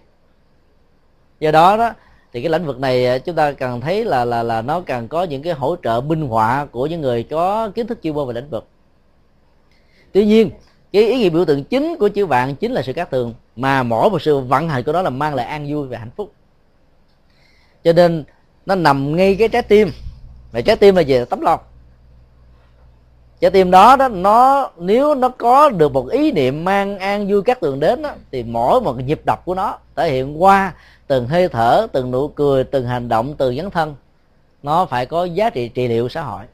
Do 1.41 1.51
đó 1.51 1.77
đó 1.77 1.93
thì 2.33 2.43
cái 2.43 2.51
lĩnh 2.51 2.67
vực 2.67 2.81
này 2.81 3.07
à, 3.07 3.19
chúng 3.19 3.35
ta 3.35 3.53
cần 3.53 3.81
thấy 3.81 4.05
là 4.05 4.25
là 4.25 4.43
là 4.43 4.63
nó 4.63 4.81
cần 4.81 5.09
có 5.09 5.23
những 5.23 5.43
cái 5.43 5.53
hỗ 5.53 5.77
trợ 5.83 6.01
minh 6.01 6.29
họa 6.29 6.67
của 6.71 6.87
những 6.87 7.01
người 7.01 7.23
có 7.23 7.71
kiến 7.75 7.87
thức 7.87 7.99
chuyên 8.03 8.15
môn 8.15 8.29
về 8.29 8.35
lĩnh 8.35 8.51
vực. 8.51 8.67
Tuy 10.13 10.27
nhiên 10.27 10.51
cái 10.93 11.03
ý 11.03 11.19
nghĩa 11.19 11.31
biểu 11.31 11.45
tượng 11.45 11.65
chính 11.65 11.97
của 11.99 12.09
chữ 12.09 12.27
vạn 12.27 12.57
chính 12.57 12.73
là 12.73 12.83
sự 12.83 12.93
cát 12.93 13.11
tường 13.11 13.35
mà 13.57 13.83
mỗi 13.83 14.11
một 14.11 14.23
sự 14.23 14.41
vận 14.41 14.69
hành 14.69 14.83
của 14.85 14.93
nó 14.93 15.03
là 15.03 15.11
mang 15.11 15.35
lại 15.35 15.47
an 15.47 15.67
vui 15.71 15.87
và 15.87 15.99
hạnh 15.99 16.11
phúc. 16.17 16.33
Cho 17.85 17.93
nên 17.93 18.25
nó 18.67 18.75
nằm 18.75 19.17
ngay 19.17 19.37
cái 19.39 19.49
trái 19.49 19.63
tim 19.63 19.91
mà 20.53 20.61
trái 20.61 20.77
tim 20.77 20.97
là 20.97 21.03
gì? 21.03 21.25
Tấm 21.31 21.41
lòng. 21.41 21.61
Trái 23.41 23.51
tim 23.51 23.71
đó 23.71 23.97
đó 23.97 24.09
nó 24.09 24.71
nếu 24.77 25.15
nó 25.15 25.29
có 25.29 25.71
được 25.71 25.93
một 25.93 26.09
ý 26.09 26.33
niệm 26.33 26.65
mang 26.65 26.99
an 26.99 27.29
vui 27.29 27.43
các 27.43 27.61
tường 27.61 27.81
đến 27.81 28.03
đó, 28.03 28.11
thì 28.33 28.43
mỗi 28.43 28.81
một 28.81 28.97
nhịp 29.01 29.21
đập 29.27 29.45
của 29.45 29.55
nó 29.55 29.79
thể 29.97 30.11
hiện 30.11 30.43
qua 30.43 30.73
từng 31.07 31.27
hơi 31.27 31.49
thở 31.49 31.87
từng 31.93 32.11
nụ 32.11 32.29
cười 32.29 32.65
từng 32.65 32.87
hành 32.87 33.09
động 33.09 33.35
từng 33.39 33.57
dấn 33.57 33.71
thân. 33.71 33.95
Nó 34.63 34.87
phải 34.87 35.07
có 35.07 35.25
giá 35.25 35.51
trị 35.51 35.69
trị 35.69 35.89
liệu 35.89 36.09
xã 36.09 36.23
hội. 36.23 36.45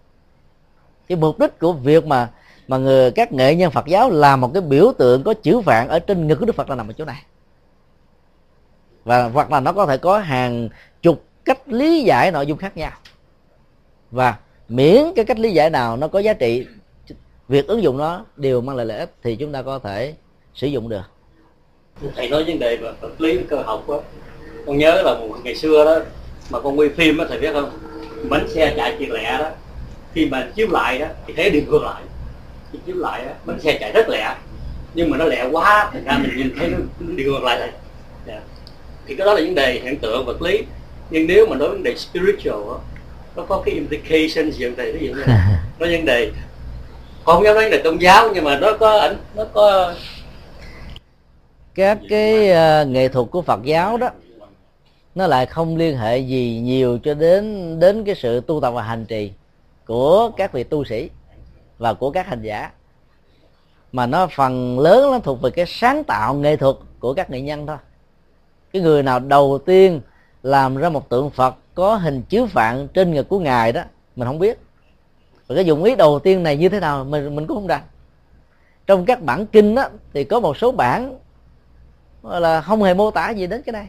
Cái 1.09 1.19
mục 1.19 1.39
đích 1.39 1.59
của 1.59 1.73
việc 1.73 2.07
mà 2.07 2.29
mà 2.69 2.77
người 2.77 3.11
các 3.11 3.33
nghệ 3.33 3.55
nhân 3.55 3.71
Phật 3.71 3.87
giáo 3.87 4.11
làm 4.11 4.41
một 4.41 4.51
cái 4.55 4.63
biểu 4.63 4.93
tượng 4.99 5.23
có 5.23 5.35
chữ 5.35 5.61
vạn 5.61 5.89
ở 5.89 5.99
trên 5.99 6.27
ngực 6.27 6.35
của 6.35 6.47
Đức 6.47 6.57
Phật 6.57 6.71
là 6.71 6.77
nằm 6.77 6.91
ở 6.91 6.93
chỗ 6.93 7.05
này. 7.05 7.23
Và 9.05 9.29
hoặc 9.29 9.51
là 9.51 9.61
nó 9.61 9.73
có 9.73 9.87
thể 9.87 9.97
có 9.97 10.19
hàng 10.19 10.69
chục 11.03 11.23
cách 11.45 11.69
lý 11.69 12.03
giải 12.03 12.31
nội 12.31 12.47
dung 12.47 12.59
khác 12.59 12.77
nhau 12.77 12.91
và 14.11 14.37
miễn 14.69 15.03
cái 15.17 15.25
cách 15.25 15.39
lý 15.39 15.51
giải 15.51 15.71
nào 15.71 15.97
nó 15.97 16.09
có 16.09 16.19
giá 16.19 16.33
trị, 16.33 16.67
việc 17.49 17.67
ứng 17.67 17.83
dụng 17.83 17.99
nó 17.99 18.25
đều 18.37 18.61
mang 18.61 18.77
lại 18.77 18.87
lợi 18.87 18.99
ích 18.99 19.15
thì 19.23 19.37
chúng 19.37 19.53
ta 19.53 19.63
có 19.63 19.79
thể 19.79 20.15
sử 20.55 20.67
dụng 20.67 20.89
được. 20.89 21.03
Thầy 22.17 22.29
nói 22.29 22.45
vấn 22.45 22.59
đề 22.59 22.77
về 22.77 22.93
vật 23.01 23.21
lý 23.21 23.39
cơ 23.49 23.57
học 23.57 23.89
á, 23.89 23.97
con 24.67 24.79
nhớ 24.79 25.03
là 25.05 25.15
một 25.15 25.37
ngày 25.45 25.55
xưa 25.55 25.85
đó, 25.85 26.05
mà 26.51 26.61
con 26.61 26.79
quay 26.79 26.89
phim 26.89 27.19
á, 27.19 27.27
thầy 27.29 27.39
biết 27.39 27.53
không? 27.53 27.71
Bánh 28.29 28.49
xe 28.49 28.75
chạy 28.77 28.97
chuyền 28.99 29.11
lẹ 29.11 29.39
đó. 29.39 29.51
Khi 30.15 30.27
mà 30.27 30.49
chiếu 30.55 30.69
lại 30.71 30.99
đó, 30.99 31.07
thì 31.27 31.35
thấy 31.37 31.51
đi 31.51 31.61
ngược 31.61 31.83
lại. 31.83 32.03
Khi 32.73 32.79
chiếu 32.87 32.97
lại 32.97 33.21
á 33.21 33.35
bánh 33.45 33.61
xe 33.61 33.79
chạy 33.81 33.93
rất 33.93 34.09
lẹ 34.09 34.37
nhưng 34.95 35.11
mà 35.11 35.17
nó 35.17 35.25
lẹ 35.25 35.49
quá, 35.53 35.91
thành 35.93 36.05
ra 36.05 36.19
mình 36.19 36.37
nhìn 36.37 36.55
thấy 36.59 36.69
nó 36.69 36.79
đi 37.17 37.25
ngược 37.25 37.43
lại. 37.43 37.59
Thầy 37.59 37.71
yeah. 38.27 38.43
thì 39.07 39.15
cái 39.15 39.27
đó 39.27 39.35
là 39.35 39.41
vấn 39.41 39.55
đề 39.55 39.81
hiện 39.83 39.99
tượng 39.99 40.27
vật 40.27 40.43
lý. 40.43 40.63
Nhưng 41.11 41.27
nếu 41.27 41.47
mà 41.47 41.57
nói 41.57 41.69
vấn 41.69 41.83
đề 41.83 41.97
spiritual 41.97 42.63
á 42.73 42.79
nó 43.37 43.43
có 43.49 43.63
cái 43.65 43.75
implications 43.75 44.55
gì 44.55 44.67
thầy? 44.77 44.93
Ví 44.93 45.07
dụ 45.07 45.15
như 45.15 45.23
là 45.27 45.61
nó 45.79 45.87
vấn 45.87 46.05
đề. 46.05 46.31
Không 47.25 47.45
dám 47.45 47.55
nói 47.55 47.65
vấn 47.65 47.71
đề 47.71 47.81
tôn 47.85 47.99
giáo 47.99 48.29
nhưng 48.35 48.45
mà 48.45 48.59
nó 48.59 48.73
có 48.81 48.99
ảnh 48.99 49.17
nó 49.37 49.45
có 49.53 49.95
các 51.75 51.99
cái 52.09 52.51
uh, 52.51 52.89
nghệ 52.89 53.09
thuật 53.09 53.27
của 53.31 53.43
Phật 53.43 53.63
giáo 53.63 53.97
đó 53.97 54.11
nó 55.15 55.27
lại 55.27 55.47
không 55.47 55.77
liên 55.77 55.99
hệ 55.99 56.19
gì 56.19 56.61
nhiều 56.65 56.99
cho 57.05 57.15
đến 57.15 57.77
đến 57.81 58.05
cái 58.05 58.15
sự 58.15 58.41
tu 58.41 58.61
tập 58.61 58.71
và 58.71 58.83
hành 58.83 59.05
trì 59.05 59.33
của 59.87 60.31
các 60.37 60.53
vị 60.53 60.65
tu 60.65 60.85
sĩ 60.85 61.11
và 61.79 61.93
của 61.93 62.11
các 62.11 62.27
hành 62.27 62.43
giả. 62.43 62.71
Mà 63.93 64.07
nó 64.07 64.27
phần 64.27 64.81
lớn 64.81 65.11
nó 65.13 65.19
thuộc 65.19 65.43
về 65.43 65.51
cái 65.51 65.67
sáng 65.67 66.05
tạo 66.05 66.35
nghệ 66.35 66.57
thuật 66.57 66.77
của 66.99 67.15
các 67.15 67.31
nghệ 67.31 67.41
nhân 67.41 67.67
thôi. 67.67 67.77
Cái 68.73 68.83
người 68.83 69.03
nào 69.03 69.21
đầu 69.21 69.59
tiên 69.67 70.01
làm 70.47 70.77
ra 70.77 70.89
một 70.89 71.09
tượng 71.09 71.31
phật 71.31 71.55
có 71.75 71.97
hình 71.97 72.23
chiếu 72.23 72.47
phạn 72.47 72.89
trên 72.95 73.15
ngực 73.15 73.29
của 73.29 73.39
ngài 73.39 73.73
đó 73.73 73.83
mình 74.17 74.29
không 74.29 74.39
biết. 74.39 74.59
Và 75.47 75.55
cái 75.55 75.65
dụng 75.65 75.85
ý 75.85 75.95
đầu 75.95 76.19
tiên 76.19 76.43
này 76.43 76.57
như 76.57 76.69
thế 76.69 76.81
nào 76.81 77.05
mình 77.05 77.37
mình 77.37 77.47
cũng 77.47 77.57
không 77.57 77.67
đặt 77.67 77.83
trong 78.87 79.05
các 79.05 79.23
bản 79.23 79.47
kinh 79.47 79.75
đó, 79.75 79.89
thì 80.15 80.25
có 80.25 80.41
một 80.41 80.57
số 80.57 80.73
bản 80.73 81.19
là 82.23 82.61
không 82.61 82.83
hề 82.83 82.95
mô 82.95 83.11
tả 83.11 83.31
gì 83.31 83.47
đến 83.47 83.63
cái 83.63 83.73
này. 83.73 83.89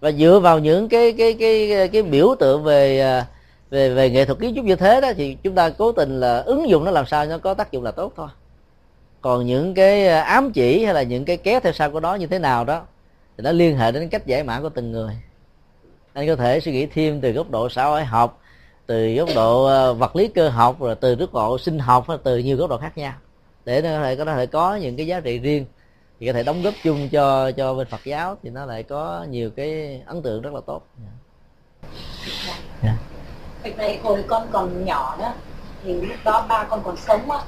Và 0.00 0.12
dựa 0.12 0.40
vào 0.42 0.58
những 0.58 0.88
cái 0.88 1.12
cái 1.12 1.36
cái 1.40 1.88
cái 1.88 2.02
biểu 2.02 2.34
tượng 2.40 2.64
về 2.64 3.00
à, 3.00 3.26
về 3.70 3.94
về 3.94 4.10
nghệ 4.10 4.24
thuật 4.24 4.38
kiến 4.38 4.52
trúc 4.56 4.64
như 4.64 4.76
thế 4.76 5.00
đó 5.00 5.12
thì 5.16 5.36
chúng 5.42 5.54
ta 5.54 5.70
cố 5.70 5.92
tình 5.92 6.20
là 6.20 6.38
ứng 6.38 6.68
dụng 6.68 6.84
nó 6.84 6.90
làm 6.90 7.06
sao 7.06 7.26
nó 7.26 7.38
có 7.38 7.54
tác 7.54 7.72
dụng 7.72 7.82
là 7.82 7.90
tốt 7.90 8.12
thôi. 8.16 8.28
Còn 9.20 9.46
những 9.46 9.74
cái 9.74 10.08
à, 10.08 10.22
ám 10.22 10.52
chỉ 10.52 10.84
hay 10.84 10.94
là 10.94 11.02
những 11.02 11.24
cái 11.24 11.36
kéo 11.36 11.60
theo 11.60 11.72
sau 11.72 11.90
của 11.90 12.00
đó 12.00 12.14
như 12.14 12.26
thế 12.26 12.38
nào 12.38 12.64
đó 12.64 12.82
thì 13.36 13.44
nó 13.44 13.52
liên 13.52 13.78
hệ 13.78 13.92
đến 13.92 14.08
cách 14.08 14.26
giải 14.26 14.42
mã 14.42 14.60
của 14.60 14.68
từng 14.68 14.92
người 14.92 15.14
anh 16.14 16.26
có 16.26 16.36
thể 16.36 16.60
suy 16.60 16.72
nghĩ 16.72 16.86
thêm 16.86 17.20
từ 17.20 17.32
góc 17.32 17.50
độ 17.50 17.68
xã 17.68 17.84
hội 17.84 18.04
học 18.04 18.40
từ 18.86 19.14
góc 19.14 19.28
độ 19.34 19.64
ờ, 19.64 19.94
vật 19.94 20.16
lý 20.16 20.28
cơ 20.28 20.48
học 20.48 20.80
rồi 20.80 20.94
từ 20.94 21.14
góc 21.14 21.32
độ 21.34 21.58
sinh 21.58 21.78
học 21.78 22.06
từ 22.24 22.38
nhiều 22.38 22.56
góc 22.56 22.70
độ 22.70 22.78
khác 22.78 22.98
nhau 22.98 23.12
để 23.64 23.82
nó 23.82 23.88
có 23.88 24.02
thể 24.02 24.16
có 24.16 24.24
thể 24.24 24.46
có 24.46 24.76
những 24.76 24.96
cái 24.96 25.06
giá 25.06 25.20
trị 25.20 25.38
riêng 25.38 25.66
thì 26.20 26.26
có 26.26 26.32
thể 26.32 26.42
đóng 26.42 26.62
góp 26.62 26.74
chung 26.82 27.08
cho 27.08 27.50
cho 27.50 27.74
bên 27.74 27.86
Phật 27.86 28.04
giáo 28.04 28.36
thì 28.42 28.50
nó 28.50 28.66
lại 28.66 28.82
có 28.82 29.26
nhiều 29.30 29.50
cái 29.56 30.00
ấn 30.06 30.22
tượng 30.22 30.42
rất 30.42 30.54
là 30.54 30.60
tốt. 30.66 30.82
Yeah. 32.42 32.58
Yeah. 32.82 32.96
Việc 33.78 34.02
hồi 34.02 34.24
con 34.28 34.48
còn 34.52 34.84
nhỏ 34.84 35.16
đó 35.20 35.32
thì 35.84 36.00
lúc 36.00 36.16
đó 36.24 36.46
ba 36.48 36.64
con 36.64 36.82
còn 36.84 36.96
sống 36.96 37.30
á 37.30 37.38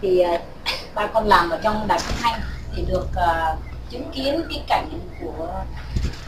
thì 0.00 0.20
ờ, 0.20 0.38
ba 0.94 1.06
con 1.06 1.26
làm 1.26 1.50
ở 1.50 1.60
trong 1.62 1.86
đài 1.88 1.98
phát 1.98 2.14
thanh 2.20 2.40
thì 2.74 2.84
được 2.88 3.08
uh, 3.10 3.58
chứng 3.90 4.10
kiến 4.12 4.42
cái 4.50 4.62
cảnh 4.68 4.88
của 5.20 5.48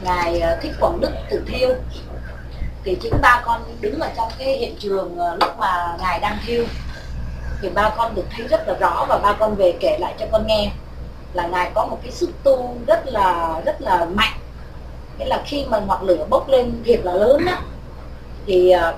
ngài 0.03 0.41
ờ, 0.41 0.59
thích 0.63 0.73
quảng 0.81 1.01
đức 1.01 1.11
tử 1.31 1.43
thiêu. 1.47 1.69
Thì 2.85 2.97
chính 3.03 3.21
ba 3.23 3.43
con 3.45 3.61
đứng 3.81 4.01
ở 4.01 4.09
trong 4.17 4.29
cái 4.39 4.57
hiện 4.57 4.77
trường 4.79 5.19
ờ, 5.19 5.37
lúc 5.41 5.59
mà 5.59 5.97
ngài 6.01 6.21
đang 6.21 6.39
thiêu. 6.47 6.65
Thì 7.63 7.69
ba 7.69 7.91
con 7.97 8.15
được 8.15 8.25
thấy 8.37 8.49
rất 8.49 8.69
là 8.69 8.75
rõ 8.75 9.07
và 9.09 9.19
ba 9.19 9.33
con 9.33 9.55
về 9.55 9.75
kể 9.81 9.99
lại 10.01 10.15
cho 10.19 10.27
con 10.33 10.47
nghe 10.47 10.71
là 11.33 11.47
ngài 11.47 11.71
có 11.75 11.87
một 11.87 11.99
cái 12.03 12.13
sức 12.13 12.31
tu 12.43 12.77
rất 12.87 13.07
là 13.07 13.61
rất 13.65 13.81
là 13.81 14.05
mạnh. 14.05 14.39
Nghĩa 15.19 15.25
là 15.25 15.43
khi 15.47 15.65
mà 15.69 15.79
ngọn 15.79 16.07
lửa 16.07 16.27
bốc 16.31 16.49
lên 16.49 16.83
thiệt 16.85 17.01
là 17.05 17.13
lớn 17.13 17.47
á, 17.47 17.61
thì 18.47 18.71
ờ, 18.71 18.95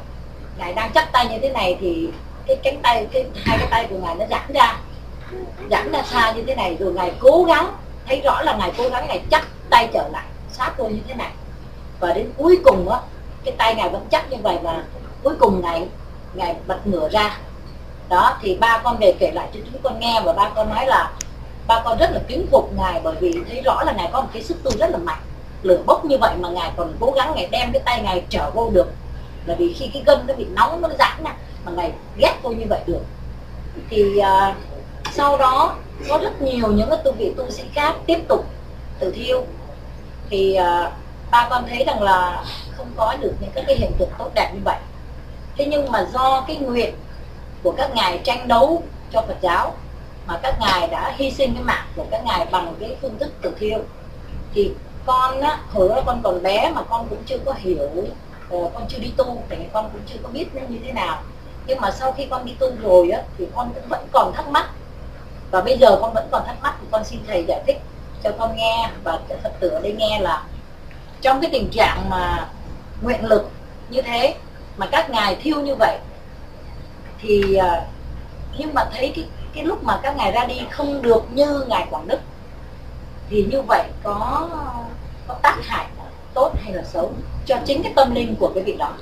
ngài 0.58 0.72
đang 0.72 0.92
chắp 0.92 1.12
tay 1.12 1.26
như 1.28 1.38
thế 1.42 1.48
này 1.48 1.76
thì 1.80 2.08
cái 2.46 2.56
cánh 2.62 2.80
tay, 2.82 3.06
cái 3.12 3.24
hai 3.44 3.58
cái 3.58 3.68
tay 3.70 3.86
của 3.90 3.96
ngài 3.96 4.14
nó 4.14 4.24
giãn 4.30 4.52
ra 4.54 4.76
giãn 5.70 5.92
ra 5.92 6.02
xa 6.02 6.32
như 6.32 6.42
thế 6.46 6.54
này. 6.54 6.76
Rồi 6.80 6.92
ngài 6.92 7.12
cố 7.20 7.44
gắng, 7.48 7.72
thấy 8.06 8.20
rõ 8.20 8.42
là 8.42 8.56
ngài 8.56 8.72
cố 8.78 8.88
gắng, 8.88 9.06
ngài 9.08 9.22
chắp 9.30 9.42
tay 9.70 9.88
trở 9.92 10.08
lại 10.12 10.24
sát 10.54 10.74
tôi 10.76 10.92
như 10.92 11.00
thế 11.08 11.14
này. 11.14 11.32
Và 12.00 12.12
đến 12.12 12.30
cuối 12.36 12.58
cùng 12.64 12.88
á 12.88 12.98
cái 13.44 13.54
tay 13.58 13.74
ngài 13.74 13.88
vẫn 13.88 14.06
chắc 14.10 14.30
như 14.30 14.36
vậy 14.42 14.58
và 14.62 14.84
cuối 15.22 15.34
cùng 15.40 15.62
ngài 15.62 15.88
ngài 16.34 16.56
bật 16.66 16.86
ngửa 16.86 17.08
ra. 17.08 17.38
Đó 18.08 18.38
thì 18.42 18.56
ba 18.56 18.80
con 18.84 18.96
về 19.00 19.14
kể 19.18 19.30
lại 19.34 19.48
cho 19.54 19.60
chúng 19.72 19.82
con 19.82 20.00
nghe 20.00 20.20
và 20.24 20.32
ba 20.32 20.50
con 20.54 20.70
nói 20.70 20.86
là 20.86 21.12
ba 21.66 21.82
con 21.84 21.98
rất 21.98 22.10
là 22.12 22.20
kính 22.28 22.46
phục 22.50 22.72
ngài 22.76 23.00
bởi 23.04 23.14
vì 23.20 23.34
thấy 23.48 23.62
rõ 23.64 23.82
là 23.82 23.92
ngài 23.92 24.10
có 24.12 24.20
một 24.20 24.28
cái 24.32 24.42
sức 24.42 24.62
tu 24.62 24.70
rất 24.78 24.90
là 24.90 24.98
mạnh. 24.98 25.20
Lửa 25.62 25.82
bốc 25.86 26.04
như 26.04 26.18
vậy 26.18 26.34
mà 26.38 26.48
ngài 26.48 26.70
còn 26.76 26.92
cố 27.00 27.10
gắng 27.10 27.32
ngài 27.34 27.46
đem 27.46 27.72
cái 27.72 27.82
tay 27.84 28.02
ngài 28.02 28.24
trở 28.28 28.50
vô 28.50 28.70
được. 28.70 28.92
Là 29.46 29.54
vì 29.54 29.72
khi 29.72 29.90
cái 29.92 30.02
gân 30.06 30.26
nó 30.26 30.34
bị 30.34 30.44
nóng 30.44 30.80
nó 30.80 30.88
giãn 30.98 31.24
nè 31.24 31.30
mà 31.64 31.72
ngài 31.72 31.92
ghét 32.16 32.34
tôi 32.42 32.54
như 32.54 32.66
vậy 32.68 32.80
được. 32.86 33.02
Thì 33.90 34.04
uh, 34.18 34.54
sau 35.12 35.38
đó 35.38 35.76
có 36.08 36.18
rất 36.18 36.42
nhiều 36.42 36.68
những 36.72 36.90
cái 36.90 36.98
tu 37.04 37.12
vị 37.12 37.32
tu 37.36 37.50
sĩ 37.50 37.62
khác 37.74 37.94
tiếp 38.06 38.18
tục 38.28 38.44
tự 38.98 39.10
thiêu 39.10 39.44
thì 40.30 40.58
uh, 40.60 40.92
ba 41.30 41.46
con 41.50 41.64
thấy 41.68 41.84
rằng 41.84 42.02
là 42.02 42.44
không 42.76 42.90
có 42.96 43.16
được 43.20 43.32
những 43.40 43.50
các 43.54 43.64
cái 43.66 43.76
hiện 43.76 43.92
tượng 43.98 44.10
tốt 44.18 44.30
đẹp 44.34 44.50
như 44.54 44.60
vậy. 44.64 44.78
Thế 45.56 45.66
nhưng 45.66 45.92
mà 45.92 46.06
do 46.12 46.44
cái 46.46 46.56
nguyện 46.56 46.94
của 47.62 47.74
các 47.76 47.90
ngài 47.94 48.20
tranh 48.24 48.48
đấu 48.48 48.82
cho 49.12 49.22
Phật 49.22 49.36
giáo 49.40 49.74
mà 50.26 50.38
các 50.42 50.56
ngài 50.60 50.88
đã 50.88 51.14
hy 51.16 51.30
sinh 51.30 51.54
cái 51.54 51.62
mạng 51.62 51.86
của 51.96 52.04
các 52.10 52.24
ngài 52.24 52.46
bằng 52.46 52.74
cái 52.80 52.96
phương 53.02 53.18
thức 53.18 53.32
tử 53.42 53.56
thiêu 53.60 53.78
thì 54.54 54.72
con 55.06 55.40
á 55.40 55.58
hồi 55.72 55.88
đó 55.88 56.02
con 56.06 56.20
còn 56.22 56.42
bé 56.42 56.70
mà 56.74 56.82
con 56.82 57.06
cũng 57.08 57.22
chưa 57.26 57.38
có 57.44 57.54
hiểu 57.56 57.88
ờ, 58.50 58.70
con 58.74 58.86
chưa 58.88 58.98
đi 58.98 59.12
tu 59.16 59.42
thì 59.48 59.56
con 59.72 59.90
cũng 59.92 60.00
chưa 60.06 60.18
có 60.22 60.28
biết 60.28 60.46
nó 60.54 60.62
như 60.68 60.78
thế 60.84 60.92
nào. 60.92 61.22
Nhưng 61.66 61.80
mà 61.80 61.90
sau 61.90 62.12
khi 62.12 62.26
con 62.30 62.44
đi 62.44 62.54
tu 62.58 62.70
rồi 62.82 63.10
á 63.10 63.22
thì 63.38 63.46
con 63.54 63.72
cũng 63.74 63.88
vẫn 63.88 64.06
còn 64.12 64.32
thắc 64.34 64.48
mắc. 64.48 64.70
Và 65.50 65.60
bây 65.60 65.78
giờ 65.78 65.98
con 66.00 66.12
vẫn 66.14 66.28
còn 66.30 66.42
thắc 66.46 66.56
mắc 66.62 66.74
thì 66.80 66.86
con 66.90 67.04
xin 67.04 67.20
thầy 67.26 67.44
giải 67.48 67.62
thích 67.66 67.80
cho 68.24 68.32
con 68.38 68.56
nghe 68.56 68.90
và 69.04 69.20
thật 69.28 69.52
phật 69.60 69.70
ở 69.70 69.80
đây 69.80 69.92
nghe 69.92 70.20
là 70.20 70.44
trong 71.20 71.40
cái 71.40 71.50
tình 71.52 71.68
trạng 71.70 72.10
mà 72.10 72.48
nguyện 73.02 73.24
lực 73.24 73.50
như 73.90 74.02
thế, 74.02 74.34
mà 74.76 74.86
các 74.92 75.10
ngài 75.10 75.36
thiêu 75.36 75.60
như 75.60 75.74
vậy, 75.74 75.98
thì 77.20 77.54
à, 77.54 77.86
nhưng 78.58 78.74
mà 78.74 78.84
thấy 78.92 79.12
cái 79.16 79.24
cái 79.54 79.64
lúc 79.64 79.84
mà 79.84 80.00
các 80.02 80.16
ngài 80.16 80.32
ra 80.32 80.44
đi 80.44 80.60
không 80.70 81.02
được 81.02 81.22
như 81.34 81.64
ngài 81.68 81.86
Quảng 81.90 82.08
Đức, 82.08 82.20
thì 83.30 83.46
như 83.50 83.62
vậy 83.62 83.88
có 84.02 84.48
có 85.26 85.34
tác 85.42 85.56
hại 85.62 85.86
tốt 86.34 86.52
hay 86.62 86.72
là 86.72 86.82
xấu 86.82 87.12
cho 87.46 87.56
chính 87.66 87.82
cái 87.82 87.92
tâm 87.96 88.14
linh 88.14 88.34
của 88.40 88.50
cái 88.54 88.64
vị 88.64 88.76
đó? 88.78 88.92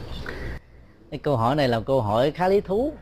Cái 1.11 1.19
câu 1.19 1.37
hỏi 1.37 1.57
này 1.57 1.69
là 1.69 1.81
câu 1.81 2.01
hỏi 2.01 2.31
khá 2.31 2.49
lý 2.49 2.61
thú, 2.61 2.93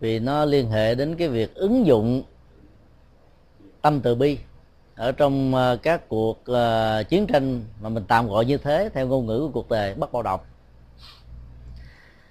vì 0.00 0.18
nó 0.18 0.44
liên 0.44 0.70
hệ 0.70 0.94
đến 0.94 1.16
cái 1.16 1.28
việc 1.28 1.54
ứng 1.54 1.86
dụng 1.86 2.22
tâm 3.82 4.00
từ 4.00 4.14
bi 4.14 4.38
ở 4.96 5.12
trong 5.12 5.54
ờ, 5.54 5.76
các 5.82 6.08
cuộc 6.08 6.44
ờ, 6.44 7.02
chiến 7.08 7.26
tranh 7.26 7.62
mà 7.80 7.88
mình 7.88 8.04
tạm 8.08 8.28
gọi 8.28 8.44
như 8.44 8.56
thế 8.56 8.90
theo 8.94 9.06
ngôn 9.06 9.26
ngữ 9.26 9.40
của 9.40 9.48
cuộc 9.48 9.68
đời 9.68 9.94
bất 9.94 10.12
bạo 10.12 10.22
động 10.22 10.40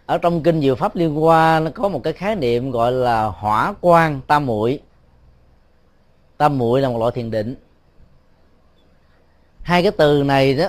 ở 0.05 0.17
trong 0.17 0.43
kinh 0.43 0.61
diệu 0.61 0.75
pháp 0.75 0.95
liên 0.95 1.15
hoa 1.15 1.59
nó 1.59 1.71
có 1.75 1.89
một 1.89 2.03
cái 2.03 2.13
khái 2.13 2.35
niệm 2.35 2.71
gọi 2.71 2.91
là 2.91 3.25
hỏa 3.25 3.73
quan 3.81 4.21
tam 4.27 4.45
muội. 4.45 4.79
Tam 6.37 6.57
muội 6.57 6.81
là 6.81 6.89
một 6.89 6.99
loại 6.99 7.11
thiền 7.15 7.31
định. 7.31 7.55
Hai 9.61 9.83
cái 9.83 9.91
từ 9.91 10.23
này 10.23 10.53
đó 10.53 10.65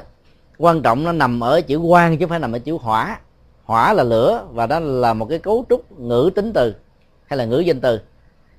quan 0.58 0.82
trọng 0.82 1.04
nó 1.04 1.12
nằm 1.12 1.40
ở 1.40 1.60
chữ 1.60 1.78
quan 1.78 2.18
chứ 2.18 2.24
không 2.24 2.30
phải 2.30 2.38
nằm 2.38 2.52
ở 2.52 2.58
chữ 2.58 2.78
hỏa. 2.80 3.20
Hỏa 3.64 3.92
là 3.92 4.02
lửa 4.02 4.46
và 4.50 4.66
đó 4.66 4.80
là 4.80 5.14
một 5.14 5.26
cái 5.30 5.38
cấu 5.38 5.64
trúc 5.68 6.00
ngữ 6.00 6.30
tính 6.34 6.52
từ 6.52 6.74
hay 7.26 7.36
là 7.36 7.44
ngữ 7.44 7.58
danh 7.58 7.80
từ. 7.80 8.00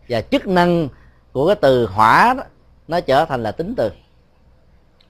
Và 0.09 0.21
chức 0.21 0.47
năng 0.47 0.87
của 1.31 1.47
cái 1.47 1.55
từ 1.55 1.85
hỏa 1.85 2.33
đó, 2.33 2.43
nó 2.87 2.99
trở 2.99 3.25
thành 3.25 3.43
là 3.43 3.51
tính 3.51 3.73
từ. 3.77 3.91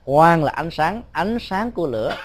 Quan 0.05 0.43
là 0.43 0.51
ánh 0.51 0.71
sáng 0.71 1.01
ánh 1.11 1.37
sáng 1.41 1.71
của 1.71 1.87
lửa. 1.87 2.15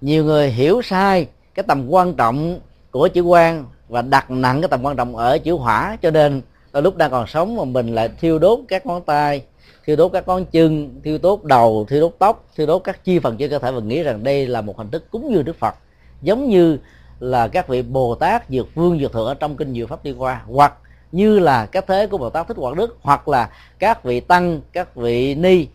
Nhiều 0.00 0.24
người 0.24 0.50
hiểu 0.50 0.82
sai 0.82 1.26
cái 1.54 1.64
tầm 1.68 1.88
quan 1.88 2.14
trọng 2.14 2.60
của 2.90 3.08
chữ 3.08 3.22
quan 3.22 3.64
và 3.88 4.02
đặt 4.02 4.30
nặng 4.30 4.60
cái 4.60 4.68
tầm 4.68 4.82
quan 4.82 4.96
trọng 4.96 5.16
ở 5.16 5.38
chữ 5.38 5.54
hỏa. 5.54 5.96
Cho 6.02 6.10
nên 6.10 6.42
đôi 6.72 6.82
lúc 6.82 6.96
đang 6.96 7.10
còn 7.10 7.26
sống 7.26 7.56
mà 7.56 7.64
mình 7.64 7.94
lại 7.94 8.08
thiêu 8.20 8.38
đốt 8.38 8.58
các 8.68 8.86
ngón 8.86 9.02
tay, 9.02 9.42
thiêu 9.84 9.96
đốt 9.96 10.12
các 10.12 10.28
ngón 10.28 10.44
chân, 10.44 11.00
thiêu 11.04 11.18
đốt 11.22 11.44
đầu, 11.44 11.86
thiêu 11.88 12.00
đốt 12.00 12.14
tóc, 12.18 12.44
thiêu 12.56 12.66
đốt 12.66 12.84
các 12.84 13.04
chi 13.04 13.18
phần 13.18 13.36
trên 13.36 13.50
cơ 13.50 13.58
thể 13.58 13.72
và 13.72 13.80
nghĩ 13.80 14.02
rằng 14.02 14.24
đây 14.24 14.46
là 14.46 14.60
một 14.60 14.76
hình 14.76 14.90
thức 14.90 15.10
cúng 15.10 15.30
dường 15.34 15.44
đức 15.44 15.56
phật. 15.56 15.74
Giống 16.22 16.48
như 16.48 16.78
là 17.20 17.48
các 17.48 17.68
vị 17.68 17.82
bồ 17.82 18.14
tát, 18.14 18.48
dược 18.48 18.74
vương, 18.74 19.00
dược 19.00 19.12
thượng 19.12 19.26
ở 19.26 19.34
trong 19.34 19.56
kinh 19.56 19.74
diệu 19.74 19.86
pháp 19.86 20.04
đi 20.04 20.12
qua, 20.12 20.42
hoặc 20.46 20.74
như 21.12 21.38
là 21.38 21.66
các 21.66 21.84
thế 21.88 22.06
của 22.06 22.18
bồ 22.18 22.30
tát 22.30 22.48
thích 22.48 22.56
quảng 22.56 22.76
đức 22.76 22.98
hoặc 23.02 23.28
là 23.28 23.50
các 23.78 24.04
vị 24.04 24.20
tăng 24.20 24.60
các 24.72 24.94
vị 24.94 25.34
ni 25.34 25.66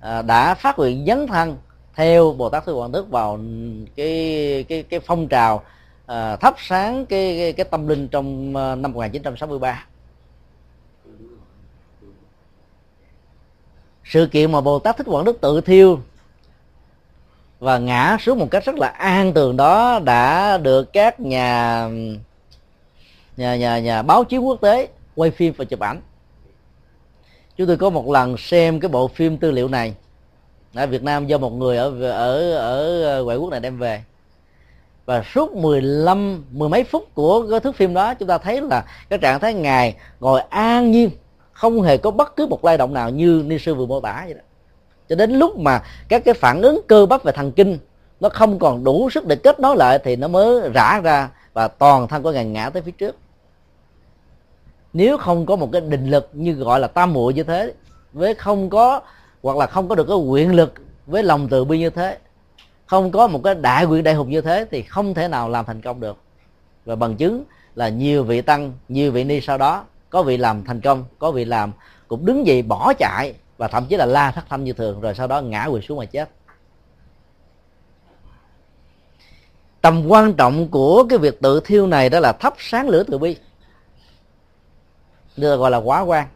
à, 0.00 0.22
đã 0.22 0.54
phát 0.54 0.78
nguyện 0.78 1.04
dấn 1.06 1.26
thân 1.26 1.56
theo 1.94 2.32
bồ 2.32 2.48
tát 2.48 2.64
thích 2.64 2.72
quảng 2.72 2.92
đức 2.92 3.10
vào 3.10 3.38
cái 3.96 4.64
cái 4.68 4.82
cái 4.82 5.00
phong 5.00 5.28
trào 5.28 5.62
à, 6.06 6.36
thắp 6.36 6.54
sáng 6.58 7.06
cái, 7.06 7.36
cái 7.38 7.52
cái 7.52 7.64
tâm 7.64 7.88
linh 7.88 8.08
trong 8.08 8.56
à, 8.56 8.74
năm 8.74 8.92
1963 8.92 9.86
sự 14.04 14.26
kiện 14.26 14.52
mà 14.52 14.60
bồ 14.60 14.78
tát 14.78 14.96
thích 14.96 15.06
quảng 15.10 15.24
đức 15.24 15.40
tự 15.40 15.60
thiêu 15.60 16.00
và 17.60 17.78
ngã 17.78 18.16
xuống 18.20 18.38
một 18.38 18.50
cách 18.50 18.64
rất 18.64 18.74
là 18.74 18.88
an 18.88 19.32
tường 19.32 19.56
đó 19.56 20.00
đã 20.04 20.58
được 20.58 20.92
các 20.92 21.20
nhà 21.20 21.88
nhà 23.42 23.56
nhà 23.56 23.78
nhà 23.78 24.02
báo 24.02 24.24
chí 24.24 24.38
quốc 24.38 24.60
tế, 24.60 24.88
quay 25.14 25.30
phim 25.30 25.54
và 25.56 25.64
chụp 25.64 25.80
ảnh. 25.80 26.00
Chúng 27.56 27.66
tôi 27.66 27.76
có 27.76 27.90
một 27.90 28.08
lần 28.08 28.36
xem 28.36 28.80
cái 28.80 28.88
bộ 28.88 29.08
phim 29.08 29.36
tư 29.36 29.50
liệu 29.50 29.68
này. 29.68 29.94
Ở 30.74 30.86
Việt 30.86 31.02
Nam 31.02 31.26
do 31.26 31.38
một 31.38 31.52
người 31.52 31.76
ở 31.76 32.10
ở 32.10 32.54
ở 32.56 33.24
ngoại 33.24 33.36
quốc 33.36 33.50
này 33.50 33.60
đem 33.60 33.78
về. 33.78 34.02
Và 35.06 35.22
suốt 35.34 35.52
15 35.52 36.44
mười 36.50 36.68
mấy 36.68 36.84
phút 36.84 37.14
của 37.14 37.46
cái 37.50 37.60
thước 37.60 37.76
phim 37.76 37.94
đó, 37.94 38.14
chúng 38.14 38.28
ta 38.28 38.38
thấy 38.38 38.60
là 38.60 38.84
cái 39.08 39.18
trạng 39.18 39.40
thái 39.40 39.54
ngài 39.54 39.96
ngồi 40.20 40.40
an 40.40 40.90
nhiên, 40.90 41.10
không 41.52 41.82
hề 41.82 41.96
có 41.96 42.10
bất 42.10 42.36
cứ 42.36 42.46
một 42.46 42.64
lay 42.64 42.78
động 42.78 42.94
nào 42.94 43.10
như 43.10 43.44
ni 43.46 43.58
sư 43.58 43.74
vừa 43.74 43.86
mô 43.86 44.00
tả 44.00 44.22
vậy 44.24 44.34
đó. 44.34 44.40
Cho 45.08 45.16
đến 45.16 45.30
lúc 45.30 45.58
mà 45.58 45.82
các 46.08 46.24
cái 46.24 46.34
phản 46.34 46.62
ứng 46.62 46.80
cơ 46.86 47.06
bắp 47.06 47.22
và 47.22 47.32
thần 47.32 47.52
kinh 47.52 47.78
nó 48.20 48.28
không 48.28 48.58
còn 48.58 48.84
đủ 48.84 49.10
sức 49.10 49.26
để 49.26 49.36
kết 49.36 49.60
nối 49.60 49.76
lại 49.76 49.98
thì 50.04 50.16
nó 50.16 50.28
mới 50.28 50.70
rã 50.74 51.00
ra 51.00 51.28
và 51.52 51.68
toàn 51.68 52.08
thân 52.08 52.22
của 52.22 52.32
ngài 52.32 52.44
ngã 52.44 52.70
tới 52.70 52.82
phía 52.82 52.92
trước 52.92 53.16
nếu 54.92 55.18
không 55.18 55.46
có 55.46 55.56
một 55.56 55.68
cái 55.72 55.80
định 55.80 56.06
lực 56.06 56.30
như 56.32 56.52
gọi 56.52 56.80
là 56.80 56.88
tam 56.88 57.12
muội 57.12 57.34
như 57.34 57.42
thế, 57.42 57.72
với 58.12 58.34
không 58.34 58.70
có, 58.70 59.00
hoặc 59.42 59.56
là 59.56 59.66
không 59.66 59.88
có 59.88 59.94
được 59.94 60.04
cái 60.08 60.16
quyền 60.16 60.54
lực 60.54 60.74
với 61.06 61.22
lòng 61.22 61.48
từ 61.48 61.64
bi 61.64 61.78
như 61.78 61.90
thế, 61.90 62.18
không 62.86 63.12
có 63.12 63.26
một 63.26 63.40
cái 63.44 63.54
đại 63.54 63.86
nguyện 63.86 64.04
đại 64.04 64.14
hùng 64.14 64.30
như 64.30 64.40
thế, 64.40 64.66
thì 64.70 64.82
không 64.82 65.14
thể 65.14 65.28
nào 65.28 65.48
làm 65.48 65.64
thành 65.64 65.80
công 65.80 66.00
được. 66.00 66.16
Và 66.84 66.96
bằng 66.96 67.16
chứng 67.16 67.44
là 67.74 67.88
nhiều 67.88 68.24
vị 68.24 68.40
tăng, 68.40 68.72
nhiều 68.88 69.12
vị 69.12 69.24
ni 69.24 69.40
sau 69.40 69.58
đó, 69.58 69.84
có 70.10 70.22
vị 70.22 70.36
làm 70.36 70.64
thành 70.64 70.80
công, 70.80 71.04
có 71.18 71.30
vị 71.30 71.44
làm 71.44 71.72
cũng 72.08 72.26
đứng 72.26 72.46
dậy 72.46 72.62
bỏ 72.62 72.92
chạy 72.98 73.34
và 73.56 73.68
thậm 73.68 73.86
chí 73.86 73.96
là 73.96 74.06
la 74.06 74.30
thất 74.30 74.44
thanh 74.48 74.64
như 74.64 74.72
thường, 74.72 75.00
rồi 75.00 75.14
sau 75.14 75.26
đó 75.26 75.40
ngã 75.40 75.64
quỳ 75.64 75.80
xuống 75.80 75.98
mà 75.98 76.04
chết. 76.04 76.30
Tầm 79.80 80.08
quan 80.08 80.34
trọng 80.34 80.68
của 80.68 81.04
cái 81.08 81.18
việc 81.18 81.40
tự 81.40 81.60
thiêu 81.64 81.86
này 81.86 82.10
đó 82.10 82.20
là 82.20 82.32
thắp 82.32 82.54
sáng 82.58 82.88
lửa 82.88 83.02
từ 83.02 83.18
bi 83.18 83.36
được 85.36 85.56
gọi 85.56 85.70
là 85.70 85.78
quá 85.78 86.00
quan 86.00 86.28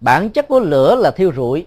bản 0.00 0.30
chất 0.30 0.48
của 0.48 0.60
lửa 0.60 0.94
là 0.94 1.10
thiêu 1.10 1.32
rụi. 1.36 1.66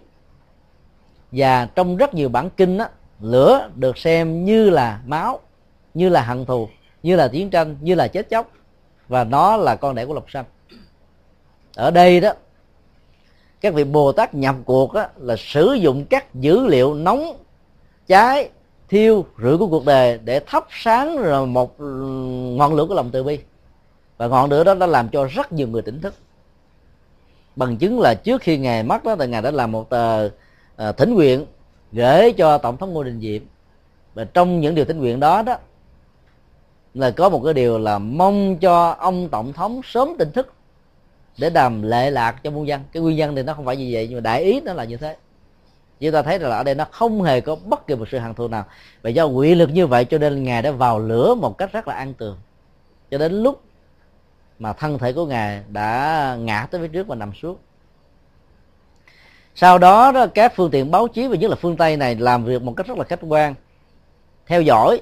Và 1.32 1.66
trong 1.76 1.98
rất 1.98 2.14
nhiều 2.14 2.30
bản 2.30 2.50
kinh 2.50 2.78
đó, 2.78 2.86
lửa 3.22 3.70
được 3.76 3.98
xem 3.98 4.46
như 4.46 4.70
là 4.70 5.02
máu 5.06 5.40
như 5.94 6.10
là 6.10 6.22
hận 6.22 6.46
thù 6.46 6.70
như 7.04 7.16
là 7.16 7.28
chiến 7.28 7.50
tranh 7.50 7.76
như 7.82 7.96
là 7.96 8.08
chết 8.08 8.30
chóc. 8.30 8.52
Và 9.08 9.24
nó 9.24 9.58
là 9.58 9.76
con 9.76 9.96
đẻ 9.96 10.06
của 10.06 10.14
lộc 10.14 10.32
sanh. 10.32 10.46
Ở 11.76 11.92
đây 11.92 12.20
đó 12.20 12.34
các 13.62 13.74
vị 13.74 13.84
bồ 13.84 14.12
tát 14.12 14.34
nhập 14.34 14.56
cuộc 14.66 14.94
đó, 14.94 15.06
là 15.18 15.36
sử 15.38 15.74
dụng 15.74 16.06
các 16.06 16.36
dữ 16.36 16.68
liệu 16.68 16.94
nóng 16.94 17.38
cháy 18.08 18.50
thiêu 18.90 19.26
rưỡi 19.42 19.58
của 19.58 19.68
cuộc 19.68 19.86
đời 19.86 20.20
để 20.24 20.40
thắp 20.40 20.68
sáng 20.70 21.18
rồi 21.18 21.48
một 21.48 21.78
ừ, 21.78 21.86
ngọn 22.58 22.74
lửa 22.74 22.86
của 22.86 22.94
lòng 22.94 23.10
từ 23.12 23.24
bi 23.24 23.40
và 24.22 24.28
ngọn 24.28 24.50
lửa 24.50 24.64
đó 24.64 24.74
đã 24.74 24.86
làm 24.86 25.10
cho 25.10 25.26
rất 25.26 25.54
nhiều 25.54 25.68
người 25.68 25.82
tỉnh 25.82 26.02
thức. 26.02 26.14
Bằng 27.56 27.78
chứng 27.78 28.00
là 28.00 28.14
trước 28.14 28.42
khi 28.42 28.58
ngài 28.58 28.84
mất 28.84 29.04
đó 29.04 29.16
thì 29.20 29.28
ngài 29.28 29.42
đã 29.42 29.52
làm 29.52 29.72
một 29.72 29.90
tờ 29.90 30.30
à, 30.76 30.92
thỉnh 30.92 31.14
nguyện 31.14 31.46
gửi 31.92 32.34
cho 32.34 32.58
tổng 32.58 32.78
thống 32.78 32.94
ngô 32.94 33.04
đình 33.04 33.20
diệm. 33.22 33.42
Và 34.14 34.24
trong 34.24 34.60
những 34.60 34.76
điều 34.76 34.86
thỉnh 34.86 35.00
nguyện 35.00 35.20
đó 35.20 35.42
đó 35.42 35.58
là 36.94 37.12
có 37.12 37.30
một 37.30 37.42
cái 37.46 37.54
điều 37.54 37.80
là 37.80 38.00
mong 38.00 38.58
cho 38.58 38.96
ông 39.00 39.30
tổng 39.30 39.54
thống 39.54 39.82
sớm 39.84 40.16
tỉnh 40.20 40.32
thức 40.32 40.54
để 41.38 41.50
đàm 41.50 41.82
lệ 41.82 42.12
lạc 42.12 42.44
cho 42.44 42.52
muôn 42.52 42.68
dân. 42.68 42.82
Cái 42.94 43.04
nguyên 43.04 43.18
nhân 43.18 43.36
thì 43.36 43.44
nó 43.44 43.54
không 43.54 43.66
phải 43.66 43.78
như 43.78 43.90
vậy 43.92 44.08
nhưng 44.08 44.18
mà 44.18 44.22
đại 44.22 44.44
ý 44.44 44.62
nó 44.62 44.74
là 44.74 44.84
như 44.84 44.98
thế. 44.98 45.18
Chúng 46.00 46.12
ta 46.12 46.22
thấy 46.22 46.40
là 46.40 46.58
ở 46.58 46.64
đây 46.64 46.76
nó 46.76 46.86
không 46.92 47.24
hề 47.24 47.42
có 47.42 47.56
bất 47.56 47.88
kỳ 47.88 47.96
một 47.96 48.06
sự 48.12 48.18
hằng 48.18 48.34
thù 48.34 48.48
nào. 48.48 48.66
Và 49.02 49.10
do 49.10 49.26
quỷ 49.26 49.56
lực 49.56 49.70
như 49.70 49.88
vậy 49.88 50.06
cho 50.06 50.18
nên 50.18 50.44
ngài 50.44 50.62
đã 50.62 50.72
vào 50.72 51.00
lửa 51.00 51.36
một 51.36 51.58
cách 51.58 51.72
rất 51.72 51.88
là 51.88 51.96
an 51.96 52.14
tường. 52.14 52.38
Cho 53.12 53.18
đến 53.18 53.44
lúc 53.44 53.62
mà 54.62 54.74
thân 54.74 55.00
thể 55.00 55.14
của 55.14 55.26
ngài 55.26 55.62
đã 55.70 56.38
ngã 56.40 56.68
tới 56.72 56.82
phía 56.82 56.88
trước 56.88 57.08
và 57.08 57.16
nằm 57.16 57.34
xuống. 57.42 57.58
Sau 59.56 59.78
đó, 59.78 60.12
đó 60.12 60.28
các 60.28 60.54
phương 60.56 60.72
tiện 60.72 60.92
báo 60.92 61.08
chí 61.08 61.28
và 61.28 61.36
nhất 61.36 61.50
là 61.50 61.56
phương 61.56 61.78
tây 61.78 61.98
này 61.98 62.16
làm 62.16 62.46
việc 62.46 62.62
một 62.62 62.74
cách 62.78 62.88
rất 62.88 62.98
là 62.98 63.04
khách 63.04 63.20
quan 63.22 63.56
theo 64.48 64.62
dõi 64.62 65.02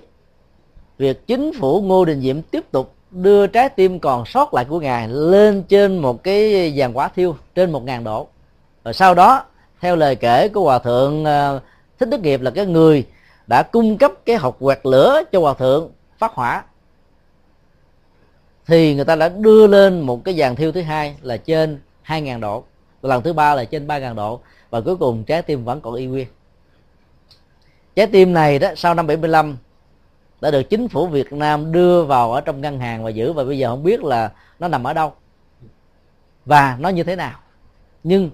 việc 0.97 1.27
chính 1.27 1.51
phủ 1.59 1.81
ngô 1.81 2.05
đình 2.05 2.21
diệm 2.21 2.41
tiếp 2.41 2.71
tục 2.71 2.93
đưa 3.11 3.47
trái 3.47 3.69
tim 3.69 3.99
còn 3.99 4.25
sót 4.25 4.53
lại 4.53 4.65
của 4.65 4.79
ngài 4.79 5.07
lên 5.07 5.63
trên 5.63 5.97
một 5.97 6.23
cái 6.23 6.73
giàn 6.73 6.97
quả 6.97 7.07
thiêu 7.07 7.35
trên 7.55 7.71
một 7.71 7.83
ngàn 7.83 8.03
độ. 8.03 8.27
Và 8.83 8.93
sau 8.93 9.15
đó 9.15 9.43
theo 9.79 9.95
lời 9.95 10.15
kể 10.15 10.49
của 10.49 10.63
hòa 10.63 10.79
thượng 10.79 11.25
ờ, 11.25 11.59
thích 11.99 12.09
đức 12.09 12.21
nghiệp 12.21 12.41
là 12.41 12.51
cái 12.51 12.65
người 12.65 13.05
đã 13.47 13.63
cung 13.63 13.97
cấp 13.97 14.11
cái 14.25 14.35
học 14.35 14.57
quẹt 14.59 14.79
lửa 14.83 15.23
cho 15.31 15.39
hòa 15.39 15.53
thượng 15.53 15.89
phát 16.17 16.33
hỏa 16.33 16.63
thì 18.69 18.95
người 18.95 19.05
ta 19.05 19.15
đã 19.15 19.29
đưa 19.29 19.67
lên 19.67 20.01
một 20.01 20.23
cái 20.25 20.35
dàn 20.37 20.55
thiêu 20.55 20.71
thứ 20.71 20.81
hai 20.81 21.15
là 21.21 21.37
trên 21.37 21.79
2.000 22.05 22.39
độ. 22.39 22.63
Lần 23.01 23.23
thứ 23.23 23.33
ba 23.33 23.55
là 23.55 23.63
trên 23.63 23.87
3.000 23.87 24.15
độ. 24.15 24.39
Và 24.69 24.81
cuối 24.81 24.95
cùng 24.95 25.23
trái 25.23 25.41
tim 25.41 25.63
vẫn 25.63 25.81
còn 25.81 25.93
y 25.93 26.05
nguyên. 26.05 26.27
Trái 27.95 28.07
tim 28.07 28.33
này 28.33 28.59
đó, 28.59 28.69
sau 28.75 28.93
năm 28.93 29.07
75 29.07 29.57
đã 30.41 30.51
được 30.51 30.63
chính 30.69 30.87
phủ 30.87 31.07
Việt 31.07 31.33
Nam 31.33 31.71
đưa 31.71 32.03
vào 32.03 32.33
ở 32.33 32.41
trong 32.41 32.61
ngân 32.61 32.79
hàng 32.79 33.03
và 33.03 33.09
giữ. 33.09 33.33
Và 33.33 33.43
bây 33.43 33.57
giờ 33.57 33.69
không 33.69 33.83
biết 33.83 34.03
là 34.03 34.31
nó 34.59 34.67
nằm 34.67 34.83
ở 34.83 34.93
đâu. 34.93 35.13
Và 36.45 36.77
nó 36.79 36.89
như 36.89 37.03
thế 37.03 37.15
nào. 37.15 37.39
Nhưng 38.03 38.29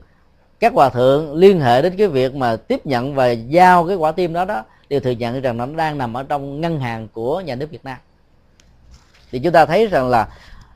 các 0.60 0.74
hòa 0.74 0.90
thượng 0.90 1.36
liên 1.36 1.60
hệ 1.60 1.82
đến 1.82 1.98
cái 1.98 2.08
việc 2.08 2.36
mà 2.36 2.56
tiếp 2.56 2.86
nhận 2.86 3.16
và 3.16 3.32
giao 3.32 3.88
cái 3.88 3.96
quả 3.96 4.12
tim 4.12 4.34
đó 4.34 4.46
đó, 4.46 4.64
đều 4.90 5.00
thừa 5.00 5.12
nhận 5.12 5.42
rằng 5.42 5.58
nó 5.58 5.66
đang 5.66 5.98
nằm 5.98 6.14
ở 6.14 6.24
trong 6.24 6.62
ngân 6.62 6.80
hàng 6.80 7.08
của 7.14 7.42
nhà 7.42 7.56
nước 7.56 7.72
Việt 7.72 7.86
Nam 7.86 7.98
thì 9.32 9.40
chúng 9.40 9.54
ta 9.54 9.66
thấy 9.66 9.88
rằng 9.88 10.10
là 10.10 10.30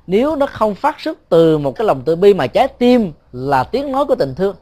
nếu 0.08 0.36
nó 0.36 0.46
không 0.46 0.76
phát 0.76 1.00
xuất 1.00 1.18
từ 1.30 1.58
một 1.58 1.76
cái 1.76 1.88
lòng 1.88 2.02
từ 2.06 2.16
bi 2.16 2.34
mà 2.34 2.48
trái 2.48 2.68
tim 2.68 3.12
là 3.32 3.64
tiếng 3.64 3.92
nói 3.92 4.06
của 4.06 4.16
tình 4.16 4.36
thương, 4.36 4.56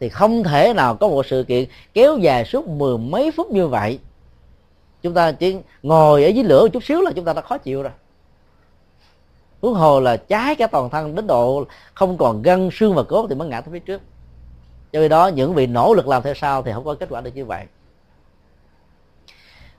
thì 0.00 0.08
không 0.08 0.44
thể 0.44 0.72
nào 0.74 0.96
có 0.96 1.08
một 1.08 1.26
sự 1.26 1.44
kiện 1.48 1.64
kéo 1.94 2.18
dài 2.18 2.44
suốt 2.44 2.68
mười 2.68 2.98
mấy 2.98 3.30
phút 3.30 3.50
như 3.50 3.66
vậy. 3.66 3.98
Chúng 5.02 5.14
ta 5.14 5.32
chỉ 5.32 5.56
ngồi 5.82 6.24
ở 6.24 6.28
dưới 6.28 6.44
lửa 6.44 6.62
một 6.62 6.68
chút 6.72 6.84
xíu 6.84 7.00
là 7.00 7.10
chúng 7.16 7.24
ta 7.24 7.32
đã 7.32 7.40
khó 7.40 7.58
chịu 7.58 7.82
rồi. 7.82 7.92
Huống 9.62 9.74
hồ 9.74 10.00
là 10.00 10.16
cháy 10.16 10.54
cả 10.54 10.66
toàn 10.66 10.90
thân 10.90 11.14
đến 11.14 11.26
độ 11.26 11.64
không 11.94 12.16
còn 12.18 12.42
gân, 12.42 12.70
xương 12.72 12.94
và 12.94 13.02
cốt 13.02 13.26
thì 13.28 13.34
mới 13.34 13.48
ngã 13.48 13.60
tới 13.60 13.72
phía 13.72 13.78
trước. 13.78 14.02
Do 14.92 15.08
đó 15.08 15.26
những 15.26 15.54
vị 15.54 15.66
nỗ 15.66 15.94
lực 15.94 16.08
làm 16.08 16.22
theo 16.22 16.34
sau 16.34 16.62
thì 16.62 16.72
không 16.72 16.84
có 16.84 16.94
kết 16.94 17.06
quả 17.10 17.20
được 17.20 17.30
như 17.34 17.44
vậy 17.44 17.64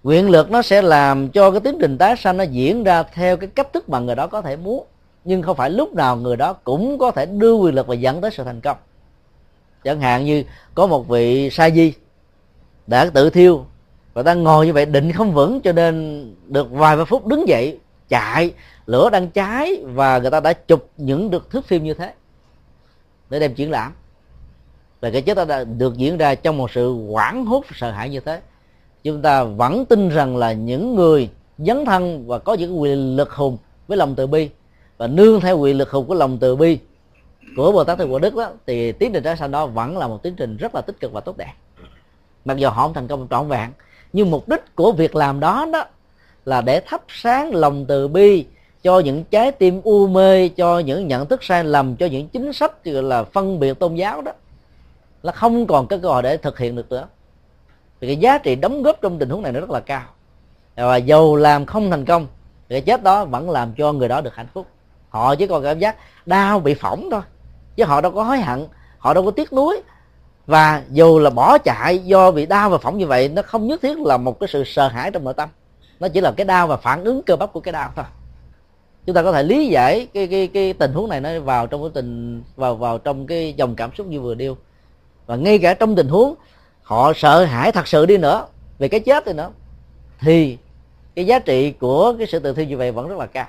nguyện 0.04 0.30
lực 0.30 0.52
nó 0.52 0.62
sẽ 0.62 0.82
làm 0.82 1.30
cho 1.30 1.52
cái 1.52 1.60
tiến 1.60 1.78
trình 1.82 1.98
tái 1.98 2.16
sanh 2.18 2.38
nó 2.38 2.44
diễn 2.44 2.84
ra 2.84 3.04
theo 3.04 3.38
cái 3.38 3.50
cách 3.56 3.74
thức 3.74 3.90
mà 3.90 4.00
người 4.00 4.16
đó 4.16 4.28
có 4.28 4.42
thể 4.42 4.56
muốn. 4.56 4.86
Nhưng 5.26 5.42
không 5.42 5.58
phải 5.58 5.70
lúc 5.70 5.94
nào 5.94 6.16
người 6.16 6.36
đó 6.36 6.54
cũng 6.54 6.98
có 6.98 7.12
thể 7.12 7.26
đưa 7.26 7.54
quyền 7.54 7.76
lực 7.76 7.88
và 7.88 7.96
dẫn 7.96 8.22
tới 8.22 8.32
sự 8.32 8.44
thành 8.44 8.62
công. 8.62 8.78
Chẳng 9.84 10.02
hạn 10.02 10.26
như 10.26 10.44
có 10.76 10.88
một 10.88 11.08
vị 11.08 11.50
sa 11.50 11.70
di 11.70 11.94
đã 12.88 13.06
tự 13.14 13.30
thiêu 13.30 13.66
và 14.14 14.24
ta 14.24 14.34
ngồi 14.34 14.66
như 14.66 14.74
vậy 14.74 14.86
định 14.86 15.12
không 15.12 15.34
vững 15.34 15.62
cho 15.62 15.72
nên 15.72 16.26
được 16.48 16.72
vài 16.72 16.98
ba 16.98 17.06
phút 17.06 17.28
đứng 17.28 17.48
dậy, 17.48 17.80
chạy, 18.10 18.54
lửa 18.86 19.10
đang 19.10 19.30
cháy 19.30 19.84
và 19.84 20.20
người 20.20 20.32
ta 20.32 20.40
đã 20.40 20.54
chụp 20.54 20.90
những 20.98 21.30
được 21.30 21.50
thước 21.50 21.66
phim 21.66 21.84
như 21.84 21.94
thế 21.94 22.14
để 23.30 23.40
đem 23.40 23.56
triển 23.56 23.72
lãm. 23.72 23.94
Và 25.02 25.10
cái 25.10 25.22
chết 25.22 25.38
ta 25.38 25.46
đã 25.46 25.64
được 25.64 25.98
diễn 25.98 26.18
ra 26.18 26.36
trong 26.36 26.58
một 26.58 26.72
sự 26.72 27.06
hoảng 27.12 27.46
hốt, 27.46 27.64
sợ 27.74 27.92
hãi 27.92 28.10
như 28.10 28.20
thế 28.20 28.42
chúng 29.04 29.22
ta 29.22 29.44
vẫn 29.44 29.86
tin 29.86 30.10
rằng 30.10 30.38
là 30.38 30.54
những 30.54 30.96
người 30.96 31.30
dấn 31.58 31.86
thân 31.86 32.28
và 32.28 32.40
có 32.40 32.54
những 32.54 32.82
quyền 32.82 33.16
lực 33.16 33.32
hùng 33.32 33.58
với 33.88 33.98
lòng 33.98 34.16
từ 34.16 34.28
bi. 34.28 34.50
Và 34.98 35.08
nương 35.08 35.40
theo 35.40 35.58
quyền 35.58 35.78
lực 35.78 35.92
hùng 35.92 36.06
của 36.06 36.16
lòng 36.16 36.38
từ 36.38 36.56
bi 36.56 36.78
của 37.56 37.72
bồ 37.72 37.84
tát 37.84 37.98
thượng 37.98 38.14
quả 38.14 38.20
đức 38.20 38.36
đó 38.36 38.50
thì 38.68 38.92
tiến 38.92 39.14
trình 39.14 39.24
tái 39.24 39.38
sanh 39.38 39.52
đó 39.52 39.66
vẫn 39.66 39.98
là 39.98 40.08
một 40.08 40.24
tiến 40.24 40.36
trình 40.36 40.58
rất 40.58 40.76
là 40.76 40.82
tích 40.82 41.00
cực 41.00 41.12
và 41.12 41.22
tốt 41.22 41.38
đẹp. 41.38 41.54
Mặc 42.46 42.58
dù 42.58 42.70
họ 42.70 42.84
không 42.84 42.94
thành 42.94 43.08
công 43.08 43.28
trọn 43.30 43.48
vẹn, 43.48 43.72
nhưng 44.14 44.32
mục 44.32 44.50
đích 44.50 44.76
của 44.76 44.92
việc 44.92 45.16
làm 45.16 45.40
đó 45.40 45.68
đó 45.74 45.86
là 46.46 46.62
để 46.62 46.82
thắp 46.86 47.04
sáng 47.08 47.56
lòng 47.56 47.86
từ 47.86 48.08
bi 48.08 48.46
cho 48.84 49.00
những 49.00 49.24
trái 49.24 49.52
tim 49.52 49.82
u 49.84 50.08
mê, 50.08 50.50
cho 50.50 50.80
những 50.80 51.08
nhận 51.08 51.26
thức 51.26 51.44
sai 51.44 51.64
lầm, 51.64 51.96
cho 51.96 52.06
những 52.06 52.28
chính 52.28 52.54
sách, 52.54 52.86
gọi 52.86 53.04
là 53.04 53.24
phân 53.24 53.60
biệt 53.60 53.80
tôn 53.80 53.96
giáo 53.96 54.22
đó, 54.22 54.32
là 55.24 55.32
không 55.32 55.68
còn 55.68 55.88
cái 55.88 56.00
cơ 56.00 56.10
hội 56.10 56.22
để 56.22 56.38
thực 56.38 56.60
hiện 56.60 56.76
được 56.76 56.90
nữa 56.90 57.08
thì 58.04 58.08
cái 58.08 58.18
giá 58.18 58.38
trị 58.38 58.56
đóng 58.56 58.84
góp 58.84 59.02
trong 59.02 59.20
tình 59.20 59.30
huống 59.30 59.42
này 59.42 59.52
nó 59.52 59.60
rất 59.60 59.70
là 59.70 59.80
cao. 59.80 60.04
Và 60.76 60.98
dầu 60.98 61.36
làm 61.36 61.66
không 61.66 61.90
thành 61.90 62.06
công, 62.06 62.28
thì 62.70 62.76
cái 62.76 62.82
chết 62.82 63.04
đó 63.04 63.26
vẫn 63.26 63.50
làm 63.50 63.74
cho 63.78 63.92
người 63.92 64.08
đó 64.08 64.22
được 64.22 64.36
hạnh 64.36 64.48
phúc. 64.54 64.68
Họ 65.10 65.36
chỉ 65.36 65.48
còn 65.48 65.64
cảm 65.64 65.80
giác 65.80 65.96
đau 66.26 66.60
bị 66.60 66.74
phỏng 66.74 67.10
thôi, 67.12 67.22
chứ 67.76 67.84
họ 67.84 68.02
đâu 68.02 68.12
có 68.12 68.24
hối 68.24 68.38
hận, 68.38 68.66
họ 68.98 69.14
đâu 69.14 69.26
có 69.26 69.32
tiếc 69.32 69.54
nuối. 69.54 69.82
Và 70.48 70.84
dù 70.90 71.20
là 71.20 71.30
bỏ 71.30 71.58
chạy 71.58 71.98
do 71.98 72.32
bị 72.32 72.46
đau 72.46 72.70
và 72.70 72.78
phỏng 72.78 72.98
như 72.98 73.08
vậy, 73.08 73.30
nó 73.30 73.42
không 73.42 73.68
nhất 73.68 73.82
thiết 73.82 73.98
là 73.98 74.18
một 74.18 74.40
cái 74.40 74.48
sự 74.48 74.64
sợ 74.64 74.88
hãi 74.88 75.12
trong 75.12 75.24
nội 75.24 75.34
tâm. 75.34 75.50
Nó 76.00 76.08
chỉ 76.08 76.22
là 76.22 76.32
cái 76.32 76.46
đau 76.46 76.68
và 76.68 76.78
phản 76.78 77.04
ứng 77.04 77.24
cơ 77.24 77.36
bắp 77.36 77.54
của 77.54 77.60
cái 77.60 77.72
đau 77.72 77.92
thôi. 77.96 78.06
Chúng 79.06 79.16
ta 79.16 79.24
có 79.24 79.32
thể 79.32 79.44
lý 79.44 79.68
giải 79.68 80.08
cái 80.14 80.28
cái 80.28 80.48
cái 80.48 80.74
tình 80.74 80.94
huống 80.94 81.10
này 81.10 81.22
nó 81.22 81.40
vào 81.40 81.68
trong 81.68 81.82
cái 81.82 81.92
tình, 81.94 82.44
vào 82.56 82.76
vào 82.76 82.98
trong 82.98 83.28
cái 83.28 83.54
dòng 83.58 83.76
cảm 83.76 83.96
xúc 83.96 84.08
như 84.08 84.22
vừa 84.22 84.36
điêu 84.36 84.58
và 85.26 85.36
ngay 85.36 85.60
cả 85.60 85.74
trong 85.74 85.96
tình 85.96 86.08
huống 86.08 86.36
họ 86.84 87.14
sợ 87.16 87.46
hãi 87.46 87.72
thật 87.72 87.88
sự 87.88 88.06
đi 88.06 88.18
nữa 88.18 88.48
về 88.80 88.88
cái 88.88 89.00
chết 89.00 89.26
đi 89.26 89.34
nữa. 89.34 89.52
Thì 90.20 90.58
cái 91.16 91.26
giá 91.26 91.40
trị 91.40 91.72
của 91.72 92.14
cái 92.18 92.28
sự 92.28 92.40
tự 92.40 92.54
thiêu 92.54 92.66
như 92.66 92.78
vậy 92.78 92.92
vẫn 92.92 93.08
rất 93.08 93.18
là 93.18 93.26
cao. 93.26 93.48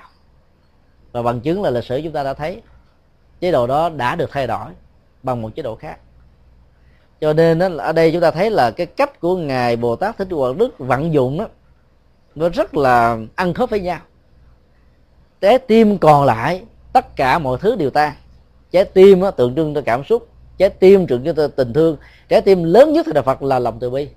Và 1.11 1.21
bằng 1.21 1.39
chứng 1.39 1.63
là 1.63 1.69
lịch 1.69 1.83
sử 1.83 2.01
chúng 2.03 2.13
ta 2.13 2.23
đã 2.23 2.33
thấy 2.33 2.61
chế 3.39 3.51
độ 3.51 3.67
đó 3.67 3.89
đã 3.89 4.15
được 4.15 4.29
thay 4.31 4.47
đổi 4.47 4.67
bằng 5.23 5.41
một 5.41 5.55
chế 5.55 5.63
độ 5.63 5.75
khác. 5.75 5.97
Cho 7.21 7.33
nên 7.33 7.59
đó, 7.59 7.67
ở 7.77 7.91
đây 7.91 8.11
chúng 8.11 8.21
ta 8.21 8.31
thấy 8.31 8.49
là 8.49 8.71
cái 8.71 8.85
cách 8.85 9.19
của 9.19 9.37
ngài 9.37 9.75
bồ 9.75 9.95
tát 9.95 10.17
thích 10.17 10.27
quảng 10.31 10.57
đức 10.57 10.79
vận 10.79 11.13
dụng 11.13 11.37
đó 11.37 11.47
nó 12.35 12.49
rất 12.49 12.75
là 12.75 13.17
ăn 13.35 13.53
khớp 13.53 13.69
với 13.69 13.79
nhau. 13.79 13.99
Trái 15.41 15.59
tim 15.59 15.97
còn 15.97 16.25
lại 16.25 16.63
tất 16.93 17.15
cả 17.15 17.39
mọi 17.39 17.57
thứ 17.61 17.75
đều 17.75 17.89
tan. 17.89 18.13
Trái 18.71 18.85
tim 18.85 19.21
đó, 19.21 19.31
tượng 19.31 19.55
trưng 19.55 19.73
cho 19.73 19.81
cảm 19.85 20.03
xúc 20.03 20.27
trái 20.57 20.69
tim 20.69 21.07
trưởng 21.07 21.35
cho 21.35 21.47
tình 21.47 21.73
thương. 21.73 21.97
Trái 22.29 22.41
tim 22.41 22.63
lớn 22.63 22.93
nhất 22.93 23.05
thì 23.05 23.11
đạo 23.13 23.23
phật 23.23 23.43
là 23.43 23.59
lòng 23.59 23.79
từ 23.79 23.89
bi. 23.89 24.07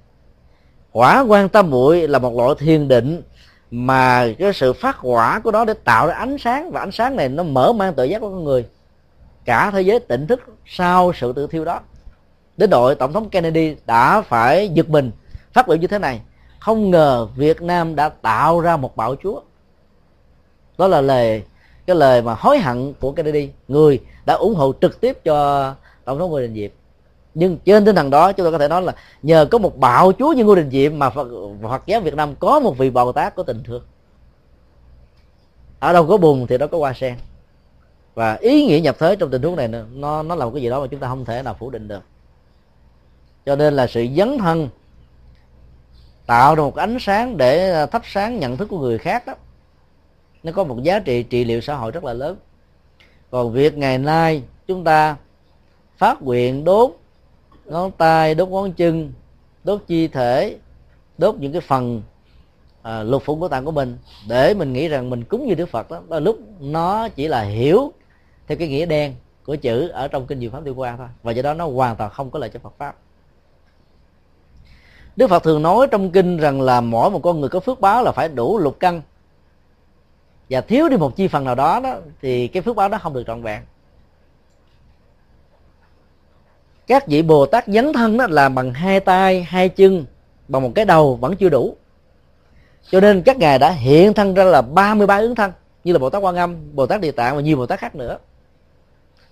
Hỏa 0.93 1.21
quan 1.21 1.49
tâm 1.49 1.71
muội 1.71 2.09
là 2.09 2.19
một 2.19 2.37
loại 2.37 2.55
thiền 2.59 2.89
định 2.89 3.23
mà 3.71 4.29
cái 4.39 4.53
sự 4.53 4.73
phát 4.73 4.97
hỏa 4.97 5.39
của 5.39 5.51
nó 5.51 5.65
để 5.65 5.75
tạo 5.85 6.07
ra 6.07 6.15
ánh 6.15 6.39
sáng, 6.39 6.71
và 6.71 6.81
ánh 6.81 6.93
sáng 6.93 7.17
này 7.17 7.29
nó 7.29 7.43
mở 7.43 7.73
mang 7.73 7.95
tự 7.95 8.05
giác 8.05 8.19
của 8.19 8.31
con 8.31 8.45
người. 8.45 8.67
Cả 9.45 9.71
thế 9.71 9.83
giới 9.83 10.01
tỉnh 10.01 10.27
thức 10.27 10.41
sau 10.67 11.13
sự 11.13 11.33
tự 11.33 11.47
thiêu 11.47 11.65
đó. 11.65 11.81
Đến 12.57 12.71
đội 12.71 12.95
tổng 12.95 13.13
thống 13.13 13.31
Kennedy 13.31 13.77
đã 13.87 14.21
phải 14.21 14.69
giật 14.69 14.89
mình, 14.89 15.11
phát 15.53 15.69
biểu 15.69 15.77
như 15.77 15.87
thế 15.87 15.99
này. 15.99 16.21
Không 16.61 16.91
ngờ 16.91 17.29
Việt 17.37 17.63
Nam 17.63 17.97
đã 17.97 18.09
tạo 18.09 18.61
ra 18.61 18.77
một 18.77 18.97
bạo 18.97 19.17
chúa. 19.23 19.41
Đó 20.79 20.87
là 20.89 21.01
lời, 21.01 21.43
cái 21.87 21.97
lời 21.97 22.23
mà 22.23 22.35
hối 22.35 22.59
hận 22.59 22.95
của 23.01 23.13
Kennedy. 23.13 23.51
Người 23.69 24.01
đã 24.27 24.35
ủng 24.35 24.55
hộ 24.55 24.73
trực 24.81 25.01
tiếp 25.01 25.25
cho 25.25 25.75
tổng 26.09 26.19
thống 26.19 26.31
Ngô 26.31 26.41
Đình 26.41 26.55
Diệm. 26.55 26.71
Nhưng 27.35 27.59
trên 27.65 27.85
tinh 27.85 27.97
thần 27.97 28.11
đó 28.11 28.33
chúng 28.33 28.47
ta 28.47 28.51
có 28.51 28.59
thể 28.59 28.69
nói 28.69 28.83
là 28.83 28.95
nhờ 29.23 29.47
có 29.51 29.59
một 29.59 29.79
bạo 29.79 30.13
chúa 30.19 30.33
như 30.33 30.45
Ngô 30.45 30.55
Đình 30.55 30.71
Diệm 30.71 30.99
mà 30.99 31.11
Phật, 31.11 31.29
Phật 31.63 31.83
giáo 31.87 32.01
Việt 32.01 32.15
Nam 32.15 32.35
có 32.41 32.61
một 32.61 32.79
vị 32.79 32.91
Bồ 32.91 33.13
Tát 33.13 33.35
có 33.35 33.43
tình 33.43 33.63
thương. 33.65 33.83
Ở 35.79 35.93
đâu 35.93 36.07
có 36.07 36.17
bùn 36.17 36.47
thì 36.47 36.59
đó 36.59 36.67
có 36.67 36.79
hoa 36.79 36.93
sen. 36.93 37.17
Và 38.15 38.35
ý 38.35 38.67
nghĩa 38.67 38.81
nhập 38.81 38.97
thế 38.99 39.17
trong 39.17 39.31
tình 39.31 39.43
huống 39.43 39.57
này 39.57 39.69
nó 39.93 40.23
nó 40.23 40.35
là 40.35 40.45
một 40.45 40.51
cái 40.55 40.63
gì 40.63 40.69
đó 40.69 40.81
mà 40.81 40.87
chúng 40.87 41.01
ta 41.01 41.09
không 41.09 41.25
thể 41.25 41.43
nào 41.43 41.57
phủ 41.59 41.71
định 41.71 41.89
được. 41.89 42.03
Cho 43.47 43.57
nên 43.57 43.75
là 43.75 43.87
sự 43.87 44.07
dấn 44.17 44.39
thân 44.39 44.69
tạo 46.27 46.55
ra 46.55 46.63
một 46.63 46.77
ánh 46.77 46.97
sáng 47.01 47.37
để 47.37 47.73
à, 47.73 47.87
thắp 47.87 48.03
sáng 48.05 48.39
nhận 48.39 48.57
thức 48.57 48.69
của 48.69 48.79
người 48.79 48.99
khác 48.99 49.27
đó 49.27 49.35
nó 50.43 50.53
có 50.53 50.65
một 50.65 50.83
giá 50.83 50.99
trị 50.99 51.23
trị 51.23 51.45
liệu 51.45 51.61
xã 51.61 51.75
hội 51.75 51.91
rất 51.91 52.05
là 52.05 52.13
lớn. 52.13 52.37
Còn 53.31 53.53
việc 53.53 53.79
ngày 53.79 53.99
nay 53.99 54.43
chúng 54.67 54.85
ta 54.85 55.17
phát 55.99 56.23
nguyện 56.23 56.65
đốt 56.65 56.97
ngón 57.65 57.91
tay 57.91 58.35
đốt 58.35 58.49
ngón 58.49 58.73
chân 58.73 59.13
đốt 59.65 59.83
chi 59.87 60.09
thể 60.09 60.59
đốt 61.19 61.35
những 61.35 61.53
cái 61.53 61.61
phần 61.61 62.03
à, 62.83 63.03
lục 63.03 63.23
phủ 63.25 63.37
của 63.37 63.49
tạng 63.49 63.65
của 63.65 63.71
mình 63.71 63.99
để 64.29 64.55
mình 64.55 64.73
nghĩ 64.73 64.89
rằng 64.89 65.11
mình 65.11 65.25
cúng 65.25 65.47
như 65.47 65.55
đức 65.55 65.69
phật 65.69 65.91
đó. 65.91 66.01
Là 66.09 66.21
lúc 66.21 66.39
nó 66.61 67.09
chỉ 67.09 67.29
là 67.29 67.43
hiểu 67.43 67.93
theo 68.47 68.59
cái 68.59 68.69
nghĩa 68.69 68.87
đen 68.87 69.15
của 69.45 69.57
chữ 69.57 69.89
ở 69.89 70.09
trong 70.09 70.27
kinh 70.27 70.41
diệu 70.41 70.51
pháp 70.51 70.65
đi 70.65 70.71
qua 70.71 70.97
thôi. 70.97 71.09
Và 71.23 71.33
do 71.33 71.43
đó 71.43 71.55
nó 71.55 71.67
hoàn 71.67 71.97
toàn 71.97 72.11
không 72.11 72.31
có 72.31 72.39
lợi 72.39 72.51
cho 72.51 72.61
phật 72.63 72.73
pháp. 72.79 72.97
Đức 75.17 75.27
phật 75.27 75.43
thường 75.43 75.63
nói 75.63 75.87
trong 75.91 76.11
kinh 76.11 76.37
rằng 76.37 76.61
là 76.61 76.81
mỗi 76.81 77.11
một 77.11 77.21
con 77.23 77.41
người 77.41 77.49
có 77.49 77.61
phước 77.61 77.81
báo 77.81 78.03
là 78.03 78.13
phải 78.13 78.29
đủ 78.29 78.59
lục 78.59 78.77
căn. 78.81 79.03
Và 80.51 80.61
thiếu 80.61 80.89
đi 80.89 80.97
một 80.97 81.17
chi 81.17 81.29
phần 81.29 81.45
nào 81.45 81.55
đó 81.55 81.81
đó 81.81 81.97
thì 82.23 82.49
cái 82.49 82.63
phước 82.63 82.77
báo 82.77 82.89
đó 82.89 82.99
không 82.99 83.15
được 83.15 83.25
trọn 83.27 83.43
vẹn. 83.43 83.63
Các 86.89 87.07
vị 87.07 87.23
bồ 87.23 87.47
tát 87.47 87.65
dấn 87.67 87.93
thân 87.93 88.17
đó 88.17 88.27
là 88.31 88.49
bằng 88.49 88.73
hai 88.73 89.01
tay, 89.01 89.43
hai 89.43 89.69
chân, 89.69 90.05
bằng 90.49 90.63
một 90.63 90.73
cái 90.75 90.85
đầu 90.85 91.17
vẫn 91.17 91.37
chưa 91.37 91.49
đủ. 91.49 91.77
Cho 92.91 93.01
nên 93.01 93.23
các 93.23 93.37
ngài 93.37 93.59
đã 93.59 93.71
hiện 93.71 94.15
thân 94.15 94.35
ra 94.35 94.45
là 94.45 94.63
33 94.63 95.19
ứng 95.19 95.35
thân, 95.35 95.53
như 95.85 95.93
là 95.93 95.99
bồ 95.99 96.11
tát 96.11 96.23
quan 96.23 96.37
âm, 96.37 96.57
bồ 96.75 96.87
tát 96.87 97.01
địa 97.01 97.11
tạng 97.11 97.37
và 97.37 97.43
nhiều 97.43 97.57
bồ 97.57 97.67
tát 97.67 97.79
khác 97.79 97.95
nữa. 97.95 98.19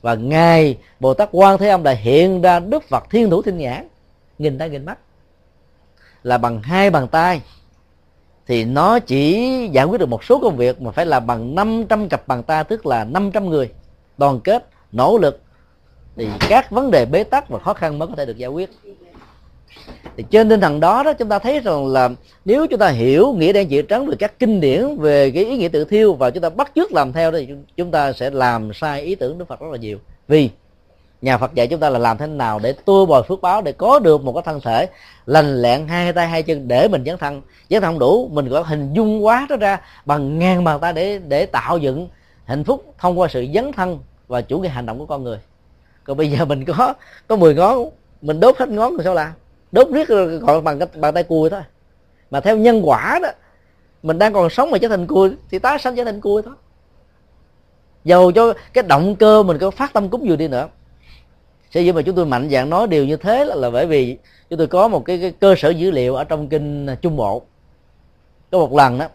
Và 0.03 0.15
ngài, 0.15 0.79
bồ 1.01 1.15
tát 1.15 1.29
quan 1.33 1.59
thế 1.59 1.69
âm 1.69 1.83
đã 1.83 1.93
hiện 1.93 2.41
ra 2.41 2.61
đức 2.61 2.85
phật 2.89 3.05
thiên 3.11 3.31
thủ 3.31 3.43
thiên 3.43 3.59
nhãn, 3.59 3.89
nghìn 4.39 4.59
tay 4.59 4.71
nghìn 4.71 4.85
mắt. 4.85 4.99
Là 6.23 6.39
bằng 6.39 6.63
hai 6.63 6.91
bàn 6.91 7.09
tay, 7.09 7.43
thì 8.47 8.65
nó 8.65 8.99
chỉ 8.99 9.51
giải 9.73 9.85
quyết 9.85 9.99
được 9.99 10.09
một 10.09 10.25
số 10.25 10.39
công 10.39 10.57
việc 10.57 10.83
mà 10.83 10.91
phải 10.91 11.07
là 11.07 11.21
bằng 11.21 11.55
500 11.55 12.09
cặp 12.09 12.29
bàn 12.29 12.43
tay, 12.43 12.65
tức 12.65 12.87
là 12.87 13.05
500 13.05 13.51
người 13.51 13.73
đoàn 14.19 14.41
kết, 14.41 14.69
nỗ 14.93 15.19
lực 15.19 15.41
thì 16.17 16.29
các 16.49 16.71
vấn 16.71 16.91
đề 16.91 17.05
bế 17.05 17.25
tắc 17.25 17.49
và 17.49 17.59
khó 17.59 17.75
khăn 17.75 17.99
mới 17.99 18.09
có 18.09 18.15
thể 18.17 18.27
được 18.27 18.37
giải 18.37 18.51
quyết. 18.51 18.71
Thì 20.17 20.25
trên 20.31 20.49
tinh 20.49 20.61
thần 20.61 20.81
đó 20.81 21.03
đó, 21.03 21.13
chúng 21.13 21.29
ta 21.29 21.39
thấy 21.39 21.61
rằng 21.61 21.87
là 21.87 22.11
nếu 22.45 22.67
chúng 22.67 22.79
ta 22.79 22.89
hiểu 22.89 23.33
nghĩa 23.33 23.53
đen 23.53 23.69
chữ 23.69 23.83
trắng 23.83 24.07
về 24.07 24.17
các 24.19 24.39
kinh 24.39 24.61
điển, 24.61 24.97
về 24.99 25.31
cái 25.31 25.45
ý 25.45 25.57
nghĩa 25.57 25.69
tự 25.69 25.85
thiêu 25.85 26.15
và 26.15 26.31
chúng 26.31 26.43
ta 26.43 26.49
bắt 26.49 26.73
chước 26.75 26.93
làm 26.93 27.13
theo 27.13 27.33
thì 27.33 27.49
chúng 27.77 27.91
ta 27.91 28.13
sẽ 28.13 28.31
làm 28.31 28.73
sai 28.75 29.03
ý 29.03 29.15
tưởng 29.15 29.39
đức 29.39 29.49
phật 29.49 29.61
rất 29.61 29.67
là 29.71 29.79
nhiều. 29.79 29.99
Vì 30.29 30.51
nhà 31.23 31.39
phật 31.39 31.55
dạy 31.55 31.67
chúng 31.67 31.81
ta 31.81 31.91
là 31.91 31.99
làm 31.99 32.19
thế 32.19 32.27
nào 32.27 32.59
để 32.59 32.73
tua 32.73 33.07
bồi 33.07 33.23
phước 33.23 33.41
báo 33.41 33.63
để 33.63 33.73
có 33.73 33.99
được 33.99 34.25
một 34.25 34.33
cái 34.33 34.43
thân 34.47 34.61
thể 34.61 34.89
lành 35.27 35.63
lẹn 35.63 35.89
hai 35.89 36.13
tay, 36.13 36.29
hai 36.29 36.43
chân 36.43 36.69
để 36.69 36.89
mình 36.89 37.05
dấn 37.07 37.19
thân. 37.19 37.43
Dấn 37.71 37.83
thân 37.83 37.93
không 37.93 37.99
đủ, 37.99 38.29
mình 38.33 38.51
có 38.51 38.61
hình 38.61 38.93
dung 38.93 39.25
quá 39.25 39.47
đó 39.51 39.57
ra 39.57 39.81
bằng 40.05 40.39
ngàn 40.39 40.65
bàn 40.65 40.81
tay 40.81 40.93
để 40.93 41.19
để 41.19 41.47
tạo 41.47 41.79
dựng 41.79 42.09
hạnh 42.45 42.65
phúc 42.65 42.95
thông 42.99 43.21
qua 43.21 43.29
sự 43.29 43.47
dấn 43.55 43.73
thân 43.73 43.99
và 44.27 44.41
chủ 44.41 44.59
nghĩa 44.59 44.69
hành 44.69 44.87
động 44.87 44.99
của 44.99 45.07
con 45.07 45.25
người 45.25 45.39
còn 46.07 46.17
bây 46.17 46.31
giờ 46.31 46.45
mình 46.45 46.65
có 46.65 46.95
có 47.29 47.37
10 47.37 47.55
ngón 47.55 47.91
mình 48.23 48.41
đốt 48.41 48.59
hết 48.59 48.69
ngón 48.69 48.97
rồi 48.97 49.05
sao 49.05 49.15
làm? 49.15 49.33
Đốt 49.73 49.89
riết 49.93 50.09
còn 50.47 50.65
bằng 50.65 50.79
bàn 51.01 51.15
tay 51.15 51.23
cùi 51.23 51.51
thôi. 51.51 51.63
Mà 52.31 52.41
theo 52.41 52.57
nhân 52.57 52.81
quả 52.85 53.19
đó 53.23 53.29
mình 54.03 54.19
đang 54.19 54.33
còn 54.33 54.51
sống 54.51 54.71
mà 54.71 54.79
trở 54.79 54.89
thành 54.89 55.07
cùi 55.07 55.31
thì 55.51 55.59
tái 55.59 55.79
sanh 55.79 55.97
trở 55.97 56.05
thành 56.05 56.21
cùi 56.21 56.43
thôi. 56.43 56.55
Dầu 58.05 58.33
cho 58.33 58.53
cái 58.73 58.85
động 58.89 59.17
cơ 59.17 59.43
mình 59.43 59.59
có 59.59 59.71
phát 59.71 59.93
tâm 59.93 60.09
cúng 60.09 60.29
dường 60.29 60.39
đi 60.39 60.49
nữa. 60.49 60.69
Sở 61.71 61.81
dĩ 61.81 61.93
mà 61.93 62.03
chúng 62.03 62.17
tôi 62.17 62.27
mạnh 62.27 62.49
dạng 62.51 62.71
nói 62.71 62.87
điều 62.87 63.07
như 63.07 63.17
thế 63.17 63.45
là, 63.45 63.55
là 63.55 63.71
bởi 63.71 63.87
vì 63.87 64.19
chúng 64.51 64.59
tôi 64.59 64.67
có 64.67 64.89
một 64.89 65.05
cái, 65.05 65.19
cái 65.21 65.31
cơ 65.41 65.55
sở 65.59 65.71
dữ 65.71 65.91
liệu 65.91 66.15
ở 66.15 66.25
trong 66.25 66.49
kinh 66.49 66.87
trung 67.03 67.17
bộ. 67.17 67.43
Có 68.51 68.59
một 68.59 68.73
lần 68.73 68.99
đó 68.99 69.07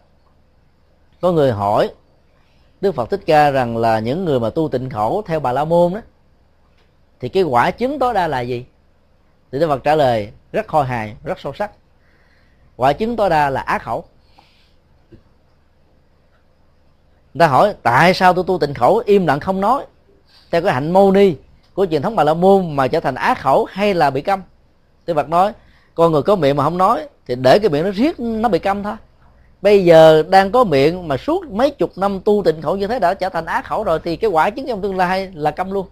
có 1.20 1.32
người 1.32 1.52
hỏi 1.52 1.90
đức 2.80 2.94
phật 2.94 3.10
thích 3.10 3.20
ca 3.26 3.50
rằng 3.50 3.76
là 3.76 3.98
những 3.98 4.24
người 4.24 4.40
mà 4.40 4.50
tu 4.50 4.68
tịnh 4.68 4.90
khổ 4.90 5.22
theo 5.26 5.40
bà 5.40 5.52
la 5.52 5.64
môn 5.64 5.94
đó 5.94 6.00
thì 7.22 7.28
cái 7.28 7.42
quả 7.42 7.70
chứng 7.70 7.98
tối 7.98 8.14
đa 8.14 8.26
là 8.26 8.40
gì? 8.40 8.64
Thì 9.52 9.58
đức 9.58 9.68
phật 9.68 9.84
trả 9.84 9.94
lời, 9.94 10.30
rất 10.52 10.66
khôi 10.66 10.84
hài, 10.84 11.14
rất 11.24 11.40
sâu 11.40 11.52
sắc. 11.52 11.70
Quả 12.76 12.92
chứng 12.92 13.16
tối 13.16 13.30
đa 13.30 13.50
là 13.50 13.60
ác 13.60 13.82
khẩu. 13.82 14.04
Người 17.34 17.38
ta 17.38 17.46
hỏi, 17.46 17.74
tại 17.82 18.14
sao 18.14 18.34
tôi 18.34 18.44
tu 18.46 18.58
tịnh 18.58 18.74
khẩu, 18.74 19.02
im 19.06 19.26
lặng 19.26 19.40
không 19.40 19.60
nói? 19.60 19.84
Theo 20.50 20.62
cái 20.62 20.72
hạnh 20.72 20.92
mâu 20.92 21.12
ni 21.12 21.34
của 21.74 21.86
truyền 21.90 22.02
thống 22.02 22.16
bà 22.16 22.24
la 22.24 22.34
môn 22.34 22.76
mà 22.76 22.88
trở 22.88 23.00
thành 23.00 23.14
ác 23.14 23.40
khẩu 23.40 23.64
hay 23.64 23.94
là 23.94 24.10
bị 24.10 24.20
câm? 24.20 24.42
Đức 25.06 25.14
Phật 25.14 25.28
nói, 25.28 25.52
con 25.94 26.12
người 26.12 26.22
có 26.22 26.36
miệng 26.36 26.56
mà 26.56 26.64
không 26.64 26.78
nói, 26.78 27.08
thì 27.26 27.34
để 27.34 27.58
cái 27.58 27.70
miệng 27.70 27.84
nó 27.84 27.90
riết, 27.90 28.20
nó 28.20 28.48
bị 28.48 28.58
câm 28.58 28.82
thôi. 28.82 28.94
Bây 29.62 29.84
giờ 29.84 30.22
đang 30.22 30.52
có 30.52 30.64
miệng 30.64 31.08
mà 31.08 31.16
suốt 31.16 31.44
mấy 31.50 31.70
chục 31.70 31.98
năm 31.98 32.20
tu 32.20 32.42
tịnh 32.44 32.62
khẩu 32.62 32.76
như 32.76 32.86
thế 32.86 32.98
đã 32.98 33.14
trở 33.14 33.28
thành 33.28 33.46
ác 33.46 33.64
khẩu 33.64 33.84
rồi, 33.84 34.00
thì 34.04 34.16
cái 34.16 34.30
quả 34.30 34.50
chứng 34.50 34.66
trong 34.68 34.82
tương 34.82 34.96
lai 34.96 35.30
là 35.34 35.50
câm 35.50 35.70
luôn. 35.70 35.86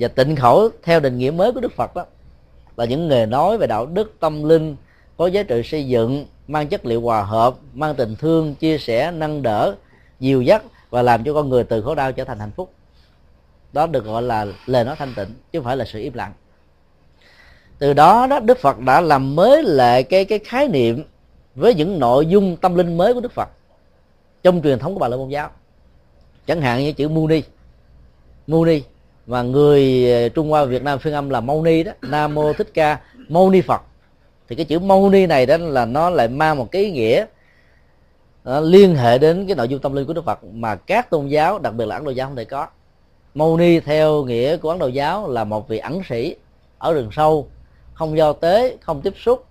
Và 0.00 0.08
tịnh 0.08 0.36
khẩu 0.36 0.68
theo 0.82 1.00
định 1.00 1.18
nghĩa 1.18 1.30
mới 1.30 1.52
của 1.52 1.60
đức 1.60 1.72
phật 1.72 1.94
đó, 1.94 2.04
là 2.76 2.84
những 2.84 3.08
nghề 3.08 3.26
nói 3.26 3.58
về 3.58 3.66
đạo 3.66 3.86
đức, 3.86 4.16
tâm 4.20 4.48
linh, 4.48 4.76
có 5.16 5.26
giá 5.26 5.42
trị 5.42 5.62
xây 5.64 5.86
dựng, 5.86 6.26
mang 6.48 6.68
chất 6.68 6.86
liệu 6.86 7.00
hòa 7.00 7.22
hợp, 7.22 7.54
mang 7.72 7.94
tình 7.94 8.16
thương, 8.16 8.54
chia 8.54 8.78
sẻ, 8.78 9.10
nâng 9.10 9.42
đỡ, 9.42 9.76
dìu 10.20 10.42
dắt 10.42 10.62
và 10.90 11.02
làm 11.02 11.24
cho 11.24 11.34
con 11.34 11.48
người 11.48 11.64
từ 11.64 11.82
khổ 11.82 11.94
đau 11.94 12.12
trở 12.12 12.24
thành 12.24 12.38
hạnh 12.38 12.50
phúc. 12.56 12.72
Đó 13.72 13.86
được 13.86 14.04
gọi 14.04 14.22
là 14.22 14.46
lời 14.66 14.84
nói 14.84 14.96
thanh 14.98 15.14
tịnh, 15.16 15.28
chứ 15.52 15.58
không 15.58 15.64
phải 15.64 15.76
là 15.76 15.84
sự 15.84 16.00
im 16.00 16.12
lặng. 16.14 16.32
Từ 17.78 17.92
đó 17.92 18.26
đó, 18.26 18.40
đức 18.40 18.58
phật 18.58 18.78
đã 18.78 19.00
làm 19.00 19.36
mới 19.36 19.62
lại 19.62 20.02
cái 20.02 20.24
cái 20.24 20.38
khái 20.38 20.68
niệm 20.68 21.04
với 21.54 21.74
những 21.74 21.98
nội 21.98 22.26
dung 22.26 22.56
tâm 22.56 22.74
linh 22.74 22.96
mới 22.96 23.14
của 23.14 23.20
đức 23.20 23.32
phật 23.32 23.48
trong 24.42 24.62
truyền 24.62 24.78
thống 24.78 24.94
của 24.94 25.00
bà 25.00 25.08
la 25.08 25.16
môn 25.16 25.28
giáo. 25.28 25.50
Chẳng 26.46 26.60
hạn 26.60 26.80
như 26.80 26.92
chữ 26.92 27.08
muni. 27.08 27.42
Muni 28.46 28.82
và 29.30 29.42
người 29.42 30.12
ờ, 30.12 30.28
trung 30.28 30.50
hoa 30.50 30.64
việt 30.64 30.82
nam 30.82 30.98
phiên 30.98 31.14
âm 31.14 31.30
là 31.30 31.40
mâu 31.40 31.62
ni 31.62 31.82
đó, 31.82 31.92
nam 32.02 32.34
mô 32.34 32.52
thích 32.52 32.70
ca, 32.74 33.00
mâu 33.28 33.50
ni 33.50 33.60
phật. 33.60 33.80
Thì 34.48 34.56
cái 34.56 34.64
chữ 34.64 34.78
mâu 34.78 35.10
ni 35.10 35.26
này 35.26 35.46
đó 35.46 35.56
là 35.56 35.84
nó 35.84 36.10
lại 36.10 36.28
mang 36.28 36.56
một 36.58 36.68
cái 36.70 36.82
ý 36.82 36.90
nghĩa 36.90 37.26
nó 38.44 38.60
liên 38.60 38.94
hệ 38.94 39.18
đến 39.18 39.46
cái 39.46 39.56
nội 39.56 39.68
dung 39.68 39.80
tâm 39.80 39.92
linh 39.92 40.06
của 40.06 40.12
đức 40.12 40.24
phật 40.24 40.44
mà 40.44 40.74
các 40.74 41.10
tôn 41.10 41.26
giáo, 41.26 41.58
đặc 41.58 41.74
biệt 41.74 41.84
là 41.86 41.96
ấn 41.96 42.04
độ 42.04 42.10
giáo 42.10 42.28
không 42.28 42.36
thể 42.36 42.44
có. 42.44 42.66
Mâu 43.34 43.56
ni 43.56 43.80
theo 43.80 44.24
nghĩa 44.24 44.56
của 44.56 44.70
ấn 44.70 44.78
độ 44.78 44.86
giáo 44.86 45.28
là 45.28 45.44
một 45.44 45.68
vị 45.68 45.78
ẩn 45.78 46.00
sĩ 46.08 46.36
ở 46.78 46.92
rừng 46.92 47.08
sâu, 47.12 47.48
không 47.94 48.16
giao 48.16 48.32
tế, 48.32 48.76
không 48.80 49.00
tiếp 49.00 49.14
xúc 49.16 49.44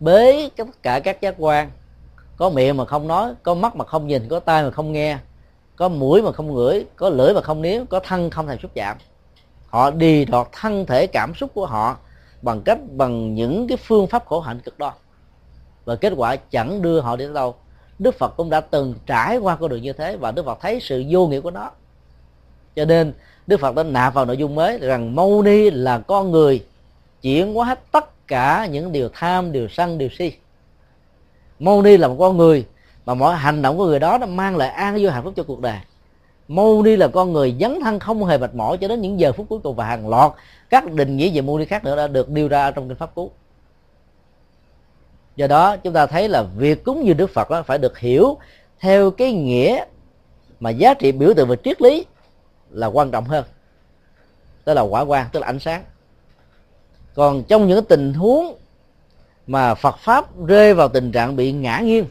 bế 0.00 0.48
tất 0.56 0.82
cả 0.82 1.00
các 1.00 1.20
giác 1.20 1.34
quan. 1.38 1.70
Có 2.36 2.50
miệng 2.50 2.76
mà 2.76 2.84
không 2.84 3.08
nói, 3.08 3.32
có 3.42 3.54
mắt 3.54 3.76
mà 3.76 3.84
không 3.84 4.06
nhìn, 4.06 4.28
có 4.28 4.40
tai 4.40 4.62
mà 4.62 4.70
không 4.70 4.92
nghe, 4.92 5.18
có 5.76 5.88
mũi 5.88 6.22
mà 6.22 6.32
không 6.32 6.54
ngửi, 6.54 6.86
có 6.96 7.08
lưỡi 7.08 7.34
mà 7.34 7.40
không 7.40 7.62
nếm 7.62 7.86
có 7.86 8.00
thân 8.00 8.30
không 8.30 8.46
thèm 8.46 8.58
xúc 8.58 8.70
chạm 8.74 8.96
họ 9.72 9.90
đi 9.90 10.24
đọt 10.24 10.48
thân 10.52 10.86
thể 10.86 11.06
cảm 11.06 11.34
xúc 11.34 11.50
của 11.54 11.66
họ 11.66 11.96
bằng 12.42 12.62
cách, 12.62 12.78
bằng 12.90 13.34
những 13.34 13.66
cái 13.68 13.76
phương 13.76 14.06
pháp 14.06 14.26
khổ 14.26 14.40
hạnh 14.40 14.60
cực 14.60 14.78
đoan. 14.78 14.94
Và 15.84 15.96
kết 15.96 16.12
quả 16.16 16.36
chẳng 16.36 16.82
đưa 16.82 17.00
họ 17.00 17.16
đến 17.16 17.34
đâu. 17.34 17.54
Đức 17.98 18.18
phật 18.18 18.36
cũng 18.36 18.50
đã 18.50 18.60
từng 18.60 18.94
trải 19.06 19.36
qua 19.36 19.56
con 19.56 19.70
đường 19.70 19.82
như 19.82 19.92
thế 19.92 20.16
và 20.16 20.30
đức 20.30 20.46
phật 20.46 20.58
thấy 20.60 20.80
sự 20.80 21.04
vô 21.10 21.26
nghĩa 21.26 21.40
của 21.40 21.50
nó. 21.50 21.70
Cho 22.76 22.84
nên, 22.84 23.12
đức 23.46 23.60
phật 23.60 23.74
đã 23.74 23.82
nạp 23.82 24.14
vào 24.14 24.24
nội 24.24 24.36
dung 24.36 24.54
mới 24.54 24.78
rằng 24.78 25.14
mâu 25.14 25.42
ni 25.42 25.70
là 25.70 25.98
con 25.98 26.30
người 26.30 26.64
chuyển 27.22 27.54
hóa 27.54 27.66
hết 27.66 27.80
tất 27.92 28.26
cả 28.28 28.66
những 28.66 28.92
điều 28.92 29.08
tham, 29.12 29.52
điều 29.52 29.68
sân, 29.68 29.98
điều 29.98 30.08
si. 30.18 30.32
Mâu 31.58 31.82
ni 31.82 31.96
là 31.96 32.08
một 32.08 32.16
con 32.18 32.36
người 32.36 32.66
mà 33.06 33.14
mọi 33.14 33.36
hành 33.36 33.62
động 33.62 33.78
của 33.78 33.86
người 33.86 33.98
đó 33.98 34.18
nó 34.18 34.26
mang 34.26 34.56
lại 34.56 34.68
an 34.68 34.94
vui 34.94 35.10
hạnh 35.10 35.24
phúc 35.24 35.32
cho 35.36 35.42
cuộc 35.42 35.60
đời 35.60 35.78
mâu 36.48 36.82
ni 36.82 36.96
là 36.96 37.08
con 37.08 37.32
người 37.32 37.56
dấn 37.60 37.78
thân 37.80 37.98
không 37.98 38.24
hề 38.24 38.38
mệt 38.38 38.54
mỏi 38.54 38.78
cho 38.80 38.88
đến 38.88 39.00
những 39.00 39.20
giờ 39.20 39.32
phút 39.32 39.46
cuối 39.48 39.60
cùng 39.62 39.76
và 39.76 39.84
hàng 39.84 40.08
loạt 40.08 40.32
các 40.70 40.92
định 40.92 41.16
nghĩa 41.16 41.30
về 41.34 41.40
mâu 41.40 41.58
ni 41.58 41.64
khác 41.64 41.84
nữa 41.84 41.96
đã 41.96 42.06
được 42.06 42.30
nêu 42.30 42.48
ra 42.48 42.70
trong 42.70 42.88
kinh 42.88 42.96
pháp 42.96 43.14
cú. 43.14 43.30
Do 45.36 45.46
đó, 45.46 45.76
chúng 45.76 45.92
ta 45.92 46.06
thấy 46.06 46.28
là 46.28 46.42
việc 46.42 46.84
cúng 46.84 47.06
dường 47.06 47.16
đức 47.16 47.30
phật 47.30 47.50
đó 47.50 47.62
phải 47.62 47.78
được 47.78 47.98
hiểu 47.98 48.38
theo 48.80 49.10
cái 49.10 49.32
nghĩa 49.32 49.84
mà 50.60 50.70
giá 50.70 50.94
trị 50.94 51.12
biểu 51.12 51.34
tượng 51.34 51.48
về 51.48 51.56
triết 51.64 51.82
lý 51.82 52.04
là 52.70 52.86
quan 52.86 53.10
trọng 53.10 53.24
hơn. 53.24 53.44
Đó 54.66 54.74
là 54.74 54.82
quả 54.82 55.00
quan 55.00 55.26
tức 55.32 55.40
là 55.40 55.46
ánh 55.46 55.58
sáng. 55.58 55.84
Còn 57.14 57.42
trong 57.48 57.66
những 57.66 57.84
tình 57.84 58.14
huống 58.14 58.56
mà 59.46 59.74
Phật 59.74 59.98
pháp 59.98 60.46
rơi 60.46 60.74
vào 60.74 60.88
tình 60.88 61.12
trạng 61.12 61.36
bị 61.36 61.52
ngã 61.52 61.78
nghiêng 61.78 62.04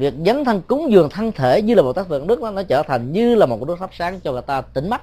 việc 0.00 0.14
dấn 0.26 0.44
thân 0.44 0.62
cúng 0.62 0.92
dường 0.92 1.10
thân 1.10 1.32
thể 1.32 1.62
như 1.62 1.74
là 1.74 1.82
một 1.82 1.92
tác 1.92 2.08
tượng 2.08 2.26
đức 2.26 2.42
đó, 2.42 2.50
nó 2.50 2.62
trở 2.62 2.82
thành 2.82 3.12
như 3.12 3.34
là 3.34 3.46
một 3.46 3.64
đốt 3.68 3.78
thắp 3.78 3.90
sáng 3.92 4.20
cho 4.20 4.32
người 4.32 4.42
ta 4.42 4.60
tỉnh 4.60 4.90
mắt. 4.90 5.02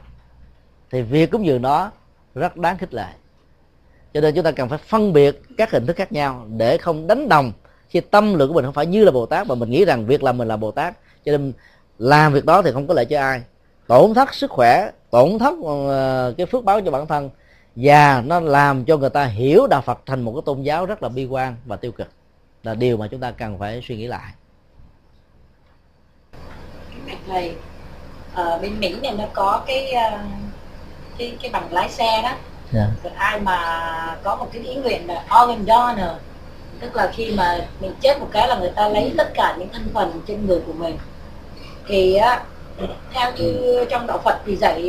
Thì 0.91 1.02
việc 1.02 1.32
cúng 1.32 1.45
dường 1.45 1.61
đó 1.61 1.91
rất 2.36 2.57
đáng 2.57 2.78
khích 2.78 2.94
lệ. 2.94 3.07
Cho 4.14 4.22
nên 4.22 4.36
chúng 4.36 4.44
ta 4.44 4.52
cần 4.52 4.69
phải 4.69 4.78
phân 4.78 5.14
biệt 5.14 5.41
các 5.57 5.72
hình 5.72 5.86
thức 5.86 5.95
khác 5.95 6.11
nhau 6.11 6.45
để 6.57 6.78
không 6.78 7.07
đánh 7.07 7.30
đồng 7.30 7.52
khi 7.90 7.99
tâm 7.99 8.34
lượng 8.34 8.48
của 8.48 8.53
mình 8.53 8.65
không 8.65 8.74
phải 8.74 8.86
như 8.86 9.03
là 9.03 9.11
bồ 9.11 9.26
tát 9.26 9.48
mà 9.48 9.56
mình 9.56 9.69
nghĩ 9.69 9.86
rằng 9.86 10.06
việc 10.06 10.24
làm 10.24 10.38
mình 10.38 10.48
là 10.48 10.57
bồ 10.57 10.72
tát. 10.72 10.98
Cho 11.26 11.32
nên 11.32 11.53
làm 11.98 12.34
việc 12.34 12.45
đó 12.45 12.61
thì 12.61 12.72
không 12.72 12.88
có 12.88 12.94
lợi 12.94 13.06
cho 13.06 13.19
ai. 13.19 13.41
Tổn 13.88 14.14
thất 14.14 14.34
sức 14.34 14.52
khỏe 14.52 14.91
tổn 15.11 15.40
thất 15.40 15.53
ờ, 15.88 16.34
cái 16.38 16.45
phước 16.45 16.64
báo 16.64 16.82
cho 16.82 16.91
bản 16.91 17.07
thân 17.07 17.30
và 17.76 18.24
nó 18.26 18.40
làm 18.40 18.86
cho 18.86 18.98
người 18.98 19.10
ta 19.10 19.26
hiểu 19.26 19.68
đạo 19.68 19.82
Phật 19.82 19.99
thành 20.06 20.22
một 20.22 20.34
cái 20.34 20.41
tôn 20.45 20.61
giáo 20.61 20.86
rất 20.86 21.03
là 21.03 21.10
bi 21.10 21.26
quan 21.26 21.56
và 21.65 21.76
tiêu 21.76 21.91
cực. 21.91 22.07
Là 22.64 22.74
điều 22.74 22.98
mà 22.98 23.07
chúng 23.07 23.19
ta 23.19 23.32
cần 23.32 23.60
phải 23.60 23.82
suy 23.88 23.98
nghĩ 23.98 24.07
lại 24.07 24.34
thầy 27.28 27.56
ở 28.34 28.60
bên 28.62 28.80
Mỹ 28.80 28.95
này 29.04 29.12
nó 29.18 29.24
có 29.34 29.62
cái 29.68 29.91
ờ, 29.91 30.18
cái 31.18 31.38
cái 31.41 31.52
bằng 31.52 31.74
lái 31.74 31.90
xe 31.90 32.22
đó 32.24 32.32
yeah. 32.74 32.90
Dạ. 33.04 33.10
ai 33.16 33.40
mà 33.40 34.18
có 34.24 34.36
một 34.36 34.48
cái 34.54 34.64
ý 34.64 34.76
nguyện 34.76 35.08
là 35.08 35.26
organ 35.44 35.66
donor 35.66 36.18
tức 36.80 36.95
là 36.95 37.12
khi 37.14 37.32
mà 37.32 37.58
mình 37.82 37.94
chết 38.02 38.20
một 38.20 38.28
cái 38.32 38.48
là 38.48 38.56
người 38.56 38.72
ta 38.76 38.90
lấy 38.90 39.14
tất 39.18 39.32
cả 39.34 39.56
những 39.60 39.70
thân 39.74 39.88
phần 39.94 40.22
trên 40.28 40.48
người 40.48 40.60
của 40.66 40.74
mình 40.74 40.98
thì 41.88 42.16
á 42.16 42.44
theo 43.14 43.32
như 43.36 43.86
trong 43.90 44.08
đạo 44.08 44.20
Phật 44.24 44.40
thì 44.45 44.56
dạy 44.56 44.82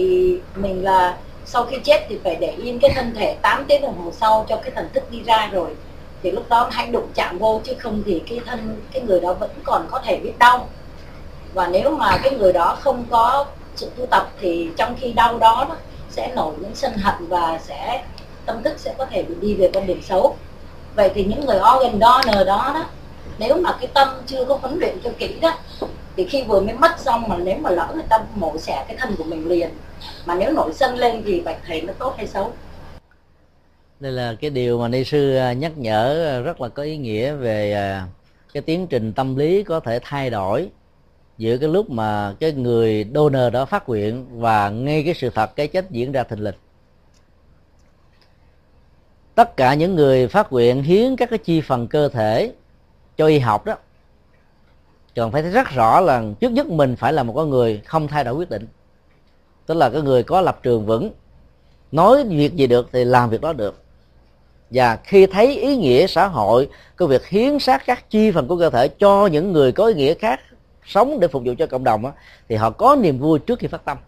mình 0.54 0.84
là 0.84 1.16
sau 1.44 1.64
khi 1.64 1.76
chết 1.84 2.06
thì 2.08 2.18
phải 2.24 2.36
để 2.36 2.54
yên 2.62 2.78
cái 2.80 2.90
thân 2.94 3.14
thể 3.14 3.36
8 3.42 3.64
tiếng 3.68 3.82
đồng 3.82 4.04
hồ 4.04 4.12
sau 4.12 4.46
cho 4.48 4.56
cái 4.56 4.70
thần 4.74 4.88
thức 4.94 5.10
đi 5.10 5.22
ra 5.22 5.48
rồi 5.52 5.70
thì 6.22 6.30
lúc 6.30 6.48
đó 6.48 6.68
hãy 6.72 6.86
đụng 6.86 7.08
chạm 7.14 7.38
vô 7.38 7.60
chứ 7.64 7.74
không 7.78 8.02
thì 8.06 8.22
cái 8.28 8.40
thân 8.46 8.80
cái 8.92 9.02
người 9.02 9.20
đó 9.20 9.34
vẫn 9.34 9.50
còn 9.64 9.86
có 9.90 10.00
thể 10.04 10.16
biết 10.16 10.32
đau 10.38 10.68
và 11.54 11.68
nếu 11.68 11.90
mà 11.90 12.18
cái 12.22 12.34
người 12.34 12.52
đó 12.52 12.78
không 12.80 13.04
có 13.10 13.46
sự 13.76 13.90
tu 13.96 14.06
tập 14.06 14.32
thì 14.40 14.68
trong 14.76 14.94
khi 15.00 15.12
đau 15.12 15.38
đó, 15.38 15.66
đó 15.68 15.76
sẽ 16.10 16.32
nổi 16.36 16.54
những 16.60 16.74
sân 16.74 16.92
hận 16.96 17.14
và 17.28 17.58
sẽ 17.62 18.04
tâm 18.46 18.62
thức 18.62 18.78
sẽ 18.78 18.94
có 18.98 19.06
thể 19.06 19.22
bị 19.22 19.34
đi 19.40 19.54
về 19.54 19.70
con 19.74 19.86
đường 19.86 20.02
xấu. 20.02 20.36
Vậy 20.94 21.10
thì 21.14 21.24
những 21.24 21.46
người 21.46 21.58
organ 21.76 22.00
donor 22.00 22.46
đó 22.46 22.70
đó 22.74 22.86
nếu 23.38 23.60
mà 23.60 23.76
cái 23.80 23.90
tâm 23.94 24.08
chưa 24.26 24.44
có 24.44 24.58
huấn 24.62 24.78
luyện 24.78 24.96
cho 25.04 25.10
kỹ 25.18 25.40
đó 25.40 25.58
thì 26.16 26.24
khi 26.24 26.42
vừa 26.42 26.60
mới 26.60 26.74
mất 26.74 27.00
xong 27.00 27.28
mà 27.28 27.36
nếu 27.36 27.56
mà 27.60 27.70
lỡ 27.70 27.88
người 27.94 28.04
ta 28.08 28.18
mổ 28.34 28.58
xẻ 28.58 28.84
cái 28.88 28.96
thân 28.96 29.14
của 29.18 29.24
mình 29.24 29.48
liền 29.48 29.68
mà 30.26 30.34
nếu 30.34 30.52
nổi 30.52 30.72
sân 30.74 30.96
lên 30.96 31.22
thì 31.26 31.40
bạch 31.40 31.58
thầy 31.66 31.82
nó 31.82 31.92
tốt 31.98 32.14
hay 32.16 32.26
xấu? 32.26 32.52
Đây 34.00 34.12
là 34.12 34.34
cái 34.40 34.50
điều 34.50 34.78
mà 34.78 34.88
ni 34.88 35.04
sư 35.04 35.36
à, 35.36 35.52
nhắc 35.52 35.72
nhở 35.76 36.26
à, 36.28 36.40
rất 36.40 36.60
là 36.60 36.68
có 36.68 36.82
ý 36.82 36.96
nghĩa 36.96 37.32
về 37.32 37.72
à, 37.72 38.06
cái 38.54 38.62
tiến 38.62 38.86
trình 38.86 39.12
tâm 39.12 39.36
lý 39.36 39.62
có 39.62 39.80
thể 39.80 39.98
thay 40.02 40.30
đổi 40.30 40.68
giữa 41.38 41.58
cái 41.58 41.68
lúc 41.68 41.90
mà 41.90 42.34
cái 42.40 42.52
người 42.52 43.06
donor 43.14 43.52
đó 43.52 43.64
phát 43.64 43.88
nguyện 43.88 44.40
và 44.40 44.70
ngay 44.70 45.02
cái 45.02 45.14
sự 45.14 45.30
thật, 45.30 45.56
cái 45.56 45.68
chết 45.68 45.90
diễn 45.90 46.12
ra 46.12 46.22
thình 46.22 46.44
lình. 46.44 46.54
Tất 49.34 49.56
cả 49.56 49.74
những 49.74 49.94
người 49.94 50.28
phát 50.28 50.52
nguyện 50.52 50.82
hiến 50.82 51.16
các 51.16 51.30
cái 51.30 51.38
chi 51.38 51.60
phần 51.60 51.86
cơ 51.86 52.08
thể 52.08 52.52
cho 53.16 53.26
y 53.26 53.38
học 53.38 53.64
đó, 53.64 53.74
cần 55.14 55.32
phải 55.32 55.42
thấy 55.42 55.50
rất 55.50 55.68
rõ 55.68 56.00
là 56.00 56.24
trước 56.40 56.52
nhất 56.52 56.66
mình 56.66 56.96
phải 56.96 57.12
là 57.12 57.22
một 57.22 57.32
con 57.36 57.50
người 57.50 57.80
không 57.84 58.08
thay 58.08 58.24
đổi 58.24 58.34
quyết 58.34 58.50
định. 58.50 58.66
Tức 59.66 59.74
là 59.74 59.90
cái 59.90 60.02
người 60.02 60.22
có 60.22 60.40
lập 60.40 60.60
trường 60.62 60.86
vững, 60.86 61.10
nói 61.92 62.24
việc 62.24 62.54
gì 62.54 62.66
được 62.66 62.88
thì 62.92 63.04
làm 63.04 63.30
việc 63.30 63.40
đó 63.40 63.52
được. 63.52 63.82
Và 64.70 64.96
khi 64.96 65.26
thấy 65.26 65.56
ý 65.56 65.76
nghĩa 65.76 66.06
xã 66.06 66.26
hội, 66.26 66.68
cái 66.96 67.08
việc 67.08 67.26
hiến 67.26 67.58
sát 67.58 67.82
các 67.86 68.10
chi 68.10 68.30
phần 68.30 68.48
của 68.48 68.58
cơ 68.58 68.70
thể 68.70 68.88
cho 68.88 69.26
những 69.26 69.52
người 69.52 69.72
có 69.72 69.86
ý 69.86 69.94
nghĩa 69.94 70.14
khác 70.14 70.40
sống 70.88 71.20
để 71.20 71.28
phục 71.28 71.42
vụ 71.46 71.54
cho 71.58 71.66
cộng 71.66 71.84
đồng 71.84 72.02
đó, 72.02 72.12
thì 72.48 72.56
họ 72.56 72.70
có 72.70 72.96
niềm 73.00 73.18
vui 73.18 73.38
trước 73.38 73.58
khi 73.58 73.66
phát 73.66 73.84
tâm. 73.84 73.98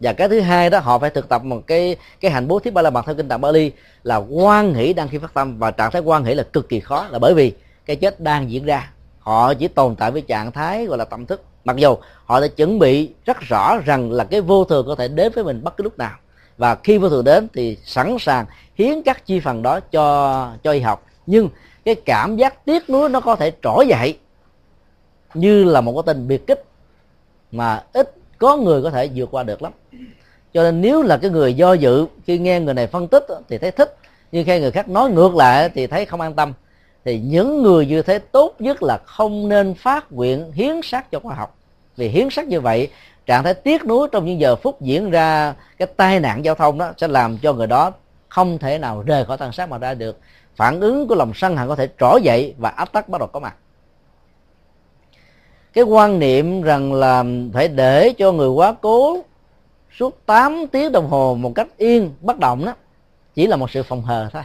Và 0.00 0.12
cái 0.12 0.28
thứ 0.28 0.40
hai 0.40 0.70
đó 0.70 0.78
họ 0.78 0.98
phải 0.98 1.10
thực 1.10 1.28
tập 1.28 1.44
một 1.44 1.60
cái 1.66 1.96
cái 2.20 2.30
hành 2.30 2.48
bố 2.48 2.58
thí 2.58 2.70
ba 2.70 2.82
la 2.82 2.90
mật 2.90 3.06
theo 3.06 3.14
kinh 3.14 3.28
tạng 3.28 3.40
Bali 3.40 3.72
là 4.02 4.16
quan 4.16 4.74
hỷ 4.74 4.92
đang 4.92 5.08
khi 5.08 5.18
phát 5.18 5.34
tâm. 5.34 5.58
Và 5.58 5.70
trạng 5.70 5.90
thái 5.90 6.02
quan 6.02 6.24
hỷ 6.24 6.34
là 6.34 6.42
cực 6.42 6.68
kỳ 6.68 6.80
khó 6.80 7.06
là 7.10 7.18
bởi 7.18 7.34
vì 7.34 7.52
cái 7.86 7.96
chết 7.96 8.20
đang 8.20 8.50
diễn 8.50 8.64
ra. 8.64 8.90
Họ 9.18 9.54
chỉ 9.54 9.68
tồn 9.68 9.96
tại 9.96 10.10
với 10.10 10.22
trạng 10.22 10.52
thái 10.52 10.86
gọi 10.86 10.98
là 10.98 11.04
tâm 11.04 11.26
thức. 11.26 11.42
Mặc 11.64 11.76
dù 11.76 11.96
họ 12.24 12.40
đã 12.40 12.46
chuẩn 12.46 12.78
bị 12.78 13.10
rất 13.24 13.40
rõ 13.40 13.78
rằng 13.84 14.12
là 14.12 14.24
cái 14.24 14.40
vô 14.40 14.64
thường 14.64 14.86
có 14.86 14.94
thể 14.94 15.08
đến 15.08 15.32
với 15.34 15.44
mình 15.44 15.64
bất 15.64 15.76
cứ 15.76 15.84
lúc 15.84 15.98
nào. 15.98 16.16
Và 16.58 16.74
khi 16.74 16.98
vô 16.98 17.08
thường 17.08 17.24
đến 17.24 17.48
thì 17.54 17.78
sẵn 17.84 18.16
sàng 18.20 18.46
hiến 18.74 19.02
các 19.02 19.26
chi 19.26 19.40
phần 19.40 19.62
đó 19.62 19.80
cho 19.80 20.52
cho 20.62 20.72
y 20.72 20.80
học. 20.80 21.06
Nhưng 21.26 21.48
cái 21.84 21.94
cảm 21.94 22.36
giác 22.36 22.64
tiếc 22.64 22.90
nuối 22.90 23.08
nó 23.08 23.20
có 23.20 23.36
thể 23.36 23.52
trỗi 23.62 23.86
dậy 23.88 24.18
như 25.34 25.64
là 25.64 25.80
một 25.80 25.92
cái 25.92 26.14
tình 26.14 26.28
biệt 26.28 26.46
kích 26.46 26.64
mà 27.52 27.82
ít 27.92 28.14
có 28.38 28.56
người 28.56 28.82
có 28.82 28.90
thể 28.90 29.10
vượt 29.14 29.28
qua 29.30 29.42
được 29.42 29.62
lắm. 29.62 29.72
Cho 30.54 30.62
nên 30.62 30.80
nếu 30.80 31.02
là 31.02 31.16
cái 31.16 31.30
người 31.30 31.54
do 31.54 31.72
dự 31.72 32.06
khi 32.26 32.38
nghe 32.38 32.60
người 32.60 32.74
này 32.74 32.86
phân 32.86 33.08
tích 33.08 33.26
thì 33.48 33.58
thấy 33.58 33.70
thích, 33.70 33.96
nhưng 34.32 34.46
khi 34.46 34.60
người 34.60 34.70
khác 34.70 34.88
nói 34.88 35.10
ngược 35.10 35.34
lại 35.34 35.68
thì 35.74 35.86
thấy 35.86 36.04
không 36.04 36.20
an 36.20 36.34
tâm. 36.34 36.52
Thì 37.04 37.20
những 37.20 37.62
người 37.62 37.86
như 37.86 38.02
thế 38.02 38.18
tốt 38.18 38.54
nhất 38.58 38.82
là 38.82 38.98
không 39.04 39.48
nên 39.48 39.74
phát 39.74 40.12
nguyện 40.12 40.52
hiến 40.52 40.80
sát 40.82 41.10
cho 41.10 41.20
khoa 41.20 41.34
học. 41.34 41.56
Vì 41.96 42.08
hiến 42.08 42.30
sát 42.30 42.46
như 42.46 42.60
vậy, 42.60 42.88
trạng 43.26 43.44
thái 43.44 43.54
tiếc 43.54 43.84
nuối 43.84 44.08
trong 44.12 44.24
những 44.24 44.40
giờ 44.40 44.56
phút 44.56 44.80
diễn 44.80 45.10
ra 45.10 45.54
cái 45.78 45.88
tai 45.96 46.20
nạn 46.20 46.44
giao 46.44 46.54
thông 46.54 46.78
đó 46.78 46.92
sẽ 46.96 47.08
làm 47.08 47.38
cho 47.38 47.52
người 47.52 47.66
đó 47.66 47.92
không 48.28 48.58
thể 48.58 48.78
nào 48.78 49.02
rời 49.06 49.24
khỏi 49.24 49.36
thân 49.36 49.52
xác 49.52 49.68
mà 49.68 49.78
ra 49.78 49.94
được. 49.94 50.18
Phản 50.56 50.80
ứng 50.80 51.08
của 51.08 51.14
lòng 51.14 51.32
sân 51.34 51.56
hận 51.56 51.68
có 51.68 51.76
thể 51.76 51.88
trỗi 52.00 52.20
dậy 52.22 52.54
và 52.58 52.68
áp 52.70 52.92
tắc 52.92 53.08
bắt 53.08 53.18
đầu 53.18 53.28
có 53.28 53.40
mặt 53.40 53.54
cái 55.74 55.84
quan 55.84 56.18
niệm 56.18 56.62
rằng 56.62 56.92
là 56.92 57.24
phải 57.52 57.68
để 57.68 58.12
cho 58.18 58.32
người 58.32 58.48
quá 58.48 58.74
cố 58.80 59.24
suốt 59.98 60.26
8 60.26 60.66
tiếng 60.72 60.92
đồng 60.92 61.08
hồ 61.08 61.34
một 61.34 61.52
cách 61.54 61.68
yên, 61.76 62.14
bất 62.20 62.38
động 62.38 62.64
đó, 62.64 62.74
chỉ 63.34 63.46
là 63.46 63.56
một 63.56 63.70
sự 63.70 63.82
phòng 63.82 64.02
hờ 64.02 64.28
thôi. 64.32 64.42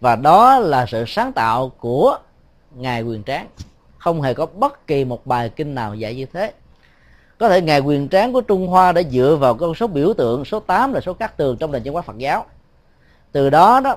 Và 0.00 0.16
đó 0.16 0.58
là 0.58 0.86
sự 0.86 1.04
sáng 1.06 1.32
tạo 1.32 1.72
của 1.78 2.18
ngài 2.74 3.02
quyền 3.02 3.22
tráng. 3.22 3.46
Không 3.98 4.22
hề 4.22 4.34
có 4.34 4.46
bất 4.46 4.86
kỳ 4.86 5.04
một 5.04 5.26
bài 5.26 5.48
kinh 5.48 5.74
nào 5.74 5.94
dạy 5.94 6.14
như 6.14 6.26
thế. 6.26 6.52
Có 7.38 7.48
thể 7.48 7.60
ngài 7.60 7.80
quyền 7.80 8.08
tráng 8.08 8.32
của 8.32 8.40
trung 8.40 8.66
hoa 8.66 8.92
đã 8.92 9.02
dựa 9.02 9.36
vào 9.40 9.54
con 9.54 9.74
số 9.74 9.86
biểu 9.86 10.14
tượng 10.14 10.44
số 10.44 10.60
8 10.60 10.92
là 10.92 11.00
số 11.00 11.14
cát 11.14 11.36
tường 11.36 11.56
trong 11.56 11.72
nền 11.72 11.82
văn 11.84 11.92
hóa 11.92 12.02
phật 12.02 12.18
giáo. 12.18 12.44
Từ 13.32 13.50
đó 13.50 13.80
đó 13.80 13.96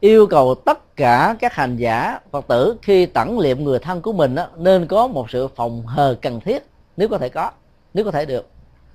yêu 0.00 0.26
cầu 0.26 0.54
tất 0.54 0.96
cả 0.96 1.36
các 1.38 1.54
hành 1.54 1.76
giả 1.76 2.20
phật 2.30 2.46
tử 2.48 2.76
khi 2.82 3.06
tẩn 3.06 3.38
liệm 3.38 3.64
người 3.64 3.78
thân 3.78 4.02
của 4.02 4.12
mình 4.12 4.34
đó, 4.34 4.46
nên 4.56 4.86
có 4.86 5.06
một 5.06 5.30
sự 5.30 5.48
phòng 5.48 5.86
hờ 5.86 6.16
cần 6.22 6.40
thiết 6.40 6.62
nếu 6.96 7.08
có 7.08 7.18
thể 7.18 7.28
có 7.28 7.50
nếu 7.94 8.04
có 8.04 8.10
thể 8.10 8.26
được. 8.26 8.48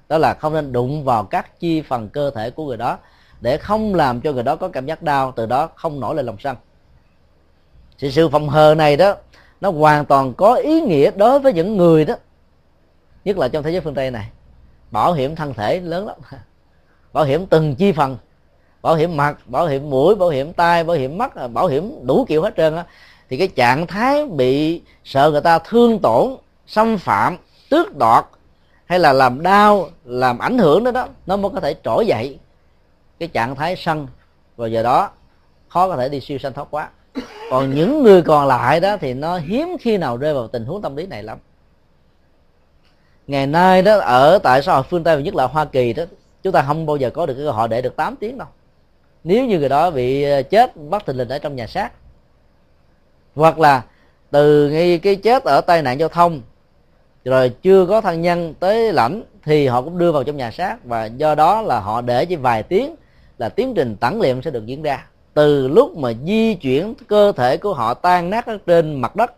Đó 0.10 0.18
là 0.18 0.34
không 0.34 0.54
nên 0.54 0.72
đụng 0.72 1.04
vào 1.04 1.24
các 1.24 1.60
chi 1.60 1.82
phần 1.82 2.10
cơ 2.10 2.32
thể 2.36 2.50
của 2.50 2.66
người 2.66 2.78
đó 2.78 2.98
để 3.42 3.58
không 3.58 3.96
làm 3.96 4.22
cho 4.22 4.34
người 4.34 4.44
đó 4.44 4.56
có 4.56 4.68
cảm 4.68 4.86
giác 4.86 5.02
đau 5.02 5.34
từ 5.36 5.46
đó 5.46 5.70
không 5.76 6.00
nổi 6.00 6.16
lên 6.16 6.26
lòng 6.26 6.38
sân. 6.40 6.56
Thì 8.00 8.12
sự 8.12 8.30
phòng 8.30 8.50
hờ 8.50 8.76
này 8.76 8.98
đó 8.98 9.16
nó 9.62 9.72
hoàn 9.72 10.06
toàn 10.06 10.34
có 10.34 10.56
ý 10.56 10.82
nghĩa 10.82 11.12
đối 11.12 11.40
với 11.40 11.54
những 11.54 11.78
người 11.78 12.06
đó 12.06 12.16
nhất 13.26 13.38
là 13.38 13.48
trong 13.48 13.64
thế 13.64 13.72
giới 13.72 13.82
phương 13.82 13.94
tây 13.94 14.12
này. 14.12 14.30
Bảo 14.92 15.14
hiểm 15.14 15.36
thân 15.36 15.54
thể 15.54 15.80
lớn 15.80 16.08
lắm. 16.08 16.18
Bảo 17.14 17.24
hiểm 17.24 17.46
từng 17.46 17.76
chi 17.76 17.92
phần 17.92 18.18
bảo 18.82 18.96
hiểm 18.96 19.18
mặt, 19.18 19.38
bảo 19.46 19.68
hiểm 19.68 19.90
mũi, 19.90 20.16
bảo 20.16 20.30
hiểm 20.30 20.54
tai, 20.54 20.84
bảo 20.84 20.98
hiểm 20.98 21.18
mắt 21.18 21.36
à, 21.36 21.48
bảo 21.48 21.68
hiểm 21.68 22.08
đủ 22.08 22.26
kiểu 22.28 22.42
hết 22.42 22.54
trơn 22.58 22.76
á, 22.76 22.86
thì 23.30 23.38
cái 23.38 23.48
trạng 23.48 23.88
thái 23.88 24.26
bị 24.26 24.82
sợ 25.04 25.32
người 25.32 25.42
ta 25.42 25.60
thương 25.60 26.00
tổn, 26.00 26.36
xâm 26.68 26.98
phạm, 26.98 27.38
tước 27.70 27.98
đoạt 27.98 28.26
hay 28.86 29.00
là 29.00 29.14
làm 29.14 29.44
đau, 29.44 29.90
làm 30.06 30.40
ảnh 30.40 30.58
hưởng 30.58 30.84
đó 30.84 30.92
đó, 30.92 31.08
nó 31.26 31.38
mới 31.38 31.52
có 31.52 31.60
thể 31.60 31.76
trỗi 31.84 32.08
dậy 32.08 32.40
cái 33.20 33.28
trạng 33.28 33.56
thái 33.56 33.76
sân. 33.76 34.08
Và 34.58 34.68
giờ 34.68 34.84
đó, 34.84 35.10
khó 35.68 35.90
có 35.90 35.98
thể 35.98 36.10
đi 36.10 36.20
siêu 36.20 36.38
sanh 36.38 36.54
thoát 36.54 36.68
quá. 36.72 36.90
Còn 37.52 37.76
những 37.76 38.04
người 38.04 38.22
còn 38.22 38.48
lại 38.48 38.80
đó 38.80 38.98
thì 38.98 39.14
nó 39.14 39.38
hiếm 39.38 39.78
khi 39.80 39.98
nào 39.98 40.18
rơi 40.18 40.34
vào 40.34 40.48
tình 40.48 40.66
huống 40.66 40.82
tâm 40.82 40.96
lý 40.96 41.06
này 41.06 41.24
lắm. 41.24 41.38
Ngày 43.28 43.48
nay 43.48 43.82
đó, 43.82 43.98
ở 43.98 44.40
tại 44.44 44.62
xã 44.62 44.74
hội 44.74 44.84
phương 44.84 45.04
tây, 45.04 45.16
và 45.16 45.22
nhất 45.22 45.36
là 45.36 45.48
hoa 45.48 45.66
kỳ 45.66 45.94
đó, 45.94 46.04
chúng 46.44 46.54
ta 46.54 46.64
không 46.68 46.86
bao 46.86 46.98
giờ 46.98 47.10
có 47.10 47.26
được 47.26 47.34
cái 47.34 47.46
cơ 47.46 47.52
hội 47.52 47.68
để 47.68 47.82
được 47.82 47.96
8 47.96 48.16
tiếng 48.16 48.38
đâu 48.38 48.48
nếu 49.24 49.46
như 49.46 49.60
người 49.60 49.70
đó 49.70 49.92
bị 49.92 50.24
ờ, 50.24 50.44
chết 50.44 50.78
bất 50.78 51.06
thình 51.06 51.18
lình 51.18 51.30
ở 51.30 51.40
trong 51.40 51.56
nhà 51.56 51.68
xác, 51.68 51.92
hoặc 53.36 53.60
là 53.60 53.84
từ 54.32 54.70
ngay 54.70 55.00
cái 55.00 55.16
chết 55.16 55.44
ở 55.44 55.62
tai 55.62 55.82
nạn 55.82 56.00
giao 56.00 56.10
thông, 56.10 56.42
rồi 57.26 57.50
chưa 57.62 57.86
có 57.86 58.02
thân 58.02 58.22
nhân 58.22 58.54
tới 58.60 58.94
lãnh, 58.94 59.24
thì 59.44 59.68
họ 59.68 59.82
cũng 59.82 59.98
đưa 59.98 60.12
vào 60.12 60.24
trong 60.24 60.38
nhà 60.38 60.52
xác, 60.52 60.86
và 60.86 61.06
do 61.06 61.36
đó 61.36 61.62
là 61.62 61.80
họ 61.80 62.02
để 62.02 62.26
chỉ 62.26 62.36
vài 62.36 62.64
tiếng 62.64 62.96
là 63.38 63.50
tiến 63.50 63.74
trình 63.76 63.96
tẩn 64.00 64.22
liệm 64.22 64.42
sẽ 64.42 64.52
được 64.52 64.66
diễn 64.66 64.82
ra. 64.82 65.06
Từ 65.34 65.68
lúc 65.68 65.98
mà 65.98 66.12
di 66.26 66.54
chuyển 66.54 66.94
cơ 67.08 67.32
thể 67.32 67.58
của 67.58 67.74
họ 67.74 67.94
tan 67.94 68.30
nát 68.30 68.46
ở 68.46 68.58
trên 68.66 69.02
mặt 69.02 69.16
đất, 69.16 69.34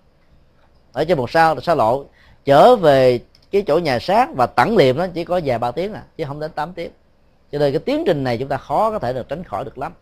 ở 0.91 1.03
trên 1.03 1.17
một 1.17 1.31
sao, 1.31 1.61
xa 1.61 1.75
lộ, 1.75 2.05
trở 2.45 2.75
về 2.75 3.19
cái 3.51 3.61
chỗ 3.67 3.77
nhà 3.77 3.99
xác 3.99 4.35
và 4.35 4.45
tẩn 4.45 4.77
liệm 4.77 4.97
nó 4.97 5.07
chỉ 5.13 5.23
có 5.23 5.41
vài 5.45 5.59
ba 5.59 5.71
tiếng 5.71 5.93
à 5.93 6.03
chứ 6.17 6.23
không 6.27 6.39
đến 6.39 6.51
8 6.51 6.73
tiếng 6.73 6.91
cho 7.53 7.59
nên 7.59 7.73
cái 7.73 7.79
tiến 7.79 8.03
trình 8.05 8.23
này 8.23 8.37
chúng 8.37 8.47
ta 8.47 8.57
khó 8.57 8.91
có 8.91 8.99
thể 8.99 9.13
được 9.13 9.29
tránh 9.29 9.43
khỏi 9.43 9.65
được 9.65 9.77
lắm. 9.77 9.93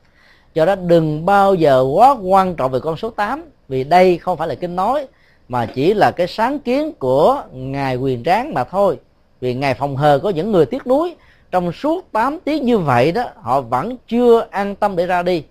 Do 0.54 0.66
đó 0.66 0.76
đừng 0.76 1.26
bao 1.26 1.56
giờ 1.56 1.86
quá 1.94 2.16
quan 2.22 2.56
trọng 2.56 2.72
về 2.72 2.80
con 2.80 2.98
số 2.98 3.10
8 3.10 3.46
vì 3.68 3.84
đây 3.84 4.18
không 4.18 4.38
phải 4.38 4.48
là 4.48 4.56
kinh 4.56 4.76
nói, 4.76 5.08
mà 5.50 5.66
chỉ 5.66 5.94
là 5.94 6.12
cái 6.12 6.28
sáng 6.28 6.60
kiến 6.60 6.94
của 7.00 7.44
ngài 7.52 7.96
quyền 7.96 8.24
tráng 8.24 8.54
mà 8.54 8.64
thôi. 8.64 9.00
Vì 9.42 9.54
ngài 9.54 9.74
phòng 9.74 9.96
hờ 9.98 10.20
có 10.24 10.30
những 10.30 10.52
người 10.52 10.66
tiếc 10.66 10.88
nuối, 10.88 11.16
trong 11.52 11.72
suốt 11.72 12.12
8 12.12 12.40
tiếng 12.40 12.66
như 12.66 12.78
vậy 12.78 13.12
đó, 13.12 13.24
họ 13.36 13.62
vẫn 13.62 13.98
chưa 14.08 14.48
an 14.52 14.76
tâm 14.76 14.96
để 14.96 15.06
ra 15.06 15.24
đi. 15.24 15.44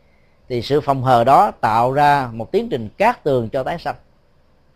Thì 0.48 0.62
sự 0.62 0.80
phòng 0.80 1.02
hờ 1.02 1.24
đó 1.24 1.50
tạo 1.60 1.92
ra 1.92 2.28
một 2.32 2.52
tiến 2.52 2.68
trình 2.68 2.88
cát 2.98 3.24
tường 3.24 3.48
cho 3.48 3.62
tái 3.62 3.78
sanh. 3.78 3.96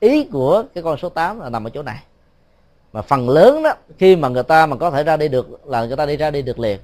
Ý 0.01 0.25
của 0.25 0.65
cái 0.75 0.83
con 0.83 0.99
số 0.99 1.09
8 1.09 1.41
là 1.41 1.49
nằm 1.49 1.67
ở 1.67 1.71
chỗ 1.71 1.83
này. 1.83 1.99
Mà 2.93 3.03
phần 3.03 3.29
lớn 3.29 3.63
đó, 3.63 3.75
khi 3.99 4.17
mà 4.17 4.29
người 4.29 4.43
ta 4.43 4.67
mà 4.67 4.77
có 4.77 4.91
thể 4.91 5.05
ra 5.05 5.17
đi 5.17 5.29
được, 5.29 5.67
là 5.67 5.85
người 5.85 5.97
ta 5.97 6.07
đi 6.07 6.17
ra 6.17 6.31
đi 6.31 6.43
được 6.43 6.59
liền 6.59 6.79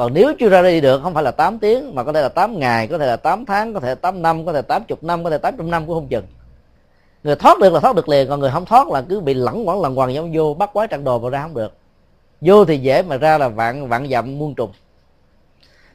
còn 0.00 0.14
nếu 0.14 0.34
chưa 0.38 0.48
ra 0.48 0.62
đi 0.62 0.80
được, 0.80 1.02
không 1.02 1.14
phải 1.14 1.22
là 1.22 1.30
8 1.30 1.58
tiếng, 1.58 1.94
mà 1.94 2.04
có 2.04 2.12
thể 2.12 2.22
là 2.22 2.28
8 2.28 2.58
ngày, 2.58 2.86
có 2.86 2.98
thể 2.98 3.06
là 3.06 3.16
8 3.16 3.46
tháng, 3.46 3.74
có 3.74 3.80
thể 3.80 3.88
là 3.88 3.94
8 3.94 4.22
năm, 4.22 4.46
có 4.46 4.52
thể 4.52 4.56
là 4.56 4.62
80 4.62 4.98
năm, 5.02 5.24
có 5.24 5.30
thể 5.30 5.34
là 5.34 5.38
800 5.38 5.70
năm 5.70 5.86
cũng 5.86 5.94
không 5.94 6.08
chừng. 6.08 6.24
Người 7.24 7.36
thoát 7.36 7.58
được 7.58 7.72
là 7.72 7.80
thoát 7.80 7.96
được 7.96 8.08
liền, 8.08 8.28
còn 8.28 8.40
người 8.40 8.50
không 8.50 8.64
thoát 8.64 8.88
là 8.88 9.02
cứ 9.02 9.20
bị 9.20 9.34
lẫn 9.34 9.68
quẩn 9.68 9.80
lằn 9.82 9.94
quằn 9.94 10.14
giống 10.14 10.32
vô, 10.32 10.54
bắt 10.54 10.70
quái 10.72 10.88
trận 10.88 11.04
đồ 11.04 11.18
vào 11.18 11.30
ra 11.30 11.42
không 11.42 11.54
được. 11.54 11.72
Vô 12.40 12.64
thì 12.64 12.78
dễ, 12.78 13.02
mà 13.02 13.16
ra 13.16 13.38
là 13.38 13.48
vạn 13.48 13.88
vạn 13.88 14.08
dặm 14.08 14.38
muôn 14.38 14.54
trùng. 14.54 14.70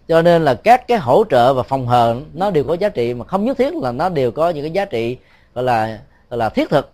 Cho 0.07 0.21
nên 0.21 0.45
là 0.45 0.53
các 0.53 0.87
cái 0.87 0.97
hỗ 0.97 1.23
trợ 1.29 1.53
và 1.53 1.63
phòng 1.63 1.87
hờ 1.87 2.15
nó 2.33 2.51
đều 2.51 2.63
có 2.63 2.73
giá 2.73 2.89
trị, 2.89 3.13
mà 3.13 3.25
không 3.25 3.45
nhất 3.45 3.57
thiết 3.57 3.73
là 3.75 3.91
nó 3.91 4.09
đều 4.09 4.31
có 4.31 4.49
những 4.49 4.63
cái 4.63 4.71
giá 4.71 4.85
trị, 4.85 5.17
gọi 5.53 5.63
là 5.63 5.99
gọi 6.29 6.37
là 6.37 6.49
thiết 6.49 6.69
thực, 6.69 6.91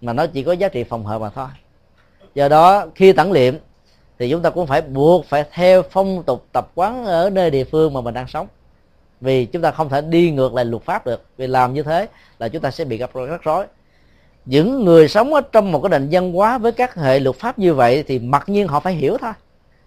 mà 0.00 0.12
nó 0.12 0.26
chỉ 0.26 0.42
có 0.42 0.52
giá 0.52 0.68
trị 0.68 0.84
phòng 0.84 1.06
hờ 1.06 1.18
mà 1.18 1.30
thôi. 1.30 1.48
Do 2.34 2.48
đó, 2.48 2.86
khi 2.94 3.12
tẩn 3.12 3.32
liệm 3.32 3.54
thì 4.20 4.30
chúng 4.30 4.42
ta 4.42 4.50
cũng 4.50 4.66
phải 4.66 4.82
buộc 4.82 5.26
phải 5.26 5.44
theo 5.52 5.82
phong 5.82 6.22
tục 6.22 6.46
tập 6.52 6.70
quán 6.74 7.04
ở 7.04 7.30
nơi 7.30 7.50
địa 7.50 7.64
phương 7.64 7.92
mà 7.92 8.00
mình 8.00 8.14
đang 8.14 8.28
sống. 8.28 8.46
Vì 9.20 9.44
chúng 9.44 9.62
ta 9.62 9.70
không 9.70 9.88
thể 9.88 10.00
đi 10.00 10.30
ngược 10.30 10.54
lại 10.54 10.64
luật 10.64 10.82
pháp 10.82 11.06
được. 11.06 11.24
Vì 11.36 11.46
làm 11.46 11.74
như 11.74 11.82
thế 11.82 12.08
là 12.38 12.48
chúng 12.48 12.62
ta 12.62 12.70
sẽ 12.70 12.84
bị 12.84 12.96
gặp 12.96 13.10
rắc 13.14 13.42
rối. 13.42 13.66
Những 14.44 14.84
người 14.84 15.08
sống 15.08 15.34
ở 15.34 15.40
trong 15.40 15.72
một 15.72 15.80
cái 15.82 15.90
nền 15.90 16.08
văn 16.10 16.32
hóa 16.32 16.58
với 16.58 16.72
các 16.72 16.94
hệ 16.94 17.20
luật 17.20 17.36
pháp 17.36 17.58
như 17.58 17.74
vậy 17.74 18.04
thì 18.06 18.18
mặc 18.18 18.48
nhiên 18.48 18.68
họ 18.68 18.80
phải 18.80 18.94
hiểu 18.94 19.16
thôi. 19.20 19.32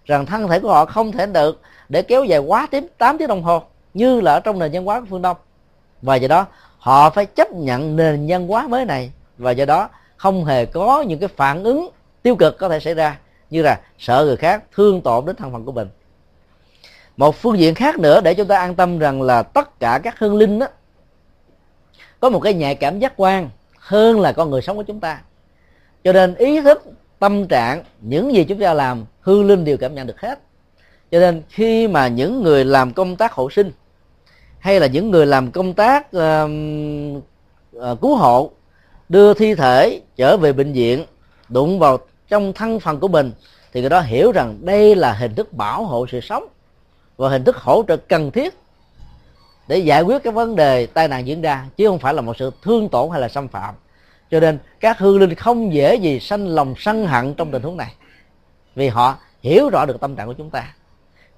Rằng 0.04 0.26
thân 0.26 0.48
thể 0.48 0.60
của 0.60 0.68
họ 0.68 0.84
không 0.84 1.12
thể 1.12 1.26
được 1.26 1.60
để 1.88 2.02
kéo 2.02 2.24
dài 2.24 2.38
quá 2.38 2.66
tím 2.70 2.86
8 2.98 3.18
tiếng 3.18 3.28
đồng 3.28 3.42
hồ 3.42 3.62
như 3.94 4.20
là 4.20 4.32
ở 4.32 4.40
trong 4.40 4.58
nền 4.58 4.72
văn 4.72 4.84
hóa 4.84 5.00
của 5.00 5.06
phương 5.10 5.22
đông. 5.22 5.36
Và 6.02 6.16
do 6.16 6.28
đó, 6.28 6.46
họ 6.78 7.10
phải 7.10 7.26
chấp 7.26 7.52
nhận 7.52 7.96
nền 7.96 8.26
văn 8.28 8.48
hóa 8.48 8.68
mới 8.68 8.84
này. 8.84 9.10
Và 9.38 9.50
do 9.50 9.64
đó, 9.64 9.88
không 10.16 10.44
hề 10.44 10.66
có 10.66 11.02
những 11.02 11.18
cái 11.18 11.28
phản 11.36 11.64
ứng 11.64 11.88
tiêu 12.22 12.36
cực 12.36 12.58
có 12.58 12.68
thể 12.68 12.80
xảy 12.80 12.94
ra 12.94 13.18
như 13.54 13.62
là 13.62 13.80
sợ 13.98 14.24
người 14.24 14.36
khác 14.36 14.64
thương 14.72 15.00
tổn 15.00 15.24
đến 15.26 15.36
thân 15.36 15.52
phận 15.52 15.64
của 15.64 15.72
mình. 15.72 15.88
Một 17.16 17.36
phương 17.36 17.58
diện 17.58 17.74
khác 17.74 17.98
nữa 17.98 18.20
để 18.20 18.34
chúng 18.34 18.46
ta 18.46 18.58
an 18.58 18.74
tâm 18.74 18.98
rằng 18.98 19.22
là 19.22 19.42
tất 19.42 19.80
cả 19.80 20.00
các 20.02 20.18
hương 20.18 20.36
linh 20.36 20.58
đó 20.58 20.66
có 22.20 22.30
một 22.30 22.40
cái 22.40 22.54
nhạy 22.54 22.74
cảm 22.74 22.98
giác 22.98 23.12
quan 23.16 23.50
hơn 23.78 24.20
là 24.20 24.32
con 24.32 24.50
người 24.50 24.62
sống 24.62 24.76
của 24.76 24.82
chúng 24.82 25.00
ta. 25.00 25.20
Cho 26.04 26.12
nên 26.12 26.34
ý 26.34 26.60
thức 26.60 26.84
tâm 27.18 27.46
trạng 27.48 27.84
những 28.00 28.34
gì 28.34 28.44
chúng 28.44 28.60
ta 28.60 28.74
làm 28.74 29.04
hương 29.20 29.46
linh 29.46 29.64
đều 29.64 29.76
cảm 29.76 29.94
nhận 29.94 30.06
được 30.06 30.20
hết. 30.20 30.38
Cho 31.10 31.20
nên 31.20 31.42
khi 31.48 31.88
mà 31.88 32.08
những 32.08 32.42
người 32.42 32.64
làm 32.64 32.92
công 32.92 33.16
tác 33.16 33.32
hộ 33.32 33.50
sinh 33.50 33.72
hay 34.58 34.80
là 34.80 34.86
những 34.86 35.10
người 35.10 35.26
làm 35.26 35.50
công 35.50 35.74
tác 35.74 36.06
uh, 36.16 36.50
uh, 37.76 38.00
cứu 38.00 38.16
hộ 38.16 38.50
đưa 39.08 39.34
thi 39.34 39.54
thể 39.54 40.00
trở 40.16 40.36
về 40.36 40.52
bệnh 40.52 40.72
viện 40.72 41.04
đụng 41.48 41.78
vào 41.78 41.98
trong 42.28 42.52
thân 42.52 42.80
phần 42.80 43.00
của 43.00 43.08
mình, 43.08 43.32
thì 43.72 43.80
người 43.80 43.90
đó 43.90 44.00
hiểu 44.00 44.32
rằng 44.32 44.58
đây 44.60 44.94
là 44.94 45.12
hình 45.12 45.34
thức 45.34 45.52
bảo 45.52 45.84
hộ 45.84 46.06
sự 46.12 46.20
sống 46.20 46.46
và 47.16 47.28
hình 47.28 47.44
thức 47.44 47.56
hỗ 47.56 47.82
trợ 47.88 47.96
cần 47.96 48.30
thiết 48.30 48.54
để 49.68 49.78
giải 49.78 50.02
quyết 50.02 50.22
cái 50.22 50.32
vấn 50.32 50.56
đề 50.56 50.86
tai 50.86 51.08
nạn 51.08 51.26
diễn 51.26 51.42
ra, 51.42 51.66
chứ 51.76 51.88
không 51.88 51.98
phải 51.98 52.14
là 52.14 52.20
một 52.20 52.36
sự 52.36 52.50
thương 52.62 52.88
tổn 52.88 53.10
hay 53.10 53.20
là 53.20 53.28
xâm 53.28 53.48
phạm. 53.48 53.74
Cho 54.30 54.40
nên 54.40 54.58
các 54.80 54.98
hương 54.98 55.20
linh 55.20 55.34
không 55.34 55.74
dễ 55.74 55.94
gì 55.94 56.20
sanh 56.20 56.48
lòng 56.48 56.74
sân 56.78 57.06
hận 57.06 57.34
trong 57.34 57.50
tình 57.50 57.62
huống 57.62 57.76
này, 57.76 57.94
vì 58.74 58.88
họ 58.88 59.16
hiểu 59.40 59.68
rõ 59.68 59.86
được 59.86 60.00
tâm 60.00 60.16
trạng 60.16 60.26
của 60.26 60.32
chúng 60.32 60.50
ta. 60.50 60.74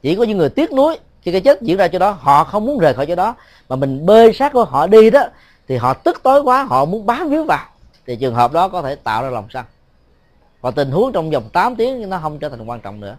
Chỉ 0.02 0.16
có 0.16 0.24
những 0.24 0.38
người 0.38 0.48
tiếc 0.48 0.72
nuối 0.72 0.98
khi 1.22 1.32
cái 1.32 1.40
chết 1.40 1.62
diễn 1.62 1.76
ra 1.76 1.88
cho 1.88 1.98
đó, 1.98 2.10
họ 2.10 2.44
không 2.44 2.66
muốn 2.66 2.78
rời 2.78 2.94
khỏi 2.94 3.06
chỗ 3.06 3.14
đó, 3.14 3.34
mà 3.68 3.76
mình 3.76 4.06
bơi 4.06 4.32
sát 4.32 4.52
của 4.52 4.64
họ 4.64 4.86
đi 4.86 5.10
đó, 5.10 5.24
thì 5.68 5.76
họ 5.76 5.94
tức 5.94 6.20
tối 6.22 6.40
quá, 6.40 6.62
họ 6.62 6.84
muốn 6.84 7.06
bám 7.06 7.30
víu 7.30 7.44
vào, 7.44 7.66
thì 8.06 8.16
trường 8.16 8.34
hợp 8.34 8.52
đó 8.52 8.68
có 8.68 8.82
thể 8.82 8.94
tạo 8.94 9.22
ra 9.22 9.30
lòng 9.30 9.46
sân 9.50 9.64
và 10.66 10.72
tình 10.72 10.90
huống 10.90 11.12
trong 11.12 11.30
vòng 11.30 11.48
8 11.52 11.76
tiếng 11.76 12.10
nó 12.10 12.18
không 12.18 12.38
trở 12.38 12.48
thành 12.48 12.66
quan 12.66 12.80
trọng 12.80 13.00
nữa. 13.00 13.16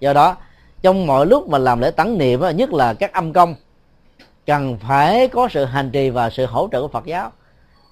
Do 0.00 0.12
đó, 0.12 0.36
trong 0.82 1.06
mọi 1.06 1.26
lúc 1.26 1.48
mà 1.48 1.58
làm 1.58 1.80
lễ 1.80 1.90
tấn 1.90 2.18
niệm 2.18 2.40
nhất 2.56 2.72
là 2.72 2.94
các 2.94 3.12
âm 3.12 3.32
công, 3.32 3.54
cần 4.46 4.78
phải 4.78 5.28
có 5.28 5.48
sự 5.50 5.64
hành 5.64 5.90
trì 5.90 6.10
và 6.10 6.30
sự 6.30 6.46
hỗ 6.46 6.68
trợ 6.72 6.82
của 6.82 6.88
Phật 6.88 7.04
giáo. 7.04 7.32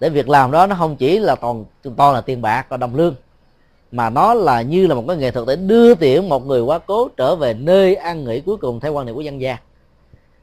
Để 0.01 0.09
việc 0.09 0.29
làm 0.29 0.51
đó 0.51 0.67
nó 0.67 0.77
không 0.79 0.97
chỉ 0.97 1.19
là 1.19 1.35
toàn 1.35 1.65
toàn 1.97 2.15
là 2.15 2.21
tiền 2.21 2.43
bạc 2.43 2.67
và 2.69 2.77
đồng 2.77 2.97
lương, 2.97 3.15
mà 3.93 4.11
nó 4.11 4.35
là 4.35 4.63
như 4.63 4.87
là 4.87 4.95
một 4.95 5.05
cái 5.09 5.17
nghệ 5.17 5.31
thuật 5.31 5.47
để 5.49 5.57
đưa 5.57 5.95
tiễn 5.95 6.29
một 6.29 6.47
người 6.47 6.61
quá 6.61 6.79
cố 6.79 7.09
trở 7.17 7.37
về 7.37 7.55
nơi 7.55 7.95
an 7.95 8.25
nghỉ 8.25 8.41
cuối 8.41 8.57
cùng 8.57 8.81
theo 8.81 8.93
quan 8.93 9.07
niệm 9.07 9.15
của 9.15 9.21
dân 9.21 9.41
gian. 9.41 9.57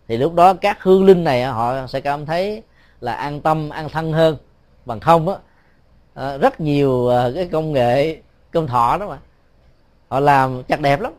Thì 0.07 0.17
lúc 0.17 0.33
đó 0.33 0.53
các 0.53 0.83
hương 0.83 1.05
linh 1.05 1.23
này 1.23 1.43
họ 1.43 1.87
sẽ 1.87 2.01
cảm 2.01 2.25
thấy 2.25 2.63
là 3.01 3.13
an 3.13 3.41
tâm, 3.41 3.69
an 3.69 3.89
thân 3.89 4.13
hơn. 4.13 4.37
Bằng 4.85 4.99
không 4.99 5.29
á 5.29 5.35
à, 6.13 6.37
rất 6.37 6.61
nhiều 6.61 7.09
à, 7.09 7.29
cái 7.35 7.49
công 7.51 7.73
nghệ 7.73 8.17
công 8.51 8.67
thọ 8.67 8.97
đó 8.97 9.07
mà. 9.09 9.17
Họ 10.07 10.19
làm 10.19 10.63
chặt 10.63 10.81
đẹp 10.81 11.01
lắm. 11.01 11.13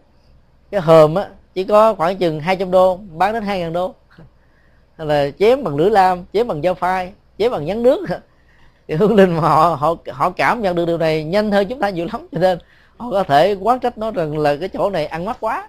Cái 0.71 0.81
hòm 0.81 1.15
á 1.15 1.29
chỉ 1.55 1.65
có 1.65 1.95
khoảng 1.95 2.17
chừng 2.17 2.41
200 2.41 2.71
đô 2.71 2.97
bán 2.97 3.33
đến 3.33 3.43
2 3.43 3.61
ngàn 3.61 3.73
đô. 3.73 3.95
Hay 4.99 5.07
là 5.07 5.31
chém 5.39 5.65
bằng 5.65 5.77
lưỡi 5.77 5.91
lam 5.91 6.25
chém 6.33 6.49
bằng 6.49 6.63
dao 6.63 6.75
phai 6.75 7.13
chém 7.39 7.53
bằng 7.53 7.65
nhắn 7.65 7.83
nước. 7.83 8.07
Thì 8.89 8.95
hương 8.95 9.15
linh 9.15 9.37
mà 9.37 9.41
họ 9.41 9.77
họ 9.81 9.95
họ 10.11 10.31
cảm 10.31 10.63
nhận 10.63 10.77
được 10.77 10.85
điều 10.85 10.99
này 10.99 11.25
nhanh 11.25 11.53
hơn 11.53 11.67
chúng 11.69 11.81
ta 11.81 11.91
nhiều 11.91 12.07
lắm. 12.13 12.29
Cho 12.33 12.39
nên 12.39 12.59
họ 12.97 13.11
có 13.11 13.23
thể 13.23 13.55
quán 13.55 13.81
trách 13.81 13.99
nó 13.99 14.11
rằng 14.11 14.39
là 14.39 14.57
cái 14.57 14.69
chỗ 14.69 14.91
này 14.91 15.07
ăn 15.07 15.25
mắc 15.25 15.37
quá. 15.41 15.69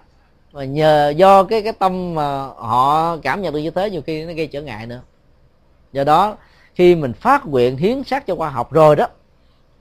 Và 0.52 0.64
nhờ 0.64 1.12
do 1.16 1.44
cái 1.44 1.62
cái 1.62 1.72
tâm 1.72 2.14
mà 2.14 2.46
họ 2.46 3.16
cảm 3.16 3.42
nhận 3.42 3.54
được 3.54 3.60
như 3.60 3.70
thế 3.70 3.90
nhiều 3.90 4.02
khi 4.06 4.24
nó 4.24 4.32
gây 4.32 4.46
trở 4.46 4.62
ngại 4.62 4.86
nữa. 4.86 5.00
Do 5.92 6.04
đó 6.04 6.36
khi 6.74 6.94
mình 6.94 7.12
phát 7.12 7.46
nguyện 7.46 7.76
hiến 7.76 8.04
xác 8.04 8.26
cho 8.26 8.36
khoa 8.36 8.50
học 8.50 8.72
rồi 8.72 8.96
đó 8.96 9.06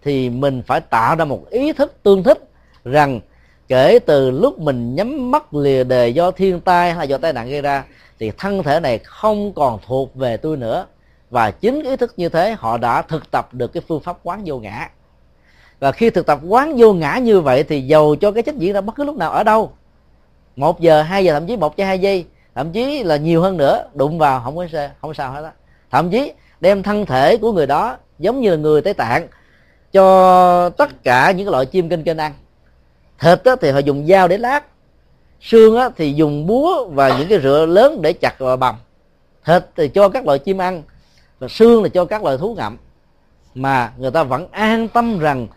thì 0.06 0.30
mình 0.30 0.62
phải 0.68 0.82
tạo 0.82 1.16
ra 1.16 1.26
một 1.26 1.50
ý 1.50 1.74
thức 1.74 1.96
tương 2.04 2.24
thích 2.24 2.50
rằng 2.84 3.20
kể 3.68 4.00
từ 4.06 4.32
lúc 4.32 4.60
mình 4.60 4.96
nhắm 4.96 5.32
mắt 5.32 5.54
lìa 5.54 5.84
đề 5.84 6.10
do 6.10 6.32
thiên 6.32 6.60
tai 6.60 6.94
hay 6.94 7.08
do 7.08 7.18
tai 7.18 7.34
nạn 7.34 7.50
gây 7.50 7.62
ra, 7.62 7.84
thì 8.20 8.32
thân 8.38 8.64
thể 8.64 8.80
này 8.80 8.98
không 8.98 9.54
còn 9.54 9.80
thuộc 9.88 10.16
về 10.16 10.38
tôi 10.38 10.58
nữa. 10.58 10.86
Và 11.30 11.52
chính 11.52 11.84
ý 11.84 11.96
thức 11.96 12.14
như 12.18 12.30
thế, 12.30 12.56
họ 12.60 12.78
đã 12.78 13.02
thực 13.02 13.32
tập 13.32 13.54
được 13.54 13.74
cái 13.74 13.84
phương 13.88 14.00
pháp 14.00 14.18
quán 14.24 14.42
vô 14.46 14.60
ngã. 14.60 14.90
Và 15.80 15.92
khi 15.92 16.10
thực 16.10 16.26
tập 16.26 16.40
quán 16.48 16.74
vô 16.78 16.94
ngã 16.94 17.18
như 17.18 17.42
vậy, 17.42 17.64
thì 17.64 17.82
dầu 17.82 18.16
cho 18.16 18.32
cái 18.32 18.44
chết 18.44 18.56
diễn 18.56 18.74
ra 18.74 18.82
bất 18.82 18.96
cứ 18.96 19.04
lúc 19.04 19.18
nào 19.18 19.32
ở 19.32 19.44
đâu, 19.44 19.72
một 20.56 20.80
giờ, 20.80 21.02
hai 21.02 21.26
giờ, 21.26 21.34
thậm 21.34 21.48
chí 21.48 21.58
một 21.58 21.78
cho 21.78 21.86
hai 21.86 22.00
giây, 22.00 22.26
thậm 22.56 22.72
chí 22.72 23.04
là 23.04 23.18
nhiều 23.18 23.42
hơn 23.42 23.58
nữa, 23.58 23.86
đụng 23.94 24.18
vào, 24.18 24.42
không 24.42 24.58
có 24.58 24.68
sao, 24.72 24.90
không 25.02 25.14
sao 25.14 25.32
hết 25.32 25.44
á. 25.44 25.52
Thậm 25.92 26.10
chí 26.10 26.34
đem 26.62 26.84
thân 26.84 27.06
thể 27.06 27.38
của 27.38 27.52
người 27.52 27.68
đó 27.68 27.98
giống 28.20 28.42
như 28.42 28.50
là 28.50 28.56
người 28.56 28.82
tây 28.82 28.94
tạng 28.94 29.28
cho 29.96 30.70
tất 30.70 31.04
cả 31.04 31.32
những 31.32 31.50
loại 31.50 31.66
chim 31.66 31.90
kinh 31.90 32.04
kênh 32.04 32.18
ăn. 32.18 32.34
Thịt 33.20 33.44
á, 33.44 33.56
thì 33.62 33.72
họ 33.72 33.80
dùng 33.80 34.08
dao 34.08 34.28
để 34.28 34.38
lát. 34.38 34.66
Xương 35.42 35.78
á, 35.78 35.90
thì 35.98 36.14
dùng 36.14 36.48
búa 36.48 36.86
và 36.86 37.18
những 37.18 37.28
cái 37.28 37.40
rựa 37.44 37.66
lớn 37.66 38.02
để 38.02 38.14
chặt 38.14 38.36
và 38.40 38.56
bầm. 38.56 38.76
Thịt 39.46 39.64
thì 39.76 39.88
cho 39.88 40.10
các 40.10 40.26
loại 40.26 40.40
chim 40.40 40.58
ăn 40.58 40.84
và 41.40 41.48
xương 41.48 41.84
là 41.84 41.90
cho 41.90 42.06
các 42.06 42.24
loài 42.24 42.38
thú 42.38 42.54
ngậm. 42.54 42.78
Mà 43.56 43.92
người 43.98 44.12
ta 44.12 44.24
vẫn 44.24 44.48
an 44.52 44.88
tâm 44.88 45.20
rằng 45.20 45.48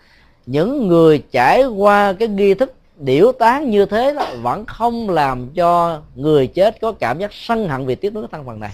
những 0.47 0.89
người 0.89 1.23
trải 1.33 1.65
qua 1.67 2.13
cái 2.13 2.29
nghi 2.29 2.55
thức 2.55 2.75
điểu 2.97 3.33
tán 3.33 3.71
như 3.71 3.87
thế 3.87 4.15
đó 4.15 4.27
vẫn 4.43 4.67
không 4.67 5.11
làm 5.11 5.49
cho 5.55 6.01
người 6.15 6.47
chết 6.47 6.81
có 6.81 6.93
cảm 6.93 7.19
giác 7.19 7.31
sân 7.33 7.69
hận 7.69 7.87
vì 7.87 7.95
tiếc 7.95 8.15
nuối 8.15 8.27
thân 8.33 8.47
phần 8.47 8.61
này. 8.61 8.73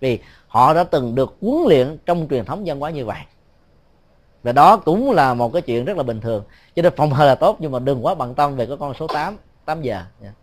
Vì 0.00 0.18
họ 0.48 0.74
đã 0.74 0.84
từng 0.84 1.14
được 1.14 1.36
huấn 1.40 1.68
luyện 1.68 1.96
trong 2.06 2.26
truyền 2.30 2.44
thống 2.44 2.62
văn 2.66 2.80
hóa 2.80 2.90
như 2.90 3.04
vậy 3.04 3.18
và 4.42 4.52
đó 4.52 4.76
cũng 4.76 5.10
là 5.10 5.34
một 5.34 5.52
cái 5.52 5.62
chuyện 5.62 5.84
rất 5.84 5.96
là 5.96 6.02
bình 6.02 6.20
thường. 6.20 6.44
Cho 6.76 6.82
nên 6.82 6.92
phòng 6.96 7.10
hờ 7.10 7.26
là 7.26 7.34
tốt 7.34 7.56
nhưng 7.58 7.72
mà 7.72 7.78
đừng 7.78 8.06
quá 8.06 8.14
bận 8.14 8.34
tâm 8.34 8.56
về 8.56 8.66
cái 8.66 8.76
con 8.80 8.94
số 8.94 9.06
8 9.06 9.36
8 9.64 9.82
giờ. 9.82 10.02
Yeah. 10.22 10.34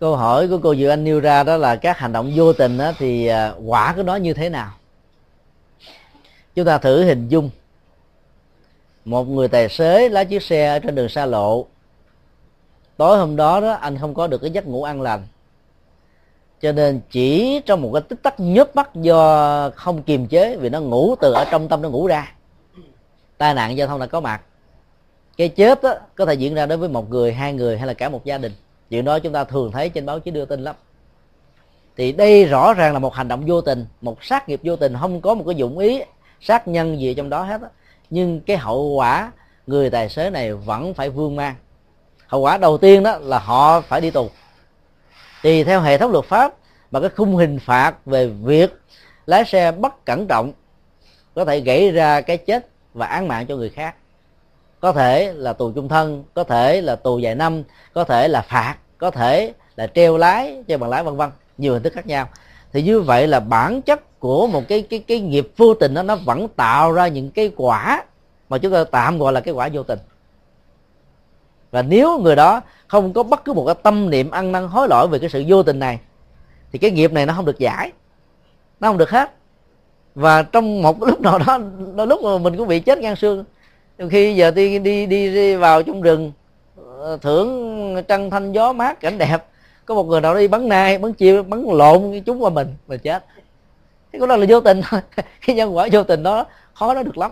Câu 0.00 0.16
hỏi 0.16 0.48
của 0.48 0.58
cô 0.62 0.72
dự 0.72 0.88
Anh 0.88 1.04
nêu 1.04 1.20
ra 1.20 1.42
đó 1.42 1.56
là 1.56 1.76
các 1.76 1.98
hành 1.98 2.12
động 2.12 2.32
vô 2.34 2.52
tình 2.52 2.78
đó, 2.78 2.92
thì 2.98 3.26
à, 3.26 3.54
quả 3.66 3.92
của 3.96 4.02
nó 4.02 4.16
như 4.16 4.34
thế 4.34 4.48
nào? 4.48 4.72
Chúng 6.54 6.66
ta 6.66 6.78
thử 6.78 7.04
hình 7.04 7.28
dung. 7.28 7.50
Một 9.04 9.24
người 9.24 9.48
tài 9.48 9.68
xế 9.68 10.08
lái 10.08 10.24
chiếc 10.24 10.42
xe 10.42 10.68
ở 10.68 10.78
trên 10.78 10.94
đường 10.94 11.08
xa 11.08 11.26
lộ. 11.26 11.66
Tối 12.96 13.18
hôm 13.18 13.36
đó 13.36 13.60
đó 13.60 13.72
anh 13.72 13.98
không 13.98 14.14
có 14.14 14.26
được 14.26 14.38
cái 14.38 14.50
giấc 14.50 14.66
ngủ 14.66 14.82
an 14.82 15.02
lành 15.02 15.26
cho 16.62 16.72
nên 16.72 17.00
chỉ 17.10 17.60
trong 17.66 17.82
một 17.82 17.90
cái 17.92 18.02
tích 18.02 18.22
tắc 18.22 18.40
nhớp 18.40 18.76
mắt 18.76 18.94
do 18.94 19.70
không 19.70 20.02
kiềm 20.02 20.26
chế 20.26 20.56
vì 20.56 20.68
nó 20.68 20.80
ngủ 20.80 21.14
từ 21.20 21.32
ở 21.32 21.44
trong 21.50 21.68
tâm 21.68 21.82
nó 21.82 21.88
ngủ 21.88 22.06
ra. 22.06 22.32
Tai 23.38 23.54
nạn 23.54 23.76
giao 23.76 23.88
thông 23.88 24.00
đã 24.00 24.06
có 24.06 24.20
mặt. 24.20 24.42
Cái 25.36 25.48
chết 25.48 25.82
đó, 25.82 25.94
có 26.14 26.26
thể 26.26 26.34
diễn 26.34 26.54
ra 26.54 26.66
đối 26.66 26.78
với 26.78 26.88
một 26.88 27.10
người 27.10 27.32
hai 27.32 27.52
người 27.52 27.78
hay 27.78 27.86
là 27.86 27.94
cả 27.94 28.08
một 28.08 28.24
gia 28.24 28.38
đình. 28.38 28.52
Chuyện 28.90 29.04
đó 29.04 29.18
chúng 29.18 29.32
ta 29.32 29.44
thường 29.44 29.72
thấy 29.72 29.88
trên 29.88 30.06
báo 30.06 30.20
chí 30.20 30.30
đưa 30.30 30.44
tin 30.44 30.64
lắm. 30.64 30.76
Thì 31.96 32.12
đây 32.12 32.44
rõ 32.44 32.74
ràng 32.74 32.92
là 32.92 32.98
một 32.98 33.14
hành 33.14 33.28
động 33.28 33.44
vô 33.46 33.60
tình 33.60 33.86
một 34.00 34.24
sát 34.24 34.48
nghiệp 34.48 34.60
vô 34.62 34.76
tình 34.76 34.94
không 35.00 35.20
có 35.20 35.34
một 35.34 35.44
cái 35.46 35.54
dụng 35.54 35.78
ý 35.78 36.02
sát 36.40 36.68
nhân 36.68 37.00
gì 37.00 37.14
trong 37.14 37.30
đó 37.30 37.42
hết 37.42 37.62
đó. 37.62 37.68
nhưng 38.10 38.40
cái 38.40 38.56
hậu 38.56 38.82
quả 38.84 39.32
người 39.66 39.90
tài 39.90 40.08
xế 40.08 40.30
này 40.30 40.54
vẫn 40.54 40.94
phải 40.94 41.10
vương 41.10 41.36
mang. 41.36 41.54
Hậu 42.26 42.40
quả 42.40 42.58
đầu 42.58 42.78
tiên 42.78 43.02
đó 43.02 43.18
là 43.20 43.38
họ 43.38 43.80
phải 43.80 44.00
đi 44.00 44.10
tù 44.10 44.28
thì 45.42 45.64
theo 45.64 45.80
hệ 45.80 45.98
thống 45.98 46.12
luật 46.12 46.24
pháp, 46.24 46.54
mà 46.90 47.00
cái 47.00 47.08
khung 47.16 47.36
hình 47.36 47.58
phạt 47.58 48.06
về 48.06 48.26
việc 48.26 48.80
lái 49.26 49.44
xe 49.44 49.72
bất 49.72 50.04
cẩn 50.04 50.26
trọng 50.26 50.52
có 51.34 51.44
thể 51.44 51.60
gây 51.60 51.90
ra 51.90 52.20
cái 52.20 52.36
chết 52.36 52.66
và 52.94 53.06
án 53.06 53.28
mạng 53.28 53.46
cho 53.46 53.56
người 53.56 53.70
khác. 53.70 53.94
Có 54.80 54.92
thể 54.92 55.32
là 55.32 55.52
tù 55.52 55.72
chung 55.74 55.88
thân, 55.88 56.24
có 56.34 56.44
thể 56.44 56.80
là 56.80 56.96
tù 56.96 57.20
vài 57.22 57.34
năm, 57.34 57.62
có 57.94 58.04
thể 58.04 58.28
là 58.28 58.42
phạt, 58.42 58.76
có 58.98 59.10
thể 59.10 59.52
là 59.76 59.86
treo 59.86 60.16
lái 60.16 60.62
cho 60.68 60.78
bằng 60.78 60.90
lái 60.90 61.04
vân 61.04 61.16
vân, 61.16 61.30
nhiều 61.58 61.72
hình 61.72 61.82
thức 61.82 61.92
khác 61.92 62.06
nhau. 62.06 62.28
Thì 62.72 62.82
như 62.82 63.00
vậy 63.00 63.26
là 63.26 63.40
bản 63.40 63.82
chất 63.82 64.20
của 64.20 64.46
một 64.46 64.62
cái 64.68 64.82
cái 64.82 65.04
cái 65.08 65.20
nghiệp 65.20 65.48
vô 65.56 65.74
tình 65.74 65.94
đó, 65.94 66.02
nó 66.02 66.16
vẫn 66.16 66.48
tạo 66.48 66.92
ra 66.92 67.08
những 67.08 67.30
cái 67.30 67.52
quả 67.56 68.04
mà 68.48 68.58
chúng 68.58 68.72
ta 68.72 68.84
tạm 68.84 69.18
gọi 69.18 69.32
là 69.32 69.40
cái 69.40 69.54
quả 69.54 69.68
vô 69.72 69.82
tình 69.82 69.98
và 71.72 71.82
nếu 71.82 72.18
người 72.18 72.36
đó 72.36 72.60
không 72.88 73.12
có 73.12 73.22
bất 73.22 73.44
cứ 73.44 73.52
một 73.52 73.64
cái 73.66 73.74
tâm 73.82 74.10
niệm 74.10 74.30
ăn 74.30 74.52
năn 74.52 74.68
hối 74.68 74.88
lỗi 74.88 75.08
về 75.08 75.18
cái 75.18 75.30
sự 75.30 75.44
vô 75.48 75.62
tình 75.62 75.78
này, 75.78 75.98
thì 76.72 76.78
cái 76.78 76.90
nghiệp 76.90 77.12
này 77.12 77.26
nó 77.26 77.34
không 77.34 77.44
được 77.44 77.58
giải, 77.58 77.92
nó 78.80 78.88
không 78.88 78.98
được 78.98 79.10
hết. 79.10 79.30
Và 80.14 80.42
trong 80.42 80.82
một 80.82 81.02
lúc 81.02 81.20
nào 81.20 81.38
đó, 81.38 81.58
đôi 81.94 82.06
lúc 82.06 82.22
mà 82.22 82.38
mình 82.38 82.56
cũng 82.56 82.68
bị 82.68 82.80
chết 82.80 82.98
ngang 82.98 83.16
xương. 83.16 83.44
Khi 84.10 84.34
giờ 84.34 84.50
đi 84.50 84.78
đi 84.78 85.06
đi 85.06 85.56
vào 85.56 85.82
trong 85.82 86.02
rừng 86.02 86.32
ờ, 86.98 87.18
thưởng 87.22 88.02
trăng 88.08 88.30
thanh 88.30 88.52
gió 88.52 88.72
mát, 88.72 89.00
cảnh 89.00 89.18
đẹp, 89.18 89.38
có 89.86 89.94
một 89.94 90.06
người 90.06 90.20
nào 90.20 90.34
đi 90.34 90.48
bắn 90.48 90.68
nai, 90.68 90.98
bắn 90.98 91.12
chim, 91.12 91.50
bắn 91.50 91.64
lộn 91.68 92.20
chúng 92.26 92.42
qua 92.42 92.50
mình 92.50 92.74
mà 92.86 92.96
chết. 92.96 93.24
Cái 94.12 94.26
đó 94.26 94.36
là 94.36 94.46
vô 94.48 94.60
tình 94.60 94.80
thôi. 94.84 95.00
Cái 95.46 95.56
nhân 95.56 95.76
quả 95.76 95.88
vô 95.92 96.02
tình 96.02 96.22
đó, 96.22 96.46
khó 96.74 96.94
nó 96.94 97.02
được 97.02 97.18
lắm. 97.18 97.30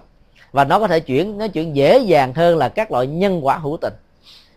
Và 0.53 0.65
nó 0.65 0.79
có 0.79 0.89
thể 0.89 1.01
chuyển 1.01 1.39
nó 1.39 1.49
chuyển 1.49 1.77
dễ 1.77 1.99
dàng 1.99 2.35
hơn 2.35 2.59
là 2.59 2.69
các 2.69 2.93
loại 2.93 3.07
nhân 3.07 3.47
quả 3.47 3.57
hữu 3.57 3.77
tình 3.81 3.93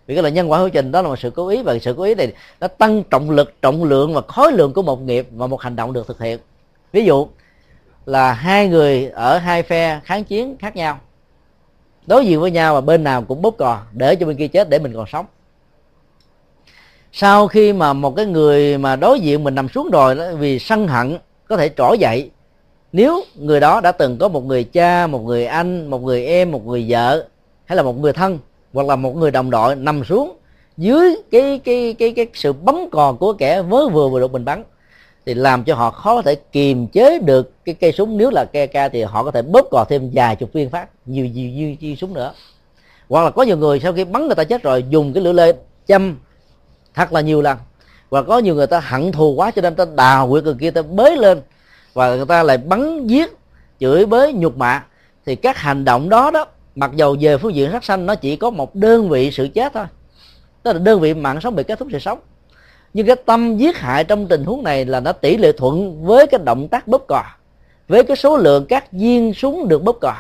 vì 0.08 0.16
cái 0.16 0.24
là 0.24 0.30
nhân 0.30 0.52
quả 0.52 0.60
hữu 0.60 0.70
trình 0.70 0.92
đó 0.92 1.02
là 1.02 1.08
một 1.08 1.20
sự 1.20 1.30
cố 1.30 1.48
ý 1.48 1.64
và 1.64 1.80
sự 1.80 1.94
cố 1.98 2.04
ý 2.04 2.16
này 2.16 2.34
nó 2.60 2.68
tăng 2.68 3.04
trọng 3.04 3.30
lực 3.30 3.62
trọng 3.62 3.84
lượng 3.84 4.14
và 4.14 4.22
khối 4.28 4.52
lượng 4.52 4.74
của 4.74 4.82
một 4.82 5.02
nghiệp 5.02 5.28
và 5.32 5.48
một 5.48 5.62
hành 5.62 5.76
động 5.76 5.94
được 5.94 6.08
thực 6.08 6.20
hiện. 6.20 6.40
Ví 6.92 7.06
dụ 7.06 7.28
là 8.06 8.34
hai 8.34 8.68
người 8.68 9.10
ở 9.10 9.38
hai 9.38 9.64
phe 9.64 10.00
kháng 10.04 10.24
chiến 10.24 10.58
khác 10.60 10.76
nhau 10.76 11.00
đối 12.08 12.26
diện 12.26 12.42
với 12.42 12.52
nhau 12.52 12.74
và 12.74 12.82
bên 12.82 13.04
nào 13.04 13.22
cũng 13.22 13.42
bóp 13.42 13.56
cò 13.58 13.82
để 13.92 14.16
cho 14.16 14.26
bên 14.26 14.38
kia 14.38 14.48
chết 14.48 14.70
để 14.70 14.80
mình 14.80 14.94
còn 14.94 15.06
sống. 15.12 15.26
Sau 17.12 17.48
khi 17.48 17.74
mà 17.74 17.94
một 17.94 18.16
cái 18.16 18.26
người 18.26 18.78
mà 18.78 18.96
đối 18.96 19.20
diện 19.20 19.44
mình 19.44 19.56
nằm 19.56 19.70
xuống 19.70 19.90
rồi 19.90 20.16
đó, 20.16 20.26
vì 20.38 20.60
sân 20.60 20.88
hận 20.88 21.18
có 21.48 21.58
thể 21.58 21.70
trỗi 21.78 22.00
dậy 22.00 22.30
nếu 22.94 23.24
người 23.36 23.60
đó 23.60 23.82
đã 23.82 23.92
từng 23.92 24.18
có 24.18 24.28
một 24.28 24.46
người 24.46 24.64
cha 24.64 25.08
một 25.08 25.20
người 25.20 25.46
anh 25.46 25.88
một 25.88 26.04
người 26.04 26.26
em 26.26 26.52
một 26.52 26.68
người 26.68 26.86
vợ 26.88 27.28
hay 27.66 27.76
là 27.76 27.84
một 27.84 28.00
người 28.00 28.14
thân 28.14 28.40
hoặc 28.74 28.88
là 28.88 28.96
một 28.96 29.16
người 29.16 29.32
đồng 29.32 29.50
đội 29.50 29.76
nằm 29.76 30.04
xuống 30.04 30.38
dưới 30.78 31.16
cái 31.32 31.62
cái 31.64 31.96
cái 32.00 32.14
cái 32.16 32.28
sự 32.34 32.54
bấm 32.54 32.90
cò 32.92 33.14
của 33.14 33.34
kẻ 33.34 33.62
mới 33.62 33.90
vừa 33.90 34.10
vừa 34.10 34.20
được 34.20 34.32
mình 34.32 34.46
bắn 34.46 34.64
thì 35.26 35.34
làm 35.34 35.64
cho 35.64 35.76
họ 35.76 35.92
khó 35.92 36.16
có 36.16 36.22
thể 36.22 36.36
kiềm 36.36 36.88
chế 36.88 37.20
được 37.20 37.66
cái 37.66 37.76
cây 37.76 37.92
súng. 37.92 38.18
Nếu 38.18 38.30
là 38.30 38.46
ke 38.46 38.68
ca 38.68 38.90
thì 38.90 39.04
họ 39.04 39.24
có 39.24 39.32
thể 39.32 39.42
bóp 39.42 39.68
cò 39.72 39.86
thêm 39.90 40.10
vài 40.14 40.36
chục 40.36 40.54
viên 40.54 40.70
phát 40.70 40.88
nhiều 41.06 41.26
nhiều 41.26 41.76
như, 41.80 41.96
súng 41.96 42.14
nữa. 42.14 42.34
Hoặc 43.10 43.24
là 43.24 43.30
có 43.30 43.44
nhiều 43.44 43.58
người 43.58 43.80
sau 43.80 43.94
khi 43.94 44.04
bắn 44.06 44.26
người 44.26 44.36
ta 44.36 44.44
chết 44.44 44.64
rồi 44.64 44.86
dùng 44.90 45.14
cái 45.14 45.24
lưỡi 45.24 45.34
lê 45.34 45.54
châm 45.88 46.18
thật 46.94 47.14
là 47.14 47.22
nhiều 47.22 47.42
lần. 47.42 47.58
Và 48.10 48.22
có 48.22 48.38
nhiều 48.38 48.56
người 48.56 48.68
ta 48.68 48.80
hận 48.80 49.12
thù 49.12 49.34
quá 49.34 49.52
cho 49.52 49.62
nên 49.62 49.76
ta 49.76 49.86
đào 49.96 50.30
quyệt 50.30 50.44
người 50.44 50.56
kia 50.60 50.72
ta 50.72 50.82
bới 50.82 51.18
lên 51.18 51.42
và 51.94 52.16
người 52.16 52.26
ta 52.26 52.44
lại 52.44 52.58
bắn 52.58 53.08
giết 53.08 53.38
chửi 53.80 54.06
bới 54.06 54.34
nhục 54.34 54.58
mạ 54.58 54.84
thì 55.26 55.36
các 55.36 55.58
hành 55.58 55.86
động 55.86 56.10
đó 56.10 56.32
đó 56.32 56.46
mặc 56.76 56.92
dầu 56.96 57.16
về 57.20 57.38
phương 57.38 57.56
diện 57.56 57.72
sát 57.72 57.84
sanh, 57.84 58.06
nó 58.06 58.16
chỉ 58.16 58.36
có 58.36 58.50
một 58.50 58.76
đơn 58.76 59.10
vị 59.10 59.32
sự 59.32 59.48
chết 59.54 59.74
thôi. 59.74 59.86
Tức 60.64 60.74
là 60.74 60.80
đơn 60.80 61.00
vị 61.00 61.14
mạng 61.14 61.42
sống 61.42 61.56
bị 61.56 61.64
kết 61.64 61.80
thúc 61.80 61.88
sự 61.92 62.00
sống. 62.00 62.20
Nhưng 62.94 63.08
cái 63.08 63.16
tâm 63.16 63.58
giết 63.58 63.78
hại 63.78 64.04
trong 64.04 64.28
tình 64.28 64.44
huống 64.44 64.64
này 64.64 64.86
là 64.86 65.00
nó 65.00 65.12
tỷ 65.12 65.38
lệ 65.38 65.52
thuận 65.52 66.06
với 66.06 66.28
cái 66.28 66.40
động 66.44 66.68
tác 66.68 66.88
bóp 66.88 67.06
cò, 67.08 67.24
với 67.88 68.04
cái 68.04 68.18
số 68.18 68.38
lượng 68.38 68.66
các 68.70 68.92
viên 68.92 69.34
súng 69.34 69.68
được 69.68 69.84
bóp 69.84 69.98
cò. 70.02 70.16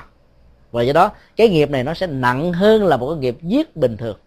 Và 0.71 0.83
do 0.83 0.93
đó, 0.93 1.11
cái 1.35 1.49
nghiệp 1.49 1.69
này 1.69 1.83
nó 1.83 1.93
sẽ 1.93 2.07
nặng 2.07 2.53
hơn 2.53 2.85
là 2.85 2.97
một 2.97 3.09
cái 3.09 3.17
nghiệp 3.17 3.37
giết 3.41 3.75
bình 3.75 3.97
thường. 3.97 4.17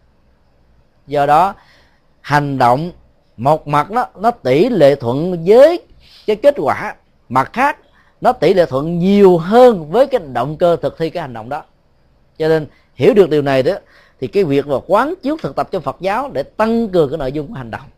Do 1.06 1.26
đó, 1.26 1.54
hành 2.20 2.58
động 2.58 2.90
một 3.36 3.68
mặt 3.68 3.90
nó 3.90 4.06
nó 4.20 4.30
tỷ 4.30 4.68
lệ 4.68 4.94
thuận 4.94 5.44
với 5.44 5.80
cái 6.26 6.36
kết 6.36 6.54
quả, 6.58 6.94
mặt 7.28 7.50
khác 7.52 7.78
nó 8.20 8.32
tỷ 8.32 8.54
lệ 8.54 8.66
thuận 8.66 8.98
nhiều 8.98 9.38
hơn 9.38 9.90
với 9.90 10.06
cái 10.06 10.20
động 10.32 10.56
cơ 10.56 10.76
thực 10.76 10.98
thi 10.98 11.10
cái 11.10 11.20
hành 11.20 11.32
động 11.32 11.48
đó 11.48 11.62
cho 12.38 12.48
nên 12.48 12.66
hiểu 12.94 13.14
được 13.14 13.30
điều 13.30 13.42
này 13.42 13.62
đó 13.62 13.72
thì 14.20 14.26
cái 14.26 14.44
việc 14.44 14.66
mà 14.66 14.76
quán 14.86 15.14
chiếu 15.22 15.36
thực 15.42 15.56
tập 15.56 15.68
cho 15.72 15.80
Phật 15.80 15.96
giáo 16.00 16.30
để 16.32 16.42
tăng 16.42 16.88
cường 16.88 17.10
cái 17.10 17.18
nội 17.18 17.32
dung 17.32 17.48
của 17.48 17.54
hành 17.54 17.70
động. 17.70 17.88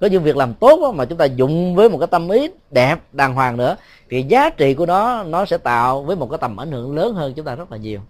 Có 0.00 0.06
những 0.06 0.22
việc 0.22 0.36
làm 0.36 0.54
tốt 0.54 0.80
đó, 0.82 0.92
mà 0.92 1.04
chúng 1.04 1.18
ta 1.18 1.24
dụng 1.24 1.74
với 1.74 1.88
một 1.88 1.98
cái 1.98 2.06
tâm 2.06 2.28
ý 2.28 2.50
đẹp 2.70 2.96
đàng 3.12 3.34
hoàng 3.34 3.56
nữa 3.56 3.76
thì 4.10 4.22
giá 4.22 4.50
trị 4.50 4.74
của 4.74 4.86
nó 4.86 5.22
nó 5.22 5.44
sẽ 5.44 5.58
tạo 5.58 6.02
với 6.02 6.16
một 6.16 6.30
cái 6.30 6.38
tầm 6.38 6.60
ảnh 6.60 6.72
hưởng 6.72 6.96
lớn 6.96 7.14
hơn 7.14 7.34
chúng 7.36 7.44
ta 7.44 7.54
rất 7.54 7.72
là 7.72 7.78
nhiều. 7.78 8.00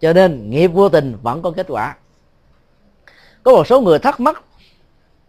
Cho 0.00 0.12
nên 0.12 0.50
nghiệp 0.50 0.68
vô 0.68 0.88
tình 0.88 1.16
vẫn 1.22 1.42
có 1.42 1.50
kết 1.50 1.66
quả. 1.68 1.96
Có 3.42 3.52
một 3.52 3.66
số 3.66 3.80
người 3.80 3.98
thắc 3.98 4.20
mắc 4.20 4.42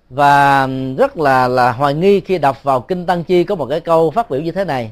và 0.10 0.68
rất 0.98 1.18
là 1.18 1.48
là 1.48 1.72
hoài 1.72 1.94
nghi 1.94 2.20
khi 2.20 2.38
đọc 2.38 2.64
vào 2.64 2.82
kinh 2.82 3.06
tăng 3.06 3.24
chi 3.24 3.44
có 3.44 3.56
một 3.56 3.66
cái 3.66 3.80
câu 3.80 4.12
phát 4.12 4.30
biểu 4.30 4.42
như 4.42 4.52
thế 4.52 4.66
này. 4.66 4.92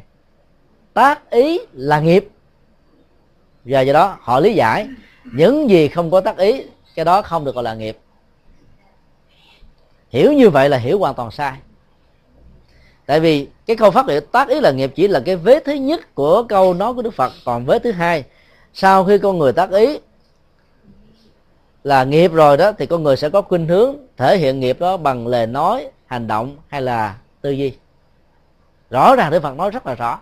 Tác 0.93 1.29
ý 1.29 1.59
là 1.73 1.99
nghiệp 1.99 2.29
và 3.69 3.81
do 3.81 3.93
đó, 3.93 4.17
họ 4.21 4.39
lý 4.39 4.53
giải 4.53 4.87
những 5.23 5.69
gì 5.69 5.87
không 5.87 6.11
có 6.11 6.21
tác 6.21 6.37
ý, 6.37 6.63
cái 6.95 7.05
đó 7.05 7.21
không 7.21 7.45
được 7.45 7.55
gọi 7.55 7.63
là 7.63 7.73
nghiệp. 7.73 7.97
Hiểu 10.09 10.33
như 10.33 10.49
vậy 10.49 10.69
là 10.69 10.77
hiểu 10.77 10.99
hoàn 10.99 11.15
toàn 11.15 11.31
sai. 11.31 11.53
Tại 13.05 13.19
vì 13.19 13.47
cái 13.65 13.75
câu 13.75 13.91
phát 13.91 14.05
biểu 14.05 14.19
tác 14.19 14.47
ý 14.47 14.59
là 14.59 14.71
nghiệp 14.71 14.91
chỉ 14.95 15.07
là 15.07 15.19
cái 15.25 15.35
vế 15.35 15.59
thứ 15.59 15.73
nhất 15.73 16.15
của 16.15 16.43
câu 16.43 16.73
nói 16.73 16.93
của 16.93 17.01
đức 17.01 17.13
phật. 17.13 17.33
Còn 17.45 17.65
vế 17.65 17.79
thứ 17.79 17.91
hai, 17.91 18.23
sau 18.73 19.05
khi 19.05 19.17
con 19.17 19.37
người 19.37 19.53
tác 19.53 19.71
ý 19.71 19.99
là 21.83 22.03
nghiệp 22.03 22.31
rồi 22.33 22.57
đó, 22.57 22.71
thì 22.71 22.85
con 22.85 23.03
người 23.03 23.17
sẽ 23.17 23.29
có 23.29 23.41
khuynh 23.41 23.67
hướng 23.67 23.95
thể 24.17 24.37
hiện 24.37 24.59
nghiệp 24.59 24.79
đó 24.79 24.97
bằng 24.97 25.27
lời 25.27 25.47
nói, 25.47 25.87
hành 26.05 26.27
động 26.27 26.57
hay 26.67 26.81
là 26.81 27.15
tư 27.41 27.51
duy. 27.51 27.73
Rõ 28.89 29.15
ràng 29.15 29.31
đức 29.31 29.39
phật 29.43 29.55
nói 29.57 29.71
rất 29.71 29.87
là 29.87 29.95
rõ. 29.95 30.19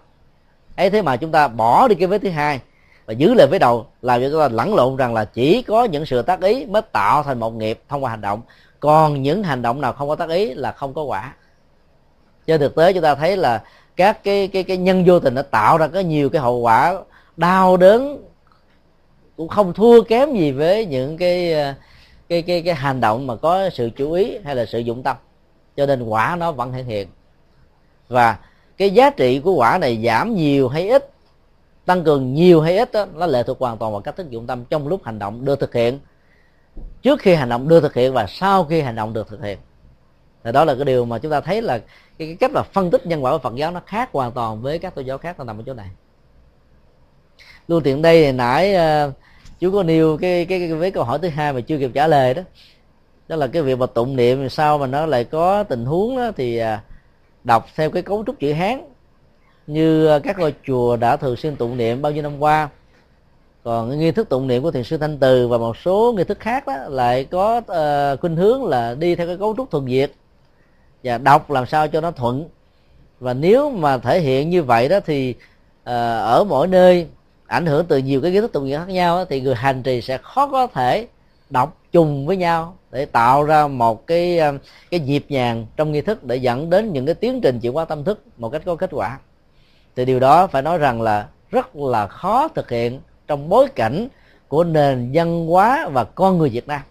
Ấy 0.76 0.90
thế 0.90 1.02
mà 1.02 1.18
chúng 1.18 1.32
ta 1.32 1.48
bỏ 1.48 1.88
đi 1.88 1.96
cái 1.96 2.08
vế 2.08 2.20
thứ 2.20 2.30
hai 2.30 2.60
và 3.08 3.14
giữ 3.14 3.34
lại 3.34 3.48
với 3.48 3.60
đầu 3.60 3.86
làm 4.02 4.22
cho 4.22 4.30
chúng 4.30 4.40
ta 4.40 4.48
lẫn 4.48 4.76
lộn 4.76 4.96
rằng 4.96 5.14
là 5.14 5.26
chỉ 5.26 5.62
có 5.62 5.84
những 5.84 6.06
sự 6.06 6.22
tác 6.22 6.42
ý 6.42 6.66
mới 6.66 6.82
tạo 6.82 7.24
thành 7.24 7.40
một 7.40 7.54
nghiệp 7.54 7.80
thông 7.90 8.04
qua 8.04 8.10
hành 8.10 8.22
động. 8.22 8.42
Còn 8.80 9.22
những 9.22 9.44
hành 9.44 9.62
động 9.62 9.82
nào 9.82 9.94
không 9.94 10.10
có 10.10 10.16
tác 10.16 10.30
ý 10.30 10.54
là 10.54 10.72
không 10.72 10.94
có 10.94 11.04
quả. 11.04 11.34
Trên 12.48 12.60
thực 12.60 12.76
tế 12.76 12.94
chúng 12.94 13.04
ta 13.04 13.16
thấy 13.16 13.38
là 13.38 13.64
các 13.96 14.24
cái 14.24 14.48
cái 14.48 14.64
cái 14.64 14.78
nhân 14.78 15.04
vô 15.08 15.20
tình 15.20 15.36
nó 15.36 15.42
tạo 15.42 15.78
ra 15.78 15.88
có 15.88 16.00
nhiều 16.00 16.30
cái 16.30 16.42
hậu 16.42 16.58
quả 16.58 16.96
đau 17.38 17.78
đớn, 17.78 18.24
cũng 19.38 19.48
không 19.48 19.74
thua 19.74 20.02
kém 20.02 20.34
gì 20.34 20.52
với 20.52 20.86
những 20.86 21.18
cái 21.18 21.54
cái 22.30 22.42
cái 22.42 22.62
cái 22.62 22.76
hành 22.76 23.02
động 23.02 23.28
mà 23.28 23.36
có 23.36 23.70
sự 23.70 23.90
chú 23.98 24.12
ý 24.12 24.38
hay 24.44 24.56
là 24.56 24.66
sự 24.66 24.80
dụng 24.80 25.04
tâm. 25.04 25.16
Cho 25.78 25.86
nên 25.86 26.04
quả 26.04 26.36
nó 26.40 26.52
vẫn 26.52 26.74
hiện 26.74 26.86
hiện. 26.86 27.08
Và 28.08 28.38
cái 28.78 28.90
giá 28.90 29.10
trị 29.10 29.40
của 29.40 29.54
quả 29.54 29.78
này 29.78 30.02
giảm 30.06 30.36
nhiều 30.36 30.70
hay 30.70 30.90
ít 30.90 31.10
tăng 31.88 32.04
cường 32.04 32.34
nhiều 32.34 32.62
hay 32.62 32.78
ít 32.78 32.92
đó, 32.92 33.06
nó 33.14 33.26
lệ 33.26 33.44
thuộc 33.44 33.60
hoàn 33.60 33.78
toàn 33.78 33.92
vào 33.92 34.02
cách 34.02 34.16
thức 34.16 34.30
dụng 34.30 34.48
tâm 34.48 34.66
trong 34.66 34.88
lúc 34.88 35.04
hành 35.04 35.20
động 35.20 35.46
được 35.46 35.60
thực 35.60 35.74
hiện. 35.74 36.00
Trước 37.02 37.20
khi 37.20 37.36
hành 37.36 37.50
động 37.50 37.68
được 37.68 37.82
thực 37.82 37.94
hiện 37.94 38.14
và 38.14 38.26
sau 38.28 38.64
khi 38.64 38.82
hành 38.82 38.96
động 38.96 39.14
được 39.14 39.28
thực 39.28 39.44
hiện. 39.44 39.58
Thì 40.44 40.52
đó 40.52 40.66
là 40.66 40.76
cái 40.76 40.86
điều 40.86 41.06
mà 41.06 41.18
chúng 41.18 41.32
ta 41.32 41.42
thấy 41.42 41.62
là 41.62 41.78
cái, 41.78 42.28
cái 42.28 42.36
cách 42.40 42.52
là 42.54 42.64
phân 42.64 42.92
tích 42.92 43.06
nhân 43.06 43.24
quả 43.24 43.32
của 43.32 43.38
Phật 43.38 43.56
giáo 43.56 43.72
nó 43.72 43.82
khác 43.86 44.10
hoàn 44.14 44.32
toàn 44.32 44.62
với 44.62 44.80
các 44.80 44.96
tôn 44.96 45.06
giáo 45.06 45.18
khác 45.18 45.38
nó 45.38 45.44
nằm 45.44 45.60
ở 45.60 45.64
chỗ 45.66 45.74
này. 45.74 45.90
Luôn 47.68 47.84
tiện 47.84 48.02
đây 48.02 48.24
thì 48.24 48.32
nãy 48.32 48.76
uh, 48.76 49.14
chú 49.60 49.72
có 49.72 49.84
nêu 49.84 50.18
cái, 50.18 50.46
cái 50.46 50.60
cái 50.60 50.74
với 50.74 50.92
câu 50.92 51.04
hỏi 51.04 51.20
thứ 51.22 51.28
hai 51.28 51.54
mà 51.54 51.62
chưa 51.62 51.78
kịp 51.78 51.92
trả 51.94 52.08
lời 52.08 52.34
đó. 52.34 52.42
Đó 53.28 53.36
là 53.36 53.48
cái 53.48 53.62
việc 53.62 53.78
mà 53.78 53.86
tụng 53.86 54.16
niệm 54.16 54.50
sao 54.50 54.78
mà 54.78 54.88
nó 54.88 55.06
lại 55.06 55.24
có 55.24 55.64
tình 55.64 55.86
huống 55.86 56.18
đó 56.18 56.32
thì 56.38 56.62
uh, 56.62 56.66
đọc 57.44 57.68
theo 57.76 57.90
cái 57.90 58.04
cấu 58.04 58.24
trúc 58.28 58.40
chữ 58.40 58.54
hán 58.54 58.82
như 59.68 60.08
ờ, 60.08 60.20
các 60.20 60.40
ngôi 60.40 60.54
chùa 60.68 60.98
đã 60.98 61.18
thường 61.18 61.36
xuyên 61.36 61.56
tụng 61.56 61.78
niệm 61.78 62.02
bao 62.02 62.12
nhiêu 62.12 62.24
năm 62.24 62.40
qua 62.40 62.70
còn 63.64 64.00
nghi 64.00 64.12
thức 64.12 64.30
tụng 64.30 64.48
niệm 64.48 64.64
của 64.64 64.72
thiền 64.72 64.84
sư 64.84 64.98
thanh 64.98 65.18
từ 65.18 65.48
và 65.48 65.58
một 65.58 65.78
số 65.78 66.14
nghi 66.18 66.24
thức 66.24 66.40
khác 66.40 66.68
đó 66.68 66.74
lại 66.90 67.26
có 67.26 67.58
uh, 67.58 68.20
khuynh 68.20 68.36
hướng 68.36 68.66
là 68.66 68.96
đi 68.96 69.16
theo 69.16 69.28
cái 69.28 69.38
cấu 69.38 69.54
trúc 69.58 69.72
thuần 69.72 69.86
việt 69.86 70.16
và 71.04 71.18
đọc 71.18 71.52
làm 71.52 71.66
sao 71.66 71.88
cho 71.88 72.02
nó 72.02 72.12
thuận. 72.12 72.50
Và 73.20 73.34
nếu 73.34 73.70
mà 73.70 73.98
thể 73.98 74.20
hiện 74.20 74.50
như 74.50 74.64
vậy 74.64 74.90
đó 74.90 75.00
thì 75.06 75.30
uh, 75.30 75.86
ở 75.86 76.46
mỗi 76.50 76.68
nơi 76.68 77.08
ảnh 77.48 77.66
hưởng 77.66 77.86
từ 77.86 77.98
nhiều 77.98 78.22
cái 78.22 78.32
nghi 78.32 78.42
thức 78.42 78.54
tụng 78.54 78.66
niệm 78.66 78.80
khác 78.80 78.90
nhau 78.90 79.18
đó, 79.18 79.26
thì 79.30 79.42
người 79.42 79.56
hành 79.56 79.84
trì 79.84 80.02
sẽ 80.02 80.18
khó 80.18 80.48
có 80.48 80.68
thể 80.68 81.08
đọc 81.50 81.78
chung 81.92 82.26
với 82.26 82.38
nhau 82.38 82.78
để 82.92 83.06
tạo 83.06 83.44
ra 83.44 83.68
một 83.68 84.08
cái 84.08 84.40
cái 84.92 85.00
nhịp 85.00 85.26
nhàng 85.30 85.66
trong 85.78 85.92
nghi 85.92 86.02
thức 86.02 86.24
để 86.24 86.36
dẫn 86.36 86.70
đến 86.70 86.94
những 86.94 87.06
cái 87.06 87.16
tiến 87.16 87.42
trình 87.42 87.60
chuyển 87.60 87.74
hóa 87.74 87.86
tâm 87.86 88.04
thức 88.04 88.24
một 88.38 88.50
cách 88.50 88.62
có 88.66 88.76
kết 88.76 88.90
quả 88.94 89.20
thì 89.98 90.06
điều 90.06 90.20
đó 90.20 90.48
phải 90.48 90.62
nói 90.62 90.78
rằng 90.78 91.02
là 91.02 91.28
rất 91.52 91.76
là 91.76 92.08
khó 92.08 92.48
thực 92.48 92.70
hiện 92.70 93.00
trong 93.28 93.50
bối 93.50 93.68
cảnh 93.68 94.08
của 94.48 94.64
nền 94.64 95.12
văn 95.14 95.48
hóa 95.48 95.90
và 95.92 96.04
con 96.04 96.38
người 96.38 96.50
Việt 96.50 96.68
Nam. 96.68 96.82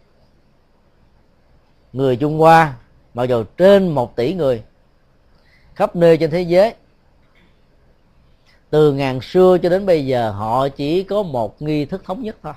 Người 1.93 2.16
Trung 2.16 2.39
Hoa, 2.39 2.74
mặc 3.15 3.24
dù 3.24 3.45
trên 3.57 3.89
một 3.89 4.16
tỷ 4.16 4.35
người, 4.35 4.62
khắp 5.74 5.97
nơi 5.97 6.16
trên 6.16 6.31
thế 6.31 6.43
giới, 6.43 6.74
từ 8.70 8.93
ngàn 8.93 9.20
xưa 9.20 9.59
cho 9.62 9.69
đến 9.69 9.87
bây 9.87 10.07
giờ 10.07 10.31
họ 10.31 10.69
chỉ 10.69 11.03
có 11.03 11.23
một 11.23 11.62
nghi 11.62 11.85
thức 11.85 12.05
thống 12.05 12.23
nhất 12.23 12.37
thôi. 12.43 12.55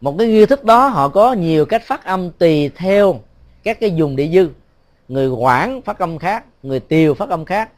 Một 0.00 0.14
cái 0.18 0.28
nghi 0.28 0.46
thức 0.46 0.64
đó 0.64 0.88
họ 0.88 1.08
có 1.08 1.32
nhiều 1.32 1.66
cách 1.66 1.82
phát 1.84 2.04
âm 2.04 2.30
tùy 2.30 2.70
theo 2.76 3.20
các 3.62 3.80
cái 3.80 3.90
dùng 3.90 4.16
địa 4.16 4.28
dư. 4.28 4.48
Người 5.08 5.28
quảng 5.28 5.82
phát 5.82 5.98
âm 5.98 6.18
khác, 6.18 6.44
người 6.62 6.80
tiều 6.80 7.14
phát 7.14 7.28
âm 7.28 7.44
khác 7.44 7.70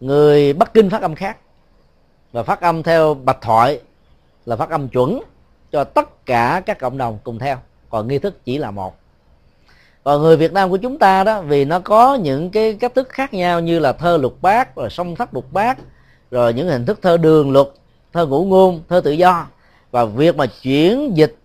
người 0.00 0.52
bắc 0.52 0.74
kinh 0.74 0.90
phát 0.90 1.02
âm 1.02 1.14
khác. 1.14 1.36
Và 2.32 2.42
phát 2.42 2.60
âm 2.60 2.82
theo 2.82 3.14
bạch 3.14 3.38
thoại 3.40 3.80
là 4.46 4.56
phát 4.56 4.70
âm 4.70 4.88
chuẩn 4.88 5.20
cho 5.72 5.84
tất 5.84 6.26
cả 6.26 6.62
các 6.66 6.78
cộng 6.78 6.98
đồng 6.98 7.18
cùng 7.24 7.38
theo, 7.38 7.56
còn 7.90 8.08
nghi 8.08 8.18
thức 8.18 8.44
chỉ 8.44 8.58
là 8.58 8.70
một. 8.70 8.96
Còn 10.04 10.22
người 10.22 10.36
Việt 10.36 10.52
Nam 10.52 10.70
của 10.70 10.76
chúng 10.76 10.98
ta 10.98 11.24
đó, 11.24 11.40
vì 11.40 11.64
nó 11.64 11.80
có 11.80 12.14
những 12.14 12.50
cái 12.50 12.74
cách 12.74 12.94
thức 12.94 13.08
khác 13.08 13.34
nhau 13.34 13.60
như 13.60 13.78
là 13.78 13.92
thơ 13.92 14.16
lục 14.16 14.42
bát 14.42 14.76
rồi 14.76 14.90
song 14.90 15.16
thất 15.16 15.34
lục 15.34 15.52
bát 15.52 15.78
rồi 16.30 16.54
những 16.54 16.68
hình 16.68 16.86
thức 16.86 16.98
thơ 17.02 17.16
đường 17.16 17.52
luật, 17.52 17.66
thơ 18.12 18.26
ngũ 18.26 18.44
ngôn, 18.44 18.82
thơ 18.88 19.00
tự 19.00 19.10
do. 19.10 19.46
Và 19.90 20.04
việc 20.04 20.36
mà 20.36 20.46
chuyển 20.62 21.16
dịch 21.16 21.36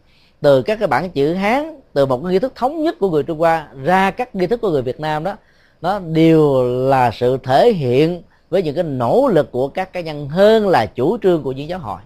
từ 0.42 0.62
các 0.62 0.80
cái 0.80 0.88
bản 0.88 1.10
chữ 1.10 1.34
hán, 1.34 1.82
từ 1.94 2.06
một 2.06 2.22
cái 2.24 2.34
nghi 2.34 2.40
thức 2.40 2.54
thống 2.56 2.84
nhất 2.84 2.96
của 3.00 3.10
người 3.10 3.24
trung 3.24 3.40
hoa 3.40 3.68
ra 3.84 4.12
các 4.12 4.36
nghi 4.36 4.48
thức 4.48 4.62
của 4.62 4.70
người 4.70 4.82
việt 4.82 5.00
nam 5.00 5.24
đó, 5.24 5.36
nó 5.82 6.00
đều 6.00 6.64
là 6.64 7.12
sự 7.12 7.38
thể 7.44 7.74
hiện 7.74 8.22
với 8.54 8.64
những 8.64 8.76
cái 8.76 8.84
nỗ 8.84 9.28
lực 9.28 9.52
của 9.52 9.68
các 9.68 9.94
cá 9.94 10.02
nhân 10.02 10.30
hơn 10.30 10.68
là 10.68 10.86
chủ 10.86 11.18
trương 11.18 11.44
của 11.44 11.52
những 11.52 11.70
giáo 11.70 11.80
hội. 11.80 12.02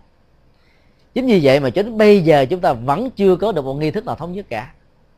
Chính 1.14 1.26
vì 1.26 1.40
vậy 1.44 1.60
mà 1.60 1.69
cho 1.69 1.84
đến 1.84 1.98
bây 1.98 2.22
giờ 2.24 2.45
chúng 2.45 2.60
ta 2.60 2.74
vẫn 2.74 3.10
chưa 3.11 3.36
có 3.36 3.52
được 3.52 3.65
một 3.65 3.74
nghi 3.74 3.91
thức 3.91 4.06
nào 4.06 4.15
thống 4.15 4.34
nhất 4.34 4.45
cả. 4.49 4.72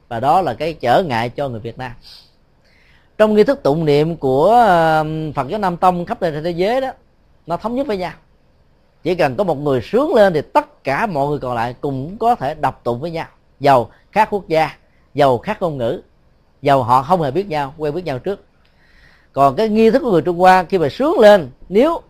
Và 0.08 0.20
đó 0.20 0.42
là 0.42 0.54
cái 0.54 0.74
trở 0.74 1.04
ngại 1.04 1.30
cho 1.30 1.50
người 1.50 1.60
việt 1.60 1.78
nam. 1.78 1.92
Trong 3.18 3.34
nghi 3.34 3.44
thức 3.44 3.64
tụng 3.64 3.86
niệm 3.86 4.18
của 4.18 4.50
phật 5.36 5.48
giáo 5.48 5.60
nam 5.60 5.78
tông 5.78 6.06
khắp 6.06 6.22
nơi 6.22 6.32
trên 6.32 6.44
thế 6.44 6.52
giới 6.52 6.82
đó, 6.82 6.92
nó 7.48 7.58
thống 7.58 7.76
nhất 7.76 7.88
với 7.88 7.98
nhau. 7.98 8.14
Chỉ 9.04 9.16
cần 9.16 9.36
có 9.36 9.44
một 9.44 9.56
người 9.56 9.82
sướng 9.82 10.14
lên 10.14 10.34
thì 10.34 10.42
tất 10.42 10.84
cả 10.84 11.06
mọi 11.06 11.28
người 11.28 11.40
còn 11.40 11.56
lại 11.56 11.76
cũng 11.82 12.18
có 12.18 12.36
thể 12.36 12.56
đọc 12.56 12.82
tụng 12.84 13.00
với 13.00 13.12
nhau. 13.12 13.28
Giàu 13.60 13.90
khác 14.12 14.28
quốc 14.32 14.48
gia, 14.48 14.78
giàu 15.14 15.38
khác 15.38 15.62
ngôn 15.62 15.78
ngữ, 15.78 16.02
giàu 16.62 16.84
họ 16.84 17.04
không 17.04 17.22
hề 17.22 17.32
biết 17.32 17.48
nhau, 17.48 17.74
quen 17.78 17.96
biết 17.96 18.06
nhau 18.06 18.20
trước 18.20 18.46
còn 19.34 19.56
cái 19.56 19.70
nghi 19.70 19.90
thức 19.90 20.00
của 20.00 20.12
người 20.12 20.22
trung 20.22 20.38
hoa 20.38 20.64
khi 20.64 20.78
mà 20.78 20.90
sướng 20.90 21.20
lên, 21.20 21.50
nếu 21.70 22.02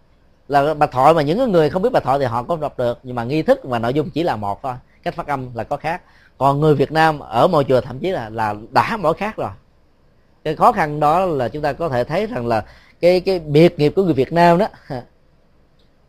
là 0.48 0.74
bà 0.74 0.88
thoại 0.88 1.14
mà 1.14 1.22
những 1.22 1.52
người 1.52 1.70
không 1.70 1.82
biết 1.82 1.90
bà 1.94 2.00
thoại 2.00 2.20
thì 2.20 2.26
họ 2.26 2.44
có 2.44 2.56
đọc 2.56 2.78
được, 2.78 3.00
nhưng 3.04 3.16
mà 3.16 3.24
nghi 3.24 3.42
thức 3.42 3.60
và 3.64 3.80
nội 3.80 3.94
dung 3.94 4.10
chỉ 4.10 4.24
là 4.24 4.36
một 4.36 4.64
thôi, 4.64 4.74
cách 5.04 5.16
phát 5.16 5.28
âm 5.28 5.50
là 5.54 5.64
có 5.64 5.78
khác. 5.78 6.02
Còn 6.38 6.60
người 6.60 6.76
việt 6.76 6.92
nam 6.92 7.20
ở 7.20 7.48
mọi 7.48 7.64
chùa 7.64 7.82
thậm 7.82 8.00
chí 8.00 8.10
là 8.10 8.30
là 8.30 8.56
đã 8.72 8.98
mỗi 8.98 9.14
khác 9.14 9.38
rồi. 9.38 9.50
Cái 10.44 10.56
khó 10.56 10.72
khăn 10.72 11.00
đó 11.00 11.26
là 11.26 11.50
chúng 11.50 11.62
ta 11.62 11.74
có 11.74 11.90
thể 11.90 12.04
thấy 12.04 12.26
rằng 12.26 12.48
là 12.48 12.66
cái 13.02 13.20
cái 13.20 13.40
biệt 13.40 13.80
nghiệp 13.80 13.94
của 13.96 14.04
người 14.04 14.14
việt 14.14 14.34
nam 14.34 14.58
đó, 14.58 14.68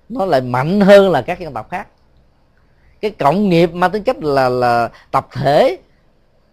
nó 0.08 0.24
lại 0.24 0.40
mạnh 0.40 0.80
hơn 0.80 1.10
là 1.10 1.22
các 1.22 1.40
dân 1.40 1.54
tộc 1.54 1.70
khác. 1.70 1.86
Cái 3.00 3.10
cộng 3.10 3.48
nghiệp 3.48 3.74
mang 3.74 3.90
tính 3.90 4.02
cách 4.02 4.22
là 4.22 4.48
là 4.48 4.90
tập 5.10 5.28
thể 5.32 5.78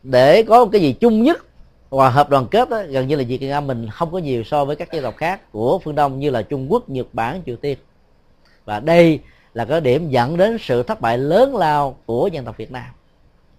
để 0.03 0.43
có 0.43 0.65
một 0.65 0.69
cái 0.71 0.81
gì 0.81 0.93
chung 0.93 1.23
nhất 1.23 1.46
hòa 1.89 2.09
hợp 2.09 2.29
đoàn 2.29 2.47
kết 2.51 2.69
đó, 2.69 2.81
gần 2.89 3.07
như 3.07 3.15
là 3.15 3.23
Việt 3.27 3.41
Nam 3.41 3.67
mình 3.67 3.89
không 3.89 4.11
có 4.11 4.17
nhiều 4.17 4.43
so 4.43 4.65
với 4.65 4.75
các 4.75 4.93
dân 4.93 5.03
tộc 5.03 5.17
khác 5.17 5.51
của 5.51 5.79
phương 5.79 5.95
Đông 5.95 6.19
như 6.19 6.29
là 6.29 6.41
Trung 6.41 6.71
Quốc, 6.71 6.89
Nhật 6.89 7.07
Bản, 7.13 7.41
Triều 7.45 7.55
Tiên. 7.55 7.77
Và 8.65 8.79
đây 8.79 9.19
là 9.53 9.65
cái 9.65 9.81
điểm 9.81 10.09
dẫn 10.09 10.37
đến 10.37 10.57
sự 10.61 10.83
thất 10.83 11.01
bại 11.01 11.17
lớn 11.17 11.55
lao 11.55 11.97
của 12.05 12.29
dân 12.33 12.45
tộc 12.45 12.57
Việt 12.57 12.71
Nam 12.71 12.85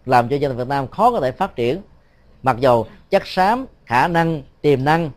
làm 0.07 0.29
cho 0.29 0.37
dân 0.37 0.51
tộc 0.51 0.59
Việt 0.59 0.69
Nam 0.69 0.89
khó 0.89 1.11
có 1.11 1.21
thể 1.21 1.33
phát 1.33 1.57
triển. 1.57 1.81
Mặc 2.43 2.57
dầu 2.61 2.87
chất 3.11 3.27
xám 3.27 3.67
khả 3.87 4.09
năng 4.09 4.43
tiềm 4.61 4.85
năng 4.85 5.11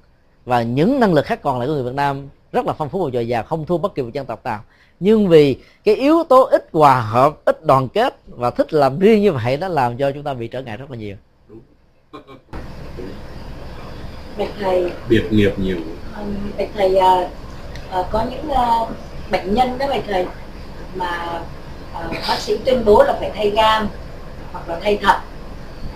và 0.45 0.63
những 0.63 0.99
năng 0.99 1.13
lực 1.13 1.25
khác 1.25 1.41
còn 1.41 1.59
lại 1.59 1.67
của 1.67 1.73
người 1.73 1.83
Việt 1.83 1.95
Nam 1.95 2.29
rất 2.51 2.65
là 2.65 2.73
phong 2.73 2.89
phú 2.89 3.03
và 3.03 3.11
dồi 3.13 3.27
dào 3.27 3.43
không 3.43 3.65
thua 3.65 3.77
bất 3.77 3.95
kỳ 3.95 4.01
một 4.01 4.09
dân 4.13 4.25
tộc 4.25 4.43
nào. 4.43 4.59
Nhưng 4.99 5.27
vì 5.27 5.57
cái 5.83 5.95
yếu 5.95 6.23
tố 6.29 6.43
ít 6.43 6.69
hòa 6.71 7.01
hợp 7.01 7.45
ít 7.45 7.65
đoàn 7.65 7.87
kết 7.89 8.15
và 8.27 8.51
thích 8.51 8.73
làm 8.73 8.99
riêng 8.99 9.21
như 9.21 9.31
vậy 9.31 9.57
nó 9.57 9.67
làm 9.67 9.97
cho 9.97 10.11
chúng 10.11 10.23
ta 10.23 10.33
bị 10.33 10.47
trở 10.47 10.61
ngại 10.61 10.77
rất 10.77 10.91
là 10.91 10.97
nhiều 10.97 11.15
bạch 14.37 14.49
thầy 14.59 14.91
biệt 15.09 15.23
nghiệp 15.31 15.53
nhiều. 15.57 15.77
bạch 16.57 16.69
thầy 16.75 16.97
à, 16.97 17.29
à, 17.91 18.03
có 18.11 18.23
những 18.31 18.49
à, 18.51 18.67
bệnh 19.31 19.53
nhân 19.53 19.77
đó 19.77 19.85
bạch 19.89 20.03
thầy 20.07 20.25
mà 20.95 21.41
à, 21.93 22.07
bác 22.27 22.39
sĩ 22.39 22.57
tuyên 22.57 22.85
bố 22.85 23.03
là 23.03 23.13
phải 23.19 23.31
thay 23.35 23.49
gan 23.49 23.87
hoặc 24.51 24.69
là 24.69 24.79
thay 24.83 24.97
thận. 24.97 25.15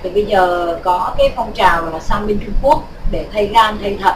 Thì 0.04 0.10
bây 0.10 0.26
giờ 0.26 0.76
có 0.84 1.16
cái 1.18 1.34
phong 1.36 1.54
trào 1.54 1.86
là 1.86 2.00
sang 2.00 2.28
bên 2.28 2.40
Trung 2.46 2.56
Quốc 2.62 2.84
để 3.12 3.26
thay 3.34 3.48
gan 3.48 3.78
thay 3.82 3.98
thận. 4.02 4.16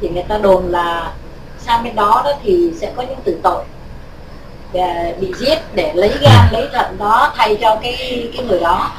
Thì 0.00 0.08
người 0.08 0.24
ta 0.28 0.38
đồn 0.38 0.66
là 0.66 1.12
sang 1.58 1.84
bên 1.84 1.96
đó 1.96 2.22
đó 2.24 2.32
thì 2.42 2.72
sẽ 2.80 2.92
có 2.96 3.02
những 3.02 3.20
tử 3.24 3.40
tội 3.42 3.64
bị 5.20 5.32
giết 5.38 5.58
để 5.74 5.92
lấy 5.94 6.12
gan 6.20 6.52
lấy 6.52 6.68
thận 6.72 6.96
đó 6.98 7.32
thay 7.36 7.56
cho 7.60 7.78
cái 7.82 8.28
cái 8.36 8.46
người 8.46 8.60
đó 8.60 8.92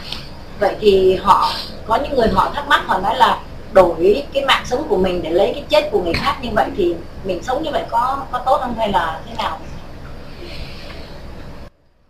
vậy 0.60 0.76
thì 0.80 1.16
họ 1.16 1.52
có 1.86 1.96
những 2.04 2.16
người 2.16 2.28
họ 2.28 2.52
thắc 2.54 2.68
mắc 2.68 2.82
họ 2.86 3.00
nói 3.00 3.16
là 3.18 3.44
đổi 3.74 4.24
cái 4.34 4.46
mạng 4.46 4.66
sống 4.66 4.86
của 4.90 4.98
mình 4.98 5.22
để 5.22 5.30
lấy 5.30 5.52
cái 5.54 5.64
chết 5.70 5.90
của 5.92 6.04
người 6.04 6.14
khác 6.14 6.40
như 6.42 6.50
vậy 6.54 6.70
thì 6.78 6.96
mình 7.24 7.44
sống 7.44 7.64
như 7.64 7.72
vậy 7.72 7.84
có 7.90 8.26
có 8.32 8.40
tốt 8.46 8.58
không 8.62 8.76
hay 8.76 8.92
là 8.92 9.22
thế 9.28 9.36
nào? 9.38 9.60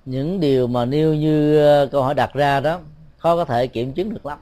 Những 0.06 0.40
điều 0.40 0.68
mà 0.68 0.86
nêu 0.86 1.14
như 1.14 1.66
ờ, 1.66 1.88
câu 1.92 2.04
hỏi 2.04 2.14
đặt 2.14 2.34
ra 2.34 2.60
đó 2.60 2.80
khó 3.18 3.36
có 3.36 3.46
thể 3.46 3.68
kiểm 3.68 3.94
chứng 3.94 4.14
được 4.14 4.26
lắm. 4.26 4.38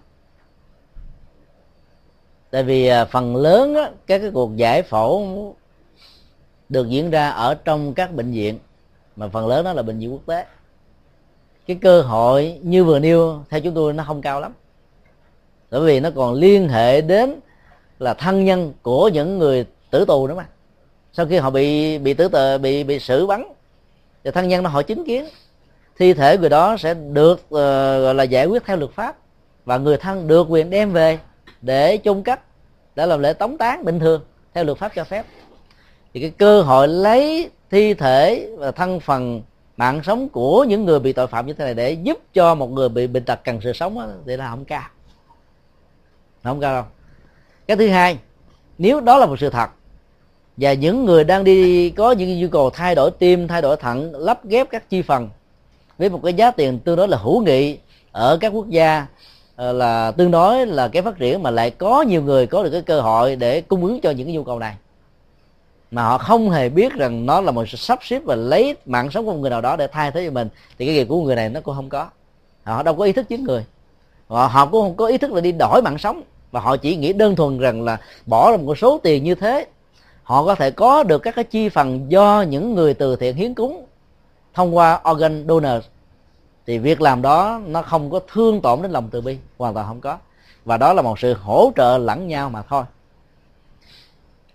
Tại 2.51 2.63
vì 2.63 2.87
ờ, 2.87 3.05
phần 3.05 3.35
lớn 3.35 3.73
đó, 3.73 3.87
các 4.07 4.19
cái 4.19 4.31
cuộc 4.33 4.55
giải 4.55 4.81
phẫu 4.81 5.55
được 6.69 6.89
diễn 6.89 7.09
ra 7.09 7.29
ở 7.29 7.55
trong 7.55 7.93
các 7.93 8.11
bệnh 8.11 8.31
viện 8.31 8.59
mà 9.15 9.27
phần 9.27 9.47
lớn 9.47 9.65
đó 9.65 9.73
là 9.73 9.81
bệnh 9.81 9.99
viện 9.99 10.11
quốc 10.11 10.21
tế 10.25 10.45
cái 11.67 11.77
cơ 11.81 12.01
hội 12.01 12.59
như 12.63 12.83
vừa 12.83 12.99
nêu 12.99 13.43
theo 13.49 13.61
chúng 13.61 13.73
tôi 13.73 13.93
nó 13.93 14.03
không 14.07 14.21
cao 14.21 14.41
lắm. 14.41 14.53
Bởi 15.71 15.81
vì 15.81 15.99
nó 15.99 16.09
còn 16.15 16.33
liên 16.33 16.69
hệ 16.69 17.01
đến 17.01 17.39
là 17.99 18.13
thân 18.13 18.45
nhân 18.45 18.73
của 18.81 19.07
những 19.07 19.37
người 19.37 19.65
tử 19.91 20.05
tù 20.05 20.27
nữa 20.27 20.35
mà. 20.35 20.45
Sau 21.13 21.25
khi 21.25 21.37
họ 21.37 21.49
bị 21.49 21.97
bị 21.97 22.13
tử 22.13 22.27
tờ 22.27 22.57
bị 22.57 22.83
bị 22.83 22.99
xử 22.99 23.25
bắn 23.25 23.43
thì 24.23 24.31
thân 24.31 24.47
nhân 24.47 24.63
nó 24.63 24.69
họ 24.69 24.81
chứng 24.81 25.05
kiến. 25.05 25.25
Thi 25.97 26.13
thể 26.13 26.37
người 26.37 26.49
đó 26.49 26.77
sẽ 26.77 26.93
được 26.93 27.33
uh, 27.33 27.51
gọi 28.03 28.15
là 28.15 28.23
giải 28.23 28.45
quyết 28.45 28.65
theo 28.65 28.77
luật 28.77 28.91
pháp 28.91 29.17
và 29.65 29.77
người 29.77 29.97
thân 29.97 30.27
được 30.27 30.47
quyền 30.49 30.69
đem 30.69 30.91
về 30.91 31.19
để 31.61 31.99
chôn 32.03 32.23
cất 32.23 32.39
để 32.95 33.05
làm 33.05 33.19
lễ 33.19 33.33
tống 33.33 33.57
táng 33.57 33.85
bình 33.85 33.99
thường 33.99 34.21
theo 34.53 34.63
luật 34.63 34.77
pháp 34.77 34.91
cho 34.95 35.03
phép. 35.03 35.25
Thì 36.13 36.21
cái 36.21 36.29
cơ 36.29 36.61
hội 36.61 36.87
lấy 36.87 37.49
thi 37.71 37.93
thể 37.93 38.49
và 38.57 38.71
thân 38.71 38.99
phần 38.99 39.41
mạng 39.77 40.01
sống 40.03 40.29
của 40.29 40.63
những 40.63 40.85
người 40.85 40.99
bị 40.99 41.13
tội 41.13 41.27
phạm 41.27 41.45
như 41.47 41.53
thế 41.53 41.65
này 41.65 41.73
để 41.73 41.91
giúp 41.91 42.19
cho 42.33 42.55
một 42.55 42.71
người 42.71 42.89
bị 42.89 43.07
bệnh 43.07 43.25
tật 43.25 43.39
cần 43.43 43.59
sự 43.61 43.73
sống 43.73 43.99
đó, 43.99 44.07
thì 44.25 44.37
là 44.37 44.49
không 44.49 44.65
cao. 44.65 44.83
Không 46.43 46.59
cao 46.59 46.73
đâu. 46.73 46.83
Cái 47.67 47.77
thứ 47.77 47.87
hai 47.87 48.17
nếu 48.77 49.01
đó 49.01 49.17
là 49.17 49.25
một 49.25 49.39
sự 49.39 49.49
thật 49.49 49.69
và 50.57 50.73
những 50.73 51.05
người 51.05 51.23
đang 51.23 51.43
đi 51.43 51.89
có 51.89 52.11
những 52.11 52.39
nhu 52.39 52.47
cầu 52.47 52.69
thay 52.69 52.95
đổi 52.95 53.11
tim 53.11 53.47
thay 53.47 53.61
đổi 53.61 53.77
thận 53.77 54.15
lắp 54.15 54.45
ghép 54.45 54.69
các 54.69 54.89
chi 54.89 55.01
phần 55.01 55.29
với 55.97 56.09
một 56.09 56.19
cái 56.23 56.33
giá 56.33 56.51
tiền 56.51 56.79
tương 56.79 56.95
đối 56.95 57.07
là 57.07 57.17
hữu 57.17 57.41
nghị 57.41 57.77
ở 58.11 58.37
các 58.41 58.49
quốc 58.49 58.69
gia 58.69 59.05
ờ, 59.55 59.71
là 59.71 60.11
tương 60.11 60.31
đối 60.31 60.65
là 60.65 60.87
cái 60.87 61.01
phát 61.01 61.17
triển 61.17 61.43
mà 61.43 61.51
lại 61.51 61.71
có 61.71 62.01
nhiều 62.01 62.23
người 62.23 62.47
có 62.47 62.63
được 62.63 62.69
cái 62.69 62.81
cơ 62.81 63.01
hội 63.01 63.35
để 63.35 63.61
cung 63.61 63.85
ứng 63.85 64.01
cho 64.01 64.11
những 64.11 64.27
cái 64.27 64.35
nhu 64.35 64.43
cầu 64.43 64.59
này 64.59 64.75
mà 65.93 66.03
họ 66.03 66.17
không 66.17 66.49
hề 66.49 66.69
biết 66.69 66.93
rằng 66.93 67.25
nó 67.25 67.41
là 67.41 67.51
một 67.51 67.65
sự 67.69 67.77
sắp 67.77 67.99
xếp 68.01 68.21
và 68.25 68.35
lấy 68.35 68.75
mạng 68.85 69.11
sống 69.11 69.25
của 69.25 69.31
một 69.31 69.37
người 69.37 69.49
nào 69.49 69.61
đó 69.61 69.75
để 69.75 69.87
thay 69.87 70.11
thế 70.11 70.25
cho 70.25 70.31
mình 70.31 70.49
thì 70.77 70.85
cái 70.85 70.95
nghiệp 70.95 71.05
của 71.09 71.21
người 71.21 71.35
này 71.35 71.49
nó 71.49 71.61
cũng 71.61 71.75
không 71.75 71.89
có. 71.89 72.07
Họ 72.63 72.83
đâu 72.83 72.95
có 72.95 73.03
ý 73.03 73.11
thức 73.11 73.25
chính 73.29 73.43
người. 73.43 73.65
Họ, 74.27 74.47
họ 74.47 74.65
cũng 74.65 74.81
không 74.81 74.95
có 74.95 75.07
ý 75.07 75.17
thức 75.17 75.31
là 75.31 75.41
đi 75.41 75.51
đổi 75.51 75.81
mạng 75.81 75.97
sống 75.97 76.21
và 76.51 76.59
họ 76.59 76.77
chỉ 76.77 76.95
nghĩ 76.95 77.13
đơn 77.13 77.35
thuần 77.35 77.59
rằng 77.59 77.83
là 77.83 77.97
bỏ 78.25 78.51
ra 78.51 78.57
một 78.57 78.77
số 78.77 78.99
tiền 79.03 79.23
như 79.23 79.35
thế. 79.35 79.65
Họ 80.23 80.45
có 80.45 80.55
thể 80.55 80.71
có 80.71 81.03
được 81.03 81.19
các 81.19 81.35
cái 81.35 81.43
chi 81.43 81.69
phần 81.69 82.11
do 82.11 82.41
những 82.41 82.75
người 82.75 82.93
từ 82.93 83.15
thiện 83.15 83.35
hiến 83.35 83.53
cúng 83.53 83.85
thông 84.53 84.77
qua 84.77 85.01
organ 85.11 85.45
donor 85.47 85.83
thì 86.67 86.77
việc 86.77 87.01
làm 87.01 87.21
đó 87.21 87.61
nó 87.67 87.81
không 87.81 88.09
có 88.09 88.19
thương 88.33 88.61
tổn 88.61 88.81
đến 88.81 88.91
lòng 88.91 89.09
từ 89.11 89.21
bi 89.21 89.37
hoàn 89.57 89.73
toàn 89.73 89.87
không 89.87 90.01
có. 90.01 90.17
Và 90.65 90.77
đó 90.77 90.93
là 90.93 91.01
một 91.01 91.19
sự 91.19 91.33
hỗ 91.33 91.71
trợ 91.75 91.97
lẫn 91.97 92.27
nhau 92.27 92.49
mà 92.49 92.61
thôi 92.61 92.83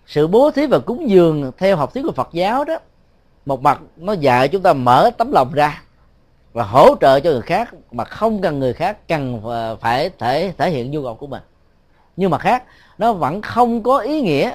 sự 0.09 0.27
bố 0.27 0.51
thí 0.51 0.65
và 0.65 0.79
cúng 0.79 1.09
dường 1.09 1.51
theo 1.57 1.75
học 1.75 1.93
thuyết 1.93 2.03
của 2.05 2.11
Phật 2.11 2.29
giáo 2.31 2.63
đó, 2.63 2.77
một 3.45 3.61
mặt 3.61 3.81
nó 3.97 4.13
dạy 4.13 4.47
chúng 4.47 4.61
ta 4.61 4.73
mở 4.73 5.09
tấm 5.17 5.31
lòng 5.31 5.53
ra 5.53 5.81
và 6.53 6.63
hỗ 6.63 6.95
trợ 7.01 7.19
cho 7.19 7.31
người 7.31 7.41
khác 7.41 7.73
mà 7.91 8.03
không 8.03 8.41
cần 8.41 8.59
người 8.59 8.73
khác 8.73 9.07
cần 9.07 9.41
ờ, 9.43 9.75
phải 9.75 10.09
thể 10.19 10.53
thể 10.57 10.69
hiện 10.69 10.91
nhu 10.91 11.03
cầu 11.03 11.15
của 11.15 11.27
mình. 11.27 11.41
Nhưng 12.17 12.31
mà 12.31 12.37
khác, 12.37 12.63
nó 12.97 13.13
vẫn 13.13 13.41
không 13.41 13.83
có 13.83 13.97
ý 13.97 14.21
nghĩa 14.21 14.53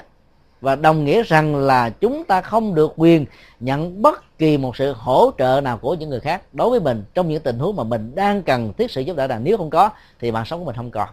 và 0.61 0.75
đồng 0.75 1.05
nghĩa 1.05 1.23
rằng 1.23 1.55
là 1.55 1.89
chúng 1.89 2.23
ta 2.23 2.41
không 2.41 2.75
được 2.75 2.93
quyền 2.95 3.25
nhận 3.59 4.01
bất 4.01 4.37
kỳ 4.37 4.57
một 4.57 4.77
sự 4.77 4.93
hỗ 4.97 5.31
trợ 5.37 5.61
nào 5.63 5.77
của 5.77 5.93
những 5.93 6.09
người 6.09 6.19
khác 6.19 6.41
đối 6.53 6.69
với 6.69 6.79
mình 6.79 7.03
trong 7.13 7.29
những 7.29 7.41
tình 7.41 7.59
huống 7.59 7.75
mà 7.75 7.83
mình 7.83 8.11
đang 8.15 8.41
cần 8.41 8.73
thiết 8.77 8.91
sự 8.91 9.01
giúp 9.01 9.17
đỡ 9.17 9.27
là 9.27 9.39
nếu 9.39 9.57
không 9.57 9.69
có 9.69 9.89
thì 10.19 10.31
mạng 10.31 10.45
sống 10.45 10.59
của 10.59 10.65
mình 10.65 10.75
không 10.75 10.91
còn 10.91 11.09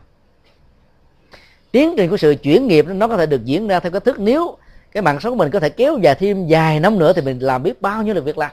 tiến 1.73 1.95
trình 1.97 2.11
của 2.11 2.17
sự 2.17 2.35
chuyển 2.43 2.67
nghiệp 2.67 2.85
nó 2.89 3.09
có 3.09 3.17
thể 3.17 3.27
được 3.27 3.45
diễn 3.45 3.69
ra 3.69 3.81
theo 3.81 3.93
cái 3.93 4.01
thức 4.01 4.21
nếu 4.21 4.57
cái 4.93 5.03
mạng 5.03 5.21
sống 5.21 5.33
của 5.33 5.37
mình 5.37 5.51
có 5.51 5.61
thể 5.61 5.69
kéo 5.69 5.99
dài 5.99 6.15
thêm 6.15 6.47
vài 6.49 6.81
năm 6.81 6.99
nữa 6.99 7.13
thì 7.13 7.23
mình 7.23 7.39
làm 7.39 7.63
biết 7.63 7.83
bao 7.83 8.03
nhiêu 8.03 8.15
được 8.15 8.25
việc 8.25 8.39
làm. 8.39 8.51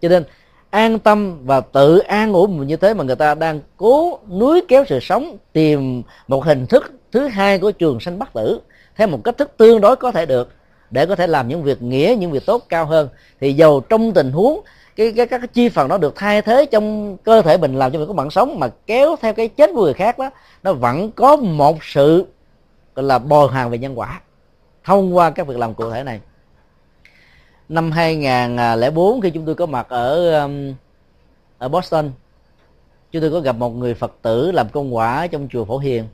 Cho 0.00 0.08
nên, 0.08 0.24
an 0.70 0.98
tâm 0.98 1.46
và 1.46 1.60
tự 1.60 1.98
an 1.98 2.32
ủi 2.32 2.48
mình 2.48 2.68
như 2.68 2.76
thế 2.76 2.94
mà 2.94 3.04
người 3.04 3.16
ta 3.16 3.34
đang 3.34 3.60
cố 3.76 4.18
núi 4.38 4.62
kéo 4.68 4.84
sự 4.88 5.00
sống 5.00 5.36
tìm 5.52 6.02
một 6.28 6.44
hình 6.44 6.66
thức 6.66 6.92
thứ 7.12 7.28
hai 7.28 7.58
của 7.58 7.70
trường 7.70 8.00
sanh 8.00 8.18
bất 8.18 8.32
tử 8.34 8.60
theo 8.96 9.08
một 9.08 9.20
cách 9.24 9.38
thức 9.38 9.50
tương 9.56 9.80
đối 9.80 9.96
có 9.96 10.12
thể 10.12 10.26
được 10.26 10.52
để 10.90 11.06
có 11.06 11.16
thể 11.16 11.26
làm 11.26 11.48
những 11.48 11.62
việc 11.62 11.82
nghĩa, 11.82 12.16
những 12.18 12.30
việc 12.30 12.46
tốt 12.46 12.66
cao 12.68 12.86
hơn. 12.86 13.08
Thì 13.40 13.52
dầu 13.52 13.80
trong 13.80 14.12
tình 14.12 14.32
huống 14.32 14.60
cái, 14.98 15.12
cái 15.16 15.26
các 15.26 15.38
cái 15.38 15.48
chi 15.48 15.68
phần 15.68 15.88
nó 15.88 15.98
được 15.98 16.16
thay 16.16 16.42
thế 16.42 16.66
trong 16.66 17.16
cơ 17.16 17.42
thể 17.42 17.56
mình 17.56 17.74
làm 17.74 17.92
cho 17.92 17.98
mình 17.98 18.08
có 18.08 18.14
mạng 18.14 18.30
sống 18.30 18.58
mà 18.60 18.68
kéo 18.86 19.16
theo 19.20 19.34
cái 19.34 19.48
chết 19.48 19.70
của 19.74 19.84
người 19.84 19.94
khác 19.94 20.18
đó 20.18 20.30
nó 20.62 20.72
vẫn 20.72 21.10
có 21.10 21.36
một 21.36 21.84
sự 21.84 22.26
gọi 22.94 23.04
là 23.04 23.18
bồi 23.18 23.48
hoàn 23.48 23.70
về 23.70 23.78
nhân 23.78 23.98
quả 23.98 24.20
thông 24.84 25.16
qua 25.16 25.30
các 25.30 25.46
việc 25.46 25.56
làm 25.58 25.74
cụ 25.74 25.90
thể 25.90 26.02
này. 26.02 26.20
Năm 27.68 27.90
2004 27.90 29.20
khi 29.20 29.30
chúng 29.30 29.44
tôi 29.44 29.54
có 29.54 29.66
mặt 29.66 29.86
ở 29.88 30.40
um, 30.42 30.74
ở 31.58 31.68
Boston 31.68 32.10
chúng 33.12 33.22
tôi 33.22 33.30
có 33.30 33.40
gặp 33.40 33.56
một 33.56 33.70
người 33.70 33.94
Phật 33.94 34.16
tử 34.22 34.52
làm 34.52 34.68
công 34.68 34.96
quả 34.96 35.26
trong 35.26 35.48
chùa 35.52 35.64
Phổ 35.64 35.78
Hiền. 35.78 36.04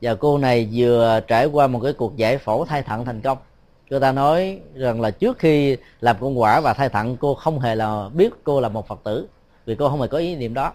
Và 0.00 0.14
cô 0.14 0.38
này 0.38 0.68
vừa 0.72 1.20
trải 1.28 1.46
qua 1.46 1.66
một 1.66 1.80
cái 1.80 1.92
cuộc 1.92 2.16
giải 2.16 2.38
phẫu 2.38 2.64
thai 2.64 2.82
thận 2.82 3.04
thành 3.04 3.20
công 3.20 3.38
cô 3.92 4.00
ta 4.00 4.12
nói 4.12 4.60
rằng 4.74 5.00
là 5.00 5.10
trước 5.10 5.38
khi 5.38 5.76
làm 6.00 6.16
công 6.20 6.40
quả 6.40 6.60
và 6.60 6.74
thai 6.74 6.88
thận, 6.88 7.16
cô 7.20 7.34
không 7.34 7.60
hề 7.60 7.74
là 7.74 8.08
biết 8.14 8.32
cô 8.44 8.60
là 8.60 8.68
một 8.68 8.88
phật 8.88 9.00
tử, 9.04 9.26
vì 9.66 9.74
cô 9.74 9.88
không 9.88 10.00
hề 10.00 10.06
có 10.06 10.18
ý 10.18 10.36
niệm 10.36 10.54
đó. 10.54 10.72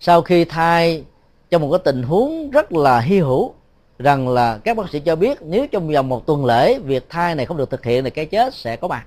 Sau 0.00 0.22
khi 0.22 0.44
thai 0.44 1.04
trong 1.50 1.62
một 1.62 1.68
cái 1.72 1.80
tình 1.84 2.02
huống 2.02 2.50
rất 2.50 2.72
là 2.72 3.00
hy 3.00 3.18
hữu, 3.18 3.54
rằng 3.98 4.28
là 4.28 4.58
các 4.64 4.76
bác 4.76 4.90
sĩ 4.90 5.00
cho 5.00 5.16
biết 5.16 5.38
nếu 5.42 5.66
trong 5.66 5.92
vòng 5.92 6.08
một 6.08 6.26
tuần 6.26 6.44
lễ 6.44 6.78
việc 6.78 7.10
thai 7.10 7.34
này 7.34 7.46
không 7.46 7.56
được 7.56 7.70
thực 7.70 7.84
hiện 7.84 8.04
thì 8.04 8.10
cái 8.10 8.26
chết 8.26 8.54
sẽ 8.54 8.76
có 8.76 8.88
mặt. 8.88 9.06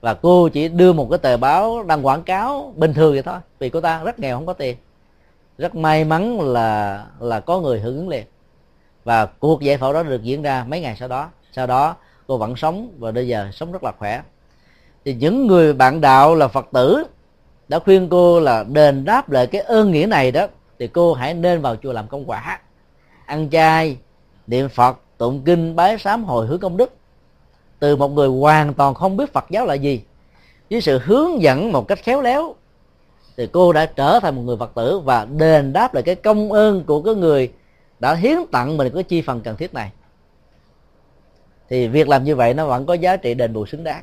Và 0.00 0.14
cô 0.14 0.48
chỉ 0.48 0.68
đưa 0.68 0.92
một 0.92 1.06
cái 1.10 1.18
tờ 1.18 1.36
báo 1.36 1.82
đăng 1.82 2.06
quảng 2.06 2.22
cáo 2.22 2.72
bình 2.76 2.94
thường 2.94 3.12
vậy 3.12 3.22
thôi, 3.22 3.38
vì 3.58 3.70
cô 3.70 3.80
ta 3.80 4.04
rất 4.04 4.18
nghèo, 4.18 4.36
không 4.36 4.46
có 4.46 4.52
tiền. 4.52 4.76
Rất 5.58 5.74
may 5.74 6.04
mắn 6.04 6.40
là 6.40 7.06
là 7.20 7.40
có 7.40 7.60
người 7.60 7.80
hưởng 7.80 7.96
ứng 7.96 8.08
liền. 8.08 8.24
Và 9.04 9.26
cuộc 9.26 9.62
giải 9.62 9.76
phẫu 9.76 9.92
đó 9.92 10.02
được 10.02 10.22
diễn 10.22 10.42
ra 10.42 10.64
mấy 10.68 10.80
ngày 10.80 10.96
sau 10.98 11.08
đó 11.08 11.30
sau 11.52 11.66
đó, 11.66 11.96
cô 12.26 12.38
vẫn 12.38 12.56
sống 12.56 12.92
và 12.98 13.12
bây 13.12 13.28
giờ 13.28 13.48
sống 13.52 13.72
rất 13.72 13.84
là 13.84 13.92
khỏe. 13.98 14.22
Thì 15.04 15.14
những 15.14 15.46
người 15.46 15.72
bạn 15.72 16.00
đạo 16.00 16.34
là 16.34 16.48
phật 16.48 16.66
tử 16.72 17.04
đã 17.68 17.78
khuyên 17.78 18.08
cô 18.08 18.40
là 18.40 18.64
đền 18.68 19.04
đáp 19.04 19.30
lại 19.30 19.46
cái 19.46 19.60
ơn 19.60 19.90
nghĩa 19.90 20.06
này 20.06 20.30
đó, 20.30 20.46
thì 20.78 20.86
cô 20.86 21.14
hãy 21.14 21.34
nên 21.34 21.60
vào 21.60 21.76
chùa 21.76 21.92
làm 21.92 22.08
công 22.08 22.30
quả. 22.30 22.60
Ăn 23.26 23.50
chay, 23.50 23.96
niệm 24.46 24.68
phật, 24.68 24.98
tụng 25.18 25.42
kinh, 25.44 25.76
bái 25.76 25.98
sám 25.98 26.24
hồi 26.24 26.46
hướng 26.46 26.60
công 26.60 26.76
đức. 26.76 26.92
Từ 27.78 27.96
một 27.96 28.08
người 28.08 28.28
hoàn 28.28 28.74
toàn 28.74 28.94
không 28.94 29.16
biết 29.16 29.32
phật 29.32 29.44
giáo 29.50 29.66
là 29.66 29.74
gì, 29.74 30.02
với 30.70 30.80
sự 30.80 30.98
hướng 31.04 31.42
dẫn 31.42 31.72
một 31.72 31.88
cách 31.88 31.98
khéo 32.02 32.22
léo, 32.22 32.54
thì 33.36 33.48
cô 33.52 33.72
đã 33.72 33.86
trở 33.86 34.20
thành 34.20 34.36
một 34.36 34.42
người 34.42 34.56
phật 34.56 34.70
tử 34.74 34.98
và 34.98 35.24
đền 35.24 35.72
đáp 35.72 35.94
lại 35.94 36.02
cái 36.02 36.14
công 36.14 36.52
ơn 36.52 36.84
của 36.84 37.02
cái 37.02 37.14
người 37.14 37.52
đã 38.00 38.14
hiến 38.14 38.36
tặng 38.52 38.76
mình 38.76 38.92
cái 38.94 39.02
chi 39.02 39.22
phần 39.22 39.40
cần 39.40 39.56
thiết 39.56 39.74
này 39.74 39.90
thì 41.70 41.88
việc 41.88 42.08
làm 42.08 42.24
như 42.24 42.36
vậy 42.36 42.54
nó 42.54 42.66
vẫn 42.66 42.86
có 42.86 42.94
giá 42.94 43.16
trị 43.16 43.34
đền 43.34 43.52
bù 43.52 43.66
xứng 43.66 43.84
đáng. 43.84 43.96